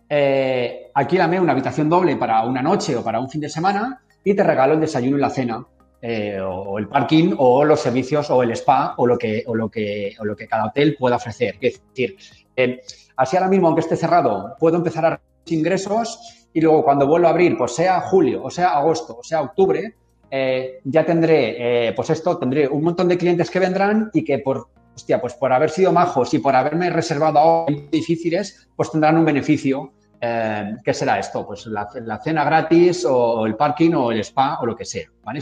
eh, 0.09 0.91
alquílame 0.95 1.41
una 1.41 1.53
habitación 1.53 1.89
doble 1.89 2.17
para 2.17 2.45
una 2.45 2.63
noche 2.63 2.97
o 2.97 3.03
para 3.03 3.19
un 3.19 3.29
fin 3.29 3.41
de 3.41 3.49
semana 3.49 4.01
y 4.23 4.35
te 4.35 4.43
regalo 4.43 4.75
el 4.75 4.81
desayuno 4.81 5.17
y 5.17 5.21
la 5.21 5.31
cena. 5.31 5.65
Eh, 6.03 6.41
o, 6.41 6.79
el 6.79 6.89
parking 6.89 7.35
o 7.37 7.63
los 7.63 7.81
servicios 7.81 8.31
o 8.31 8.43
el 8.43 8.53
spa 8.53 8.95
o 8.97 9.07
lo 9.07 9.19
que, 9.19 9.45
o 9.47 9.55
lo 9.55 9.69
que, 9.69 10.15
o 10.19 10.25
lo 10.25 10.35
que 10.35 10.49
cada 10.49 10.67
hotel 10.67 10.97
pueda 10.99 11.17
ofrecer. 11.17 11.57
Es 11.61 11.83
decir, 11.89 12.17
eh, 12.57 12.81
así 13.17 13.37
ahora 13.37 13.51
mismo, 13.51 13.67
aunque 13.67 13.83
esté 13.83 13.97
cerrado, 13.97 14.57
puedo 14.59 14.77
empezar 14.77 15.05
a 15.05 15.21
ingresos 15.47 16.49
y 16.55 16.61
luego 16.61 16.85
cuando 16.85 17.07
vuelva 17.07 17.29
a 17.29 17.33
abrir, 17.33 17.57
pues 17.59 17.75
sea 17.75 18.01
julio, 18.01 18.43
o 18.43 18.51
sea 18.51 18.71
agosto, 18.71 19.19
o 19.19 19.23
sea 19.23 19.43
octubre, 19.43 19.95
eh, 20.31 20.81
ya 20.85 21.05
tendré, 21.05 21.93
pues 21.95 22.09
esto, 22.11 22.39
tendré 22.39 22.67
un 22.67 22.83
montón 22.83 23.09
de 23.09 23.19
clientes 23.19 23.51
que 23.51 23.59
vendrán 23.59 24.11
y 24.15 24.25
que 24.25 24.39
por, 24.39 24.69
hostia, 24.95 25.21
pues 25.21 25.35
por 25.35 25.53
haber 25.53 25.71
sido 25.71 25.93
majos 25.93 26.33
y 26.33 26.39
por 26.39 26.57
haberme 26.57 26.89
reservado 26.91 27.39
a 27.39 27.67
difíciles, 27.91 28.69
pues 28.75 28.91
tendrán 28.91 29.19
un 29.19 29.25
beneficio 29.25 29.93
eh, 30.21 30.77
¿qué 30.85 30.95
será 30.95 31.19
esto? 31.19 31.47
Pues 31.47 31.67
la, 31.67 31.89
cena 32.23 32.45
gratis 32.45 33.05
o 33.09 33.47
el 33.47 33.57
parking 33.57 33.93
o 33.95 34.13
el 34.13 34.21
spa 34.21 34.59
o 34.61 34.67
lo 34.67 34.77
que 34.77 34.85
sea. 34.85 35.09
¿vale? 35.25 35.41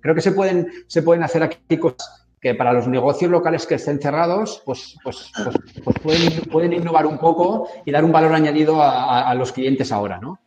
creo 0.00 0.14
que 0.14 0.20
se 0.20 0.32
pueden, 0.32 0.70
se 0.86 1.02
pueden 1.02 1.22
hacer 1.22 1.42
aquí 1.42 1.76
cosas 1.78 2.20
que 2.40 2.54
para 2.54 2.72
los 2.72 2.88
negocios 2.88 3.30
locales 3.30 3.66
que 3.66 3.74
estén 3.74 4.00
cerrados, 4.00 4.62
pues, 4.64 4.96
pues, 5.04 5.30
pues, 5.44 5.56
pues 5.84 5.96
pueden, 6.02 6.42
pueden, 6.50 6.72
innovar 6.72 7.06
un 7.06 7.18
poco 7.18 7.68
y 7.84 7.90
dar 7.90 8.02
un 8.04 8.12
valor 8.12 8.32
añadido 8.32 8.82
a, 8.82 9.34
los 9.34 9.52
clientes 9.52 9.92
ahora, 9.92 10.18
¿no? 10.18 10.38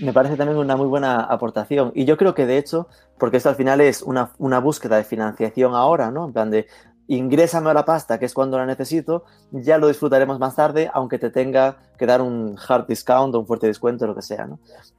Me 0.00 0.12
parece 0.12 0.36
también 0.36 0.58
una 0.58 0.76
muy 0.76 0.86
buena 0.86 1.20
aportación. 1.20 1.92
Y 1.94 2.04
yo 2.04 2.16
creo 2.16 2.34
que, 2.34 2.46
de 2.46 2.58
hecho, 2.58 2.88
porque 3.18 3.36
esto 3.36 3.48
al 3.48 3.56
final 3.56 3.80
es 3.80 4.02
una, 4.02 4.30
una, 4.38 4.58
búsqueda 4.60 4.96
de 4.96 5.04
financiación 5.04 5.74
ahora, 5.74 6.10
¿no? 6.10 6.26
En 6.26 6.32
plan 6.32 6.50
de, 6.50 6.66
ingrésame 7.08 7.70
a 7.70 7.74
la 7.74 7.84
pasta, 7.84 8.18
que 8.18 8.26
es 8.26 8.34
cuando 8.34 8.58
la 8.58 8.66
necesito, 8.66 9.24
ya 9.50 9.78
lo 9.78 9.88
disfrutaremos 9.88 10.38
más 10.38 10.54
tarde, 10.54 10.90
aunque 10.92 11.18
te 11.18 11.30
tenga 11.30 11.78
que 11.98 12.06
dar 12.06 12.22
un 12.22 12.56
hard 12.56 12.86
discount 12.86 13.34
o 13.34 13.40
un 13.40 13.46
fuerte 13.46 13.66
descuento, 13.66 14.06
lo 14.06 14.14
que 14.14 14.22
sea. 14.22 14.48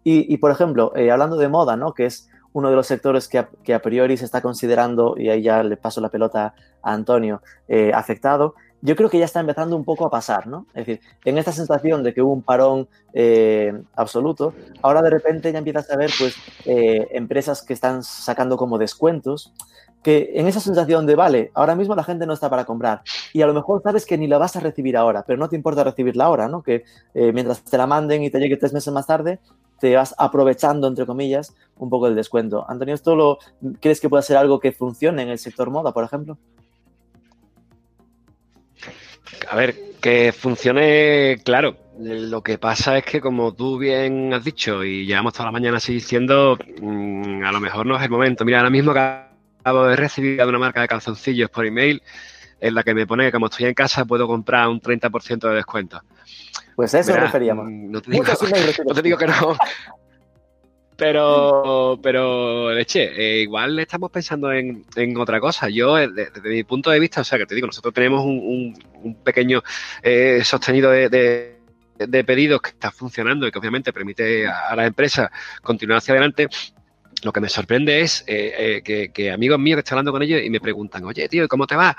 Y, 0.04 0.38
por 0.38 0.52
ejemplo, 0.52 0.92
eh, 0.96 1.12
hablando 1.12 1.38
de 1.38 1.48
moda, 1.48 1.78
¿no? 1.78 1.94
que 1.94 2.06
es 2.06 2.30
uno 2.52 2.70
de 2.70 2.76
los 2.76 2.88
sectores 2.88 3.28
que 3.28 3.74
a, 3.74 3.80
priori 3.80 4.18
se 4.18 4.26
está 4.26 4.42
considerando, 4.42 5.16
y 5.18 5.30
ahí 5.30 5.44
ya 5.44 5.64
le 5.64 5.78
paso 5.78 6.02
la 6.02 6.10
pelota 6.10 6.56
a 6.82 6.94
Antonio, 6.94 7.42
eh, 7.68 7.92
afectado, 7.94 8.56
yo 8.82 8.96
creo 8.96 9.10
que 9.10 9.20
ya 9.20 9.26
está 9.26 9.40
empezando 9.40 9.76
un 9.76 9.84
poco 9.84 10.06
a 10.06 10.10
pasar, 10.10 10.48
¿no? 10.48 10.66
Es 10.74 10.86
decir, 10.86 11.02
en 11.26 11.38
esta 11.38 11.52
sensación 11.52 12.04
de 12.04 12.14
que 12.14 12.22
hubo 12.22 12.34
un 12.34 12.42
parón 12.42 12.88
eh, 13.14 13.74
absoluto, 13.96 14.54
ahora 14.82 15.02
de 15.02 15.10
repente 15.10 15.52
ya 15.52 15.60
empiezas 15.60 15.90
a 15.92 15.98
ver, 15.98 16.12
pues, 16.18 16.36
empresas 16.66 17.62
que 17.62 17.74
están 17.74 18.04
sacando 18.04 18.58
como 18.58 18.78
descuentos, 18.78 19.54
que 20.04 20.32
en 20.36 20.48
esa 20.48 20.60
sensación 20.60 21.06
de, 21.06 21.16
vale, 21.16 21.52
ahora 21.54 21.76
mismo 21.76 21.96
la 21.96 22.04
gente 22.04 22.26
no 22.26 22.34
está 22.34 22.50
para 22.50 22.66
comprar 22.66 23.02
y 23.34 23.42
a 23.42 23.48
lo 23.48 23.54
mejor 23.54 23.82
sabes 23.84 24.06
que 24.06 24.18
ni 24.18 24.28
la 24.28 24.38
vas 24.38 24.56
a 24.56 24.60
recibir 24.60 24.96
ahora, 24.96 25.24
pero 25.28 25.38
no 25.38 25.50
te 25.50 25.56
importa 25.56 25.84
recibirla 25.84 26.26
ahora, 26.26 26.48
¿no? 26.48 26.64
Que 26.64 26.84
eh, 27.14 27.32
mientras 27.34 27.64
te 27.64 27.78
la 27.78 27.86
manden 27.86 28.24
y 28.24 28.30
te 28.30 28.40
llegue 28.40 28.58
tres 28.58 28.74
meses 28.74 28.94
más 28.94 29.08
tarde, 29.08 29.40
te 29.80 29.96
vas 29.96 30.16
aprovechando, 30.18 30.88
entre 30.88 31.06
comillas, 31.06 31.56
un 31.78 31.90
poco 31.90 32.08
el 32.08 32.16
descuento. 32.16 32.66
Antonio, 32.70 32.96
¿esto 32.96 33.16
lo 33.16 33.40
crees 33.80 34.00
que 34.00 34.10
puede 34.10 34.24
ser 34.24 34.38
algo 34.38 34.60
que 34.60 34.72
funcione 34.72 35.22
en 35.22 35.30
el 35.30 35.40
sector 35.40 35.70
moda, 35.70 35.94
por 35.94 36.04
ejemplo? 36.04 36.38
A 39.50 39.56
ver, 39.56 39.76
que 40.02 40.32
funcione, 40.32 41.38
claro. 41.44 41.76
Lo 42.00 42.42
que 42.42 42.58
pasa 42.58 42.98
es 42.98 43.04
que, 43.04 43.20
como 43.20 43.54
tú 43.54 43.78
bien 43.78 44.34
has 44.34 44.44
dicho, 44.44 44.84
y 44.84 45.06
llevamos 45.06 45.34
toda 45.34 45.46
la 45.46 45.52
mañana 45.52 45.78
así 45.78 45.94
diciendo, 45.94 46.58
mm, 46.82 47.44
a 47.44 47.52
lo 47.52 47.60
mejor 47.60 47.86
no 47.86 47.98
es 47.98 48.04
el 48.04 48.10
momento. 48.10 48.46
Mira, 48.46 48.60
ahora 48.60 48.70
mismo 48.70 48.92
acabo 48.92 49.86
de 49.86 49.96
recibir 49.98 50.42
una 50.44 50.60
marca 50.60 50.82
de 50.82 50.88
calzoncillos 50.88 51.50
por 51.50 51.66
email 51.66 52.02
en 52.62 52.76
la 52.76 52.84
que 52.84 52.94
me 52.94 53.06
pone 53.06 53.26
que 53.26 53.32
como 53.32 53.48
estoy 53.48 53.66
en 53.66 53.74
casa 53.74 54.06
puedo 54.06 54.28
comprar 54.28 54.68
un 54.70 54.82
30% 54.82 55.50
de 55.50 55.56
descuento. 55.56 56.02
Pues 56.76 56.94
a 56.96 57.00
eso 57.00 57.16
referíamos. 57.16 57.66
Mm, 57.68 57.92
no 57.92 58.02
te, 58.02 58.12
digo, 59.04 59.18
que 59.18 59.28
no. 59.28 59.58
Pero, 61.00 61.98
pero, 62.04 62.74
leche, 62.74 63.10
eh, 63.16 63.42
igual 63.42 63.80
estamos 63.80 64.12
pensando 64.12 64.52
en, 64.52 64.84
otra 65.18 65.40
cosa. 65.40 65.70
Yo, 65.70 65.98
eh, 65.98 66.10
desde, 66.10 66.42
mi 66.50 66.66
punto 66.66 66.92
de 66.92 67.00
vista, 67.00 67.22
o 67.22 67.24
sea, 67.24 67.38
que 67.38 67.46
te 67.46 67.56
digo, 67.56 67.68
nosotros 67.68 67.94
tenemos 67.94 68.26
un, 68.26 68.76
pequeño 69.24 69.64
eh, 70.04 70.42
sostenido 70.44 70.92
de, 70.92 71.08
de 71.98 72.24
pedidos 72.26 72.62
que 72.62 72.72
está 72.72 72.92
funcionando 72.92 73.48
y 73.48 73.52
que 73.52 73.60
obviamente 73.60 73.94
permite 73.94 74.46
a, 74.46 74.76
la 74.76 74.86
empresa 74.86 75.32
continuar 75.62 76.00
hacia 76.00 76.14
adelante, 76.14 76.50
lo 77.24 77.32
que 77.32 77.40
me 77.40 77.48
sorprende 77.48 78.02
es 78.02 78.26
eh, 78.28 78.82
que, 78.84 79.32
amigos 79.32 79.58
míos 79.58 79.78
que 79.78 79.80
están 79.80 80.00
hablando 80.00 80.12
con 80.12 80.22
ellos 80.22 80.42
y 80.44 80.50
me 80.50 80.60
preguntan, 80.60 81.06
oye, 81.06 81.30
tío, 81.30 81.48
¿cómo 81.48 81.66
te 81.66 81.78
va? 81.78 81.96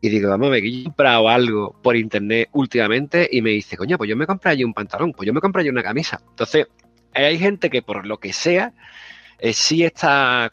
Y 0.00 0.08
digo, 0.08 0.30
vamos 0.30 0.48
yo 0.48 0.54
he 0.56 0.84
comprado 0.84 1.28
algo 1.28 1.78
por 1.82 1.94
internet 1.94 2.48
últimamente 2.52 3.28
y 3.30 3.42
me 3.42 3.50
dice, 3.50 3.76
coño, 3.76 3.98
pues 3.98 4.08
yo 4.08 4.16
me 4.16 4.26
compré 4.26 4.52
allí 4.52 4.64
un 4.64 4.72
pantalón, 4.72 5.12
pues 5.12 5.26
yo 5.26 5.34
me 5.34 5.40
compré 5.40 5.60
allí 5.60 5.70
una 5.70 5.82
camisa. 5.82 6.22
Entonces, 6.30 6.68
hay 7.12 7.38
gente 7.38 7.70
que 7.70 7.82
por 7.82 8.06
lo 8.06 8.18
que 8.18 8.32
sea, 8.32 8.72
eh, 9.38 9.52
sí 9.52 9.84
está 9.84 10.50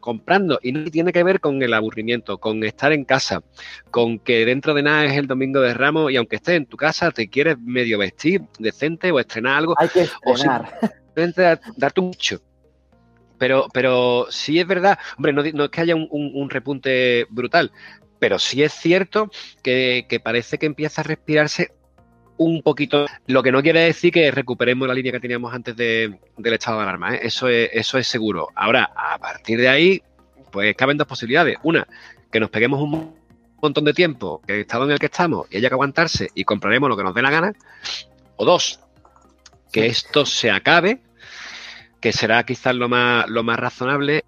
comprando 0.00 0.58
y 0.62 0.72
no 0.72 0.90
tiene 0.90 1.12
que 1.12 1.22
ver 1.22 1.40
con 1.40 1.62
el 1.62 1.74
aburrimiento, 1.74 2.38
con 2.38 2.64
estar 2.64 2.92
en 2.92 3.04
casa, 3.04 3.42
con 3.90 4.18
que 4.18 4.46
dentro 4.46 4.72
de 4.74 4.82
nada 4.82 5.04
es 5.04 5.16
el 5.16 5.26
domingo 5.26 5.60
de 5.60 5.74
Ramos 5.74 6.10
y 6.10 6.16
aunque 6.16 6.36
estés 6.36 6.56
en 6.56 6.66
tu 6.66 6.76
casa 6.76 7.10
te 7.10 7.28
quieres 7.28 7.58
medio 7.58 7.98
vestir 7.98 8.42
decente 8.58 9.10
o 9.10 9.20
estrenar 9.20 9.58
algo. 9.58 9.74
Hay 9.76 9.88
que 9.88 10.02
estrenar. 10.02 10.78
O 10.82 11.20
darte 11.76 12.00
un 12.00 12.06
mucho. 12.06 12.40
Pero, 13.38 13.66
pero 13.72 14.26
sí 14.30 14.58
es 14.58 14.66
verdad, 14.66 14.98
hombre, 15.16 15.32
no, 15.32 15.42
es 15.42 15.70
que 15.70 15.80
haya 15.80 15.94
un, 15.94 16.50
repunte 16.50 17.26
brutal, 17.30 17.70
pero 18.18 18.38
sí 18.38 18.62
es 18.62 18.72
cierto 18.72 19.30
que, 19.62 20.06
que, 20.08 20.18
parece 20.18 20.58
que 20.58 20.66
empieza 20.66 21.02
a 21.02 21.04
respirarse 21.04 21.70
un 22.38 22.62
poquito, 22.62 23.06
lo 23.26 23.42
que 23.42 23.52
no 23.52 23.62
quiere 23.62 23.80
decir 23.80 24.12
que 24.12 24.30
recuperemos 24.30 24.88
la 24.88 24.94
línea 24.94 25.12
que 25.12 25.20
teníamos 25.20 25.52
antes 25.52 25.76
del 25.76 26.18
estado 26.36 26.78
de 26.78 26.82
alarma, 26.84 27.14
¿eh? 27.14 27.20
eso, 27.22 27.48
es, 27.48 27.70
eso 27.72 27.98
es 27.98 28.06
seguro. 28.06 28.48
Ahora, 28.54 28.90
a 28.94 29.18
partir 29.18 29.60
de 29.60 29.68
ahí, 29.68 30.02
pues 30.50 30.74
caben 30.76 30.96
dos 30.96 31.06
posibilidades. 31.06 31.58
Una, 31.62 31.86
que 32.30 32.40
nos 32.40 32.50
peguemos 32.50 32.80
un 32.80 33.14
montón 33.60 33.84
de 33.84 33.92
tiempo, 33.92 34.40
que 34.46 34.54
el 34.54 34.60
estado 34.60 34.84
en 34.84 34.92
el 34.92 34.98
que 34.98 35.06
estamos, 35.06 35.46
y 35.50 35.58
haya 35.58 35.68
que 35.68 35.74
aguantarse 35.74 36.30
y 36.34 36.44
compraremos 36.44 36.88
lo 36.88 36.96
que 36.96 37.02
nos 37.02 37.14
dé 37.14 37.22
la 37.22 37.30
gana. 37.30 37.52
O 38.36 38.44
dos, 38.44 38.80
que 39.72 39.86
esto 39.86 40.24
se 40.24 40.50
acabe, 40.50 41.00
que 42.00 42.12
será 42.12 42.44
quizás 42.44 42.74
lo 42.74 42.88
más, 42.88 43.28
lo 43.28 43.42
más 43.42 43.58
razonable 43.58 44.24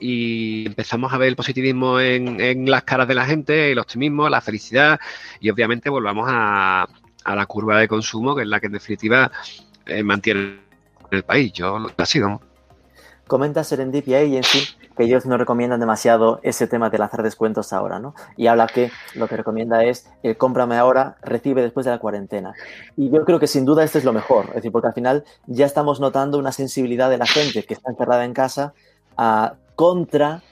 y 0.00 0.66
empezamos 0.66 1.12
a 1.12 1.18
ver 1.18 1.28
el 1.28 1.36
positivismo 1.36 2.00
en, 2.00 2.40
en, 2.40 2.68
las 2.70 2.82
caras 2.84 3.06
de 3.06 3.14
la 3.14 3.26
gente, 3.26 3.70
el 3.70 3.78
optimismo, 3.78 4.28
la 4.28 4.40
felicidad 4.40 4.98
y 5.40 5.50
obviamente 5.50 5.88
volvamos 5.88 6.26
a, 6.28 6.88
a 7.24 7.34
la 7.34 7.46
curva 7.46 7.78
de 7.78 7.88
consumo, 7.88 8.34
que 8.34 8.42
es 8.42 8.48
la 8.48 8.60
que 8.60 8.66
en 8.66 8.72
definitiva 8.72 9.30
eh, 9.86 10.02
mantiene 10.02 10.60
el 11.10 11.22
país. 11.24 11.52
Yo 11.52 11.78
lo 11.78 11.90
ha 11.96 12.06
sido. 12.06 12.40
Comenta 13.26 13.64
Serendipia 13.64 14.22
y 14.24 14.36
en 14.36 14.44
sí 14.44 14.76
que 14.96 15.04
ellos 15.04 15.26
no 15.26 15.36
recomiendan 15.36 15.80
demasiado 15.80 16.40
ese 16.42 16.66
tema 16.66 16.90
de 16.90 16.98
lanzar 16.98 17.22
descuentos 17.22 17.72
ahora, 17.72 17.98
¿no? 17.98 18.14
Y 18.36 18.46
habla 18.46 18.66
que 18.66 18.90
lo 19.14 19.26
que 19.26 19.36
recomienda 19.36 19.82
es 19.84 20.08
el 20.22 20.36
cómprame 20.36 20.76
ahora, 20.76 21.16
recibe 21.22 21.62
después 21.62 21.84
de 21.84 21.90
la 21.90 21.98
cuarentena. 21.98 22.54
Y 22.96 23.10
yo 23.10 23.24
creo 23.24 23.40
que 23.40 23.46
sin 23.46 23.64
duda 23.64 23.82
este 23.82 23.98
es 23.98 24.04
lo 24.04 24.12
mejor, 24.12 24.46
es 24.48 24.56
decir, 24.56 24.72
porque 24.72 24.88
al 24.88 24.94
final 24.94 25.24
ya 25.46 25.66
estamos 25.66 26.00
notando 26.00 26.38
una 26.38 26.52
sensibilidad 26.52 27.10
de 27.10 27.18
la 27.18 27.26
gente 27.26 27.64
que 27.64 27.74
está 27.74 27.90
encerrada 27.90 28.24
en 28.24 28.34
casa 28.34 28.72
a, 29.16 29.54
contra 29.74 30.42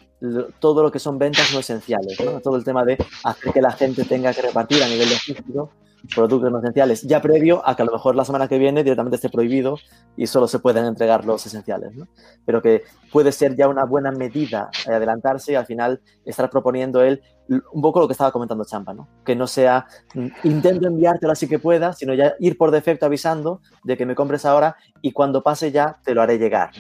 todo 0.61 0.83
lo 0.83 0.93
que 0.93 1.01
son 1.01 1.19
ventas 1.19 1.53
no 1.53 1.61
esenciales, 1.61 2.19
¿no? 2.25 2.41
Todo 2.41 2.57
el 2.57 2.65
tema 2.65 2.85
de 2.85 2.97
hacer 3.25 3.53
que 3.53 3.61
la 3.61 3.73
gente 3.73 4.05
tenga 4.05 4.33
que 4.33 4.43
repartir 4.43 4.83
a 4.83 4.89
nivel 4.89 5.11
logístico 5.11 5.71
productos 6.15 6.51
no 6.51 6.59
esenciales, 6.59 7.03
ya 7.03 7.21
previo 7.23 7.63
a 7.67 7.77
que 7.77 7.83
a 7.83 7.85
lo 7.85 7.93
mejor 7.93 8.17
la 8.17 8.25
semana 8.25 8.49
que 8.49 8.59
viene 8.59 8.83
directamente 8.83 9.17
esté 9.17 9.29
prohibido 9.29 9.79
y 10.17 10.27
solo 10.27 10.49
se 10.49 10.59
pueden 10.59 10.85
entregar 10.85 11.25
los 11.25 11.47
esenciales. 11.47 11.95
¿no? 11.95 12.09
Pero 12.45 12.61
que 12.61 12.83
puede 13.11 13.33
ser 13.33 13.57
ya 13.57 13.69
una 13.69 13.85
buena 13.85 14.11
medida 14.11 14.71
adelantarse 14.87 15.53
y 15.53 15.55
al 15.55 15.67
final 15.67 16.01
estar 16.25 16.51
proponiendo 16.51 17.03
él 17.03 17.23
un 17.49 17.83
poco 17.83 18.01
lo 18.01 18.07
que 18.07 18.13
estaba 18.13 18.33
comentando 18.33 18.65
Champa, 18.65 18.95
¿no? 18.95 19.09
que 19.25 19.37
no 19.37 19.47
sea 19.47 19.87
mm, 20.15 20.27
intento 20.45 20.87
enviártelo 20.87 21.33
así 21.33 21.49
que 21.49 21.59
pueda, 21.59 21.93
sino 21.93 22.15
ya 22.15 22.35
ir 22.39 22.57
por 22.57 22.71
defecto 22.71 23.07
avisando 23.07 23.61
de 23.85 23.97
que 23.97 24.07
me 24.07 24.15
compres 24.15 24.45
ahora 24.45 24.77
y 25.03 25.13
cuando 25.13 25.43
pase 25.43 25.73
ya 25.73 25.99
te 26.05 26.15
lo 26.15 26.23
haré 26.23 26.39
llegar. 26.39 26.71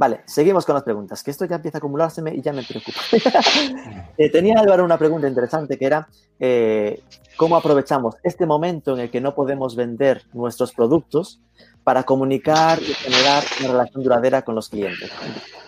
Vale, 0.00 0.22
seguimos 0.24 0.64
con 0.64 0.72
las 0.72 0.82
preguntas, 0.82 1.22
que 1.22 1.30
esto 1.30 1.44
ya 1.44 1.56
empieza 1.56 1.76
a 1.76 1.80
acumulárseme 1.80 2.34
y 2.34 2.40
ya 2.40 2.54
me 2.54 2.62
preocupa. 2.62 2.98
eh, 4.16 4.30
tenía 4.30 4.58
Álvaro 4.58 4.82
una 4.82 4.96
pregunta 4.96 5.28
interesante 5.28 5.76
que 5.76 5.84
era 5.84 6.08
eh, 6.38 7.02
cómo 7.36 7.54
aprovechamos 7.54 8.14
este 8.22 8.46
momento 8.46 8.94
en 8.94 9.00
el 9.00 9.10
que 9.10 9.20
no 9.20 9.34
podemos 9.34 9.76
vender 9.76 10.22
nuestros 10.32 10.72
productos 10.72 11.42
para 11.84 12.04
comunicar 12.04 12.80
y 12.80 12.94
generar 12.94 13.44
una 13.60 13.72
relación 13.72 14.02
duradera 14.02 14.40
con 14.40 14.54
los 14.54 14.70
clientes. 14.70 15.10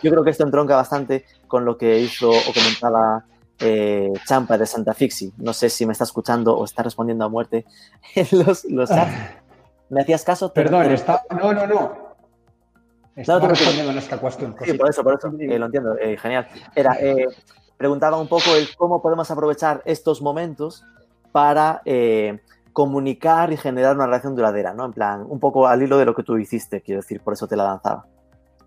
Yo 0.03 0.11
creo 0.11 0.24
que 0.24 0.30
esto 0.30 0.45
entronca 0.45 0.76
bastante 0.76 1.26
con 1.47 1.66
lo 1.66 1.76
que 1.76 1.99
hizo 1.99 2.30
o 2.30 2.53
comentaba 2.55 3.26
eh, 3.59 4.14
Champa 4.26 4.57
de 4.57 4.64
Santa 4.64 4.95
Fixi. 4.95 5.35
No 5.37 5.53
sé 5.53 5.68
si 5.68 5.85
me 5.85 5.93
está 5.93 6.05
escuchando 6.05 6.57
o 6.57 6.64
está 6.64 6.83
respondiendo 6.83 7.26
a 7.26 7.28
muerte 7.28 7.66
en 8.14 8.28
los, 8.30 8.64
los 8.64 8.89
chats. 8.89 9.12
¿Me 9.91 10.01
hacías 10.01 10.24
caso? 10.24 10.55
Perdón, 10.55 10.91
está... 10.91 11.22
no, 11.39 11.53
no, 11.53 11.66
no. 11.66 12.01
Estaba 13.16 13.46
respondiendo 13.48 13.92
en 13.92 13.98
esta 13.98 14.18
cuestión. 14.18 14.56
Sí, 14.64 14.72
por 14.74 14.88
eso, 14.88 15.02
por 15.02 15.14
eso, 15.14 15.28
lo 15.30 15.66
entiendo, 15.66 15.96
eh, 15.98 16.16
genial. 16.16 16.48
Era, 16.74 16.96
eh, 17.00 17.26
preguntaba 17.76 18.16
un 18.16 18.28
poco 18.28 18.54
el 18.56 18.74
cómo 18.76 19.02
podemos 19.02 19.30
aprovechar 19.30 19.82
estos 19.84 20.22
momentos 20.22 20.84
para 21.30 21.82
eh, 21.84 22.40
comunicar 22.72 23.52
y 23.52 23.56
generar 23.56 23.96
una 23.96 24.06
relación 24.06 24.34
duradera, 24.34 24.72
¿no? 24.72 24.86
En 24.86 24.92
plan, 24.92 25.24
un 25.28 25.40
poco 25.40 25.66
al 25.66 25.82
hilo 25.82 25.98
de 25.98 26.06
lo 26.06 26.14
que 26.14 26.22
tú 26.22 26.38
hiciste, 26.38 26.80
quiero 26.80 27.02
decir, 27.02 27.20
por 27.20 27.34
eso 27.34 27.46
te 27.46 27.56
la 27.56 27.64
lanzaba. 27.64 28.06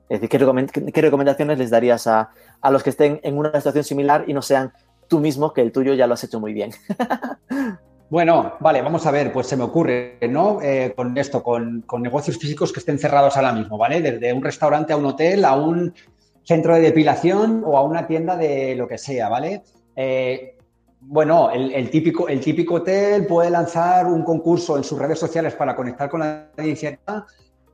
Es 0.10 0.22
decir, 0.22 0.30
¿qué, 0.30 1.02
recomendaciones 1.02 1.58
les 1.58 1.72
darías 1.72 2.06
a, 2.06 2.30
a 2.62 2.72
los 2.72 2.84
que 2.84 2.92
estén 2.92 3.20
en 3.24 3.38
una 3.38 3.54
situación 3.54 3.84
similar 3.84 4.26
y 4.28 4.34
no 4.34 4.44
sean 4.44 4.72
tú 5.08 5.20
mismo, 5.20 5.54
que 5.54 5.62
el 5.62 5.72
tuyo 5.72 5.96
ya 5.96 6.06
lo 6.06 6.14
has 6.14 6.24
hecho 6.24 6.40
muy 6.40 6.54
bien? 6.54 6.72
Bueno, 8.08 8.54
vale, 8.60 8.84
vamos 8.84 9.06
a 9.08 9.12
ver, 9.12 9.34
pues 9.34 9.48
se 9.48 9.58
me 9.58 9.64
ocurre, 9.64 10.20
¿no? 10.30 10.62
Eh, 10.62 10.94
con 10.96 11.18
esto, 11.18 11.42
con, 11.42 11.84
negocios 12.00 12.38
físicos 12.38 12.72
que 12.72 12.80
estén 12.80 13.00
cerrados 13.00 13.36
ahora 13.36 13.52
mismo, 13.52 13.80
¿vale? 13.80 14.00
Desde 14.00 14.32
un 14.32 14.44
restaurante 14.44 14.94
a 14.94 14.98
un 14.98 15.06
hotel, 15.06 15.44
a 15.44 15.56
un 15.56 15.92
centro 16.44 16.76
de 16.76 16.82
depilación 16.82 17.64
o 17.66 17.78
a 17.78 17.84
una 17.84 18.06
tienda 18.06 18.38
de 18.38 18.76
lo 18.76 18.88
que 18.88 19.00
sea, 19.00 19.28
¿vale? 19.28 19.64
Eh, 19.96 20.56
bueno, 21.02 21.50
el, 21.52 21.90
típico, 21.90 22.28
el 22.28 22.40
típico 22.40 22.76
hotel 22.76 23.26
puede 23.26 23.50
lanzar 23.50 24.06
un 24.06 24.24
concurso 24.24 24.78
en 24.78 24.84
sus 24.84 25.00
redes 25.00 25.18
sociales 25.18 25.56
para 25.56 25.76
conectar 25.76 26.08
con 26.08 26.20
la 26.20 26.50
iniciativa. 26.60 27.26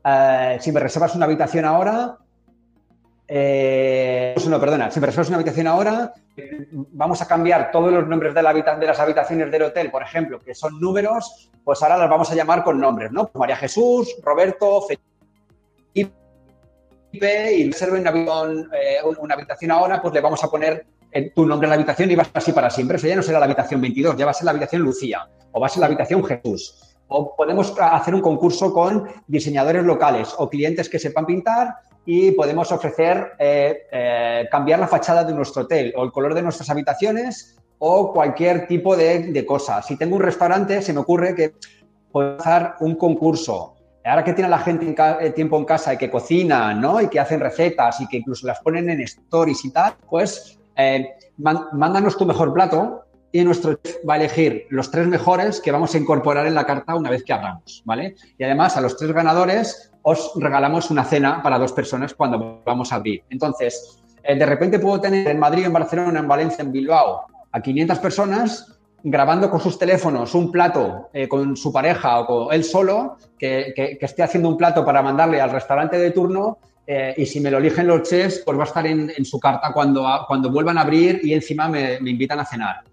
Eh, 0.03 0.57
si 0.61 0.71
me 0.71 0.79
reservas 0.79 1.13
una 1.13 1.25
habitación 1.25 1.65
ahora, 1.65 2.17
no, 3.27 4.59
perdona, 4.59 4.91
si 4.91 4.99
me 5.01 5.07
reservas 5.07 5.27
una 5.27 5.38
habitación 5.38 5.67
ahora, 5.67 6.13
vamos 6.72 7.22
a 7.22 7.28
cambiar 7.28 7.72
todos 7.72 7.92
los 7.92 8.08
nombres 8.08 8.34
de, 8.34 8.42
la 8.42 8.54
de, 8.54 8.86
las 8.88 9.00
habitaciones 9.00 9.52
del 9.52 9.64
hotel, 9.64 9.92
por 9.92 10.04
ejemplo, 10.04 10.39
que 10.39 10.56
son 10.56 10.80
números, 10.80 11.52
pues 11.64 11.82
ahora 11.82 11.98
las 11.98 12.10
vamos 12.10 12.32
a 12.32 12.36
llamar 12.36 12.64
con 12.64 12.80
nombres, 12.80 13.12
¿no? 13.12 13.30
María 13.34 13.56
Jesús, 13.56 14.16
Roberto, 14.24 14.82
Felipe, 15.94 16.14
y 17.54 17.72
reserva 17.72 17.98
una, 18.00 18.12
eh, 18.12 18.98
una 19.20 19.34
habitación 19.36 19.72
ahora, 19.72 20.02
pues 20.02 20.14
le 20.14 20.22
vamos 20.22 20.44
a 20.44 20.50
poner 20.50 20.86
tu 21.36 21.46
nombre 21.46 21.66
en 21.66 21.70
la 21.70 21.76
habitación 21.76 22.10
y 22.10 22.16
va 22.16 22.24
a 22.24 22.26
ser 22.26 22.38
así 22.38 22.52
para 22.52 22.70
siempre. 22.70 22.98
Eso 22.98 23.08
ya 23.08 23.16
no 23.16 23.24
será 23.24 23.39
la 23.39 23.46
habitación 23.46 23.82
22, 23.82 24.16
ya 24.16 24.26
va 24.26 24.32
a 24.32 24.34
ser 24.34 24.46
la 24.46 24.52
habitación 24.52 24.82
Lucía 24.82 25.28
o 25.52 25.60
va 25.60 25.68
a 25.68 25.70
ser 25.70 25.82
la 25.82 25.88
habitación 25.88 26.24
Jesús. 26.24 26.96
O 27.08 27.36
podemos 27.36 27.74
hacer 27.78 28.16
un 28.16 28.22
concurso 28.22 28.74
con 28.74 29.08
diseñadores 29.28 29.84
locales 29.84 30.34
o 30.38 30.50
clientes 30.50 30.88
que 30.88 31.00
sepan 31.00 31.26
pintar 31.26 31.76
y 32.06 32.32
podemos 32.32 32.72
ofrecer 32.72 33.34
eh, 33.38 33.84
eh, 33.91 34.47
cambiar 34.52 34.80
la 34.80 34.88
fachada 34.88 35.24
de 35.24 35.34
nuestro 35.34 35.64
hotel 35.64 35.93
o 35.95 36.04
el 36.04 36.12
color 36.12 36.34
de 36.34 36.41
nuestras 36.41 36.70
habitaciones 36.70 37.58
o 37.80 38.14
cualquier 38.14 38.68
tipo 38.68 38.95
de, 38.95 39.32
de 39.32 39.45
cosa. 39.45 39.82
Si 39.82 39.97
tengo 39.97 40.16
un 40.16 40.22
restaurante, 40.22 40.82
se 40.82 40.93
me 40.93 40.99
ocurre 40.99 41.36
que 41.36 41.54
puedo 42.12 42.38
hacer 42.39 42.72
un 42.80 42.95
concurso. 42.95 43.76
Ahora 44.04 44.24
que 44.24 44.34
tiene 44.34 44.49
la 44.49 44.60
gente 44.60 44.95
eh, 45.20 45.30
tiempo 45.32 45.58
en 45.58 45.66
casa 45.66 45.93
y 45.93 45.97
que 45.97 46.10
cocina, 46.10 46.74
¿no? 46.74 46.99
Y 47.02 47.08
que 47.08 47.20
hacen 47.20 47.39
recetas 47.39 48.02
y 48.02 48.08
que 48.08 48.18
incluso 48.18 48.47
las 48.47 48.60
ponen 48.60 48.89
en 48.89 49.02
stories 49.02 49.64
y 49.66 49.72
tal, 49.72 49.93
pues 50.10 50.58
mándanos 51.38 52.18
tu 52.18 52.26
mejor 52.26 52.54
plato 52.54 53.06
y 53.32 53.43
nuestro 53.43 53.76
chef 53.76 53.97
va 54.08 54.16
a 54.16 54.18
elegir 54.18 54.66
los 54.70 54.91
tres 54.91 55.08
mejores 55.08 55.62
que 55.62 55.72
vamos 55.72 55.93
a 55.93 55.97
incorporar 55.97 56.47
en 56.47 56.56
la 56.56 56.66
carta 56.66 56.95
una 56.95 57.10
vez 57.10 57.24
que 57.24 57.34
hagamos, 57.34 57.82
¿vale? 57.86 58.16
Y 58.38 58.43
además 58.43 58.76
a 58.78 58.82
los 58.82 58.97
tres 58.97 59.12
ganadores 59.14 59.91
os 60.04 60.32
regalamos 60.36 60.89
una 60.89 61.04
cena 61.04 61.41
para 61.43 61.60
dos 61.60 61.74
personas 61.74 62.14
cuando 62.14 62.62
vamos 62.66 62.91
a 62.91 62.95
abrir. 62.95 63.24
Entonces, 63.30 64.02
eh, 64.24 64.36
de 64.36 64.45
repente 64.45 64.80
puedo 64.80 64.99
tener 64.99 65.28
en 65.28 65.39
Madrid, 65.39 65.66
en 65.66 65.74
Barcelona, 65.74 66.20
en 66.20 66.28
Valencia, 66.28 66.64
en 66.64 66.72
Bilbao 66.72 67.26
a 67.52 67.62
500 67.62 67.99
personas 67.99 68.80
grabando 69.04 69.49
con 69.49 69.60
sus 69.60 69.80
teléfonos 69.80 70.36
un 70.36 70.52
plato 70.52 71.10
eh, 71.12 71.28
con 71.28 71.58
su 71.58 71.74
pareja 71.74 72.20
o 72.20 72.26
con 72.26 72.54
él 72.54 72.64
solo, 72.64 73.18
que, 73.38 73.74
esté 73.99 74.22
haciendo 74.22 74.47
un 74.47 74.58
plato 74.58 74.86
para 74.86 75.02
mandarle 75.02 75.41
al 75.41 75.49
restaurante 75.49 75.97
de 75.97 76.12
turno 76.12 76.60
eh, 76.86 77.16
y 77.18 77.26
si 77.26 77.39
me 77.39 77.49
lo 77.49 77.58
eligen 77.58 77.88
los 77.88 78.08
chefs, 78.08 78.43
pues 78.45 78.58
va 78.58 78.64
a 78.64 78.68
estar 78.68 78.86
en, 78.86 79.26
su 79.26 79.39
carta 79.39 79.72
cuando, 79.74 80.08
cuando 80.28 80.52
vuelvan 80.52 80.78
a 80.78 80.82
abrir 80.82 81.20
y 81.24 81.34
encima 81.34 81.68
me, 81.68 81.95
invitan 81.95 82.39
a 82.39 82.45
cenar. 82.45 82.84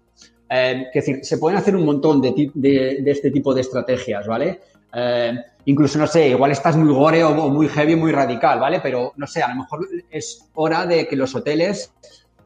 es 0.49 0.87
decir, 0.93 1.19
se 1.23 1.37
pueden 1.37 1.59
hacer 1.59 1.75
un 1.75 1.85
montón 1.85 2.21
de 2.21 3.03
este 3.05 3.29
tipo 3.29 3.53
de 3.53 3.61
estrategias, 3.61 4.25
¿vale? 4.25 4.59
Eh, 4.93 5.33
incluso, 5.65 5.99
no 5.99 6.07
sé, 6.07 6.29
igual 6.29 6.51
estás 6.51 6.75
muy 6.75 6.93
gore 6.93 7.23
o 7.23 7.49
muy 7.49 7.67
heavy, 7.67 7.95
muy 7.95 8.11
radical, 8.11 8.59
¿vale? 8.59 8.79
Pero, 8.81 9.13
no 9.15 9.27
sé, 9.27 9.43
a 9.43 9.49
lo 9.49 9.55
mejor 9.55 9.87
es 10.09 10.49
hora 10.53 10.85
de 10.85 11.07
que 11.07 11.15
los 11.15 11.35
hoteles 11.35 11.93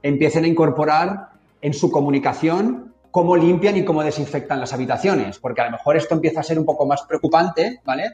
empiecen 0.02 0.44
a 0.44 0.48
incorporar 0.48 1.30
en 1.62 1.74
su 1.74 1.90
comunicación 1.90 2.94
cómo 3.10 3.38
limpian 3.38 3.78
y 3.78 3.86
cómo 3.86 4.04
desinfectan 4.04 4.60
las 4.60 4.74
habitaciones, 4.74 5.40
porque 5.40 5.62
a 5.62 5.66
lo 5.66 5.72
mejor 5.72 5.96
esto 5.96 6.16
empieza 6.16 6.40
a 6.40 6.44
ser 6.44 6.58
un 6.58 6.66
poco 6.66 6.86
más 6.86 7.04
preocupante, 7.04 7.80
¿vale? 7.86 8.14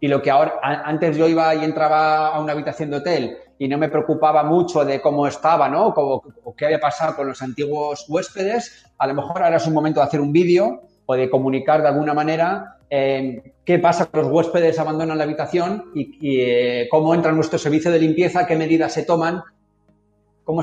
Y 0.00 0.08
lo 0.08 0.20
que 0.20 0.30
ahora, 0.30 0.54
antes 0.62 1.16
yo 1.16 1.28
iba 1.28 1.54
y 1.54 1.62
entraba 1.62 2.28
a 2.28 2.40
una 2.40 2.52
habitación 2.52 2.90
de 2.90 2.96
hotel 2.96 3.38
y 3.58 3.68
no 3.68 3.78
me 3.78 3.88
preocupaba 3.88 4.42
mucho 4.42 4.84
de 4.84 5.00
cómo 5.00 5.26
estaba, 5.26 5.68
¿no? 5.68 5.92
O, 5.94 6.54
qué 6.56 6.64
había 6.64 6.80
pasado 6.80 7.14
con 7.14 7.28
los 7.28 7.42
antiguos 7.42 8.06
huéspedes, 8.08 8.86
a 8.98 9.06
lo 9.06 9.14
mejor 9.14 9.42
ahora 9.42 9.58
es 9.58 9.66
un 9.66 9.74
momento 9.74 10.00
de 10.00 10.06
hacer 10.06 10.20
un 10.20 10.32
vídeo 10.32 10.82
o 11.10 11.16
de 11.16 11.28
comunicar 11.28 11.82
de 11.82 11.88
alguna 11.88 12.14
manera 12.14 12.76
eh, 12.88 13.42
qué 13.64 13.80
pasa 13.80 14.06
con 14.06 14.22
los 14.22 14.30
huéspedes 14.30 14.78
abandonan 14.78 15.18
la 15.18 15.24
habitación 15.24 15.86
y, 15.92 16.40
eh, 16.40 16.86
cómo 16.88 17.12
entra 17.16 17.32
nuestro 17.32 17.58
servicio 17.58 17.90
de 17.90 17.98
limpieza, 17.98 18.46
qué 18.46 18.54
medidas 18.54 18.94
se 18.94 19.02
toman, 19.02 19.42
cómo 20.44 20.62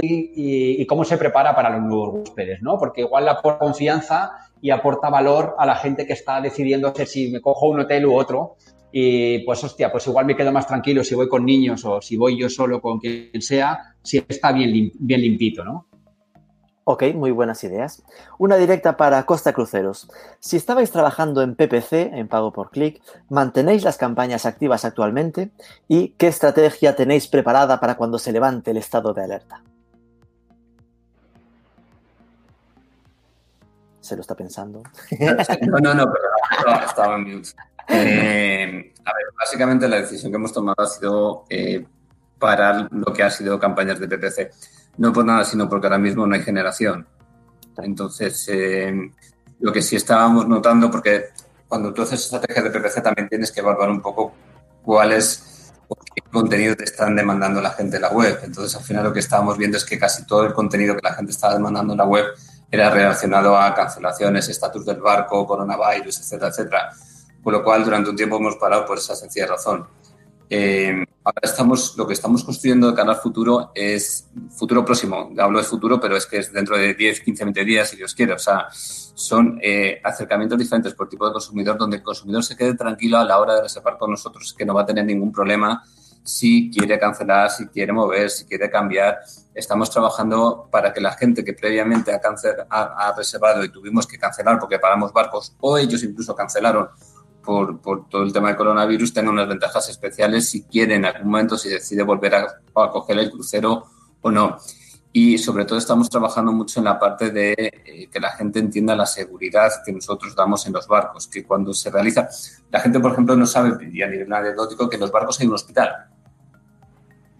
y, 0.00 0.86
cómo 0.86 1.04
se 1.04 1.18
prepara 1.18 1.52
para 1.56 1.70
los 1.70 1.82
nuevos 1.82 2.14
huéspedes, 2.14 2.62
¿no? 2.62 2.78
Porque 2.78 3.00
igual 3.00 3.28
aporta 3.28 3.58
confianza 3.58 4.30
y 4.62 4.70
aporta 4.70 5.10
valor 5.10 5.56
a 5.58 5.66
la 5.66 5.74
gente 5.74 6.06
que 6.06 6.12
está 6.12 6.40
decidiendo 6.40 6.94
si 6.94 7.32
me 7.32 7.40
cojo 7.40 7.68
un 7.68 7.80
hotel 7.80 8.06
u 8.06 8.14
otro. 8.14 8.54
Y 8.92 9.40
pues, 9.40 9.64
hostia, 9.64 9.90
pues 9.90 10.06
igual 10.06 10.26
me 10.26 10.36
quedo 10.36 10.52
más 10.52 10.68
tranquilo 10.68 11.02
si 11.02 11.16
voy 11.16 11.28
con 11.28 11.44
niños 11.44 11.84
o 11.84 12.00
si 12.00 12.16
voy 12.16 12.38
yo 12.38 12.48
solo 12.48 12.80
con 12.80 13.00
quien 13.00 13.42
sea, 13.42 13.96
si 14.00 14.22
está 14.28 14.52
bien, 14.52 14.92
bien 14.94 15.20
limpito, 15.20 15.64
¿no? 15.64 15.87
Ok, 16.90 17.02
muy 17.14 17.32
buenas 17.32 17.62
ideas. 17.64 18.02
Una 18.38 18.56
directa 18.56 18.96
para 18.96 19.26
Costa 19.26 19.52
Cruceros. 19.52 20.08
Si 20.40 20.56
estabais 20.56 20.90
trabajando 20.90 21.42
en 21.42 21.54
PPC, 21.54 22.14
en 22.14 22.28
pago 22.28 22.50
por 22.50 22.70
clic, 22.70 23.02
¿mantenéis 23.28 23.84
las 23.84 23.98
campañas 23.98 24.46
activas 24.46 24.86
actualmente? 24.86 25.50
¿Y 25.86 26.14
qué 26.16 26.28
estrategia 26.28 26.96
tenéis 26.96 27.28
preparada 27.28 27.78
para 27.78 27.98
cuando 27.98 28.18
se 28.18 28.32
levante 28.32 28.70
el 28.70 28.78
estado 28.78 29.12
de 29.12 29.22
alerta? 29.22 29.62
Se 34.00 34.16
lo 34.16 34.22
está 34.22 34.34
pensando. 34.34 34.82
No, 35.68 35.78
no, 35.80 35.92
no, 35.92 36.10
pero 36.10 36.80
estaba 36.86 37.16
en 37.16 37.36
mute. 37.36 37.50
Eh, 37.86 38.94
a 39.04 39.12
ver, 39.12 39.24
básicamente 39.38 39.88
la 39.88 39.96
decisión 39.96 40.32
que 40.32 40.36
hemos 40.36 40.54
tomado 40.54 40.80
ha 40.80 40.86
sido 40.86 41.44
eh, 41.50 41.86
parar 42.38 42.88
lo 42.90 43.12
que 43.12 43.22
ha 43.22 43.30
sido 43.30 43.58
campañas 43.58 44.00
de 44.00 44.08
PPC. 44.08 44.77
No 44.98 45.12
por 45.12 45.24
nada, 45.24 45.44
sino 45.44 45.68
porque 45.68 45.86
ahora 45.86 45.98
mismo 45.98 46.26
no 46.26 46.34
hay 46.34 46.42
generación. 46.42 47.06
Entonces, 47.78 48.46
eh, 48.48 49.12
lo 49.60 49.72
que 49.72 49.82
sí 49.82 49.96
estábamos 49.96 50.46
notando, 50.46 50.90
porque 50.90 51.26
cuando 51.66 51.92
tú 51.92 52.02
haces 52.02 52.20
estrategia 52.20 52.62
de 52.62 52.70
PPC 52.70 53.02
también 53.02 53.28
tienes 53.28 53.52
que 53.52 53.60
evaluar 53.60 53.90
un 53.90 54.00
poco 54.00 54.32
cuáles 54.82 55.72
qué 56.14 56.22
contenido 56.30 56.76
te 56.76 56.84
están 56.84 57.16
demandando 57.16 57.60
la 57.60 57.70
gente 57.70 57.96
en 57.96 58.02
la 58.02 58.10
web. 58.10 58.40
Entonces, 58.42 58.74
al 58.76 58.82
final 58.82 59.04
lo 59.04 59.12
que 59.12 59.20
estábamos 59.20 59.56
viendo 59.56 59.76
es 59.76 59.84
que 59.84 59.98
casi 59.98 60.26
todo 60.26 60.44
el 60.44 60.52
contenido 60.52 60.94
que 60.94 61.02
la 61.02 61.14
gente 61.14 61.32
estaba 61.32 61.54
demandando 61.54 61.94
en 61.94 61.98
la 61.98 62.04
web 62.04 62.26
era 62.70 62.90
relacionado 62.90 63.56
a 63.56 63.74
cancelaciones, 63.74 64.48
estatus 64.48 64.84
del 64.84 65.00
barco, 65.00 65.46
coronavirus, 65.46 66.20
etcétera, 66.20 66.50
etcétera. 66.50 66.90
Con 67.42 67.52
lo 67.52 67.64
cual, 67.64 67.84
durante 67.84 68.10
un 68.10 68.16
tiempo 68.16 68.36
hemos 68.36 68.56
parado 68.56 68.84
por 68.84 68.98
esa 68.98 69.14
sencilla 69.14 69.46
razón. 69.46 69.86
Eh, 70.50 71.04
ahora 71.24 71.40
estamos, 71.42 71.96
lo 71.96 72.06
que 72.06 72.14
estamos 72.14 72.42
construyendo 72.42 72.88
de 72.88 72.94
cara 72.94 73.12
al 73.12 73.18
futuro 73.18 73.70
es 73.74 74.28
futuro 74.50 74.84
próximo. 74.84 75.30
Hablo 75.38 75.58
de 75.58 75.64
futuro, 75.64 76.00
pero 76.00 76.16
es 76.16 76.26
que 76.26 76.38
es 76.38 76.52
dentro 76.52 76.76
de 76.76 76.94
10, 76.94 77.20
15, 77.20 77.44
20 77.44 77.64
días, 77.64 77.90
si 77.90 77.96
Dios 77.96 78.14
quiere. 78.14 78.32
O 78.32 78.38
sea, 78.38 78.68
son 78.70 79.58
eh, 79.62 80.00
acercamientos 80.02 80.58
diferentes 80.58 80.94
por 80.94 81.08
tipo 81.08 81.26
de 81.26 81.32
consumidor, 81.32 81.76
donde 81.76 81.98
el 81.98 82.02
consumidor 82.02 82.42
se 82.42 82.56
quede 82.56 82.74
tranquilo 82.74 83.18
a 83.18 83.24
la 83.24 83.38
hora 83.38 83.54
de 83.54 83.62
reservar 83.62 83.98
con 83.98 84.10
nosotros, 84.10 84.54
que 84.56 84.64
no 84.64 84.74
va 84.74 84.82
a 84.82 84.86
tener 84.86 85.04
ningún 85.04 85.32
problema 85.32 85.82
si 86.28 86.70
quiere 86.70 86.98
cancelar, 86.98 87.50
si 87.50 87.68
quiere 87.68 87.92
mover, 87.92 88.30
si 88.30 88.44
quiere 88.44 88.70
cambiar. 88.70 89.20
Estamos 89.54 89.90
trabajando 89.90 90.68
para 90.70 90.92
que 90.92 91.00
la 91.00 91.12
gente 91.12 91.42
que 91.42 91.54
previamente 91.54 92.12
ha, 92.12 92.20
ha, 92.70 93.14
reservado 93.16 93.64
y 93.64 93.70
tuvimos 93.70 94.06
que 94.06 94.18
cancelar 94.18 94.58
porque 94.58 94.78
paramos 94.78 95.12
barcos 95.12 95.56
o 95.60 95.78
ellos 95.78 96.02
incluso 96.04 96.34
cancelaron 96.34 96.88
por, 97.42 97.80
todo 98.08 98.22
el 98.22 98.32
tema 98.32 98.48
del 98.48 98.56
coronavirus 98.56 99.12
tenga 99.12 99.30
unas 99.30 99.48
ventajas 99.48 99.88
especiales 99.88 100.48
si 100.48 100.64
quiere 100.64 100.96
en 100.96 101.04
algún 101.04 101.30
momento, 101.30 101.56
si 101.56 101.68
decide 101.68 102.02
volver 102.02 102.34
a, 102.34 102.42
a 102.74 102.90
coger 102.90 103.18
el 103.18 103.30
crucero 103.30 103.84
o 104.20 104.30
no. 104.30 104.58
Y 105.12 105.38
sobre 105.38 105.64
todo 105.64 105.78
estamos 105.78 106.10
trabajando 106.10 106.52
mucho 106.52 106.80
en 106.80 106.84
la 106.84 106.98
parte 106.98 107.30
de 107.30 107.54
eh, 107.58 108.08
que 108.12 108.20
la 108.20 108.32
gente 108.32 108.58
entienda 108.58 108.94
la 108.94 109.06
seguridad 109.06 109.70
que 109.84 109.92
nosotros 109.92 110.34
damos 110.36 110.66
en 110.66 110.74
los 110.74 110.86
barcos, 110.86 111.26
que 111.26 111.44
cuando 111.44 111.72
se 111.72 111.90
realiza, 111.90 112.28
la 112.70 112.80
gente, 112.80 113.00
por 113.00 113.12
ejemplo, 113.12 113.34
no 113.34 113.46
sabe, 113.46 113.88
y 113.90 114.02
a 114.02 114.06
nivel 114.06 114.32
anecdótico, 114.32 114.88
que 114.88 114.96
en 114.96 115.00
los 115.00 115.10
barcos 115.10 115.40
hay 115.40 115.46
un 115.46 115.54
hospital. 115.54 116.08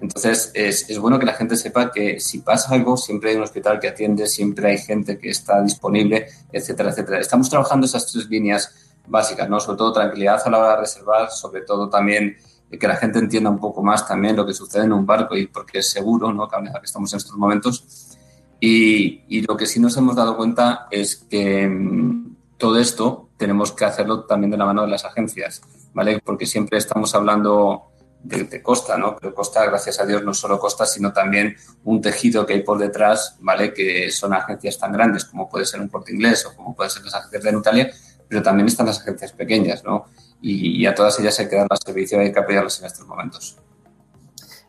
Entonces, 0.01 0.51
es, 0.55 0.89
es, 0.89 0.99
bueno 0.99 1.19
que 1.19 1.27
la 1.27 1.35
gente 1.35 1.57
sepa 1.57 1.91
que 1.91 2.21
si 2.21 2.39
pasa 2.39 2.73
algo, 2.73 2.97
siempre 2.97 3.31
hay 3.31 3.37
un 3.37 3.43
hospital 3.43 3.81
que 3.81 3.89
atiende, 3.89 4.27
siempre 4.27 4.71
hay 4.71 4.79
gente 4.79 5.19
que 5.19 5.29
está 5.29 5.61
disponible, 5.61 6.27
etcétera, 6.53 6.91
etcétera. 6.91 7.21
Estamos 7.21 7.51
trabajando 7.51 7.85
esas 7.85 8.11
tres 8.11 8.29
líneas 8.29 8.88
básicas, 9.09 9.49
¿no? 9.49 9.59
Sobre 9.61 9.79
todo 9.79 9.93
tranquilidad 9.93 10.41
a 10.45 10.51
la 10.51 10.59
hora 10.59 10.71
de 10.71 10.77
reservar, 10.79 11.31
sobre 11.31 11.63
todo 11.63 11.89
también 11.89 12.37
que 12.71 12.87
la 12.87 12.97
gente 12.97 13.19
entienda 13.19 13.49
un 13.49 13.59
poco 13.59 13.83
más 13.83 14.07
también 14.07 14.37
lo 14.37 14.45
que 14.45 14.53
sucede 14.53 14.85
en 14.85 14.93
un 14.93 15.07
barco 15.07 15.37
y 15.37 15.47
porque 15.47 15.79
es 15.79 15.91
seguro, 15.91 16.33
¿no? 16.33 16.49
Que 16.49 16.59
estamos 16.83 17.13
en 17.13 17.17
estos 17.17 17.37
momentos. 17.37 18.17
Y, 18.61 19.23
y, 19.29 19.43
lo 19.43 19.57
que 19.57 19.67
sí 19.67 19.81
nos 19.81 19.97
hemos 19.97 20.17
dado 20.17 20.37
cuenta 20.37 20.89
es 20.91 21.17
que 21.17 21.67
mm, 21.67 22.37
todo 22.59 22.79
esto 22.79 23.31
tenemos 23.37 23.73
que 23.73 23.85
hacerlo 23.85 24.25
también 24.25 24.51
de 24.51 24.57
la 24.57 24.67
mano 24.67 24.83
de 24.83 24.89
las 24.89 25.05
agencias, 25.05 25.63
¿vale? 25.95 26.21
Porque 26.23 26.45
siempre 26.45 26.77
estamos 26.77 27.15
hablando 27.15 27.93
de, 28.23 28.63
Costa, 28.63 28.99
¿no? 28.99 29.17
Pero 29.17 29.35
Costa, 29.35 29.65
gracias 29.65 30.01
a 30.01 30.07
Dios, 30.07 30.25
no 30.25 30.35
solo 30.35 30.59
Costa, 30.59 30.85
sino 30.87 31.13
también 31.13 31.57
un 31.85 32.01
tejido 32.01 32.45
que 32.45 32.55
hay 32.55 32.63
por 32.63 32.79
detrás, 32.79 33.37
¿vale? 33.41 33.73
Que 33.73 34.11
son 34.11 34.35
agencias 34.35 34.79
tan 34.79 34.93
grandes 34.93 35.25
como 35.25 35.49
puede 35.49 35.65
ser 35.65 35.81
un 35.81 35.89
Corte 35.89 36.13
Inglés 36.13 36.45
o 36.47 36.55
como 36.57 36.75
puede 36.75 36.91
ser 36.91 37.05
las 37.05 37.15
agencias 37.15 37.43
de 37.43 37.53
Nutalia, 37.53 37.91
pero 38.29 38.43
también 38.43 38.67
están 38.67 38.87
las 38.87 39.01
agencias 39.01 39.33
pequeñas, 39.33 39.85
¿no? 39.85 40.07
Y, 40.41 40.87
a 40.87 40.95
todas 40.95 41.19
ellas 41.19 41.39
hay 41.41 41.49
que 41.49 41.57
dar 41.57 41.67
servicio 41.85 42.21
hay 42.21 42.33
que 42.33 42.39
apoyarlas 42.39 42.79
en 42.81 42.87
estos 42.87 43.07
momentos. 43.07 43.57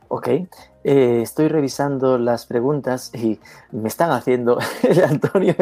Ok, 0.08 0.28
eh, 0.84 1.20
estoy 1.22 1.50
revisando 1.50 2.18
las 2.18 2.48
preguntas 2.48 3.12
y 3.14 3.40
me 3.72 3.90
están 3.90 4.10
haciendo, 4.12 4.58
Antonio 5.08 5.56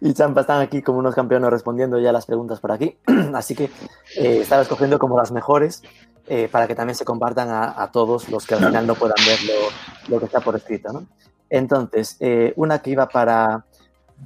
y, 0.00 0.12
Champa 0.14 0.40
están 0.40 0.60
aquí 0.60 0.82
como 0.82 0.98
unos 0.98 1.14
campeones 1.14 1.50
respondiendo 1.50 2.00
ya 2.00 2.10
las 2.10 2.26
preguntas 2.26 2.58
por 2.58 2.72
aquí, 2.72 2.98
así 3.34 3.54
que 3.54 3.70
eh, 4.16 4.40
estaba 4.40 4.62
escogiendo 4.62 4.98
como 4.98 5.16
las 5.16 5.30
mejores 5.30 5.82
eh, 6.26 6.48
para 6.50 6.66
que 6.66 6.74
también 6.74 6.96
se 6.96 7.04
compartan 7.04 7.48
a, 7.50 7.90
todos 7.92 8.28
los 8.28 8.46
que 8.46 8.54
al 8.54 8.64
final 8.66 8.86
no 8.86 8.96
puedan 8.96 9.16
ver 9.24 9.38
lo, 10.08 10.18
que 10.18 10.24
está 10.24 10.40
por 10.40 10.56
escrito. 10.56 10.92
¿no? 10.92 11.06
Entonces, 11.48 12.18
una 12.56 12.80
que 12.80 12.90
iba 12.90 13.08
para, 13.08 13.64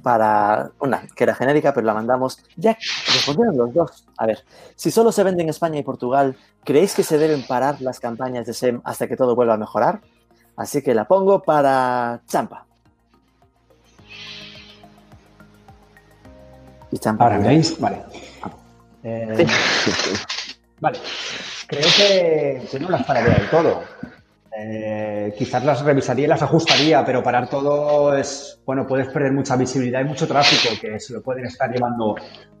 para 0.01 0.71
una 0.79 1.07
que 1.15 1.23
era 1.23 1.35
genérica, 1.35 1.73
pero 1.73 1.85
la 1.85 1.93
mandamos. 1.93 2.39
Ya 2.55 2.77
respondieron 3.07 3.57
los 3.57 3.73
dos. 3.73 4.05
A 4.17 4.25
ver, 4.25 4.43
si 4.75 4.91
solo 4.91 5.11
se 5.11 5.23
vende 5.23 5.43
en 5.43 5.49
España 5.49 5.79
y 5.79 5.83
Portugal, 5.83 6.35
¿creéis 6.63 6.93
que 6.95 7.03
se 7.03 7.17
deben 7.17 7.45
parar 7.45 7.81
las 7.81 7.99
campañas 7.99 8.45
de 8.45 8.53
SEM 8.53 8.81
hasta 8.83 9.07
que 9.07 9.15
todo 9.15 9.35
vuelva 9.35 9.53
a 9.53 9.57
mejorar? 9.57 10.01
Así 10.55 10.81
que 10.81 10.93
la 10.93 11.05
pongo 11.05 11.41
para 11.41 12.21
Champa. 12.27 12.65
Y 16.91 16.99
Champa. 16.99 17.25
Para 17.25 17.39
veis, 17.39 17.79
vale. 17.79 18.03
Eh, 19.03 19.47
vale. 20.79 20.99
Creo 21.67 21.87
que, 21.97 22.79
no 22.79 22.89
las 22.89 23.03
pararía 23.03 23.33
del 23.33 23.49
todo. 23.49 23.83
Eh, 24.55 25.33
quizás 25.37 25.63
las 25.65 25.83
revisaría 25.83 26.25
y 26.25 26.27
las 26.27 26.43
ajustaría, 26.43 27.03
pero 27.03 27.23
parar 27.23 27.49
todo 27.49 28.15
es, 28.15 28.61
bueno, 28.65 28.85
puedes 28.85 29.07
perder 29.07 29.31
mucha 29.31 29.55
visibilidad 29.55 30.01
y 30.01 30.03
mucho 30.03 30.27
tráfico 30.27 30.75
que 30.79 30.99
se 30.99 31.13
lo 31.13 31.23
pueden 31.23 31.45
estar 31.45 31.71
llevando 31.71 32.15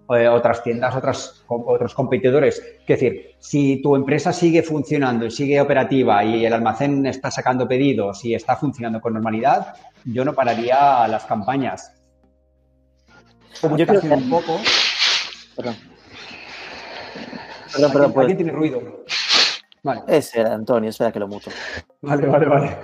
eh, 0.09 0.27
otras 0.27 0.63
tiendas, 0.63 0.95
otras, 0.95 1.43
otros 1.47 1.93
competidores. 1.93 2.57
Es 2.81 2.87
decir, 2.87 3.35
si 3.39 3.81
tu 3.81 3.95
empresa 3.95 4.33
sigue 4.33 4.63
funcionando 4.63 5.25
y 5.25 5.31
sigue 5.31 5.61
operativa 5.61 6.23
y 6.23 6.45
el 6.45 6.53
almacén 6.53 7.05
está 7.05 7.29
sacando 7.29 7.67
pedidos 7.67 8.25
y 8.25 8.33
está 8.33 8.55
funcionando 8.55 8.99
con 8.99 9.13
normalidad, 9.13 9.75
yo 10.03 10.25
no 10.25 10.33
pararía 10.33 11.07
las 11.07 11.25
campañas. 11.25 11.93
yo 13.61 13.85
creo 13.85 14.01
que 14.01 14.07
un 14.07 14.29
poco. 14.29 14.59
Perdón. 15.55 15.75
Perdón, 17.71 17.91
perdón. 17.91 18.13
¿Alguien, 18.17 18.37
tiene 18.37 18.51
ruido? 18.51 19.03
Vale. 19.83 20.01
Ese 20.07 20.39
era 20.39 20.53
Antonio, 20.53 20.89
espera 20.89 21.11
que 21.11 21.19
lo 21.19 21.27
muto. 21.27 21.51
Vale, 22.01 22.25
vale, 22.27 22.45
vale. 22.47 22.77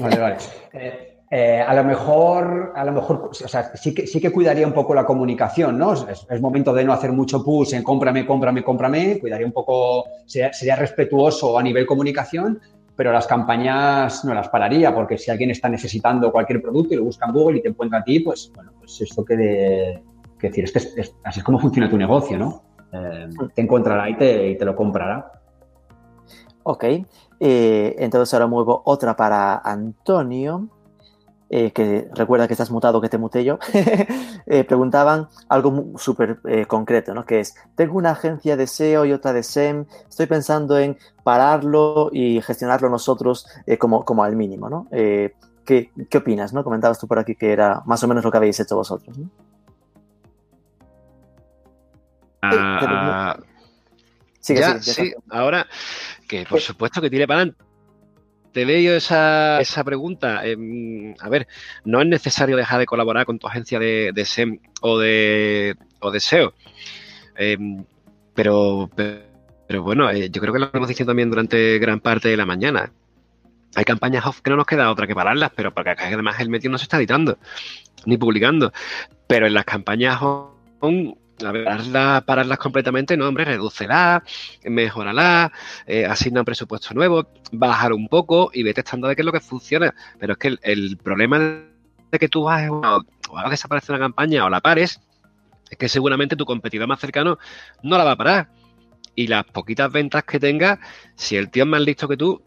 Vale, 0.00 0.18
vale. 0.18 0.36
Eh, 0.72 1.18
eh, 1.30 1.60
a 1.60 1.74
lo 1.74 1.84
mejor, 1.84 2.72
a 2.74 2.84
lo 2.84 2.92
mejor, 2.92 3.28
o 3.30 3.34
sea, 3.34 3.74
sí 3.74 3.92
que, 3.92 4.06
sí 4.06 4.18
que 4.18 4.32
cuidaría 4.32 4.66
un 4.66 4.72
poco 4.72 4.94
la 4.94 5.04
comunicación, 5.04 5.76
¿no? 5.76 5.92
Es, 5.92 6.40
momento 6.40 6.72
de 6.72 6.84
no 6.84 6.92
hacer 6.92 7.12
mucho 7.12 7.44
push 7.44 7.74
en 7.74 7.82
cómprame, 7.82 8.24
cómprame, 8.24 8.62
cómprame. 8.62 9.18
Cuidaría 9.18 9.46
un 9.46 9.52
poco, 9.52 10.04
sería, 10.24 10.52
sería, 10.52 10.76
respetuoso 10.76 11.58
a 11.58 11.62
nivel 11.62 11.84
comunicación, 11.84 12.60
pero 12.96 13.12
las 13.12 13.26
campañas 13.26 14.24
no 14.24 14.32
las 14.32 14.48
pararía, 14.48 14.94
porque 14.94 15.18
si 15.18 15.30
alguien 15.30 15.50
está 15.50 15.68
necesitando 15.68 16.32
cualquier 16.32 16.62
producto 16.62 16.94
y 16.94 16.96
lo 16.96 17.04
busca 17.04 17.26
en 17.26 17.32
Google 17.32 17.58
y 17.58 17.62
te 17.62 17.68
encuentra 17.68 17.98
a 17.98 18.04
ti, 18.04 18.20
pues, 18.20 18.50
bueno, 18.54 18.72
pues 18.78 18.98
esto 19.00 19.22
que 19.24 19.36
de, 19.36 20.02
que 20.38 20.48
decir, 20.48 20.64
es, 20.64 21.14
así 21.24 21.40
es 21.40 21.44
como 21.44 21.58
funciona 21.58 21.90
tu 21.90 21.98
negocio, 21.98 22.38
¿no? 22.38 22.62
Eh, 22.90 23.28
te 23.54 23.60
encontrará 23.60 24.08
y 24.08 24.16
te, 24.16 24.54
te, 24.54 24.64
lo 24.64 24.74
comprará. 24.74 25.30
Ok, 26.62 26.84
eh, 27.40 27.96
entonces 27.98 28.32
ahora 28.34 28.46
muevo 28.46 28.82
otra 28.84 29.16
para 29.16 29.58
Antonio. 29.58 30.68
eh, 31.50 31.70
que 31.72 32.10
recuerda 32.14 32.46
que 32.46 32.52
estás 32.52 32.70
mutado, 32.70 33.00
que 33.00 33.08
te 33.08 33.16
muté 33.16 33.42
yo, 33.42 33.58
eh, 34.46 34.64
preguntaban 34.64 35.28
algo 35.48 35.96
súper 35.96 36.40
concreto, 36.66 37.14
¿no? 37.14 37.24
Que 37.24 37.40
es, 37.40 37.54
tengo 37.74 37.96
una 37.96 38.10
agencia 38.10 38.54
de 38.54 38.66
SEO 38.66 39.06
y 39.06 39.12
otra 39.12 39.32
de 39.32 39.42
SEM, 39.42 39.86
estoy 40.10 40.26
pensando 40.26 40.78
en 40.78 40.98
pararlo 41.24 42.10
y 42.12 42.42
gestionarlo 42.42 42.90
nosotros 42.90 43.46
como, 43.78 44.04
como 44.04 44.24
al 44.24 44.36
mínimo, 44.36 44.68
¿no? 44.68 44.88
¿qué, 44.90 45.90
¿qué, 46.10 46.18
opinas, 46.18 46.52
no? 46.52 46.64
Comentabas 46.64 46.98
tú 46.98 47.06
por 47.08 47.18
aquí 47.18 47.34
que 47.34 47.50
era 47.50 47.82
más 47.86 48.02
o 48.02 48.08
menos 48.08 48.22
lo 48.24 48.30
que 48.30 48.36
habéis 48.36 48.60
hecho 48.60 48.76
vosotros, 48.76 49.16
¿no? 49.16 49.30
Ah, 52.42 53.36
sí, 54.54 54.60
ya, 54.60 54.80
sí, 54.80 55.12
ahora 55.30 55.66
que 56.26 56.44
por 56.44 56.60
supuesto 56.60 57.00
que 57.00 57.10
tiene 57.10 57.26
para 57.26 57.40
adelante 57.40 57.68
te 58.52 58.64
veo 58.64 58.96
esa, 58.96 59.60
esa 59.60 59.84
pregunta. 59.84 60.44
Em, 60.44 61.14
a 61.20 61.28
ver, 61.28 61.46
no 61.84 62.00
es 62.00 62.08
necesario 62.08 62.56
dejar 62.56 62.80
de 62.80 62.86
colaborar 62.86 63.26
con 63.26 63.38
tu 63.38 63.46
agencia 63.46 63.78
de, 63.78 64.24
SEM 64.24 64.58
o 64.80 64.98
de, 64.98 65.76
o 66.00 66.10
de 66.10 66.20
SEO. 66.20 66.54
Em, 67.36 67.84
pero, 68.34 68.90
pero, 68.94 69.82
bueno, 69.82 70.10
eh, 70.10 70.30
yo 70.30 70.40
creo 70.40 70.52
que 70.52 70.60
lo 70.60 70.70
hemos 70.72 70.88
dicho 70.88 71.04
también 71.06 71.30
durante 71.30 71.78
gran 71.78 72.00
parte 72.00 72.28
de 72.28 72.36
la 72.36 72.46
mañana. 72.46 72.90
Hay 73.74 73.84
campañas 73.84 74.26
off 74.26 74.40
que 74.40 74.50
no 74.50 74.56
nos 74.56 74.66
queda 74.66 74.90
otra 74.90 75.06
que 75.06 75.14
pararlas, 75.14 75.52
pero 75.54 75.72
porque 75.72 75.90
además 75.90 76.40
el 76.40 76.48
medio 76.48 76.70
no 76.70 76.78
se 76.78 76.84
está 76.84 76.96
editando 76.96 77.38
ni 78.06 78.16
publicando. 78.16 78.72
Pero 79.26 79.46
en 79.46 79.54
las 79.54 79.66
campañas 79.66 80.20
on 80.22 81.18
a 81.44 81.52
ver, 81.52 81.64
pararlas, 82.24 82.58
completamente, 82.58 83.16
no, 83.16 83.28
hombre, 83.28 83.44
redúcela, 83.44 84.22
mejorala, 84.64 85.52
eh, 85.86 86.04
asigna 86.04 86.40
un 86.40 86.44
presupuesto 86.44 86.94
nuevo, 86.94 87.28
bajar 87.52 87.92
un 87.92 88.08
poco 88.08 88.50
y 88.52 88.62
vete 88.62 88.80
estando 88.80 89.08
de 89.08 89.16
qué 89.16 89.22
es 89.22 89.26
lo 89.26 89.32
que 89.32 89.40
funciona. 89.40 89.94
Pero 90.18 90.32
es 90.32 90.38
que 90.38 90.58
el, 90.62 90.96
problema 90.96 91.38
de 91.38 92.18
que 92.18 92.28
tú 92.28 92.44
vas 92.44 92.68
o 92.70 93.38
hagas 93.38 93.50
desaparecer 93.50 93.94
una 93.94 94.04
campaña 94.04 94.44
o 94.44 94.50
la 94.50 94.60
pares, 94.60 95.00
es 95.70 95.78
que 95.78 95.88
seguramente 95.88 96.36
tu 96.36 96.44
competidor 96.44 96.88
más 96.88 97.00
cercano 97.00 97.38
no 97.82 97.98
la 97.98 98.04
va 98.04 98.12
a 98.12 98.16
parar. 98.16 98.48
Y 99.14 99.26
las 99.26 99.44
poquitas 99.44 99.90
ventas 99.90 100.24
que 100.24 100.38
tengas, 100.38 100.78
si 101.16 101.36
el 101.36 101.50
tío 101.50 101.64
es 101.64 101.68
más 101.68 101.80
listo 101.80 102.08
que 102.08 102.16
tú, 102.16 102.42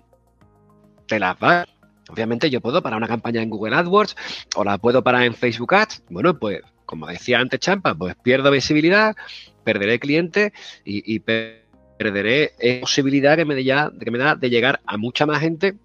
te 1.07 1.19
las 1.19 1.35
va. 1.35 1.65
Obviamente 2.09 2.49
yo 2.49 2.61
puedo 2.61 2.81
parar 2.81 2.97
una 2.97 3.07
campaña 3.07 3.41
en 3.41 3.49
Google 3.49 3.75
AdWords 3.75 4.15
o 4.55 4.63
la 4.63 4.77
puedo 4.77 5.03
parar 5.03 5.23
en 5.23 5.33
Facebook 5.33 5.73
Ads. 5.73 6.03
Bueno, 6.09 6.37
pues 6.37 6.61
como 6.91 7.07
decía 7.07 7.39
antes 7.39 7.61
Champa, 7.61 7.95
pues 7.95 8.15
pierdo 8.21 8.51
visibilidad, 8.51 9.15
perderé 9.63 9.97
clientes 9.97 10.51
y, 10.83 11.19
perderé 11.19 12.51
posibilidad 12.81 13.37
que 13.37 13.45
me, 13.45 13.63
ya, 13.63 13.89
que 13.97 14.11
me 14.11 14.17
da 14.17 14.35
de 14.35 14.49
llegar 14.49 14.81
a 14.85 14.97
mucha 14.97 15.25
más 15.25 15.39
gente 15.39 15.75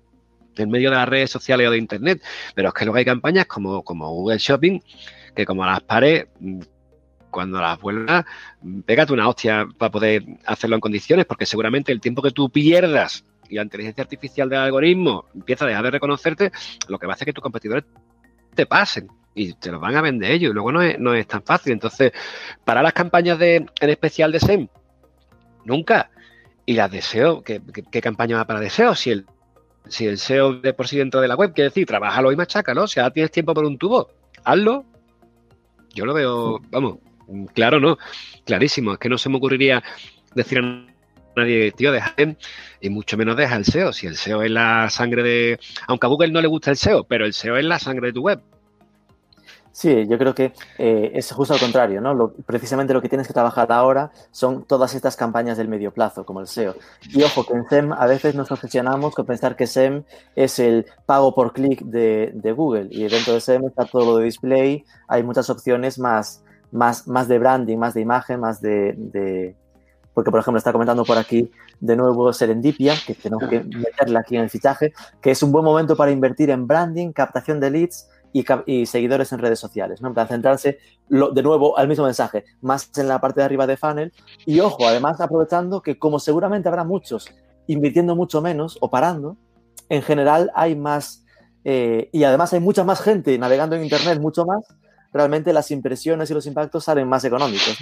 en 0.57 0.69
medio 0.69 0.91
de 0.91 0.97
las 0.97 1.09
redes 1.09 1.31
sociales 1.31 1.69
o 1.69 1.71
de 1.71 1.79
internet. 1.79 2.21
Pero 2.57 2.69
es 2.69 2.75
que 2.75 2.85
luego 2.85 2.99
hay 2.99 3.05
campañas 3.05 3.47
como, 3.47 3.85
como 3.85 4.11
Google 4.11 4.39
Shopping, 4.39 4.81
que 5.33 5.47
como 5.47 5.65
las 5.65 5.81
pares, 5.83 6.27
cuando 7.31 7.61
las 7.61 7.81
vuelvas, 7.81 8.25
pégate 8.85 9.13
una 9.13 9.29
hostia 9.29 9.65
para 9.79 9.93
poder 9.93 10.25
hacerlo 10.45 10.75
en 10.75 10.81
condiciones, 10.81 11.25
porque 11.25 11.47
seguramente 11.47 11.93
el 11.93 12.01
tiempo 12.01 12.21
que 12.21 12.33
tú 12.33 12.51
pierdas 12.51 13.25
y 13.49 13.55
la 13.55 13.63
inteligencia 13.63 14.03
artificial 14.03 14.49
del 14.49 14.59
algoritmo 14.59 15.27
empieza 15.37 15.67
a 15.67 15.69
dejar 15.69 15.85
de 15.85 15.91
reconocerte, 15.93 16.51
lo 16.89 16.99
que 16.99 17.07
va 17.07 17.13
a 17.13 17.15
hacer 17.15 17.27
que 17.27 17.33
tus 17.33 17.45
competidores 17.45 17.85
te 18.57 18.67
pasen 18.67 19.09
y 19.37 19.53
te 19.53 19.71
lo 19.71 19.79
van 19.79 19.95
a 19.95 20.01
vender 20.01 20.33
ellos. 20.33 20.51
Y 20.51 20.55
luego 20.55 20.73
no 20.73 20.83
es, 20.83 20.99
no 20.99 21.15
es 21.15 21.27
tan 21.29 21.43
fácil. 21.43 21.75
Entonces, 21.75 22.11
para 22.65 22.83
las 22.83 22.95
campañas 22.95 23.39
de, 23.39 23.67
en 23.81 23.91
especial 23.91 24.33
de 24.33 24.41
SEM, 24.41 24.67
nunca. 25.65 26.11
Y 26.65 26.73
las 26.73 26.91
de 26.91 27.01
SEO, 27.01 27.43
¿qué, 27.43 27.61
campaña 28.03 28.39
va 28.39 28.47
para 28.47 28.59
de 28.59 28.71
SEO? 28.71 28.97
Si 28.97 29.11
el, 29.11 29.27
si 29.87 30.07
el 30.07 30.19
SEO 30.19 30.55
de 30.55 30.73
por 30.73 30.89
sí 30.89 30.97
dentro 30.97 31.21
de 31.21 31.29
la 31.29 31.37
web, 31.37 31.53
quiere 31.55 31.69
decir, 31.69 31.87
trabájalo 31.87 32.33
y 32.33 32.37
machácalo. 32.37 32.85
O 32.85 32.89
sea, 32.89 33.11
tienes 33.11 33.31
tiempo 33.31 33.55
por 33.55 33.65
un 33.67 33.79
tubo, 33.79 34.09
hazlo. 34.43 34.85
Yo 35.95 36.07
lo 36.07 36.15
veo, 36.15 36.61
vamos, 36.71 36.99
claro, 37.55 37.79
no, 37.79 37.99
clarísimo. 38.45 38.95
Es 38.95 38.99
que 38.99 39.09
no 39.09 39.19
se 39.19 39.29
me 39.29 39.37
ocurriría 39.37 39.83
decir 40.35 40.59
a 40.59 40.87
nadie, 41.37 41.71
tío, 41.73 41.93
deja 41.93 42.15
y 42.81 42.91
mucho 42.91 43.17
menos 43.17 43.37
deja 43.37 43.55
el 43.55 43.65
SEO. 43.65 43.93
Si 43.93 44.07
el 44.07 44.17
SEO 44.17 44.43
es 44.43 44.51
la 44.51 44.89
sangre 44.91 45.23
de. 45.23 45.61
Aunque 45.87 46.07
a 46.07 46.09
Google 46.09 46.33
no 46.33 46.41
le 46.41 46.49
gusta 46.49 46.71
el 46.71 46.79
SEO, 46.79 47.05
pero 47.05 47.27
el 47.27 47.35
SEO 47.35 47.57
es 47.59 47.65
la 47.65 47.79
sangre 47.79 48.09
de 48.09 48.13
tu 48.15 48.23
web. 48.23 48.41
Sí, 49.77 50.07
yo 50.09 50.17
creo 50.17 50.35
que 50.35 50.55
eh, 50.79 51.11
es 51.13 51.31
justo 51.33 51.53
al 51.53 51.61
contrario, 51.61 52.01
¿no? 52.01 52.33
precisamente 52.47 52.95
lo 52.95 53.03
que 53.03 53.11
tienes 53.11 53.27
que 53.27 53.35
trabajar 53.35 53.71
ahora 53.71 54.11
son 54.31 54.65
todas 54.65 54.95
estas 54.95 55.17
campañas 55.17 55.59
del 55.59 55.69
medio 55.69 55.93
plazo, 55.93 56.25
como 56.25 56.41
el 56.41 56.47
SEO. 56.47 56.77
Y 57.11 57.23
ojo, 57.23 57.45
que 57.45 57.53
en 57.53 57.69
SEM 57.69 57.93
a 57.93 58.07
veces 58.07 58.35
nos 58.35 58.51
obsesionamos 58.51 59.15
con 59.15 59.27
pensar 59.27 59.55
que 59.55 59.67
SEM 59.67 60.05
es 60.35 60.59
el 60.61 60.87
pago 61.05 61.35
por 61.35 61.53
clic 61.53 61.83
de, 61.83 62.55
Google 62.57 62.89
y 62.91 63.07
dentro 63.07 63.35
de 63.35 63.43
SEM 63.43 63.67
está 63.67 63.85
todo 63.85 64.07
lo 64.07 64.17
de 64.17 64.25
display, 64.25 64.83
hay 65.09 65.23
muchas 65.23 65.51
opciones 65.51 65.99
más, 65.99 66.43
más, 66.73 67.07
más 67.07 67.29
de 67.29 67.39
branding, 67.39 67.77
más 67.77 67.93
de 67.93 68.01
imagen, 68.01 68.41
más 68.41 68.63
de, 68.63 69.55
Porque, 70.15 70.31
por 70.31 70.41
ejemplo, 70.41 70.57
está 70.57 70.73
comentando 70.73 71.05
por 71.05 71.19
aquí 71.19 71.51
de 71.81 71.97
nuevo 71.97 72.33
Serendipia, 72.33 72.95
que 73.07 73.13
tenemos 73.13 73.47
que 73.47 73.63
meterla 73.63 74.21
aquí 74.21 74.37
en 74.37 74.45
el 74.45 74.49
fichaje, 74.49 74.95
que 75.21 75.33
es 75.33 75.43
un 75.43 75.53
buen 75.53 75.67
momento 75.67 75.97
para 75.97 76.13
invertir 76.13 76.49
en 76.49 76.67
branding, 76.67 77.13
captación 77.13 77.61
de 77.61 77.71
leads 77.71 78.09
y, 78.67 78.87
seguidores 78.87 79.33
en 79.33 79.39
redes 79.39 79.59
sociales, 79.59 80.01
¿no? 80.03 80.13
Para 80.13 80.29
centrarse 80.29 80.79
de 81.09 81.43
nuevo 81.43 81.79
al 81.79 81.89
mismo 81.89 82.05
mensaje, 82.05 82.45
más 82.61 82.91
en 82.99 83.09
la 83.09 83.21
parte 83.21 83.41
de 83.41 83.45
arriba 83.45 83.67
de 83.67 83.77
funnel. 83.77 84.13
Y 84.45 84.61
ojo, 84.61 84.87
además 84.87 85.21
aprovechando 85.21 85.81
que 85.81 85.99
como 85.99 86.19
seguramente 86.19 86.69
habrá 86.69 86.85
muchos 86.85 87.31
invirtiendo 87.67 88.15
mucho 88.15 88.43
menos 88.43 88.79
o 88.81 88.91
parando, 88.91 89.37
en 89.89 90.03
general 90.03 90.51
hay 90.55 90.77
más, 90.77 91.25
eh, 91.65 92.09
y 92.13 92.25
además 92.25 92.53
hay 92.53 92.61
mucha 92.61 92.85
más 92.85 93.01
gente 93.01 93.37
navegando 93.39 93.77
en 93.77 93.85
Internet, 93.85 94.21
mucho 94.21 94.45
más, 94.45 94.65
realmente 95.13 95.53
las 95.53 95.71
impresiones 95.71 96.31
y 96.31 96.35
los 96.35 96.47
impactos 96.47 96.85
salen 96.85 97.09
más 97.09 97.25
económicos. 97.25 97.79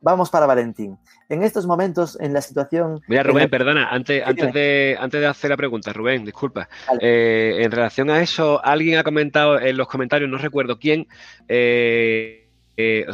Vamos 0.00 0.30
para 0.30 0.46
Valentín. 0.46 0.96
En 1.28 1.42
estos 1.42 1.66
momentos, 1.66 2.18
en 2.20 2.32
la 2.32 2.40
situación... 2.40 3.00
Mira, 3.08 3.24
Rubén, 3.24 3.50
perdona, 3.50 3.88
antes, 3.88 4.22
antes, 4.24 4.52
de, 4.52 4.96
antes 4.98 5.20
de 5.20 5.26
hacer 5.26 5.50
la 5.50 5.56
pregunta, 5.56 5.92
Rubén, 5.92 6.24
disculpa. 6.24 6.68
Eh, 7.00 7.58
en 7.60 7.70
relación 7.70 8.08
a 8.10 8.20
eso, 8.20 8.64
alguien 8.64 8.98
ha 8.98 9.04
comentado 9.04 9.60
en 9.60 9.76
los 9.76 9.88
comentarios, 9.88 10.30
no 10.30 10.38
recuerdo 10.38 10.78
quién, 10.78 11.08
eh, 11.48 12.48
eh, 12.76 13.06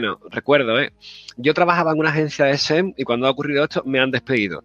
no, 0.00 0.18
recuerdo, 0.30 0.80
¿eh? 0.80 0.92
Yo 1.36 1.54
trabajaba 1.54 1.92
en 1.92 2.00
una 2.00 2.10
agencia 2.10 2.46
de 2.46 2.58
SEM 2.58 2.94
y 2.96 3.04
cuando 3.04 3.28
ha 3.28 3.30
ocurrido 3.30 3.62
esto 3.62 3.84
me 3.86 4.00
han 4.00 4.10
despedido. 4.10 4.64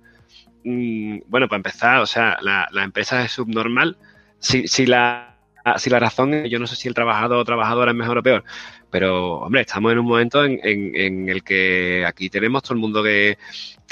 Mm, 0.64 1.20
bueno, 1.28 1.48
para 1.48 1.58
empezar, 1.58 2.00
o 2.00 2.08
sea, 2.08 2.38
la, 2.42 2.68
empresa 2.84 3.24
es 3.24 3.32
subnormal. 3.32 3.98
Si, 4.40 4.68
si, 4.68 4.88
la, 4.88 5.38
si 5.78 5.92
la 5.92 6.00
razón 6.00 6.46
yo 6.46 6.58
no 6.58 6.66
sé 6.66 6.76
si 6.76 6.88
el 6.88 6.96
trabajador 6.96 7.38
o 7.38 7.46
trabajadora 7.46 7.92
es 7.92 7.98
mejor 7.98 8.18
o 8.18 8.24
peor, 8.24 8.44
pero, 8.90 9.40
hombre, 9.40 9.62
estamos 9.62 9.92
en 9.92 10.00
un 10.00 10.06
momento 10.06 10.44
en, 10.44 11.30
el 11.30 11.44
que 11.44 12.06
aquí 12.06 12.30
tenemos 12.30 12.64
todo 12.64 12.74
el 12.74 12.80
mundo 12.80 13.04
que, 13.04 13.38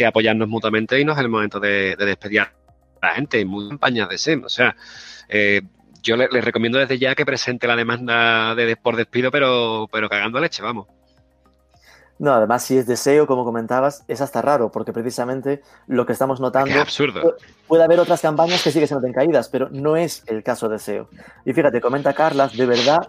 apoyarnos 0.06 0.48
mutuamente 0.48 1.00
y 1.00 1.06
no 1.06 1.14
es 1.14 1.20
el 1.20 1.30
momento 1.30 1.60
de, 1.60 1.96
despedir 1.96 2.42
a 2.42 2.54
la 3.02 3.16
gente. 3.16 3.38
Hay 3.38 3.46
muchas 3.46 3.70
campañas 3.70 4.10
de 4.10 4.18
SEM. 4.18 4.44
O 4.44 4.50
sea, 4.50 4.76
eh, 5.30 5.62
yo 6.02 6.16
les 6.16 6.32
le 6.32 6.42
recomiendo 6.42 6.80
desde 6.80 6.98
ya 6.98 7.16
que 7.16 7.26
presente 7.26 7.68
la 7.68 7.76
demanda 7.76 8.56
de, 8.56 8.76
por 8.76 8.96
despido, 8.96 9.32
pero, 9.32 9.88
pero 9.92 10.10
cagando 10.10 10.40
leche, 10.40 10.64
vamos. 10.64 10.88
No, 12.20 12.34
además, 12.34 12.64
si 12.64 12.78
es 12.78 12.88
deseo, 12.88 13.28
como 13.28 13.46
comentabas, 13.46 14.04
es 14.08 14.22
hasta 14.22 14.42
raro, 14.42 14.72
porque 14.72 14.92
precisamente 14.92 15.62
lo 15.86 16.06
que 16.06 16.14
estamos 16.14 16.40
notando. 16.40 16.72
Es 16.72 16.78
absurdo. 16.78 17.36
Puede, 17.68 17.84
haber 17.84 18.00
otras 18.00 18.22
campañas 18.22 18.64
que 18.64 18.72
sí 18.72 18.80
que 18.80 18.88
se 18.88 18.96
noten 18.96 19.14
caídas, 19.14 19.50
pero 19.50 19.70
no 19.70 19.96
es 19.96 20.24
el 20.26 20.42
caso 20.42 20.68
de 20.68 20.80
SEO. 20.80 21.10
Y 21.46 21.54
fíjate, 21.54 21.80
comenta 21.80 22.14
Carlas, 22.14 22.58
de 22.58 22.66
verdad, 22.66 23.08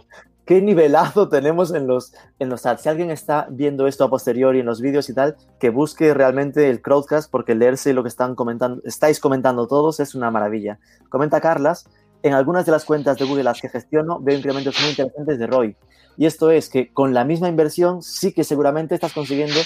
qué 0.48 0.62
nivelazo 0.62 1.28
tenemos 1.28 1.74
en 1.74 1.86
los, 1.86 2.14
en 2.38 2.48
los 2.48 2.64
ads. 2.64 2.80
Si 2.80 2.88
alguien 2.88 3.10
está 3.10 3.46
viendo 3.50 3.86
esto 3.86 4.04
a 4.04 4.10
posteriori 4.10 4.60
en 4.60 4.66
los 4.66 4.80
vídeos 4.80 5.10
y 5.10 5.14
tal, 5.14 5.36
que 5.60 5.68
busque 5.68 6.14
realmente 6.14 6.70
el 6.70 6.80
crowdcast 6.80 7.30
porque 7.30 7.54
leerse 7.54 7.92
lo 7.92 8.02
que 8.02 8.08
están 8.08 8.34
comentando, 8.34 8.80
estáis 8.86 9.20
comentando 9.20 9.68
todos 9.68 10.00
es 10.00 10.14
una 10.14 10.30
maravilla. 10.30 10.78
Comenta 11.10 11.42
Carlas, 11.42 11.86
en 12.22 12.32
algunas 12.32 12.64
de 12.64 12.72
las 12.72 12.86
cuentas 12.86 13.18
de 13.18 13.26
Google 13.26 13.44
las 13.44 13.60
que 13.60 13.68
gestiono 13.68 14.20
veo 14.20 14.38
incrementos 14.38 14.74
muy 14.80 14.90
interesantes 14.90 15.38
de 15.38 15.46
ROI. 15.46 15.76
Y 16.16 16.24
esto 16.24 16.50
es 16.50 16.70
que 16.70 16.94
con 16.94 17.12
la 17.12 17.24
misma 17.24 17.50
inversión 17.50 18.02
sí 18.02 18.32
que 18.32 18.42
seguramente 18.42 18.94
estás 18.94 19.12
consiguiendo 19.12 19.60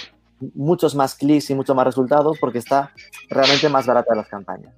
muchos 0.57 0.97
más 0.97 1.15
clics 1.15 1.49
y 1.51 1.55
muchos 1.55 1.77
más 1.77 1.87
resultados 1.87 2.39
porque 2.41 2.59
está 2.59 2.91
realmente 3.31 3.69
más 3.69 3.87
barata 3.87 4.17
las 4.17 4.27
campañas. 4.27 4.75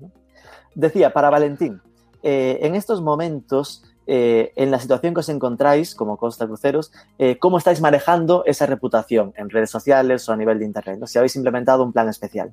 Decía, 0.75 1.15
para 1.15 1.31
Valentín, 1.31 1.81
eh, 2.23 2.59
en 2.61 2.75
estos 2.75 3.01
momentos 3.01 3.83
eh, 4.07 4.53
en 4.57 4.71
la 4.71 4.79
situación 4.79 5.15
que 5.15 5.21
os 5.21 5.29
encontráis 5.29 5.95
como 5.95 6.17
Costa 6.17 6.47
Cruceros, 6.47 6.93
eh, 7.19 7.39
cómo 7.39 7.59
estáis 7.59 7.81
manejando 7.81 8.45
esa 8.45 8.67
reputación 8.67 9.33
en 9.37 9.49
redes 9.49 9.71
sociales 9.71 10.29
o 10.29 10.33
a 10.33 10.37
nivel 10.37 10.59
de 10.59 10.67
Internet, 10.67 11.01
si 11.07 11.19
habéis 11.19 11.37
implementado 11.37 11.83
un 11.83 11.93
plan 11.93 12.09
especial. 12.09 12.53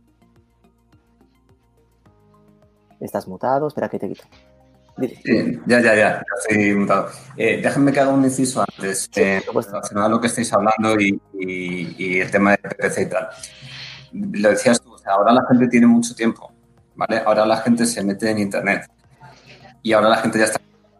Estás 3.01 3.27
mutado, 3.27 3.67
espera 3.67 3.89
que 3.89 3.99
te 3.99 4.07
quito. 4.09 4.23
ya, 5.65 5.81
ya, 5.81 5.95
ya, 5.95 6.23
estoy 6.37 6.73
mutado. 6.75 7.07
Eh, 7.35 7.59
déjenme 7.61 7.91
que 7.91 7.99
haga 7.99 8.11
un 8.11 8.23
inciso 8.23 8.61
antes, 8.61 9.09
sí, 9.11 9.21
relacionado 9.21 10.05
a 10.05 10.09
lo 10.09 10.21
que 10.21 10.27
estáis 10.27 10.53
hablando 10.53 10.95
y, 10.99 11.19
el 12.21 12.31
tema 12.31 12.51
de 12.51 12.57
PPC 12.59 13.01
y 13.01 13.05
tal. 13.07 13.27
Lo 14.13 14.49
decías 14.49 14.79
tú, 14.81 14.95
ahora 15.05 15.33
la 15.33 15.43
gente 15.49 15.67
tiene 15.67 15.87
mucho 15.87 16.13
tiempo, 16.15 16.51
¿vale? 16.95 17.21
Ahora 17.25 17.45
la 17.45 17.57
gente 17.57 17.85
se 17.85 18.03
mete 18.03 18.29
en 18.29 18.39
Internet 18.39 18.89
y 19.81 19.93
ahora 19.93 20.09
la 20.09 20.17
gente 20.17 20.37
ya 20.37 20.45
está 20.45 20.59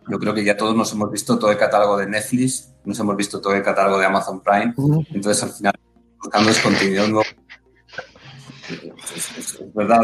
Yo 0.09 0.19
creo 0.19 0.33
que 0.33 0.43
ya 0.43 0.57
todos 0.57 0.75
nos 0.75 0.91
hemos 0.93 1.11
visto 1.11 1.37
todo 1.37 1.51
el 1.51 1.57
catálogo 1.57 1.97
de 1.97 2.07
Netflix, 2.07 2.73
nos 2.85 2.99
hemos 2.99 3.15
visto 3.15 3.39
todo 3.39 3.53
el 3.53 3.61
catálogo 3.61 3.99
de 3.99 4.05
Amazon 4.05 4.41
Prime, 4.41 4.73
entonces 5.11 5.43
al 5.43 5.51
final 5.51 5.73
buscando 6.17 6.49
es 6.49 6.59
contenido 6.59 7.07
nuevo. 7.07 7.29
Es, 9.15 9.59
verdad, 9.73 10.01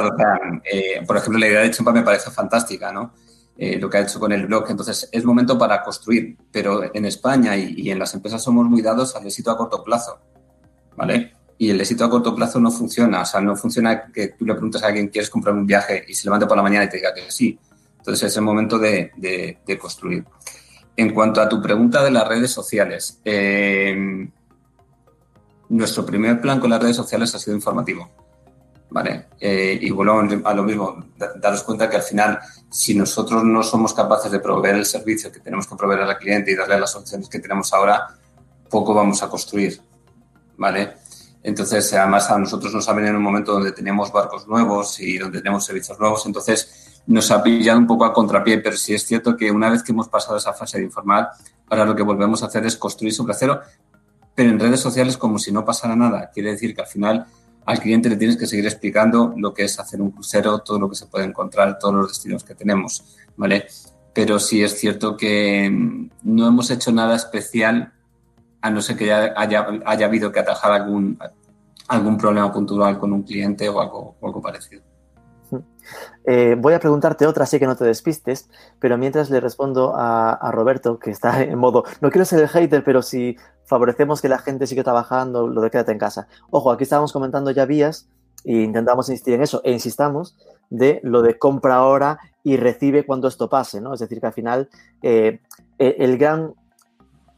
eh, 0.72 1.04
por 1.06 1.18
ejemplo, 1.18 1.40
la 1.40 1.48
idea 1.48 1.62
de 1.62 1.72
Chumpa 1.72 1.92
me 1.92 2.04
parece 2.04 2.32
fantástica, 2.32 2.92
¿no? 2.92 3.14
Eh, 3.58 3.80
lo 3.80 3.90
que 3.90 3.98
ha 3.98 4.02
hecho 4.02 4.20
con 4.20 4.32
el 4.32 4.46
blog. 4.46 4.66
Entonces, 4.70 5.10
es 5.12 5.24
momento 5.24 5.58
para 5.58 5.82
construir, 5.82 6.38
pero 6.52 6.94
en 6.94 7.06
España 7.06 7.56
y, 7.56 7.74
y, 7.78 7.92
en 7.92 7.98
las 7.98 8.14
empresas 8.14 8.44
somos 8.44 8.66
muy 8.68 8.82
dados 8.82 9.16
al 9.16 9.26
éxito 9.26 9.52
a 9.52 9.58
corto 9.58 9.84
plazo, 9.84 10.20
¿vale? 10.96 11.34
Y 11.58 11.72
el 11.72 11.82
éxito 11.82 12.06
a 12.06 12.10
corto 12.10 12.36
plazo 12.36 12.60
no 12.60 12.70
funciona, 12.70 13.22
o 13.22 13.26
sea, 13.26 13.42
no 13.42 13.56
funciona 13.56 14.12
que 14.12 14.30
tú 14.30 14.46
le 14.46 14.54
preguntes 14.54 14.84
a 14.84 14.88
alguien, 14.88 15.08
¿quieres 15.08 15.30
comprar 15.30 15.56
un 15.56 15.66
viaje? 15.66 16.06
Y 16.08 16.14
se 16.14 16.26
levante 16.26 16.46
por 16.46 16.56
la 16.56 16.64
mañana 16.64 16.86
y 16.86 16.90
te 16.90 16.98
diga 16.98 17.14
que 17.14 17.32
sí. 17.32 17.58
Entonces, 18.08 18.32
es 18.32 18.38
el 18.38 18.44
momento 18.44 18.80
de, 18.80 19.60
construir. 19.78 20.24
En 20.96 21.14
cuanto 21.14 21.42
a 21.42 21.50
tu 21.50 21.62
pregunta 21.62 22.02
de 22.02 22.10
las 22.10 22.26
redes 22.26 22.50
sociales, 22.52 23.20
eh, 23.26 24.30
nuestro 25.68 26.06
primer 26.06 26.40
plan 26.40 26.62
con 26.62 26.70
las 26.70 26.82
redes 26.82 26.96
sociales 26.96 27.36
ha 27.36 27.40
sido 27.40 27.58
informativo. 27.58 28.10
¿Vale? 28.92 29.26
Eh, 29.42 29.78
y 29.82 29.90
vuelvo 29.90 30.22
a 30.46 30.54
lo 30.54 30.64
mismo, 30.64 31.04
daros 31.36 31.64
cuenta 31.64 31.90
que 31.90 31.98
al 31.98 32.02
final, 32.02 32.40
si 32.72 32.96
nosotros 32.96 33.44
no 33.44 33.62
somos 33.62 33.94
capaces 33.94 34.32
de 34.32 34.40
proveer 34.40 34.76
el 34.78 34.86
servicio 34.86 35.30
que 35.30 35.42
tenemos 35.42 35.68
que 35.68 35.76
proveer 35.76 36.04
al 36.04 36.18
cliente 36.18 36.52
y 36.52 36.56
darle 36.56 36.80
las 36.80 36.94
soluciones 36.94 37.28
que 37.28 37.40
tenemos 37.40 37.74
ahora, 37.74 38.08
poco 38.70 38.94
vamos 38.94 39.22
a 39.22 39.28
construir. 39.28 39.82
¿Vale? 40.56 40.94
Entonces, 41.44 41.92
además, 41.92 42.32
a 42.32 42.40
nosotros 42.40 42.74
nos 42.74 42.88
ha 42.88 42.98
en 42.98 43.18
un 43.18 43.22
momento 43.22 43.52
donde 43.52 43.74
teníamos 43.74 44.14
barcos 44.14 44.48
nuevos 44.48 44.98
y 45.02 45.18
donde 45.18 45.40
tenemos 45.40 45.66
servicios 45.66 46.00
nuevos, 46.00 46.26
entonces 46.26 46.87
nos 47.08 47.32
ha 47.32 47.42
pillado 47.42 47.80
un 47.80 47.88
poco 47.88 48.06
a 48.06 48.14
contrapié, 48.14 48.60
pero 48.60 48.76
sí 48.76 48.94
es 48.94 49.06
cierto 49.06 49.36
que 49.36 49.50
una 49.50 49.70
vez 49.70 49.82
que 49.82 49.94
hemos 49.94 50.10
pasado 50.10 50.38
esa 50.38 50.54
fase 50.54 50.78
de 50.78 50.84
informar, 50.84 51.30
ahora 51.70 51.86
lo 51.86 51.96
que 51.96 52.04
volvemos 52.04 52.44
a 52.44 52.48
hacer 52.48 52.66
es 52.66 52.76
construir 52.76 53.14
sobre 53.14 53.34
cero, 53.34 53.62
pero 54.36 54.50
en 54.50 54.60
redes 54.60 54.82
sociales 54.82 55.18
como 55.18 55.40
si 55.40 55.52
no 55.52 55.66
pasara 55.66 55.96
nada. 55.96 56.30
Quiere 56.34 56.52
decir 56.52 56.76
que 56.76 56.82
al 56.82 56.88
final 56.88 57.26
al 57.66 57.80
cliente 57.80 58.10
le 58.10 58.18
tienes 58.18 58.38
que 58.38 58.46
seguir 58.46 58.66
explicando 58.66 59.34
lo 59.36 59.54
que 59.54 59.64
es 59.64 59.80
hacer 59.80 60.02
un 60.02 60.12
crucero, 60.12 60.60
todo 60.60 60.80
lo 60.80 60.90
que 60.90 60.96
se 60.96 61.08
puede 61.08 61.26
encontrar, 61.26 61.80
todos 61.80 61.96
los 61.96 62.08
destinos 62.10 62.44
que 62.44 62.56
tenemos, 62.56 63.04
¿vale? 63.36 63.68
Pero 64.14 64.40
sí 64.40 64.64
es 64.64 64.80
cierto 64.80 65.18
que 65.18 65.70
no 66.24 66.48
hemos 66.48 66.72
hecho 66.72 66.92
nada 66.92 67.16
especial, 67.16 67.94
a 68.62 68.70
no 68.70 68.82
ser 68.82 68.98
que 68.98 69.14
haya, 69.14 69.68
haya 69.86 70.06
habido 70.06 70.32
que 70.32 70.40
atajar 70.40 70.72
algún, 70.72 71.20
algún 71.88 72.18
problema 72.18 72.52
puntual 72.52 72.98
con 73.00 73.14
un 73.14 73.24
cliente 73.24 73.68
o 73.70 73.82
algo, 73.82 74.16
o 74.20 74.28
algo 74.28 74.42
parecido. 74.42 74.87
Eh, 76.26 76.56
voy 76.58 76.74
a 76.74 76.80
preguntarte 76.80 77.26
otra, 77.26 77.44
así 77.44 77.60
que 77.60 77.68
no 77.68 77.76
te 77.76 77.86
despistes, 77.86 78.50
pero 78.80 78.98
mientras 78.98 79.30
le 79.30 79.40
respondo 79.40 79.94
a, 79.96 80.52
Roberto, 80.52 81.00
que 81.00 81.12
está 81.12 81.42
en 81.44 81.58
modo, 81.58 81.84
no 82.02 82.10
quiero 82.10 82.26
ser 82.26 82.40
el 82.40 82.50
hater, 82.50 82.84
pero 82.84 83.02
si 83.02 83.38
favorecemos 83.66 84.22
que 84.22 84.30
la 84.30 84.40
gente 84.40 84.68
siga 84.68 84.84
trabajando, 84.84 85.48
lo 85.48 85.62
de 85.62 85.70
quédate 85.70 85.92
en 85.92 86.00
casa. 86.00 86.28
Ojo, 86.50 86.72
aquí 86.72 86.84
estábamos 86.84 87.14
comentando 87.14 87.52
ya 87.52 87.66
vías 87.66 88.08
e 88.44 88.62
intentamos 88.62 89.10
insistir 89.10 89.34
en 89.34 89.42
eso, 89.42 89.62
e 89.64 89.72
insistamos 89.72 90.38
de 90.70 91.00
lo 91.04 91.22
de 91.22 91.38
compra 91.38 91.76
ahora 91.76 92.20
y 92.44 92.58
recibe 92.58 93.06
cuando 93.06 93.28
esto 93.28 93.50
pase, 93.50 93.82
¿no? 93.82 93.94
Es 93.94 94.00
decir, 94.00 94.20
que 94.20 94.28
al 94.28 94.34
final 94.34 94.70
eh, 95.02 95.42
el 95.78 96.18
gran 96.18 96.54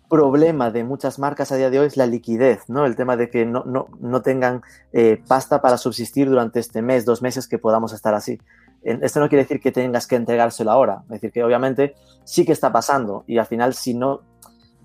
problema 0.10 0.72
de 0.72 0.84
muchas 0.84 1.20
marcas 1.20 1.52
a 1.52 1.56
día 1.56 1.70
de 1.70 1.80
hoy 1.80 1.88
es 1.88 1.96
la 1.96 2.08
liquidez, 2.08 2.68
¿no? 2.68 2.86
El 2.86 2.96
tema 2.96 3.16
de 3.16 3.30
que 3.30 3.46
no, 3.46 3.86
tengan 4.22 4.64
eh, 4.92 5.22
pasta 5.28 5.62
para 5.62 5.78
subsistir 5.78 6.28
durante 6.28 6.60
este 6.60 6.82
mes, 6.82 7.06
dos 7.06 7.22
meses 7.22 7.48
que 7.48 7.60
podamos 7.60 7.94
estar 7.94 8.14
así. 8.14 8.40
Esto 8.82 9.20
no 9.20 9.30
quiere 9.30 9.44
decir 9.44 9.60
que 9.60 9.72
tengas 9.72 10.08
que 10.08 10.16
entregárselo 10.16 10.72
ahora, 10.72 11.02
es 11.04 11.10
decir, 11.10 11.32
que 11.32 11.44
obviamente 11.44 11.96
sí 12.24 12.46
que 12.46 12.54
está 12.54 12.72
pasando 12.72 13.26
y 13.28 13.38
al 13.38 13.46
final 13.46 13.74
si 13.74 13.94
no, 13.94 14.22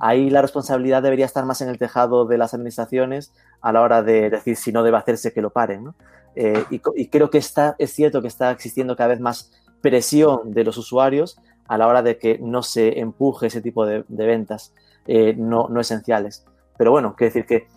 ahí 0.01 0.31
la 0.31 0.43
responsabilidad 0.43 1.01
debería 1.01 1.27
estar 1.27 1.45
más 1.45 1.61
en 1.61 1.68
el 1.68 1.79
tejado 1.79 2.27
de 2.27 2.37
las 2.37 2.55
administraciones 2.55 3.33
a 3.61 3.72
la 3.72 3.83
hora 3.83 4.03
de 4.03 4.31
decir 4.31 4.57
si 4.57 4.72
no 4.72 4.83
debe 4.83 4.97
hacerse 4.97 5.33
que 5.33 5.41
lo 5.41 5.51
paren. 5.51 5.95
Eh, 6.35 6.64
y, 6.70 7.07
creo 7.09 7.31
que 7.31 7.39
está, 7.39 7.77
es 7.79 7.93
cierto 7.93 8.20
que 8.20 8.27
está 8.27 8.51
existiendo 8.51 8.97
cada 8.97 9.11
vez 9.11 9.20
más 9.20 9.53
presión 9.81 10.53
de 10.53 10.64
los 10.64 10.77
usuarios 10.77 11.39
a 11.68 11.79
la 11.79 11.87
hora 11.87 12.03
de 12.03 12.18
que 12.18 12.39
no 12.41 12.64
se 12.64 12.99
empuje 12.99 13.47
ese 13.47 13.61
tipo 13.61 13.87
de 13.87 14.05
ventas 14.09 14.75
eh, 15.07 15.34
no, 15.36 15.68
esenciales. 15.80 16.44
Pero 16.76 16.90
bueno, 16.90 17.14
quiero 17.16 17.32
decir 17.32 17.46
que 17.46 17.68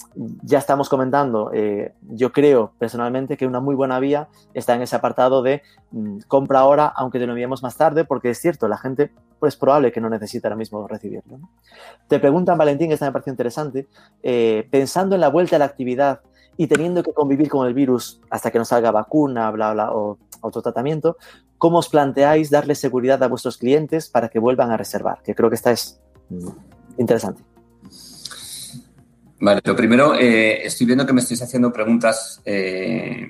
ya 0.42 0.58
estamos 0.58 0.90
comentando, 0.90 1.52
eh, 1.54 1.94
yo 2.02 2.32
creo 2.32 2.72
personalmente 2.80 3.38
que 3.38 3.46
una 3.46 3.60
muy 3.60 3.76
buena 3.76 4.00
vía 4.00 4.28
está 4.56 4.74
en 4.74 4.82
ese 4.82 4.96
apartado 4.96 5.44
de 5.44 5.62
mmm, 5.92 6.20
compra 6.28 6.62
ahora, 6.62 6.88
aunque 6.88 7.20
te 7.20 7.28
lo 7.28 7.34
enviemos 7.34 7.62
más 7.62 7.78
tarde, 7.78 8.06
porque 8.06 8.32
es 8.32 8.40
cierto, 8.40 8.68
la 8.68 8.78
gente 8.78 9.12
pues 9.40 9.54
es 9.54 9.60
probable 9.60 9.92
que 9.92 10.02
no 10.02 10.10
necesite 10.10 10.48
ahora 10.48 10.56
mismo 10.56 10.88
recibirlo. 10.88 11.40
Te 12.08 12.20
preguntan, 12.20 12.58
Valentín, 12.58 12.88
que 12.88 12.96
esta 12.96 13.06
me 13.06 13.12
parece 13.12 13.30
interesante, 13.30 13.88
eh, 14.24 14.68
pensando 14.72 15.14
en 15.14 15.22
la 15.22 15.30
vuelta 15.30 15.58
a 15.58 15.60
la 15.60 15.66
actividad 15.66 16.22
y 16.58 16.66
teniendo 16.66 17.04
que 17.04 17.14
convivir 17.14 17.50
con 17.50 17.68
el 17.68 17.76
virus 17.76 18.20
hasta 18.32 18.50
que 18.50 18.58
nos 18.58 18.70
salga 18.70 18.90
vacuna, 18.90 19.52
bla, 19.52 19.74
bla, 19.74 19.92
o 19.92 20.18
otro 20.42 20.64
tratamiento, 20.64 21.18
¿cómo 21.60 21.78
os 21.78 21.90
planteáis 21.90 22.50
darle 22.50 22.74
seguridad 22.74 23.22
a 23.22 23.28
vuestros 23.28 23.58
clientes 23.58 24.10
para 24.10 24.30
que 24.30 24.40
vuelvan 24.40 24.72
a 24.72 24.78
reservar? 24.78 25.22
Que 25.24 25.36
creo 25.36 25.50
que 25.50 25.56
esta 25.56 25.72
es 25.72 26.02
interesante. 26.98 27.42
Vale, 29.40 29.62
lo 29.64 29.76
primero, 29.76 30.16
eh, 30.16 30.66
estoy 30.66 30.88
viendo 30.88 31.06
que 31.06 31.14
me 31.14 31.22
estáis 31.22 31.42
haciendo 31.44 31.72
preguntas 31.72 32.42
eh, 32.44 33.28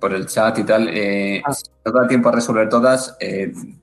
por 0.00 0.12
el 0.12 0.26
chat 0.26 0.58
y 0.58 0.64
tal. 0.64 0.88
Eh, 0.88 1.40
ah. 1.44 1.52
Si 1.52 1.64
no 1.84 1.92
da 1.92 2.08
tiempo 2.08 2.28
a 2.28 2.32
resolver 2.32 2.68
todas, 2.68 3.16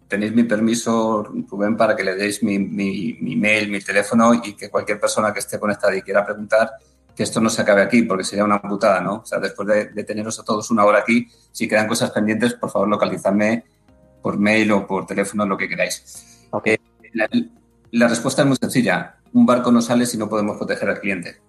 tenéis 0.07 0.33
mi 0.33 0.43
permiso, 0.43 1.23
Rubén, 1.23 1.77
para 1.77 1.95
que 1.95 2.03
le 2.03 2.15
deis 2.15 2.43
mi, 2.43 2.59
mi, 2.59 3.13
mi, 3.21 3.35
mail, 3.35 3.71
mi 3.71 3.79
teléfono 3.79 4.33
y 4.33 4.53
que 4.55 4.69
cualquier 4.69 4.99
persona 4.99 5.31
que 5.31 5.39
esté 5.39 5.57
conectada 5.57 5.95
y 5.95 6.01
quiera 6.01 6.25
preguntar, 6.25 6.71
que 7.15 7.23
esto 7.23 7.39
no 7.39 7.49
se 7.49 7.61
acabe 7.61 7.81
aquí, 7.81 8.01
porque 8.01 8.23
sería 8.23 8.43
una 8.43 8.61
putada, 8.61 8.99
¿no? 8.99 9.17
O 9.17 9.25
sea, 9.25 9.39
después 9.39 9.67
de, 9.67 9.85
de 9.85 10.03
teneros 10.03 10.39
a 10.39 10.43
todos 10.43 10.69
una 10.71 10.83
hora 10.83 10.99
aquí, 10.99 11.27
si 11.51 11.67
quedan 11.67 11.87
cosas 11.87 12.11
pendientes, 12.11 12.55
por 12.55 12.71
favor, 12.71 12.89
localizadme 12.89 13.63
por 14.21 14.37
mail 14.37 14.71
o 14.71 14.87
por 14.87 15.05
teléfono, 15.05 15.45
lo 15.45 15.55
que 15.55 15.69
queráis. 15.69 16.47
Okay. 16.49 16.77
La, 17.13 17.29
la 17.93 18.07
respuesta 18.07 18.41
es 18.41 18.47
muy 18.47 18.57
sencilla. 18.57 19.17
Un 19.33 19.45
barco 19.45 19.71
no 19.71 19.81
sale 19.81 20.07
si 20.07 20.17
no 20.17 20.27
podemos 20.27 20.57
proteger 20.57 20.89
al 20.89 20.99
cliente. 20.99 21.41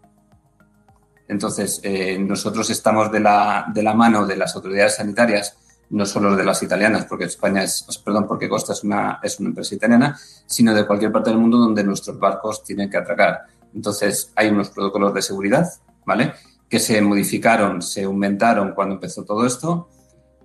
Entonces, 1.26 1.80
eh, 1.82 2.18
nosotros 2.18 2.68
estamos 2.68 3.10
de 3.10 3.20
la, 3.20 3.66
de 3.72 3.82
la, 3.82 3.94
mano 3.94 4.26
de 4.26 4.36
las 4.36 4.54
autoridades 4.54 4.96
sanitarias, 4.96 5.56
no 5.88 6.04
solo 6.04 6.36
de 6.36 6.44
las 6.44 6.62
italianas, 6.62 7.06
porque 7.06 7.24
España 7.24 7.62
es, 7.62 7.86
perdón, 8.04 8.26
porque 8.28 8.46
Costa 8.46 8.74
es 8.74 8.84
una, 8.84 9.20
es 9.22 9.40
una 9.40 9.48
empresa 9.48 9.74
italiana, 9.74 10.18
sino 10.44 10.74
de 10.74 10.86
cualquier 10.86 11.10
parte 11.10 11.30
del 11.30 11.38
mundo 11.38 11.56
donde 11.56 11.82
nuestros 11.82 12.18
barcos 12.18 12.62
tienen 12.62 12.90
que 12.90 12.98
atracar. 12.98 13.44
Entonces, 13.74 14.30
hay 14.36 14.48
unos 14.48 14.68
protocolos 14.68 15.14
de 15.14 15.22
seguridad, 15.22 15.66
¿vale? 16.04 16.34
Que 16.68 16.78
se 16.78 17.00
modificaron, 17.00 17.80
se 17.80 18.04
aumentaron 18.04 18.72
cuando 18.74 18.96
empezó 18.96 19.24
todo 19.24 19.46
esto 19.46 19.88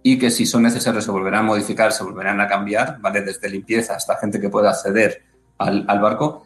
y 0.01 0.17
que 0.17 0.31
si 0.31 0.45
son 0.45 0.63
necesarios 0.63 1.03
se 1.03 1.11
volverán 1.11 1.41
a 1.41 1.47
modificar, 1.47 1.91
se 1.91 2.05
volverán 2.05 2.39
a 2.39 2.47
cambiar, 2.47 3.01
¿vale? 3.01 3.21
Desde 3.21 3.49
limpieza 3.49 3.95
hasta 3.95 4.15
gente 4.15 4.39
que 4.39 4.47
pueda 4.47 4.69
acceder 4.69 5.28
al, 5.59 5.99
barco 5.99 6.45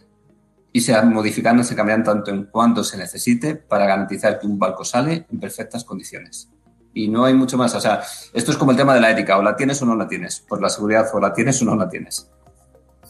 y 0.71 0.81
se 0.81 0.99
modifican, 1.03 1.63
se 1.63 1.75
cambian 1.75 2.03
tanto 2.03 2.31
en 2.31 2.45
cuanto 2.45 2.83
se 2.83 2.97
necesite 2.97 3.55
para 3.55 3.85
garantizar 3.85 4.39
que 4.39 4.47
un 4.47 4.57
barco 4.57 4.83
sale 4.83 5.27
en 5.31 5.39
perfectas 5.39 5.83
condiciones. 5.83 6.49
Y 6.95 7.07
no 7.07 7.25
hay 7.25 7.33
mucho 7.33 7.57
más. 7.57 7.73
O 7.75 7.79
sea, 7.79 8.01
esto 8.33 8.51
es 8.51 8.57
como 8.57 8.71
el 8.71 8.77
tema 8.77 8.93
de 8.93 9.01
la 9.01 9.11
ética, 9.11 9.37
o 9.37 9.41
la 9.41 9.55
tienes 9.55 9.81
o 9.81 9.85
no 9.85 9.95
la 9.95 10.07
tienes. 10.07 10.39
Por 10.41 10.61
la 10.61 10.69
seguridad, 10.69 11.07
o 11.13 11.19
la 11.19 11.33
tienes 11.33 11.61
o 11.61 11.65
no 11.65 11.75
la 11.75 11.89
tienes. 11.89 12.29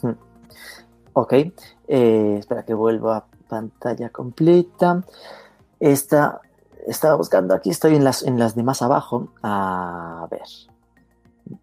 Hmm. 0.02 0.12
Ok. 1.14 1.34
Eh, 1.88 2.36
espera 2.40 2.64
que 2.64 2.74
vuelva 2.74 3.18
a 3.18 3.26
pantalla 3.48 4.10
completa. 4.10 5.04
Esta, 5.80 6.42
estaba 6.88 7.16
buscando 7.16 7.54
aquí, 7.54 7.70
estoy 7.70 7.96
en 7.96 8.04
las, 8.04 8.24
en 8.24 8.40
las 8.40 8.56
de 8.56 8.64
más 8.64 8.82
abajo. 8.82 9.30
A 9.42 10.28
ver. 10.32 11.58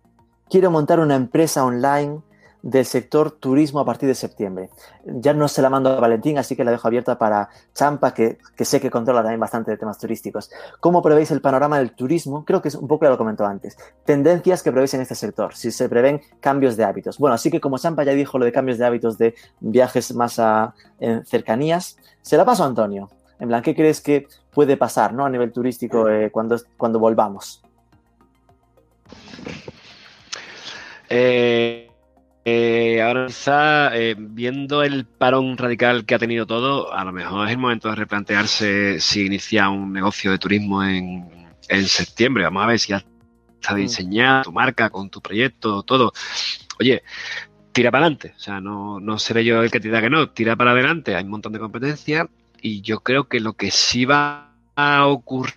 Quiero 0.48 0.70
montar 0.70 1.00
una 1.00 1.14
empresa 1.14 1.64
online 1.64 2.20
del 2.62 2.84
sector 2.84 3.30
turismo 3.30 3.80
a 3.80 3.84
partir 3.84 4.08
de 4.08 4.14
septiembre. 4.14 4.70
Ya 5.04 5.32
no 5.32 5.48
se 5.48 5.62
la 5.62 5.70
mando 5.70 5.90
a 5.90 6.00
Valentín, 6.00 6.38
así 6.38 6.56
que 6.56 6.64
la 6.64 6.70
dejo 6.70 6.88
abierta 6.88 7.18
para 7.18 7.48
Champa, 7.74 8.12
que, 8.12 8.38
que, 8.56 8.64
sé 8.64 8.80
que 8.80 8.90
controla 8.90 9.22
también 9.22 9.40
bastante 9.40 9.70
de 9.70 9.76
temas 9.76 9.98
turísticos. 9.98 10.50
¿Cómo 10.80 11.02
prevéis 11.02 11.30
el 11.30 11.40
panorama 11.40 11.78
del 11.78 11.92
turismo? 11.92 12.44
Creo 12.44 12.60
que 12.60 12.68
es 12.68 12.74
un 12.74 12.88
poco 12.88 13.06
lo 13.06 13.18
comentó 13.18 13.44
antes. 13.44 13.76
Tendencias 14.04 14.62
que 14.62 14.70
prevéis 14.70 14.94
en 14.94 15.00
este 15.00 15.14
sector, 15.14 15.54
si 15.54 15.70
se 15.70 15.88
prevén 15.88 16.20
cambios 16.40 16.76
de 16.76 16.84
hábitos. 16.84 17.18
Bueno, 17.18 17.34
así 17.34 17.50
que 17.50 17.60
como 17.60 17.78
Champa 17.78 18.04
ya 18.04 18.12
dijo 18.12 18.38
lo 18.38 18.44
de 18.44 18.52
cambios 18.52 18.78
de 18.78 18.86
hábitos 18.86 19.18
de 19.18 19.34
viajes 19.60 20.14
más 20.14 20.38
a 20.38 20.74
en 20.98 21.24
cercanías, 21.26 21.96
se 22.22 22.36
la 22.36 22.44
paso 22.44 22.62
a 22.62 22.66
Antonio. 22.66 23.10
En 23.38 23.48
plan, 23.48 23.62
¿qué 23.62 23.74
crees 23.74 24.00
que 24.00 24.28
puede 24.52 24.76
pasar 24.76 25.14
¿no? 25.14 25.24
a 25.24 25.30
nivel 25.30 25.50
turístico 25.50 26.08
eh, 26.08 26.30
cuando, 26.30 26.56
cuando 26.76 26.98
volvamos? 26.98 27.62
Eh, 31.08 31.89
eh, 32.44 33.02
ahora 33.02 33.26
quizá, 33.26 33.96
eh, 33.96 34.16
viendo 34.18 34.82
el 34.82 35.04
parón 35.04 35.56
radical 35.58 36.04
que 36.04 36.14
ha 36.14 36.18
tenido 36.18 36.46
todo, 36.46 36.92
a 36.92 37.04
lo 37.04 37.12
mejor 37.12 37.46
es 37.46 37.52
el 37.52 37.58
momento 37.58 37.88
de 37.88 37.96
replantearse 37.96 39.00
si 39.00 39.26
inicia 39.26 39.68
un 39.68 39.92
negocio 39.92 40.30
de 40.30 40.38
turismo 40.38 40.82
en, 40.82 41.28
en 41.68 41.86
septiembre. 41.86 42.44
Vamos 42.44 42.64
a 42.64 42.66
ver 42.66 42.78
si 42.78 42.88
ya 42.88 43.04
está 43.60 43.74
diseñada 43.74 44.42
tu 44.42 44.52
marca 44.52 44.88
con 44.90 45.10
tu 45.10 45.20
proyecto, 45.20 45.82
todo. 45.82 46.12
Oye, 46.78 47.02
tira 47.72 47.90
para 47.90 48.06
adelante. 48.06 48.34
O 48.36 48.40
sea, 48.40 48.60
no, 48.60 49.00
no 49.00 49.18
seré 49.18 49.44
yo 49.44 49.62
el 49.62 49.70
que 49.70 49.80
te 49.80 49.88
diga 49.88 50.00
que 50.00 50.10
no, 50.10 50.30
tira 50.30 50.56
para 50.56 50.72
adelante. 50.72 51.16
Hay 51.16 51.24
un 51.24 51.30
montón 51.30 51.52
de 51.52 51.58
competencia 51.58 52.28
y 52.60 52.80
yo 52.80 53.00
creo 53.00 53.28
que 53.28 53.40
lo 53.40 53.52
que 53.54 53.70
sí 53.70 54.04
va 54.04 54.54
a 54.76 55.06
ocurrir. 55.06 55.54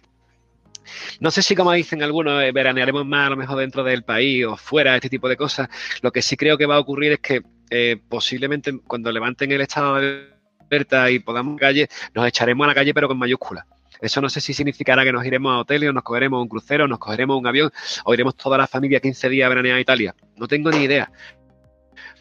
No 1.20 1.32
sé 1.32 1.42
si, 1.42 1.56
como 1.56 1.72
dicen 1.72 2.04
algunos, 2.04 2.44
eh, 2.44 2.52
veranearemos 2.52 3.06
más 3.06 3.28
a 3.28 3.30
lo 3.32 3.38
mejor 3.38 3.58
dentro 3.58 3.84
del 3.84 4.04
país 4.04 4.46
o 4.46 4.58
fuera, 4.58 4.96
este 4.96 5.10
tipo 5.10 5.30
de 5.30 5.38
cosas. 5.38 5.70
Lo 6.02 6.12
que 6.12 6.22
sí 6.22 6.38
creo 6.38 6.58
que 6.58 6.66
va 6.66 6.76
a 6.76 6.80
ocurrir 6.80 7.14
es 7.14 7.20
que 7.20 7.42
eh, 7.70 7.98
posiblemente 8.08 8.72
cuando 8.86 9.12
levanten 9.12 9.52
el 9.52 9.62
estado 9.62 9.96
de 9.96 10.30
alerta 10.70 11.10
y 11.12 11.20
podamos 11.20 11.60
calle, 11.60 11.88
nos 12.14 12.28
echaremos 12.28 12.66
a 12.66 12.68
la 12.68 12.76
calle, 12.76 12.94
pero 12.94 13.08
con 13.08 13.18
mayúsculas. 13.18 13.66
Eso 14.02 14.20
no 14.20 14.30
sé 14.30 14.42
si 14.42 14.54
significará 14.54 15.04
que 15.04 15.14
nos 15.14 15.26
iremos 15.26 15.54
a 15.54 15.60
hoteles, 15.60 15.90
o 15.90 15.94
nos 15.94 16.04
cogeremos 16.04 16.42
un 16.42 16.50
crucero, 16.50 16.88
nos 16.88 17.00
cogeremos 17.00 17.38
un 17.40 17.48
avión, 17.48 17.72
o 18.04 18.14
iremos 18.14 18.36
toda 18.36 18.58
la 18.58 18.68
familia 18.68 19.00
15 19.00 19.30
días 19.30 19.46
a 19.46 19.50
veranear 19.50 19.78
a 19.78 19.80
Italia. 19.80 20.16
No 20.36 20.48
tengo 20.48 20.72
ni 20.72 20.84
idea. 20.84 21.10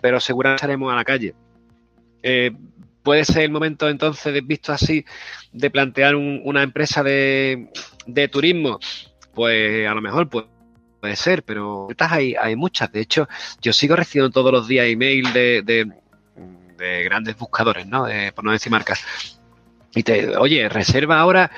Pero 0.01 0.21
seguramente 0.21 0.61
estaremos 0.63 0.93
a 0.93 0.97
la 0.97 1.05
calle. 1.05 1.35
Eh, 2.23 2.53
puede 3.03 3.25
ser 3.25 3.43
el 3.43 3.51
momento 3.51 3.89
entonces, 3.89 4.47
visto 4.47 4.73
así, 4.73 5.05
de 5.53 5.71
plantear 5.71 6.15
una 6.17 6.63
empresa 6.63 7.03
de, 7.03 7.69
turismo. 8.31 8.79
Pues 9.35 9.89
a 9.89 9.95
lo 9.95 10.03
mejor 10.03 10.29
puede 10.29 11.17
ser, 11.17 11.43
pero 11.43 11.89
hay, 11.99 12.35
hay 12.35 12.57
muchas. 12.57 12.93
De 12.93 13.01
hecho, 13.01 13.29
yo 13.61 13.73
sigo 13.73 13.97
recibiendo 13.97 14.31
todos 14.31 14.53
los 14.53 14.69
días 14.69 14.87
email 14.87 15.33
de, 15.33 15.63
de, 15.63 17.05
grandes 17.05 17.37
buscadores, 17.37 17.87
¿no? 17.87 18.07
por 18.35 18.45
no 18.45 18.51
decir 18.51 18.73
marcas, 18.73 19.39
y 19.95 20.03
te, 20.03 20.37
oye, 20.37 20.69
reserva 20.69 21.21
ahora 21.21 21.51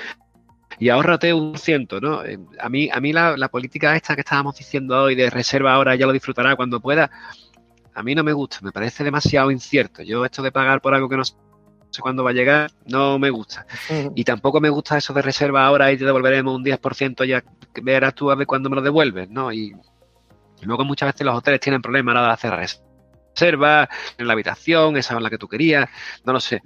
y 0.78 0.88
ahórrate 0.88 1.32
un 1.32 1.56
ciento, 1.56 2.00
¿no? 2.00 2.24
Eh, 2.24 2.38
a 2.58 2.68
mí, 2.68 2.88
a 2.92 3.00
mí 3.00 3.12
la, 3.12 3.48
política 3.48 3.94
esta 3.94 4.14
que 4.14 4.22
estábamos 4.22 4.56
diciendo 4.56 5.02
hoy 5.02 5.14
de 5.14 5.30
reserva 5.30 5.72
ahora 5.72 5.94
ya 5.94 6.06
lo 6.06 6.12
disfrutará 6.12 6.56
cuando 6.56 6.80
pueda, 6.80 7.10
a 7.94 8.02
mí 8.02 8.14
no 8.14 8.24
me 8.24 8.32
gusta, 8.32 8.58
me 8.62 8.72
parece 8.72 9.04
demasiado 9.04 9.50
incierto. 9.50 10.02
Yo 10.02 10.24
esto 10.24 10.42
de 10.42 10.52
pagar 10.52 10.80
por 10.80 10.94
algo 10.94 11.08
que 11.08 11.16
no 11.16 11.24
sé 11.24 11.34
cuándo 12.00 12.24
va 12.24 12.30
a 12.30 12.34
llegar, 12.34 12.70
no 12.86 13.18
me 13.18 13.30
gusta. 13.30 13.66
Y 14.14 14.24
tampoco 14.24 14.60
me 14.60 14.70
gusta 14.70 14.98
eso 14.98 15.12
de 15.12 15.22
reserva 15.22 15.64
ahora 15.64 15.92
y 15.92 15.96
te 15.96 16.04
devolveremos 16.04 16.54
un 16.54 16.64
10%, 16.64 17.24
ya 17.24 17.42
verás 17.82 18.14
tú 18.14 18.30
a 18.30 18.34
ver 18.34 18.46
cuándo 18.46 18.68
me 18.68 18.76
lo 18.76 18.82
devuelves, 18.82 19.30
¿no? 19.30 19.52
Y, 19.52 19.74
luego 20.62 20.84
muchas 20.84 21.12
veces 21.12 21.26
los 21.26 21.36
hoteles 21.36 21.60
tienen 21.60 21.82
problemas 21.82 22.12
a 22.12 22.14
la 22.14 22.20
hora 22.20 22.28
de 22.28 22.34
hacer 22.34 22.50
reserva 22.50 22.84
reserva, 23.34 23.88
en 24.16 24.26
la 24.26 24.32
habitación, 24.32 24.96
esa 24.96 25.16
es 25.16 25.22
la 25.22 25.30
que 25.30 25.38
tú 25.38 25.48
querías, 25.48 25.88
no 26.24 26.32
lo 26.32 26.40
sé. 26.40 26.62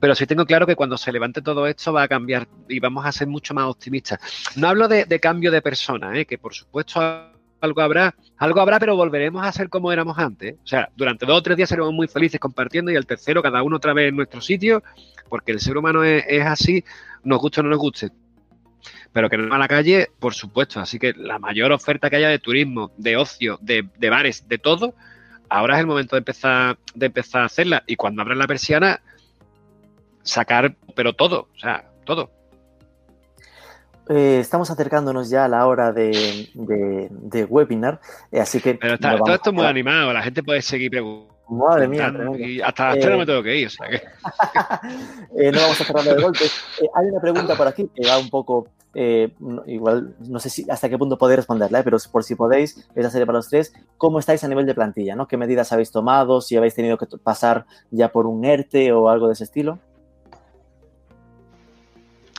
Pero 0.00 0.14
sí 0.14 0.26
tengo 0.26 0.46
claro 0.46 0.66
que 0.66 0.76
cuando 0.76 0.96
se 0.96 1.12
levante 1.12 1.42
todo 1.42 1.66
esto 1.66 1.92
va 1.92 2.04
a 2.04 2.08
cambiar 2.08 2.46
y 2.68 2.78
vamos 2.80 3.04
a 3.04 3.12
ser 3.12 3.26
mucho 3.26 3.54
más 3.54 3.64
optimistas. 3.64 4.20
No 4.56 4.68
hablo 4.68 4.88
de, 4.88 5.20
cambio 5.20 5.50
de 5.50 5.62
persona, 5.62 6.16
¿eh? 6.16 6.24
que 6.24 6.38
por 6.38 6.54
supuesto 6.54 7.00
algo 7.62 7.80
habrá, 7.80 8.14
algo 8.36 8.60
habrá, 8.60 8.78
pero 8.78 8.96
volveremos 8.96 9.44
a 9.44 9.52
ser 9.52 9.68
como 9.68 9.92
éramos 9.92 10.18
antes. 10.18 10.56
O 10.64 10.66
sea, 10.66 10.88
durante 10.96 11.24
dos 11.24 11.38
o 11.38 11.42
tres 11.42 11.56
días 11.56 11.68
seremos 11.68 11.92
muy 11.92 12.08
felices 12.08 12.40
compartiendo 12.40 12.90
y 12.90 12.96
el 12.96 13.06
tercero 13.06 13.42
cada 13.42 13.62
uno 13.62 13.76
otra 13.76 13.92
vez 13.92 14.08
en 14.08 14.16
nuestro 14.16 14.40
sitio, 14.40 14.82
porque 15.28 15.52
el 15.52 15.60
ser 15.60 15.76
humano 15.78 16.02
es, 16.04 16.44
así, 16.44 16.84
nos 17.22 17.38
guste 17.38 17.60
o 17.60 17.62
no 17.62 17.70
nos 17.70 17.78
guste. 17.78 18.10
Pero 19.12 19.30
que 19.30 19.36
no 19.36 19.54
a 19.54 19.58
la 19.58 19.68
calle, 19.68 20.08
por 20.18 20.34
supuesto. 20.34 20.80
Así 20.80 20.98
que 20.98 21.12
la 21.12 21.38
mayor 21.38 21.70
oferta 21.70 22.10
que 22.10 22.16
haya 22.16 22.28
de 22.28 22.38
turismo, 22.38 22.90
de 22.96 23.16
ocio, 23.16 23.58
de, 23.60 23.88
de 23.96 24.10
bares, 24.10 24.48
de 24.48 24.58
todo, 24.58 24.94
ahora 25.48 25.74
es 25.74 25.80
el 25.80 25.86
momento 25.86 26.16
de 26.16 26.20
empezar, 26.20 26.78
de 26.94 27.06
empezar 27.06 27.42
a 27.42 27.46
hacerla. 27.46 27.84
Y 27.86 27.94
cuando 27.96 28.22
abran 28.22 28.38
la 28.38 28.46
persiana, 28.46 29.00
sacar, 30.22 30.74
pero 30.96 31.12
todo, 31.12 31.48
o 31.54 31.58
sea, 31.58 31.90
todo. 32.04 32.30
Eh, 34.14 34.40
estamos 34.40 34.70
acercándonos 34.70 35.30
ya 35.30 35.46
a 35.46 35.48
la 35.48 35.66
hora 35.66 35.92
de, 35.92 36.48
webinar, 37.48 38.00
eh, 38.30 38.40
así 38.40 38.60
que... 38.60 38.74
Pero 38.74 38.98
todo 38.98 39.34
esto 39.34 39.50
es 39.50 39.56
muy 39.56 39.64
animado, 39.64 40.12
la 40.12 40.22
gente 40.22 40.42
puede 40.42 40.60
seguir 40.60 40.90
preguntando. 40.90 41.32
Madre 41.48 41.88
mía. 41.88 42.12
Y 42.38 42.60
hasta 42.60 42.88
las 42.88 42.98
3 42.98 43.10
no 43.10 43.18
me 43.18 43.26
tengo 43.26 43.42
que 43.42 43.56
ir, 43.56 43.66
o 43.66 43.70
sea 43.70 43.88
que... 43.88 44.02
no 45.52 45.60
vamos 45.60 45.80
a 45.80 45.84
cerrarlo 45.84 46.14
de 46.14 46.22
golpe. 46.22 46.44
hay 46.94 47.06
una 47.06 47.20
pregunta 47.20 47.54
por 47.56 47.66
aquí 47.68 47.88
que 47.94 48.06
va 48.06 48.18
un 48.18 48.28
poco 48.28 48.68
eh, 48.94 49.32
igual 49.66 50.14
no 50.28 50.38
sé 50.38 50.50
si 50.50 50.70
hasta 50.70 50.88
qué 50.88 50.98
punto 50.98 51.16
podéis 51.16 51.38
responderla, 51.38 51.80
¿eh? 51.80 51.82
pero 51.82 51.96
por 52.10 52.24
si 52.24 52.34
podéis, 52.34 52.86
esa 52.94 53.10
serie 53.10 53.24
para 53.24 53.38
los 53.38 53.48
tres, 53.48 53.72
¿cómo 53.96 54.18
estáis 54.18 54.44
a 54.44 54.48
nivel 54.48 54.66
de 54.66 54.74
plantilla? 54.74 55.16
¿no? 55.16 55.26
¿Qué 55.26 55.36
medidas 55.36 55.72
habéis 55.72 55.90
tomado? 55.90 56.40
¿Si 56.40 56.56
habéis 56.56 56.74
tenido 56.74 56.98
que 56.98 57.06
pasar 57.22 57.64
ya 57.90 58.12
por 58.12 58.26
un 58.26 58.44
ERTE 58.44 58.92
o 58.92 59.08
algo 59.08 59.28
de 59.28 59.32
ese 59.32 59.44
estilo? 59.44 59.78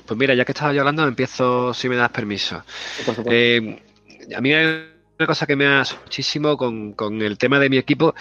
Pues 0.06 0.18
mira, 0.18 0.34
ya 0.34 0.46
que 0.46 0.52
estaba 0.52 0.74
yo 0.74 0.82
hablando, 0.82 1.08
empiezo 1.08 1.74
si 1.74 1.88
me 1.90 1.96
das 1.96 2.10
permiso. 2.10 2.64
Eh, 3.26 3.82
a 4.36 4.42
mí 4.42 4.54
hay 4.54 4.66
una 5.18 5.28
cosa 5.28 5.46
que 5.46 5.56
me 5.56 5.66
ha 5.66 5.84
muchísimo 6.04 6.58
con, 6.58 7.22
el 7.22 7.38
tema 7.38 7.60
de 7.60 7.70
mi 7.70 7.78
equipo 7.78 8.14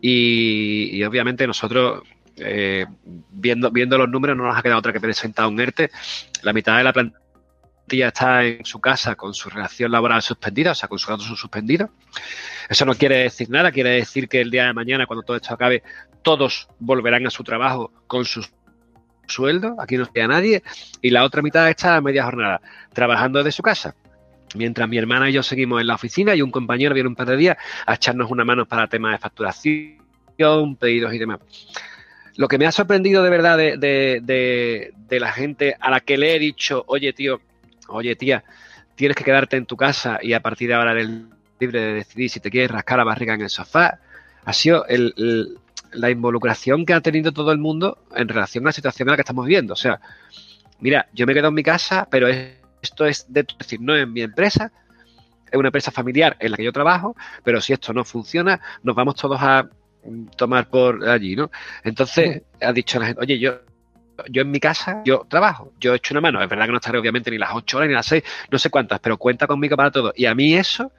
y, 0.00 1.02
obviamente 1.04 1.46
nosotros 1.46 2.02
viendo, 3.30 3.70
viendo 3.70 3.98
los 3.98 4.08
números 4.08 4.36
no 4.36 4.44
nos 4.44 4.56
ha 4.56 4.62
quedado 4.62 4.78
otra 4.78 4.92
que 4.92 5.00
presentar 5.00 5.46
un 5.46 5.60
ERTE. 5.60 5.90
La 6.42 6.52
mitad 6.52 6.76
de 6.76 6.84
la 6.84 6.92
plantilla 6.92 8.08
está 8.08 8.44
en 8.44 8.64
su 8.64 8.80
casa 8.80 9.14
con 9.14 9.34
su 9.34 9.50
relación 9.50 9.90
laboral 9.90 10.22
suspendida, 10.22 10.72
o 10.72 10.74
sea, 10.74 10.88
con 10.88 10.98
su 10.98 11.06
contrato 11.08 11.36
suspendido. 11.36 11.90
Eso 12.68 12.84
no 12.84 12.94
quiere 12.94 13.18
decir 13.18 13.50
nada, 13.50 13.72
quiere 13.72 13.90
decir 13.90 14.28
que 14.28 14.40
el 14.40 14.50
día 14.50 14.66
de 14.66 14.72
mañana, 14.72 15.06
cuando 15.06 15.24
todo 15.24 15.36
esto 15.36 15.52
acabe, 15.52 15.82
todos 16.22 16.68
volverán 16.78 17.26
a 17.26 17.30
su 17.30 17.42
trabajo 17.42 17.92
con 18.06 18.24
su 18.24 18.46
sueldo, 19.30 19.76
aquí 19.78 19.96
no 19.96 20.06
queda 20.06 20.28
nadie, 20.28 20.62
y 21.00 21.10
la 21.10 21.24
otra 21.24 21.42
mitad 21.42 21.68
está 21.68 21.96
a 21.96 22.00
media 22.00 22.24
jornada, 22.24 22.60
trabajando 22.92 23.38
desde 23.38 23.52
su 23.52 23.62
casa. 23.62 23.94
Mientras 24.54 24.88
mi 24.88 24.98
hermana 24.98 25.30
y 25.30 25.32
yo 25.32 25.42
seguimos 25.42 25.80
en 25.80 25.86
la 25.86 25.94
oficina 25.94 26.34
y 26.34 26.42
un 26.42 26.50
compañero 26.50 26.94
viene 26.94 27.08
un 27.08 27.14
par 27.14 27.28
de 27.28 27.36
días 27.36 27.56
a 27.86 27.94
echarnos 27.94 28.30
una 28.30 28.44
mano 28.44 28.66
para 28.66 28.88
temas 28.88 29.12
de 29.12 29.18
facturación, 29.18 30.76
pedidos 30.78 31.14
y 31.14 31.18
demás. 31.18 31.40
Lo 32.36 32.48
que 32.48 32.58
me 32.58 32.66
ha 32.66 32.72
sorprendido 32.72 33.22
de 33.22 33.30
verdad 33.30 33.58
de, 33.58 33.76
de, 34.22 35.20
la 35.20 35.32
gente 35.32 35.76
a 35.78 35.90
la 35.90 36.00
que 36.00 36.16
le 36.16 36.34
he 36.34 36.38
dicho, 36.38 36.84
oye 36.86 37.12
tío, 37.12 37.40
oye 37.88 38.16
tía, 38.16 38.44
tienes 38.94 39.16
que 39.16 39.24
quedarte 39.24 39.56
en 39.56 39.66
tu 39.66 39.76
casa 39.76 40.18
y 40.22 40.32
a 40.32 40.40
partir 40.40 40.68
de 40.68 40.74
ahora 40.74 40.92
eres 40.92 41.10
libre 41.58 41.80
de 41.80 41.92
decidir 41.94 42.30
si 42.30 42.40
te 42.40 42.50
quieres 42.50 42.70
rascar 42.70 42.98
la 42.98 43.04
barriga 43.04 43.34
en 43.34 43.42
el 43.42 43.50
sofá, 43.50 44.00
ha 44.44 44.52
sido 44.52 44.86
la 45.92 46.10
involucración 46.10 46.86
que 46.86 46.94
ha 46.94 47.00
tenido 47.00 47.32
todo 47.32 47.52
el 47.52 47.58
mundo 47.58 47.98
en 48.14 48.28
relación 48.28 48.64
a 48.64 48.68
la 48.68 48.72
situación 48.72 49.08
en 49.08 49.12
la 49.12 49.16
que 49.16 49.22
estamos 49.22 49.46
viviendo. 49.46 49.72
O 49.72 49.76
sea, 49.76 50.00
mira, 50.80 51.08
yo 51.12 51.26
me 51.26 51.34
quedo 51.34 51.48
en 51.48 51.54
mi 51.54 51.62
casa, 51.62 52.06
pero 52.10 52.28
esto 52.28 53.06
es 53.06 53.26
de 53.28 53.46
decir, 53.58 53.80
no 53.80 53.96
en 53.96 54.12
mi 54.12 54.22
empresa, 54.22 54.72
es 55.50 55.58
una 55.58 55.68
empresa 55.68 55.90
familiar 55.90 56.36
en 56.40 56.52
la 56.52 56.56
que 56.56 56.64
yo 56.64 56.72
trabajo, 56.72 57.16
pero 57.42 57.60
si 57.60 57.72
esto 57.72 57.92
no 57.92 58.04
funciona, 58.04 58.60
nos 58.82 58.94
vamos 58.94 59.16
todos 59.16 59.38
a 59.40 59.68
tomar 60.36 60.68
por 60.68 61.08
allí, 61.08 61.36
¿no? 61.36 61.50
Entonces, 61.84 62.42
ha 62.60 62.72
dicho 62.72 62.98
la 62.98 63.06
gente, 63.06 63.20
oye, 63.20 63.38
yo 63.38 63.60
yo 64.28 64.42
en 64.42 64.50
mi 64.50 64.60
casa, 64.60 65.02
yo 65.04 65.26
trabajo, 65.28 65.72
yo 65.78 65.92
he 65.92 65.96
hecho 65.96 66.14
una 66.14 66.20
mano. 66.20 66.42
Es 66.42 66.48
verdad 66.48 66.66
que 66.66 66.72
no 66.72 66.78
estaré 66.78 66.98
obviamente 66.98 67.30
ni 67.30 67.38
las 67.38 67.50
8 67.52 67.76
horas 67.76 67.88
ni 67.88 67.94
las 67.94 68.06
6, 68.06 68.22
no 68.50 68.58
sé 68.58 68.70
cuántas, 68.70 69.00
pero 69.00 69.16
cuenta 69.16 69.46
conmigo 69.46 69.76
para 69.76 69.90
todo. 69.90 70.12
Y 70.16 70.26
a 70.26 70.34
mí 70.34 70.54
eso 70.54 70.92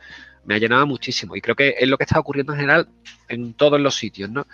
me 0.45 0.55
ha 0.55 0.57
llenado 0.57 0.87
muchísimo. 0.87 1.35
Y 1.35 1.41
creo 1.41 1.55
que 1.55 1.75
es 1.79 1.87
lo 1.87 1.97
que 1.97 2.03
está 2.03 2.19
ocurriendo 2.19 2.53
en 2.53 2.59
general 2.59 2.89
en 3.27 3.53
todos 3.53 3.79
los 3.79 3.95
sitios, 3.95 4.29
¿no? 4.29 4.47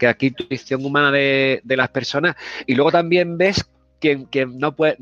Que 0.00 0.08
aquí 0.08 0.32
tu 0.32 0.48
visión 0.48 0.84
humana 0.84 1.12
de, 1.12 1.62
las 1.64 1.90
personas 1.90 2.34
y 2.66 2.74
luego 2.74 2.90
también 2.90 3.38
ves 3.38 3.70
quien, 4.00 4.28
no 4.58 4.74
puede, 4.74 4.96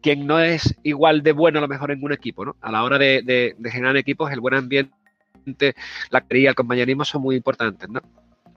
quien, 0.00 0.26
no 0.26 0.40
es 0.40 0.74
igual 0.84 1.22
de 1.22 1.32
bueno 1.32 1.58
a 1.58 1.62
lo 1.62 1.68
mejor 1.68 1.90
en 1.90 2.02
un 2.02 2.12
equipo, 2.12 2.46
¿no? 2.46 2.56
A 2.62 2.70
la 2.72 2.82
hora 2.84 2.96
de, 2.96 3.54
de 3.58 3.70
generar 3.70 3.96
equipos, 3.96 4.30
el 4.30 4.40
buen 4.40 4.54
ambiente, 4.54 5.74
la 6.10 6.20
quería, 6.22 6.50
el 6.50 6.54
compañerismo 6.54 7.04
son 7.04 7.22
muy 7.22 7.36
importantes, 7.36 7.88
¿no? 7.88 8.00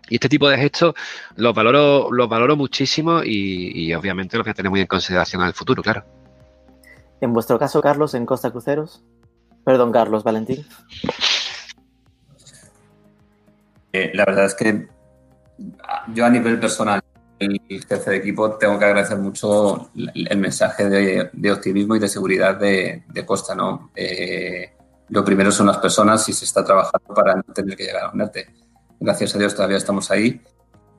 Y 0.10 0.16
este 0.16 0.28
tipo 0.28 0.50
de 0.50 0.58
gestos 0.58 0.96
los 1.36 1.54
valoro, 1.54 2.12
los 2.12 2.28
valoro 2.28 2.58
muchísimo 2.58 3.22
y, 3.24 3.94
obviamente 3.94 4.38
lo 4.38 4.44
que 4.44 4.54
tenemos 4.54 4.72
muy 4.72 4.82
en 4.82 4.88
consideración 4.88 5.42
al 5.44 5.54
futuro, 5.54 5.84
claro. 5.84 6.04
En 7.22 7.34
vuestro 7.34 7.60
caso, 7.60 7.82
Carlos, 7.82 8.14
en 8.16 8.26
Costa 8.26 8.50
Cruceros. 8.50 9.04
Perdón, 9.64 9.92
Carlos, 9.92 10.24
Valentín. 10.24 10.66
Eh, 13.94 14.12
la 14.14 14.26
verdad 14.26 14.46
es 14.46 14.56
que 14.56 14.88
yo 16.14 16.26
a 16.26 16.30
nivel 16.30 16.60
personal, 16.60 17.02
el 17.40 17.60
jefe 17.68 18.12
de 18.12 18.18
equipo, 18.18 18.52
tengo 18.58 18.78
que 18.78 18.86
agradecer 18.86 19.18
mucho 19.18 19.92
el 19.96 20.38
mensaje 20.38 20.90
de, 20.90 21.52
optimismo 21.52 21.96
y 21.96 22.00
de 22.00 22.08
seguridad 22.08 22.56
de, 22.58 23.04
Costa. 23.26 23.56
¿no? 23.56 23.92
Eh, 23.96 24.74
lo 25.10 25.24
primero 25.24 25.52
son 25.52 25.68
las 25.68 25.78
personas 25.78 26.28
y 26.30 26.34
se 26.34 26.46
está 26.46 26.64
trabajando 26.64 27.14
para 27.14 27.36
no 27.36 27.44
tener 27.54 27.76
que 27.76 27.86
llegar 27.86 28.06
a 28.06 28.12
un 28.12 28.22
ERTE 28.22 28.60
gracias 29.00 29.36
a 29.36 29.40
Dios 29.40 29.56
todavía 29.56 29.78
estamos 29.78 30.12
ahí 30.12 30.42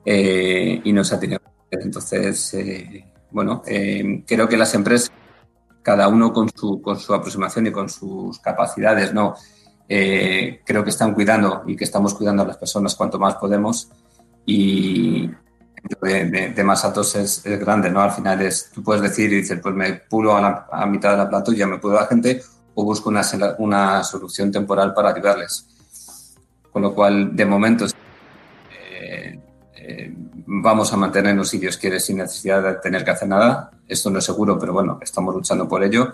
eh, 0.05 0.81
y 0.83 0.93
no 0.93 1.03
se 1.03 1.15
ha 1.15 1.19
tenido. 1.19 1.41
Entonces, 1.69 2.53
eh, 2.55 3.05
bueno, 3.29 3.61
eh, 3.65 4.23
creo 4.25 4.47
que 4.47 4.57
las 4.57 4.73
empresas, 4.73 5.11
cada 5.81 6.07
uno 6.07 6.33
con 6.33 6.49
su, 6.49 6.81
con 6.81 6.99
su 6.99 7.13
aproximación 7.13 7.67
y 7.67 7.71
con 7.71 7.89
sus 7.89 8.39
capacidades, 8.39 9.13
¿no? 9.13 9.35
creo 9.87 10.85
que 10.85 10.89
están 10.89 11.13
cuidando 11.13 11.63
y 11.67 11.75
que 11.75 11.83
estamos 11.83 12.13
cuidando 12.13 12.43
a 12.43 12.45
las 12.45 12.55
personas 12.55 12.95
cuanto 12.95 13.19
más 13.19 13.35
podemos 13.35 13.89
y 14.45 15.29
de, 16.01 16.53
de, 16.55 16.63
más 16.63 16.83
altos 16.85 17.15
es, 17.15 17.43
grande, 17.43 17.89
¿no? 17.89 18.01
Al 18.01 18.11
final 18.11 18.41
es, 18.41 18.71
tú 18.73 18.83
puedes 18.83 19.01
decir 19.01 19.31
y 19.31 19.37
dices, 19.37 19.59
pues 19.61 19.75
me 19.75 19.93
pulo 19.93 20.35
a, 20.35 20.41
la, 20.41 20.67
a 20.71 20.85
mitad 20.85 21.11
de 21.11 21.17
la 21.17 21.29
plantilla, 21.29 21.67
me 21.67 21.79
pulo 21.79 21.95
la 21.95 22.07
gente 22.07 22.41
o 22.73 22.83
busco 22.83 23.09
una, 23.09 23.21
una 23.59 24.03
solución 24.03 24.51
temporal 24.51 24.93
para 24.93 25.09
ayudarles 25.09 25.67
con 26.71 26.81
lo 26.81 26.95
cual, 26.95 27.35
de 27.35 27.45
momento, 27.45 27.85
eh, 28.79 30.13
vamos 30.45 30.93
a 30.93 30.97
mantenernos, 30.97 31.49
si 31.49 31.57
Dios 31.57 31.77
quiere, 31.77 31.99
sin 31.99 32.17
necesidad 32.17 32.63
de 32.63 32.73
tener 32.75 33.03
que 33.03 33.11
hacer 33.11 33.27
nada. 33.27 33.71
Esto 33.87 34.09
no 34.09 34.19
es 34.19 34.25
seguro, 34.25 34.57
pero 34.57 34.73
bueno, 34.73 34.97
estamos 35.01 35.35
luchando 35.35 35.67
por 35.67 35.83
ello. 35.83 36.13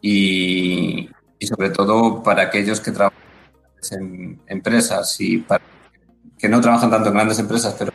Y, 0.00 1.08
sobre 1.40 1.70
todo 1.70 2.22
para 2.22 2.42
aquellos 2.44 2.80
que 2.80 2.92
trabajan 2.92 3.18
en 3.90 4.40
empresas 4.46 5.16
y 5.20 5.38
para, 5.38 5.62
que 6.42 6.48
no 6.48 6.60
trabajan 6.60 6.90
tanto 6.90 7.08
en 7.08 7.14
grandes 7.14 7.38
empresas, 7.38 7.72
pero 7.78 7.92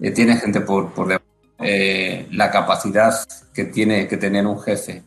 eh, 0.00 0.10
tiene 0.10 0.36
gente 0.36 0.62
por, 0.62 0.94
por 0.94 1.20
eh, 1.58 2.26
la 2.32 2.50
capacidad 2.50 3.12
que 3.52 3.66
tiene 3.66 4.08
que 4.08 4.16
tener 4.16 4.46
un 4.46 4.58
jefe 4.58 5.04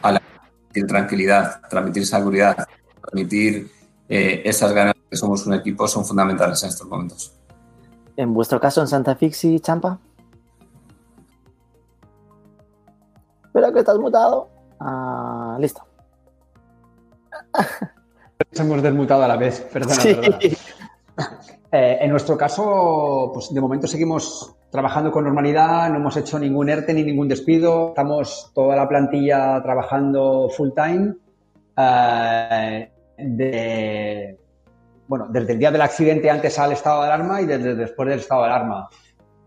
a 0.00 0.12
la 0.12 0.20
transmitir 0.20 0.86
tranquilidad, 0.86 1.60
transmitir 1.68 2.06
seguridad, 2.06 2.68
transmitir 3.02 3.72
eh, 4.08 4.42
esas 4.44 4.72
ganas 4.72 4.94
que 5.10 5.16
somos 5.16 5.44
un 5.44 5.54
equipo 5.54 5.88
son 5.88 6.04
fundamentales 6.04 6.62
en 6.62 6.68
estos 6.68 6.86
momentos. 6.86 7.32
En 8.16 8.32
vuestro 8.32 8.60
caso, 8.60 8.80
en 8.80 8.86
Santa 8.86 9.16
Fixi, 9.16 9.58
Champa. 9.58 9.98
Espera 13.44 13.72
que 13.72 13.80
estás 13.80 13.98
mutado. 13.98 14.48
Ah, 14.78 15.56
listo. 15.58 15.82
hemos 18.52 18.82
desmutado 18.82 19.24
a 19.24 19.28
la 19.28 19.36
vez, 19.36 19.60
perdona, 19.72 20.00
eh, 21.70 21.98
en 22.00 22.10
nuestro 22.10 22.36
caso, 22.36 23.30
pues 23.32 23.52
de 23.52 23.60
momento 23.60 23.86
seguimos 23.86 24.54
trabajando 24.70 25.10
con 25.10 25.24
normalidad, 25.24 25.90
no 25.90 25.96
hemos 25.96 26.16
hecho 26.16 26.38
ningún 26.38 26.68
ERTE 26.68 26.94
ni 26.94 27.04
ningún 27.04 27.28
despido, 27.28 27.88
estamos 27.88 28.50
toda 28.54 28.76
la 28.76 28.88
plantilla 28.88 29.62
trabajando 29.62 30.48
full 30.50 30.70
time. 30.74 31.14
Eh, 33.16 34.36
bueno, 35.06 35.26
desde 35.30 35.52
el 35.52 35.58
día 35.58 35.70
del 35.70 35.80
accidente 35.80 36.30
antes 36.30 36.58
al 36.58 36.72
estado 36.72 37.00
de 37.00 37.06
alarma 37.06 37.40
y 37.40 37.46
desde 37.46 37.74
después 37.74 38.08
del 38.08 38.20
estado 38.20 38.42
de 38.42 38.48
alarma. 38.48 38.88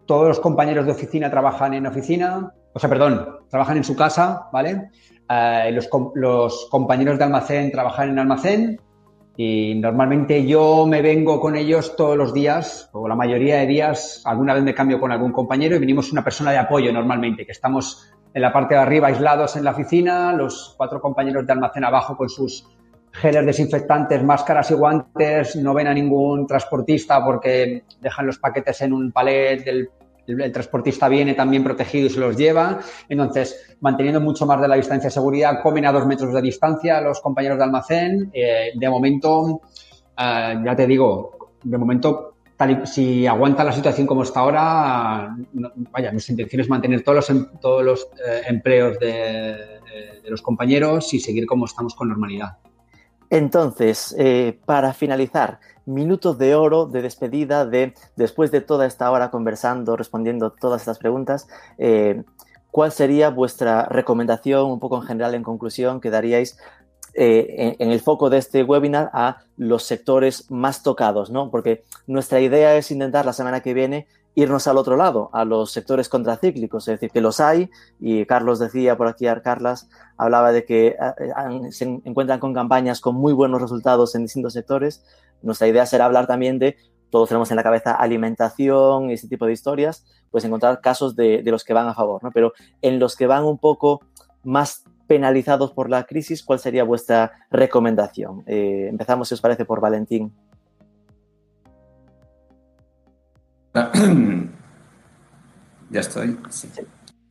Todos 0.06 0.28
los 0.28 0.40
compañeros 0.40 0.86
de 0.86 0.92
oficina 0.92 1.30
trabajan 1.30 1.74
en 1.74 1.86
oficina, 1.86 2.52
o 2.74 2.80
sea, 2.80 2.90
perdón, 2.90 3.40
trabajan 3.50 3.78
en 3.78 3.84
su 3.84 3.96
casa, 3.96 4.50
¿vale? 4.52 4.90
Eh, 5.30 5.72
los, 5.72 6.68
compañeros 6.70 7.18
de 7.18 7.24
almacén 7.24 7.72
trabajan 7.72 8.10
en 8.10 8.20
almacén 8.20 8.82
y 9.38 9.76
normalmente 9.76 10.46
yo 10.46 10.86
me 10.86 11.02
vengo 11.02 11.40
con 11.40 11.56
ellos 11.56 11.96
todos 11.96 12.18
los 12.18 12.34
días 12.34 12.90
o 12.92 13.08
la 13.08 13.16
mayoría 13.16 13.58
de 13.58 13.68
días, 13.68 14.22
alguna 14.26 14.54
vez 14.54 14.64
me 14.64 14.74
cambio 14.74 15.00
con 15.00 15.12
algún 15.12 15.32
compañero 15.32 15.76
y 15.76 15.80
venimos 15.80 16.12
una 16.12 16.24
persona 16.24 16.52
de 16.52 16.58
apoyo 16.58 16.92
normalmente, 16.92 17.46
que 17.46 17.52
estamos 17.52 18.12
en 18.34 18.42
la 18.42 18.54
parte 18.54 18.76
de 18.76 18.82
arriba 18.82 19.08
aislados 19.08 19.56
en 19.56 19.64
la 19.64 19.72
oficina, 19.72 20.34
los 20.34 20.74
cuatro 20.78 21.02
compañeros 21.02 21.46
de 21.46 21.54
almacén 21.54 21.84
abajo 21.84 22.16
con 22.16 22.30
sus 22.30 22.68
geles 23.12 23.46
desinfectantes, 23.46 24.24
máscaras 24.24 24.72
y 24.72 24.74
guantes, 24.74 25.56
no 25.58 25.74
ven 25.74 25.88
a 25.88 25.94
ningún 25.94 26.48
transportista 26.48 27.24
porque 27.24 27.84
dejan 28.00 28.26
los 28.26 28.38
paquetes 28.38 28.82
en 28.82 28.94
un 28.94 29.12
palet, 29.12 29.66
el, 30.28 30.52
transportista 30.52 31.08
viene 31.08 31.34
también 31.34 31.64
protegido 31.64 32.08
y 32.08 32.10
se 32.10 32.20
los 32.20 32.38
lleva. 32.38 32.80
Entonces, 33.10 33.76
manteniendo 33.82 34.22
mucho 34.22 34.46
más 34.46 34.62
de 34.62 34.68
la 34.68 34.76
distancia 34.76 35.08
de 35.08 35.14
seguridad, 35.14 35.62
comen 35.62 35.86
a 35.86 35.92
dos 35.92 36.06
metros 36.06 36.34
de 36.34 36.42
distancia 36.42 37.02
los 37.02 37.22
compañeros 37.22 37.58
de 37.58 37.64
almacén. 37.64 38.32
Eh, 38.34 38.72
de 38.76 38.90
momento, 38.90 39.62
eh, 40.18 40.62
ya 40.66 40.76
te 40.76 40.88
digo, 40.88 41.54
de 41.64 41.78
momento, 41.78 42.36
si 42.84 43.26
aguanta 43.26 43.64
la 43.64 43.72
situación 43.72 44.06
como 44.06 44.24
está 44.24 44.42
ahora, 44.42 45.36
vaya, 45.92 46.12
nuestra 46.12 46.34
intención 46.34 46.62
es 46.62 46.70
mantener 46.70 47.04
todos 47.04 47.16
los, 47.16 47.30
em, 47.32 47.48
todos 47.60 47.84
los 47.84 48.04
eh, 48.26 48.44
empleos 48.48 49.00
de 49.00 49.80
los 50.30 50.42
compañeros 50.42 51.14
y 51.14 51.20
seguir 51.20 51.46
como 51.46 51.66
estamos 51.66 51.96
con 51.96 52.08
normalidad. 52.08 52.58
Entonces, 53.32 54.14
eh, 54.20 54.60
para 54.66 54.94
finalizar, 54.94 55.62
minutos 55.86 56.38
de 56.38 56.56
oro 56.56 56.86
de 56.86 57.02
despedida 57.02 57.66
de 57.66 57.94
después 58.16 58.52
de 58.52 58.62
toda 58.62 58.86
esta 58.86 59.10
hora 59.12 59.32
conversando, 59.32 59.98
respondiendo 59.98 60.52
todas 60.52 60.82
estas 60.82 61.00
preguntas, 61.00 61.48
eh, 61.78 62.24
¿cuál 62.72 62.92
sería 62.92 63.30
vuestra 63.30 63.86
recomendación, 63.86 64.72
un 64.72 64.80
poco 64.80 64.98
en 64.98 65.04
general, 65.04 65.36
en 65.36 65.44
conclusión, 65.44 66.02
que 66.02 66.10
daríais 66.10 66.58
eh, 67.14 67.76
en, 67.78 67.92
el 67.92 68.00
foco 68.00 68.30
de 68.30 68.38
este 68.38 68.64
webinar 68.64 69.10
a 69.14 69.44
los 69.58 69.84
sectores 69.84 70.50
más 70.50 70.82
tocados, 70.82 71.30
¿no? 71.30 71.52
Porque 71.52 71.84
nuestra 72.08 72.40
idea 72.40 72.78
es 72.78 72.90
intentar 72.90 73.26
la 73.26 73.34
semana 73.34 73.60
que 73.60 73.74
viene 73.74 74.08
irnos 74.34 74.66
al 74.68 74.78
otro 74.78 74.96
lado, 74.96 75.30
a 75.34 75.44
los 75.44 75.72
sectores 75.72 76.08
contracíclicos, 76.08 76.88
es 76.88 76.94
decir, 76.94 77.12
que 77.12 77.20
los 77.20 77.42
hay, 77.42 77.70
y 78.00 78.26
Carlos 78.26 78.60
decía 78.60 78.96
por 78.96 79.08
aquí, 79.08 79.26
Carlas 79.44 79.90
hablaba 80.18 80.54
de 80.54 80.64
que 80.64 80.88
eh, 80.88 81.72
se 81.72 81.84
encuentran 82.06 82.40
con 82.40 82.54
campañas 82.54 83.02
con 83.02 83.16
muy 83.16 83.34
buenos 83.34 83.62
resultados 83.62 84.16
en 84.16 84.24
distintos 84.24 84.54
sectores. 84.54 85.04
Nuestra 85.42 85.68
idea 85.68 85.86
será 85.86 86.06
hablar 86.06 86.28
también 86.28 86.60
de, 86.60 86.78
todos 87.10 87.30
tenemos 87.30 87.52
en 87.52 87.58
la 87.58 87.64
cabeza 87.64 87.94
alimentación 87.94 89.10
y 89.10 89.14
ese 89.14 89.28
tipo 89.28 89.46
de 89.46 89.54
historias, 89.54 90.06
pues 90.32 90.46
encontrar 90.46 90.80
casos 90.82 91.16
de, 91.16 91.44
los 91.46 91.64
que 91.64 91.74
van 91.74 91.88
a 91.88 91.94
favor, 91.94 92.24
¿no? 92.24 92.32
Pero 92.32 92.54
en 92.82 93.00
los 93.00 93.16
que 93.16 93.28
van 93.28 93.44
un 93.44 93.58
poco 93.58 94.02
más 94.44 94.84
penalizados 95.08 95.74
por 95.74 95.89
la 95.89 96.06
crisis, 96.06 96.42
¿cuál 96.42 96.60
sería 96.60 96.86
vuestra 96.86 97.46
recomendación? 97.52 98.44
Eh, 98.48 98.88
empezamos, 98.89 99.28
si 99.28 99.34
os 99.34 99.42
parece, 99.42 99.66
por 99.66 99.82
Valentín. 99.82 100.32
Ya 105.92 106.00
estoy. 106.00 106.38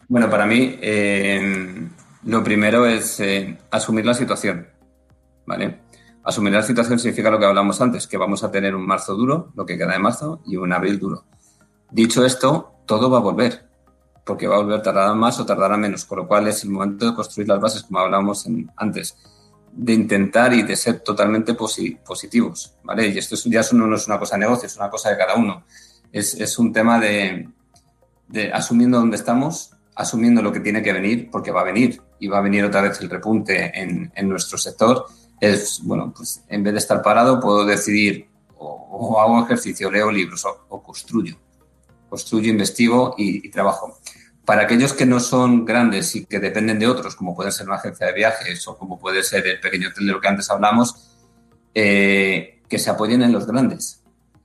Bueno, 0.06 0.28
para 0.28 0.44
mí 0.44 0.76
eh, 0.82 1.88
lo 2.24 2.44
primero 2.44 2.84
es 2.84 3.18
eh, 3.20 3.56
asumir 3.70 4.04
la 4.04 4.12
situación. 4.12 4.68
¿Vale? 5.46 5.80
Asumir 6.24 6.52
la 6.52 6.62
situación 6.62 6.98
significa 6.98 7.30
lo 7.30 7.38
que 7.38 7.46
hablamos 7.46 7.80
antes, 7.80 8.06
que 8.06 8.16
vamos 8.16 8.44
a 8.44 8.50
tener 8.50 8.74
un 8.74 8.86
marzo 8.86 9.14
duro, 9.14 9.52
lo 9.54 9.64
que 9.64 9.78
queda 9.78 9.92
de 9.92 9.98
marzo, 9.98 10.40
y 10.46 10.56
un 10.56 10.72
abril 10.72 10.98
duro. 10.98 11.24
Dicho 11.90 12.24
esto, 12.24 12.74
todo 12.86 13.10
va 13.10 13.18
a 13.18 13.22
volver, 13.22 13.66
porque 14.24 14.46
va 14.46 14.56
a 14.56 14.58
volver 14.58 14.82
tardará 14.82 15.14
más 15.14 15.40
o 15.40 15.46
tardará 15.46 15.76
menos, 15.76 16.04
con 16.04 16.18
lo 16.18 16.28
cual 16.28 16.48
es 16.48 16.62
el 16.64 16.70
momento 16.70 17.06
de 17.06 17.14
construir 17.14 17.48
las 17.48 17.60
bases, 17.60 17.82
como 17.84 18.00
hablábamos 18.00 18.46
antes, 18.76 19.16
de 19.72 19.92
intentar 19.92 20.52
y 20.52 20.62
de 20.62 20.76
ser 20.76 21.00
totalmente 21.00 21.54
positivos. 21.54 22.74
¿vale? 22.82 23.08
Y 23.08 23.18
esto 23.18 23.36
ya 23.46 23.62
no 23.72 23.94
es 23.94 24.06
una 24.06 24.18
cosa 24.18 24.36
de 24.36 24.40
negocio, 24.40 24.66
es 24.66 24.76
una 24.76 24.90
cosa 24.90 25.10
de 25.10 25.16
cada 25.16 25.36
uno 25.36 25.64
es, 26.12 26.58
un 26.58 26.72
tema 26.72 26.98
de, 26.98 27.48
asumiendo 28.52 28.98
dónde 28.98 29.16
estamos, 29.16 29.72
asumiendo 29.94 30.42
lo 30.42 30.52
que 30.52 30.60
tiene 30.60 30.82
que 30.82 30.92
venir, 30.92 31.28
porque 31.30 31.50
va 31.50 31.60
a 31.60 31.64
venir 31.64 32.00
y 32.18 32.28
va 32.28 32.38
a 32.38 32.42
venir 32.42 32.64
otra 32.64 32.82
vez 32.82 33.00
el 33.00 33.10
repunte 33.10 33.72
en, 33.74 34.28
nuestro 34.28 34.58
sector. 34.58 35.06
Es, 35.41 35.80
bueno, 35.82 36.12
pues 36.14 36.45
en 36.49 36.62
vez 36.62 36.74
de 36.74 36.78
estar 36.78 37.03
parado, 37.03 37.41
puedo 37.41 37.64
decidir 37.64 38.28
o, 38.59 39.18
hago 39.20 39.43
ejercicio, 39.45 39.91
leo 39.91 40.11
libros 40.11 40.45
o, 40.45 40.82
construyo. 40.82 41.36
Construyo, 42.09 42.51
investigo 42.51 43.14
y, 43.16 43.49
trabajo. 43.51 43.99
Para 44.45 44.62
aquellos 44.62 44.93
que 44.93 45.07
no 45.07 45.20
son 45.20 45.64
grandes 45.64 46.14
y 46.16 46.26
que 46.26 46.41
dependen 46.41 46.78
de 46.78 46.86
otros, 46.86 47.16
como 47.16 47.34
puede 47.34 47.53
ser 47.53 47.66
una 47.66 47.76
agencia 47.76 48.07
de 48.07 48.12
viajes 48.12 48.66
o 48.68 48.76
como 48.76 48.99
puede 48.99 49.22
ser 49.22 49.47
el 49.47 49.61
pequeño 49.61 49.88
hotel 49.88 50.07
de 50.07 50.12
lo 50.12 50.20
que 50.20 50.28
antes 50.28 50.51
hablamos, 50.51 51.16
eh, 51.74 52.61
que 52.68 52.78
se 52.78 52.91
apoyen 52.91 53.22
en 53.22 53.32
los 53.32 53.47
grandes 53.47 54.00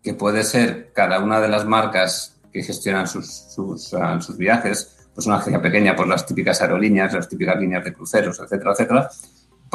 que 0.06 0.14
puede 0.14 0.44
ser 0.44 0.92
cada 0.94 1.20
una 1.20 1.42
de 1.42 1.48
las 1.48 1.66
marcas 1.66 2.38
que 2.54 2.62
gestionan 2.62 3.08
sus, 3.08 3.28
sus, 3.28 3.92
ah, 3.96 4.20
viajes, 4.38 4.96
pues 5.16 5.26
una 5.26 5.38
agencia 5.38 5.60
pequeña, 5.60 5.96
pues 5.96 6.08
las 6.08 6.28
típicas 6.28 6.62
aerolíneas, 6.62 7.12
las 7.12 7.28
típicas 7.28 7.60
líneas 7.60 7.84
de 7.84 7.92
cruceros, 7.92 8.40
etcétera, 8.40 8.74
etcétera. 8.74 9.10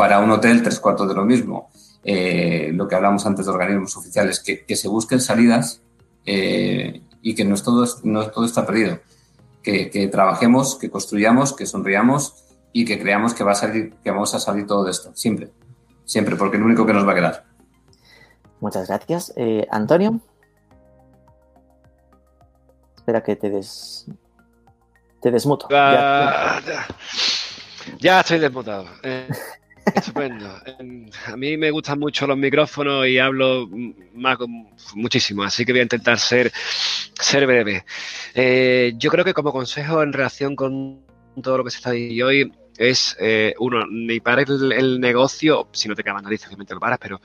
Para 0.00 0.18
un 0.18 0.30
hotel, 0.30 0.62
tres 0.62 0.80
cuartos 0.80 1.06
de 1.08 1.14
lo 1.14 1.26
mismo. 1.26 1.68
Eh, 2.02 2.70
lo 2.72 2.88
que 2.88 2.94
hablamos 2.94 3.26
antes 3.26 3.44
de 3.44 3.52
organismos 3.52 3.98
oficiales, 3.98 4.40
que, 4.40 4.64
que 4.64 4.74
se 4.74 4.88
busquen 4.88 5.20
salidas 5.20 5.82
eh, 6.24 7.02
y 7.20 7.34
que 7.34 7.44
no, 7.44 7.54
es 7.54 7.62
todo, 7.62 7.86
no 8.04 8.26
todo 8.30 8.46
está 8.46 8.64
perdido. 8.64 8.98
Que, 9.62 9.90
que, 9.90 10.08
trabajemos, 10.08 10.76
que 10.76 10.88
construyamos, 10.88 11.52
que 11.54 11.66
sonriamos 11.66 12.46
y 12.72 12.86
que 12.86 12.98
creamos 12.98 13.34
que, 13.34 13.44
va 13.44 13.52
a 13.52 13.54
salir, 13.54 13.92
que 14.02 14.10
vamos 14.10 14.34
a 14.34 14.40
salir 14.40 14.66
todo 14.66 14.84
de 14.84 14.92
esto, 14.92 15.10
siempre. 15.14 15.50
Siempre, 16.06 16.34
porque 16.34 16.56
es 16.56 16.60
lo 16.60 16.66
único 16.66 16.86
que 16.86 16.94
nos 16.94 17.06
va 17.06 17.12
a 17.12 17.16
quedar. 17.16 17.44
Muchas 18.60 18.88
gracias. 18.88 19.34
Eh, 19.36 19.66
Antonio. 19.70 20.18
Espera 22.96 23.22
que 23.22 23.36
te 23.36 23.50
des. 23.50 24.06
Te 25.20 25.30
desmuto. 25.30 25.68
ya, 25.68 26.58
ya. 27.98 28.20
estoy 28.20 28.38
desmutado. 28.38 28.86
Eh, 29.86 29.92
estupendo. 29.94 30.46
a 31.26 31.36
mí 31.36 31.56
me 31.56 31.70
gustan 31.70 31.98
mucho 31.98 32.26
los 32.26 32.36
micrófonos 32.36 33.06
y 33.06 33.18
hablo 33.18 33.68
muchísimo, 34.94 35.42
así 35.42 35.64
que 35.64 35.72
voy 35.72 35.80
a 35.80 35.84
intentar 35.84 36.18
ser, 36.18 36.52
ser 37.18 37.46
breve. 37.46 37.84
Eh, 38.34 38.92
yo 38.96 39.10
creo 39.10 39.24
que 39.24 39.34
como 39.34 39.52
consejo 39.52 40.02
en 40.02 40.12
relación 40.12 40.56
con 40.56 41.00
todo 41.42 41.58
lo 41.58 41.64
que 41.64 41.70
se 41.70 41.78
está 41.78 41.92
diciendo 41.92 42.26
hoy 42.26 42.52
es, 42.76 43.16
uno, 43.58 43.86
ni 43.86 44.20
pares 44.20 44.48
el, 44.48 45.00
negocio, 45.00 45.68
si 45.72 45.88
no 45.88 45.94
te 45.94 46.02
quedas 46.02 46.22
narices, 46.22 46.48
obviamente 46.48 46.74
lo 46.74 46.80
paras, 46.80 46.98
pero 47.00 47.20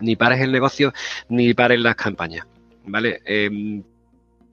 ni 0.00 0.16
pares 0.16 0.40
el 0.40 0.52
negocio 0.52 0.92
ni 1.28 1.52
pares 1.54 1.80
las 1.80 1.96
campañas, 1.96 2.46
¿vale? 2.84 3.20
Em, 3.24 3.82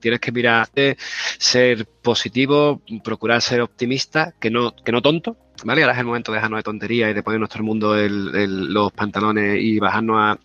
tienes 0.00 0.20
que 0.20 0.32
mirarte, 0.32 0.96
ser 1.38 1.86
positivo, 1.86 2.82
procurar 3.02 3.42
ser 3.42 3.60
optimista, 3.60 4.34
que 4.38 4.50
no, 4.50 4.74
que 4.76 4.92
no 4.92 5.02
tonto, 5.02 5.36
¿vale? 5.64 5.82
Ahora 5.82 5.94
es 5.94 5.98
el 5.98 6.06
momento 6.06 6.32
de 6.32 6.36
dejarnos 6.36 6.58
de 6.58 6.62
tontería 6.62 7.10
y 7.10 7.14
de 7.14 7.22
poner 7.22 7.40
nuestro 7.40 7.62
mundo 7.62 7.96
los 7.96 8.92
pantalones 8.92 9.60
y 9.60 9.78
bajarnos 9.78 10.16
a, 10.18 10.38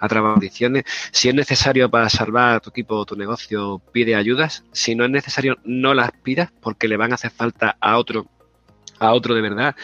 a 0.00 0.18
audiciones. 0.18 0.84
Si 1.12 1.28
es 1.28 1.34
necesario 1.34 1.90
para 1.90 2.08
salvar 2.08 2.60
tu 2.60 2.70
equipo 2.70 2.96
o 2.96 3.06
tu 3.06 3.16
negocio, 3.16 3.80
pide 3.92 4.14
ayudas. 4.14 4.64
Si 4.72 4.94
no 4.94 5.04
es 5.04 5.10
necesario, 5.10 5.58
no 5.64 5.94
las 5.94 6.12
pidas 6.22 6.50
porque 6.60 6.88
le 6.88 6.96
van 6.96 7.12
a 7.12 7.16
hacer 7.16 7.30
falta 7.30 7.76
a 7.80 7.98
otro, 7.98 8.26
a 8.98 9.12
otro 9.12 9.34
de 9.34 9.40
verdad. 9.40 9.76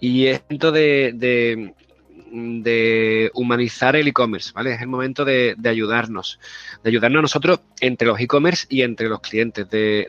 Y 0.00 0.26
es 0.26 0.42
momento 0.42 0.72
de, 0.72 1.12
de, 1.14 1.74
de 2.32 3.30
humanizar 3.34 3.96
el 3.96 4.08
e-commerce, 4.08 4.52
¿vale? 4.54 4.74
Es 4.74 4.80
el 4.80 4.88
momento 4.88 5.24
de, 5.24 5.54
de, 5.58 5.68
ayudarnos, 5.68 6.38
de 6.82 6.90
ayudarnos 6.90 7.18
a 7.18 7.22
nosotros 7.22 7.60
entre 7.80 8.06
los 8.06 8.20
e-commerce 8.20 8.66
y 8.68 8.82
entre 8.82 9.08
los 9.08 9.20
clientes, 9.20 9.68
de, 9.68 10.08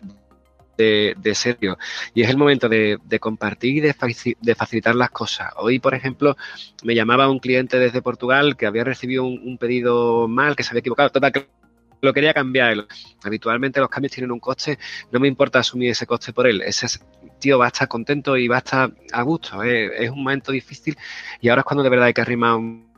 de, 0.80 1.36
serio. 1.36 1.78
Y 2.14 2.24
es 2.24 2.30
el 2.30 2.38
momento 2.38 2.70
de, 2.70 3.00
compartir 3.20 3.78
y 3.78 3.80
de, 3.82 4.56
facilitar 4.56 4.96
las 4.96 5.10
cosas. 5.12 5.52
Hoy, 5.58 5.80
por 5.80 5.94
ejemplo, 5.94 6.38
me 6.84 6.96
llamaba 6.96 7.30
un 7.30 7.40
cliente 7.40 7.80
desde 7.80 8.02
Portugal 8.02 8.56
que 8.58 8.66
había 8.66 8.84
recibido 8.84 9.24
un, 9.26 9.58
pedido 9.58 10.28
mal, 10.28 10.56
que 10.56 10.64
se 10.64 10.72
había 10.72 10.80
equivocado. 10.80 11.12
Que 11.12 11.48
lo 12.02 12.14
quería 12.14 12.34
cambiar. 12.34 12.88
Habitualmente 13.24 13.80
los 13.80 13.90
cambios 13.90 14.14
tienen 14.14 14.32
un 14.32 14.40
coste, 14.40 14.80
no 15.12 15.20
me 15.20 15.28
importa 15.28 15.60
asumir 15.60 15.92
ese 15.92 16.08
coste 16.08 16.32
por 16.32 16.48
él. 16.48 16.62
Ese 16.62 16.88
tío 17.40 17.60
va 17.60 17.66
a 17.66 17.68
estar 17.70 17.88
contento 17.88 18.38
y 18.38 18.48
va 18.48 18.56
a 18.56 18.60
estar 18.60 18.92
a 19.12 19.22
gusto. 19.22 19.62
Es, 19.64 19.92
es 20.00 20.10
un 20.10 20.24
momento 20.24 20.52
difícil 20.52 20.98
y 21.42 21.50
ahora 21.50 21.62
es 21.62 21.66
cuando 21.66 21.84
de 21.84 21.90
verdad 21.90 22.08
hay 22.08 22.14
que 22.14 22.22
arrimar 22.22 22.56
un, 22.56 22.89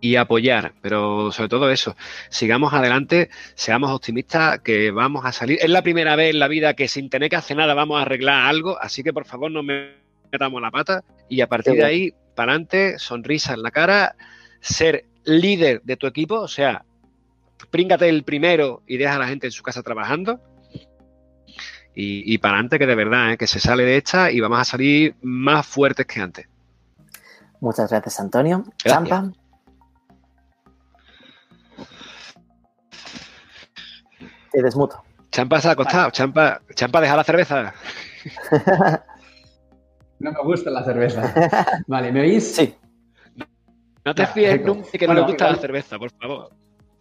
y 0.00 0.16
apoyar, 0.16 0.74
pero 0.82 1.32
sobre 1.32 1.48
todo 1.48 1.70
eso, 1.70 1.96
sigamos 2.28 2.74
adelante, 2.74 3.30
seamos 3.54 3.90
optimistas, 3.90 4.60
que 4.60 4.90
vamos 4.90 5.24
a 5.24 5.32
salir. 5.32 5.58
Es 5.60 5.70
la 5.70 5.82
primera 5.82 6.16
vez 6.16 6.30
en 6.30 6.38
la 6.38 6.48
vida 6.48 6.74
que 6.74 6.88
sin 6.88 7.08
tener 7.08 7.30
que 7.30 7.36
hacer 7.36 7.56
nada 7.56 7.74
vamos 7.74 7.98
a 7.98 8.02
arreglar 8.02 8.46
algo, 8.46 8.80
así 8.80 9.02
que 9.02 9.12
por 9.12 9.24
favor 9.24 9.50
no 9.50 9.62
me 9.62 9.94
metamos 10.30 10.60
la 10.60 10.70
pata 10.70 11.02
y 11.28 11.40
a 11.40 11.46
partir 11.46 11.74
de 11.74 11.84
ahí, 11.84 12.14
para 12.34 12.52
adelante, 12.52 12.98
sonrisa 12.98 13.54
en 13.54 13.62
la 13.62 13.70
cara, 13.70 14.16
ser 14.60 15.06
líder 15.24 15.82
de 15.82 15.96
tu 15.96 16.06
equipo, 16.06 16.40
o 16.40 16.48
sea, 16.48 16.84
príngate 17.70 18.08
el 18.08 18.22
primero 18.22 18.82
y 18.86 18.98
deja 18.98 19.16
a 19.16 19.18
la 19.18 19.28
gente 19.28 19.46
en 19.46 19.52
su 19.52 19.62
casa 19.62 19.82
trabajando. 19.82 20.40
Y, 21.98 22.30
y 22.30 22.36
para 22.38 22.54
adelante 22.54 22.78
que 22.78 22.86
de 22.86 22.94
verdad, 22.94 23.32
¿eh? 23.32 23.38
que 23.38 23.46
se 23.46 23.58
sale 23.58 23.84
de 23.84 23.96
esta 23.96 24.30
y 24.30 24.40
vamos 24.40 24.60
a 24.60 24.64
salir 24.64 25.14
más 25.22 25.66
fuertes 25.66 26.04
que 26.04 26.20
antes. 26.20 26.46
Muchas 27.60 27.90
gracias, 27.90 28.20
Antonio. 28.20 28.64
Gracias. 28.84 28.92
Champa. 28.92 29.45
Te 34.56 34.62
desmuto. 34.62 34.96
Champa 35.30 35.60
se 35.60 35.68
ha 35.68 35.72
acostado. 35.72 36.04
Vale. 36.04 36.12
Champa, 36.12 36.60
Champa, 36.74 37.00
deja 37.02 37.14
la 37.14 37.24
cerveza. 37.24 37.74
no 40.18 40.32
me 40.32 40.42
gusta 40.44 40.70
la 40.70 40.82
cerveza. 40.82 41.82
Vale, 41.86 42.10
¿me 42.10 42.22
oís? 42.22 42.56
Sí. 42.56 42.74
No 44.02 44.14
te 44.14 44.26
fíes 44.28 44.64
nunca 44.64 44.88
que 44.92 45.06
no 45.06 45.12
bueno, 45.12 45.26
le 45.26 45.26
gusta 45.26 45.44
igual... 45.44 45.56
la 45.56 45.60
cerveza, 45.60 45.98
por 45.98 46.10
favor. 46.12 46.48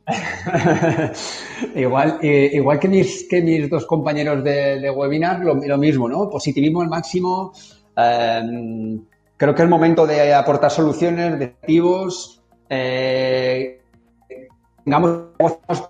igual, 1.76 2.20
eh, 2.22 2.50
igual 2.52 2.78
que, 2.78 2.90
mis, 2.90 3.26
que 3.30 3.42
mis 3.42 3.70
dos 3.70 3.86
compañeros 3.86 4.44
de, 4.44 4.82
de 4.82 4.90
webinar, 4.90 5.40
lo, 5.40 5.56
lo, 5.56 5.78
mismo, 5.78 6.10
¿no? 6.10 6.30
Positivismo 6.30 6.82
al 6.82 6.90
máximo. 6.90 7.54
Eh, 7.96 9.00
creo 9.38 9.56
que 9.56 9.62
es 9.62 9.64
el 9.64 9.70
momento 9.70 10.06
de 10.06 10.34
aportar 10.34 10.72
soluciones, 10.72 11.40
de 11.40 11.46
activos. 11.46 12.44
Eh, 12.70 13.80
tengamos, 14.86 15.26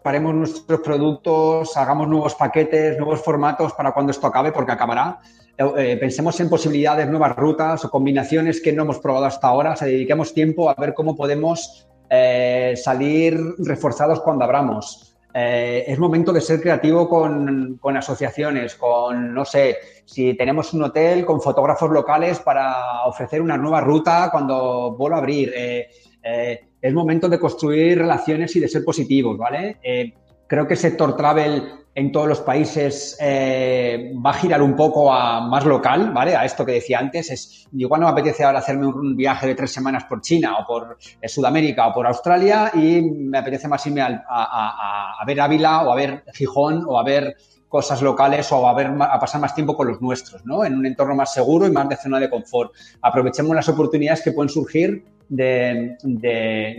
paremos 0.01 0.34
nuestros 0.34 0.80
productos, 0.80 1.77
hagamos 1.77 2.07
nuevos 2.07 2.34
paquetes, 2.34 2.97
nuevos 2.97 3.22
formatos 3.22 3.73
para 3.73 3.91
cuando 3.91 4.11
esto 4.11 4.26
acabe, 4.26 4.51
porque 4.51 4.72
acabará. 4.72 5.19
Eh, 5.57 5.97
pensemos 5.99 6.39
en 6.39 6.49
posibilidades, 6.49 7.07
nuevas 7.07 7.35
rutas 7.35 7.85
o 7.85 7.91
combinaciones 7.91 8.61
que 8.61 8.73
no 8.73 8.84
hemos 8.84 8.99
probado 8.99 9.26
hasta 9.26 9.47
ahora. 9.47 9.73
O 9.73 9.76
sea, 9.76 9.88
dediquemos 9.88 10.34
tiempo 10.34 10.69
a 10.69 10.76
ver 10.76 10.93
cómo 10.93 11.15
podemos 11.15 11.88
eh, 12.09 12.73
salir 12.77 13.38
reforzados 13.59 14.22
cuando 14.22 14.45
abramos. 14.45 15.15
Eh, 15.38 15.84
es 15.91 15.99
momento 15.99 16.31
de 16.31 16.39
ser 16.39 16.61
creativo 16.61 17.09
con, 17.09 17.77
con, 17.81 17.97
asociaciones, 17.97 18.76
con, 18.76 19.34
no 19.34 19.43
sé, 19.43 19.76
si 20.05 20.34
tenemos 20.34 20.73
un 20.73 20.84
hotel 20.84 21.26
con 21.26 21.41
fotógrafos 21.41 21.91
locales 21.91 22.39
para 22.39 23.03
ofrecer 23.05 23.41
una 23.41 23.57
nueva 23.57 23.81
ruta 23.81 24.30
cuando 24.31 24.95
vuelva 24.97 25.17
a 25.17 25.19
abrir. 25.19 25.51
Eh, 25.53 25.89
eh, 26.23 26.69
es 26.86 26.94
momento 26.94 27.28
de 27.28 27.40
construir 27.40 27.98
relaciones 27.98 28.56
y 28.56 28.60
de 28.60 28.68
ser 28.68 28.86
positivos, 28.86 29.38
¿vale? 29.38 29.78
Eh, 29.82 30.14
creo 30.45 30.68
que 30.68 30.76
el 30.76 30.80
sector 30.80 31.16
travel 31.18 31.64
en 31.95 32.12
todos 32.12 32.28
los 32.28 32.41
países 32.41 33.18
eh, 33.20 34.14
va 34.24 34.30
a 34.30 34.34
girar 34.34 34.62
un 34.62 34.76
poco 34.76 35.12
a 35.12 35.41
más 35.48 35.66
local, 35.66 36.12
¿vale? 36.14 36.36
A 36.36 36.45
esto 36.45 36.64
que 36.64 36.74
decía 36.74 36.99
antes, 36.99 37.32
es 37.32 37.68
igual 37.74 38.02
no 38.02 38.07
me 38.07 38.12
apetece 38.12 38.44
ahora 38.44 38.60
hacerme 38.60 38.86
un 38.86 39.16
viaje 39.16 39.48
de 39.48 39.56
tres 39.56 39.72
semanas 39.72 40.03
por 40.03 40.22
China 40.22 40.57
o 40.60 40.68
por 40.68 40.98
eh, 41.22 41.28
Sudamérica 41.28 41.88
o 41.88 41.94
por 41.94 42.06
Australia 42.06 42.70
y 42.76 43.02
me 43.02 43.40
apetece 43.40 43.68
más 43.68 43.84
irme 43.88 44.02
a, 44.02 44.07
a, 44.07 44.20
a, 44.30 45.22
a 45.22 45.26
ver 45.26 45.41
Ávila 45.41 45.84
o 45.84 45.91
a 45.91 45.95
ver 45.95 46.24
Gijón 46.34 46.86
o 46.88 46.99
a 46.99 47.03
ver 47.03 47.36
cosas 47.68 48.02
locales 48.02 48.52
o 48.52 48.68
a, 48.68 48.74
ver, 48.76 48.88
a 48.88 49.20
pasar 49.20 49.41
más 49.41 49.56
tiempo 49.56 49.76
con 49.76 49.88
los 49.88 50.02
nuestros, 50.02 50.45
¿no? 50.45 50.64
En 50.64 50.76
un 50.76 50.86
entorno 50.86 51.16
más 51.16 51.34
seguro 51.34 51.66
y 51.66 51.72
más 51.72 51.90
de 51.90 51.98
zona 51.98 52.20
de 52.20 52.30
confort. 52.30 52.72
Aprovechemos 53.02 53.56
las 53.56 53.68
oportunidades 53.68 54.22
que 54.22 54.32
pueden 54.32 54.49
surgir 54.49 55.03
de, 55.30 55.95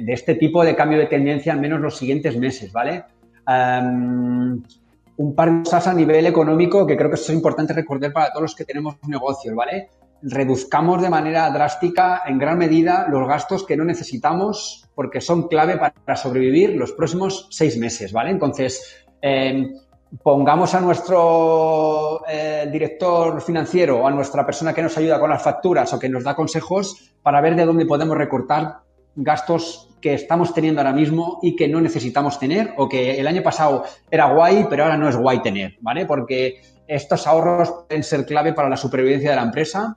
este 0.07 0.35
tipo 0.35 0.65
de 0.65 0.75
cambio 0.75 0.99
de 0.99 1.07
tendencia, 1.07 1.53
al 1.53 1.61
menos 1.61 1.81
los 1.81 1.97
siguientes 1.97 2.37
meses, 2.37 2.73
¿vale? 2.73 3.05
Um, 3.47 4.63
un 5.19 5.35
par 5.35 5.51
de 5.51 5.63
cosas 5.63 5.87
a 5.87 5.95
nivel 5.95 6.27
económico 6.27 6.87
que 6.87 6.97
creo 6.97 7.09
que 7.09 7.17
es 7.17 7.31
importante 7.31 7.73
recordar 7.73 8.13
para 8.13 8.31
todos 8.31 8.43
los 8.43 8.55
que 8.55 8.65
tenemos 8.65 8.97
negocios, 9.07 9.55
¿vale? 9.55 9.89
Reduzcamos 10.23 11.01
de 11.03 11.11
manera 11.11 11.51
drástica, 11.51 12.23
en 12.27 12.39
gran 12.39 12.59
medida, 12.59 13.07
los 13.09 13.27
gastos 13.27 13.65
que 13.65 13.77
no 13.77 13.85
necesitamos 13.85 14.89
porque 14.95 15.21
son 15.21 15.49
clave 15.49 15.79
para 15.79 16.17
sobrevivir 16.17 16.77
los 16.77 16.93
próximos 16.93 17.49
seis 17.51 17.79
meses, 17.79 18.13
¿vale? 18.13 18.31
Entonces, 18.31 19.07
eh, 19.23 19.73
pongamos 20.23 20.75
a 20.75 20.81
nuestro 20.81 22.23
eh, 22.29 22.69
director 22.71 23.41
financiero 23.41 24.01
o 24.01 24.07
a 24.07 24.11
nuestra 24.11 24.47
persona 24.47 24.73
que 24.73 24.83
nos 24.83 24.97
ayuda 24.97 25.19
con 25.19 25.31
las 25.31 25.43
facturas 25.43 25.93
o 25.93 25.99
que 25.99 26.09
nos 26.09 26.25
da 26.25 26.35
consejos 26.35 27.15
para 27.23 27.41
ver 27.41 27.57
de 27.57 27.65
dónde 27.65 27.87
podemos 27.87 28.17
recortar 28.17 28.81
gastos 29.17 29.89
que 30.01 30.15
estamos 30.15 30.55
teniendo 30.55 30.81
ahora 30.81 30.93
mismo 30.93 31.39
y 31.43 31.57
que 31.57 31.69
no 31.69 31.81
necesitamos 31.81 32.39
tener 32.39 32.75
o 32.77 32.89
que 32.89 33.19
el 33.19 33.27
año 33.27 33.43
pasado 33.43 33.85
era 34.11 34.33
guay, 34.33 34.67
pero 34.69 34.85
ahora 34.85 34.97
no 34.97 35.09
es 35.09 35.17
guay 35.17 35.43
tener, 35.43 35.77
¿vale? 35.81 36.07
Porque 36.07 36.61
estos 36.87 37.27
ahorros 37.27 37.87
pueden 37.89 38.05
ser 38.05 38.25
clave 38.25 38.53
para 38.53 38.69
la 38.69 38.77
supervivencia 38.77 39.31
de 39.31 39.37
la 39.37 39.43
empresa. 39.43 39.97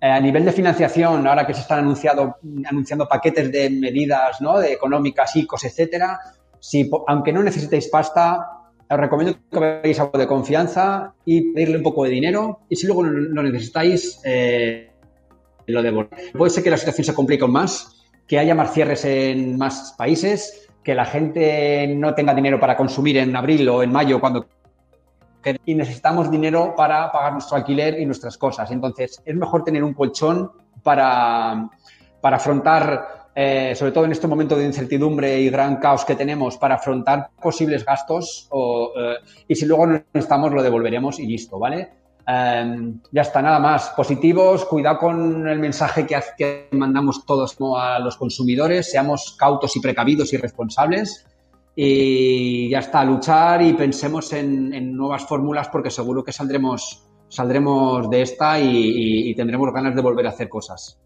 Eh, 0.00 0.06
a 0.06 0.20
nivel 0.20 0.44
de 0.44 0.52
financiación, 0.52 1.26
ahora 1.26 1.46
que 1.46 1.54
se 1.54 1.62
están 1.62 1.80
anunciando 1.80 3.08
paquetes 3.08 3.50
de 3.50 3.70
medidas 3.70 4.40
¿no? 4.40 4.58
de 4.58 4.72
económicas, 4.72 5.34
ICOs, 5.36 5.64
etcétera, 5.64 6.18
si, 6.58 6.90
aunque 7.06 7.32
no 7.32 7.42
necesitéis 7.42 7.88
pasta, 7.88 8.59
os 8.90 8.98
recomiendo 8.98 9.38
que 9.50 9.60
veáis 9.60 10.00
algo 10.00 10.18
de 10.18 10.26
confianza 10.26 11.14
y 11.24 11.52
pedirle 11.52 11.76
un 11.76 11.82
poco 11.84 12.04
de 12.04 12.10
dinero 12.10 12.60
y 12.68 12.74
si 12.74 12.86
luego 12.86 13.04
lo 13.04 13.42
necesitáis, 13.42 14.20
eh, 14.24 14.90
lo 15.66 15.82
devolvéis. 15.82 16.32
Puede 16.32 16.50
ser 16.50 16.64
que 16.64 16.70
la 16.70 16.76
situación 16.76 17.04
se 17.04 17.14
complique 17.14 17.46
más, 17.46 18.04
que 18.26 18.38
haya 18.38 18.54
más 18.54 18.72
cierres 18.72 19.04
en 19.04 19.56
más 19.56 19.94
países, 19.96 20.68
que 20.82 20.94
la 20.94 21.04
gente 21.04 21.86
no 21.96 22.14
tenga 22.14 22.34
dinero 22.34 22.58
para 22.58 22.76
consumir 22.76 23.18
en 23.18 23.36
abril 23.36 23.68
o 23.68 23.82
en 23.82 23.92
mayo 23.92 24.20
cuando 24.20 24.46
y 25.64 25.74
necesitamos 25.74 26.30
dinero 26.30 26.74
para 26.76 27.10
pagar 27.10 27.32
nuestro 27.32 27.56
alquiler 27.56 27.98
y 27.98 28.04
nuestras 28.04 28.36
cosas. 28.36 28.70
Entonces, 28.70 29.22
es 29.24 29.34
mejor 29.34 29.64
tener 29.64 29.82
un 29.82 29.94
colchón 29.94 30.52
para, 30.82 31.70
para 32.20 32.36
afrontar, 32.36 33.19
eh, 33.34 33.74
sobre 33.76 33.92
todo 33.92 34.04
en 34.04 34.12
este 34.12 34.26
momento 34.26 34.56
de 34.56 34.66
incertidumbre 34.66 35.40
y 35.40 35.50
gran 35.50 35.76
caos 35.76 36.04
que 36.04 36.16
tenemos, 36.16 36.56
para 36.56 36.74
afrontar 36.74 37.30
posibles 37.40 37.84
gastos 37.84 38.48
eh, 38.52 39.14
y 39.46 39.54
si 39.54 39.66
luego 39.66 39.86
no 39.86 40.02
estamos, 40.14 40.52
lo 40.52 40.62
devolveremos 40.62 41.20
y 41.20 41.26
listo, 41.26 41.58
¿vale? 41.58 41.90
Eh, 42.26 42.92
ya 43.12 43.22
está, 43.22 43.40
nada 43.40 43.60
más. 43.60 43.90
Positivos, 43.90 44.64
cuidado 44.64 44.98
con 44.98 45.46
el 45.46 45.58
mensaje 45.58 46.06
que, 46.06 46.18
que 46.36 46.68
mandamos 46.72 47.24
todos 47.24 47.56
a 47.76 47.98
los 48.00 48.16
consumidores, 48.16 48.90
seamos 48.90 49.36
cautos 49.38 49.76
y 49.76 49.80
precavidos 49.80 50.32
y 50.32 50.36
responsables. 50.36 51.26
Y 51.76 52.68
ya 52.68 52.80
está, 52.80 53.04
luchar 53.04 53.62
y 53.62 53.74
pensemos 53.74 54.32
en, 54.32 54.96
nuevas 54.96 55.24
fórmulas 55.24 55.68
porque 55.68 55.90
seguro 55.90 56.24
que 56.24 56.32
saldremos, 56.32 57.06
saldremos 57.28 58.10
de 58.10 58.22
esta 58.22 58.58
y 58.60 59.32
tendremos 59.36 59.72
ganas 59.72 59.94
de 59.94 60.02
volver 60.02 60.26
a 60.26 60.30
hacer 60.30 60.48
cosas. 60.48 61.00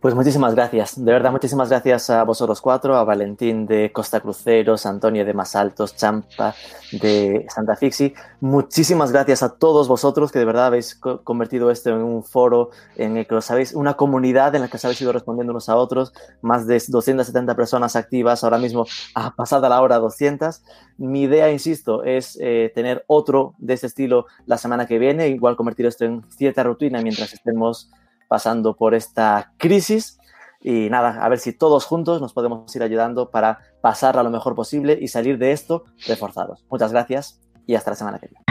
Pues 0.00 0.14
muchísimas 0.14 0.54
gracias, 0.54 1.04
de 1.04 1.10
verdad, 1.10 1.32
muchísimas 1.32 1.70
gracias 1.70 2.08
a 2.08 2.22
vosotros 2.22 2.60
cuatro, 2.60 2.94
a 2.96 3.02
Valentín 3.02 3.66
de 3.66 3.90
Costa 3.90 4.20
Cruceros, 4.20 4.86
Antonio 4.86 5.24
de 5.24 5.34
Masaltos, 5.34 5.96
Champa 5.96 6.54
de 6.92 7.44
Santa 7.52 7.74
Fixi. 7.74 8.14
Muchísimas 8.40 9.10
gracias 9.10 9.42
a 9.42 9.56
todos 9.56 9.88
vosotros 9.88 10.30
que 10.30 10.38
de 10.38 10.44
verdad 10.44 10.66
habéis 10.66 10.94
co 10.94 11.24
convertido 11.24 11.72
esto 11.72 11.90
en 11.90 11.96
un 11.96 12.22
foro 12.22 12.70
en 12.94 13.16
el 13.16 13.26
que 13.26 13.34
os 13.34 13.44
sabéis, 13.44 13.74
una 13.74 13.94
comunidad 13.94 14.54
en 14.54 14.60
la 14.60 14.68
que 14.68 14.76
os 14.76 14.84
habéis 14.84 15.00
ido 15.00 15.12
respondiendo 15.12 15.50
unos 15.50 15.68
a 15.68 15.74
otros, 15.74 16.12
más 16.42 16.68
de 16.68 16.80
270 16.86 17.56
personas 17.56 17.96
activas, 17.96 18.44
ahora 18.44 18.58
mismo 18.58 18.86
ha 19.16 19.34
pasado 19.34 19.68
la 19.68 19.82
hora 19.82 19.98
200. 19.98 20.62
Mi 20.98 21.22
idea, 21.22 21.50
insisto, 21.50 22.04
es 22.04 22.38
eh, 22.40 22.70
tener 22.72 23.02
otro 23.08 23.56
de 23.58 23.74
este 23.74 23.88
estilo 23.88 24.26
la 24.46 24.58
semana 24.58 24.86
que 24.86 25.00
viene, 25.00 25.26
igual 25.26 25.56
convertir 25.56 25.86
esto 25.86 26.04
en 26.04 26.22
cierta 26.30 26.62
rutina 26.62 27.02
mientras 27.02 27.32
estemos 27.32 27.90
pasando 28.28 28.76
por 28.76 28.94
esta 28.94 29.52
crisis. 29.56 30.18
Y 30.60 30.90
nada, 30.90 31.24
a 31.24 31.28
ver 31.28 31.38
si 31.38 31.52
todos 31.52 31.84
juntos 31.84 32.20
nos 32.20 32.32
podemos 32.32 32.74
ir 32.74 32.82
ayudando 32.82 33.30
para 33.30 33.60
pasarla 33.80 34.22
lo 34.22 34.30
mejor 34.30 34.54
posible 34.54 34.98
y 35.00 35.08
salir 35.08 35.38
de 35.38 35.52
esto 35.52 35.84
reforzados. 36.06 36.64
Muchas 36.70 36.92
gracias 36.92 37.40
y 37.66 37.74
hasta 37.74 37.90
la 37.90 37.96
semana 37.96 38.18
que 38.18 38.28
viene. 38.28 38.44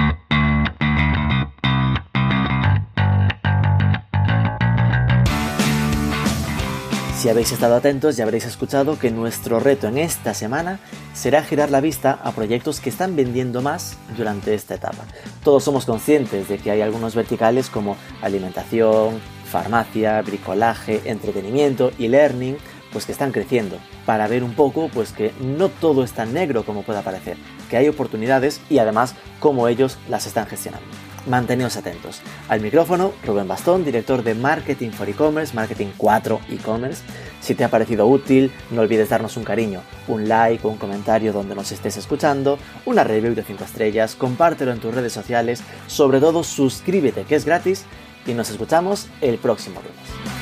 Si 7.18 7.30
habéis 7.30 7.52
estado 7.52 7.76
atentos 7.76 8.16
ya 8.16 8.26
habréis 8.26 8.46
escuchado 8.46 9.00
que 9.00 9.10
nuestro 9.10 9.60
reto 9.60 9.88
en 9.88 9.98
esta 9.98 10.36
semana 10.36 10.80
será 11.16 11.42
girar 11.42 11.72
la 11.72 11.82
vista 11.82 12.20
a 12.24 12.32
proyectos 12.32 12.80
que 12.80 12.92
están 12.92 13.16
vendiendo 13.16 13.64
más 13.64 13.98
durante 14.16 14.54
esta 14.54 14.76
etapa. 14.76 15.04
Todos 15.44 15.64
somos 15.64 15.86
conscientes 15.86 16.48
de 16.48 16.60
que 16.60 16.70
hay 16.70 16.82
algunos 16.82 17.16
verticales 17.16 17.72
como 17.72 17.98
alimentación, 18.22 19.20
farmacia, 19.48 20.22
bricolaje, 20.22 21.02
entretenimiento 21.06 21.92
y 21.98 22.08
learning, 22.08 22.58
pues 22.92 23.06
que 23.06 23.12
están 23.12 23.32
creciendo, 23.32 23.78
para 24.06 24.28
ver 24.28 24.44
un 24.44 24.54
poco 24.54 24.90
pues 24.94 25.12
que 25.12 25.34
no 25.42 25.70
todo 25.70 26.04
es 26.04 26.14
tan 26.14 26.34
negro 26.34 26.64
como 26.64 26.84
pueda 26.84 27.02
parecer, 27.02 27.38
que 27.70 27.78
hay 27.78 27.88
oportunidades 27.88 28.62
y 28.70 28.78
además 28.80 29.16
cómo 29.40 29.68
ellos 29.68 29.98
las 30.10 30.28
están 30.28 30.48
gestionando 30.48 30.88
manteneos 31.28 31.78
atentos. 31.78 32.22
Al 32.50 32.62
micrófono, 32.62 33.14
Rubén 33.26 33.48
Bastón, 33.48 33.84
director 33.84 34.24
de 34.24 34.34
Marketing 34.34 34.90
for 34.90 35.08
E-Commerce, 35.10 35.54
Marketing 35.54 35.88
4 35.98 36.40
E-Commerce. 36.50 37.04
Si 37.42 37.54
te 37.56 37.64
ha 37.64 37.70
parecido 37.70 38.08
útil, 38.08 38.52
no 38.72 38.82
olvides 38.82 39.10
darnos 39.10 39.38
un 39.38 39.44
cariño, 39.44 39.82
un 40.08 40.28
like 40.28 40.66
un 40.66 40.78
comentario 40.78 41.34
donde 41.34 41.56
nos 41.56 41.72
estés 41.72 41.98
escuchando, 41.98 42.58
una 42.86 43.04
review 43.04 43.36
de 43.36 43.44
5 43.44 43.64
estrellas, 43.64 44.16
compártelo 44.16 44.72
en 44.72 44.80
tus 44.80 44.94
redes 44.94 45.14
sociales, 45.14 45.62
sobre 45.88 46.20
todo 46.20 46.44
suscríbete 46.44 47.24
que 47.24 47.36
es 47.36 47.46
gratis 47.46 47.86
y 48.28 48.34
nos 48.34 48.50
escuchamos 48.50 49.08
el 49.22 49.38
próximo 49.38 49.82
lunes. 49.82 50.37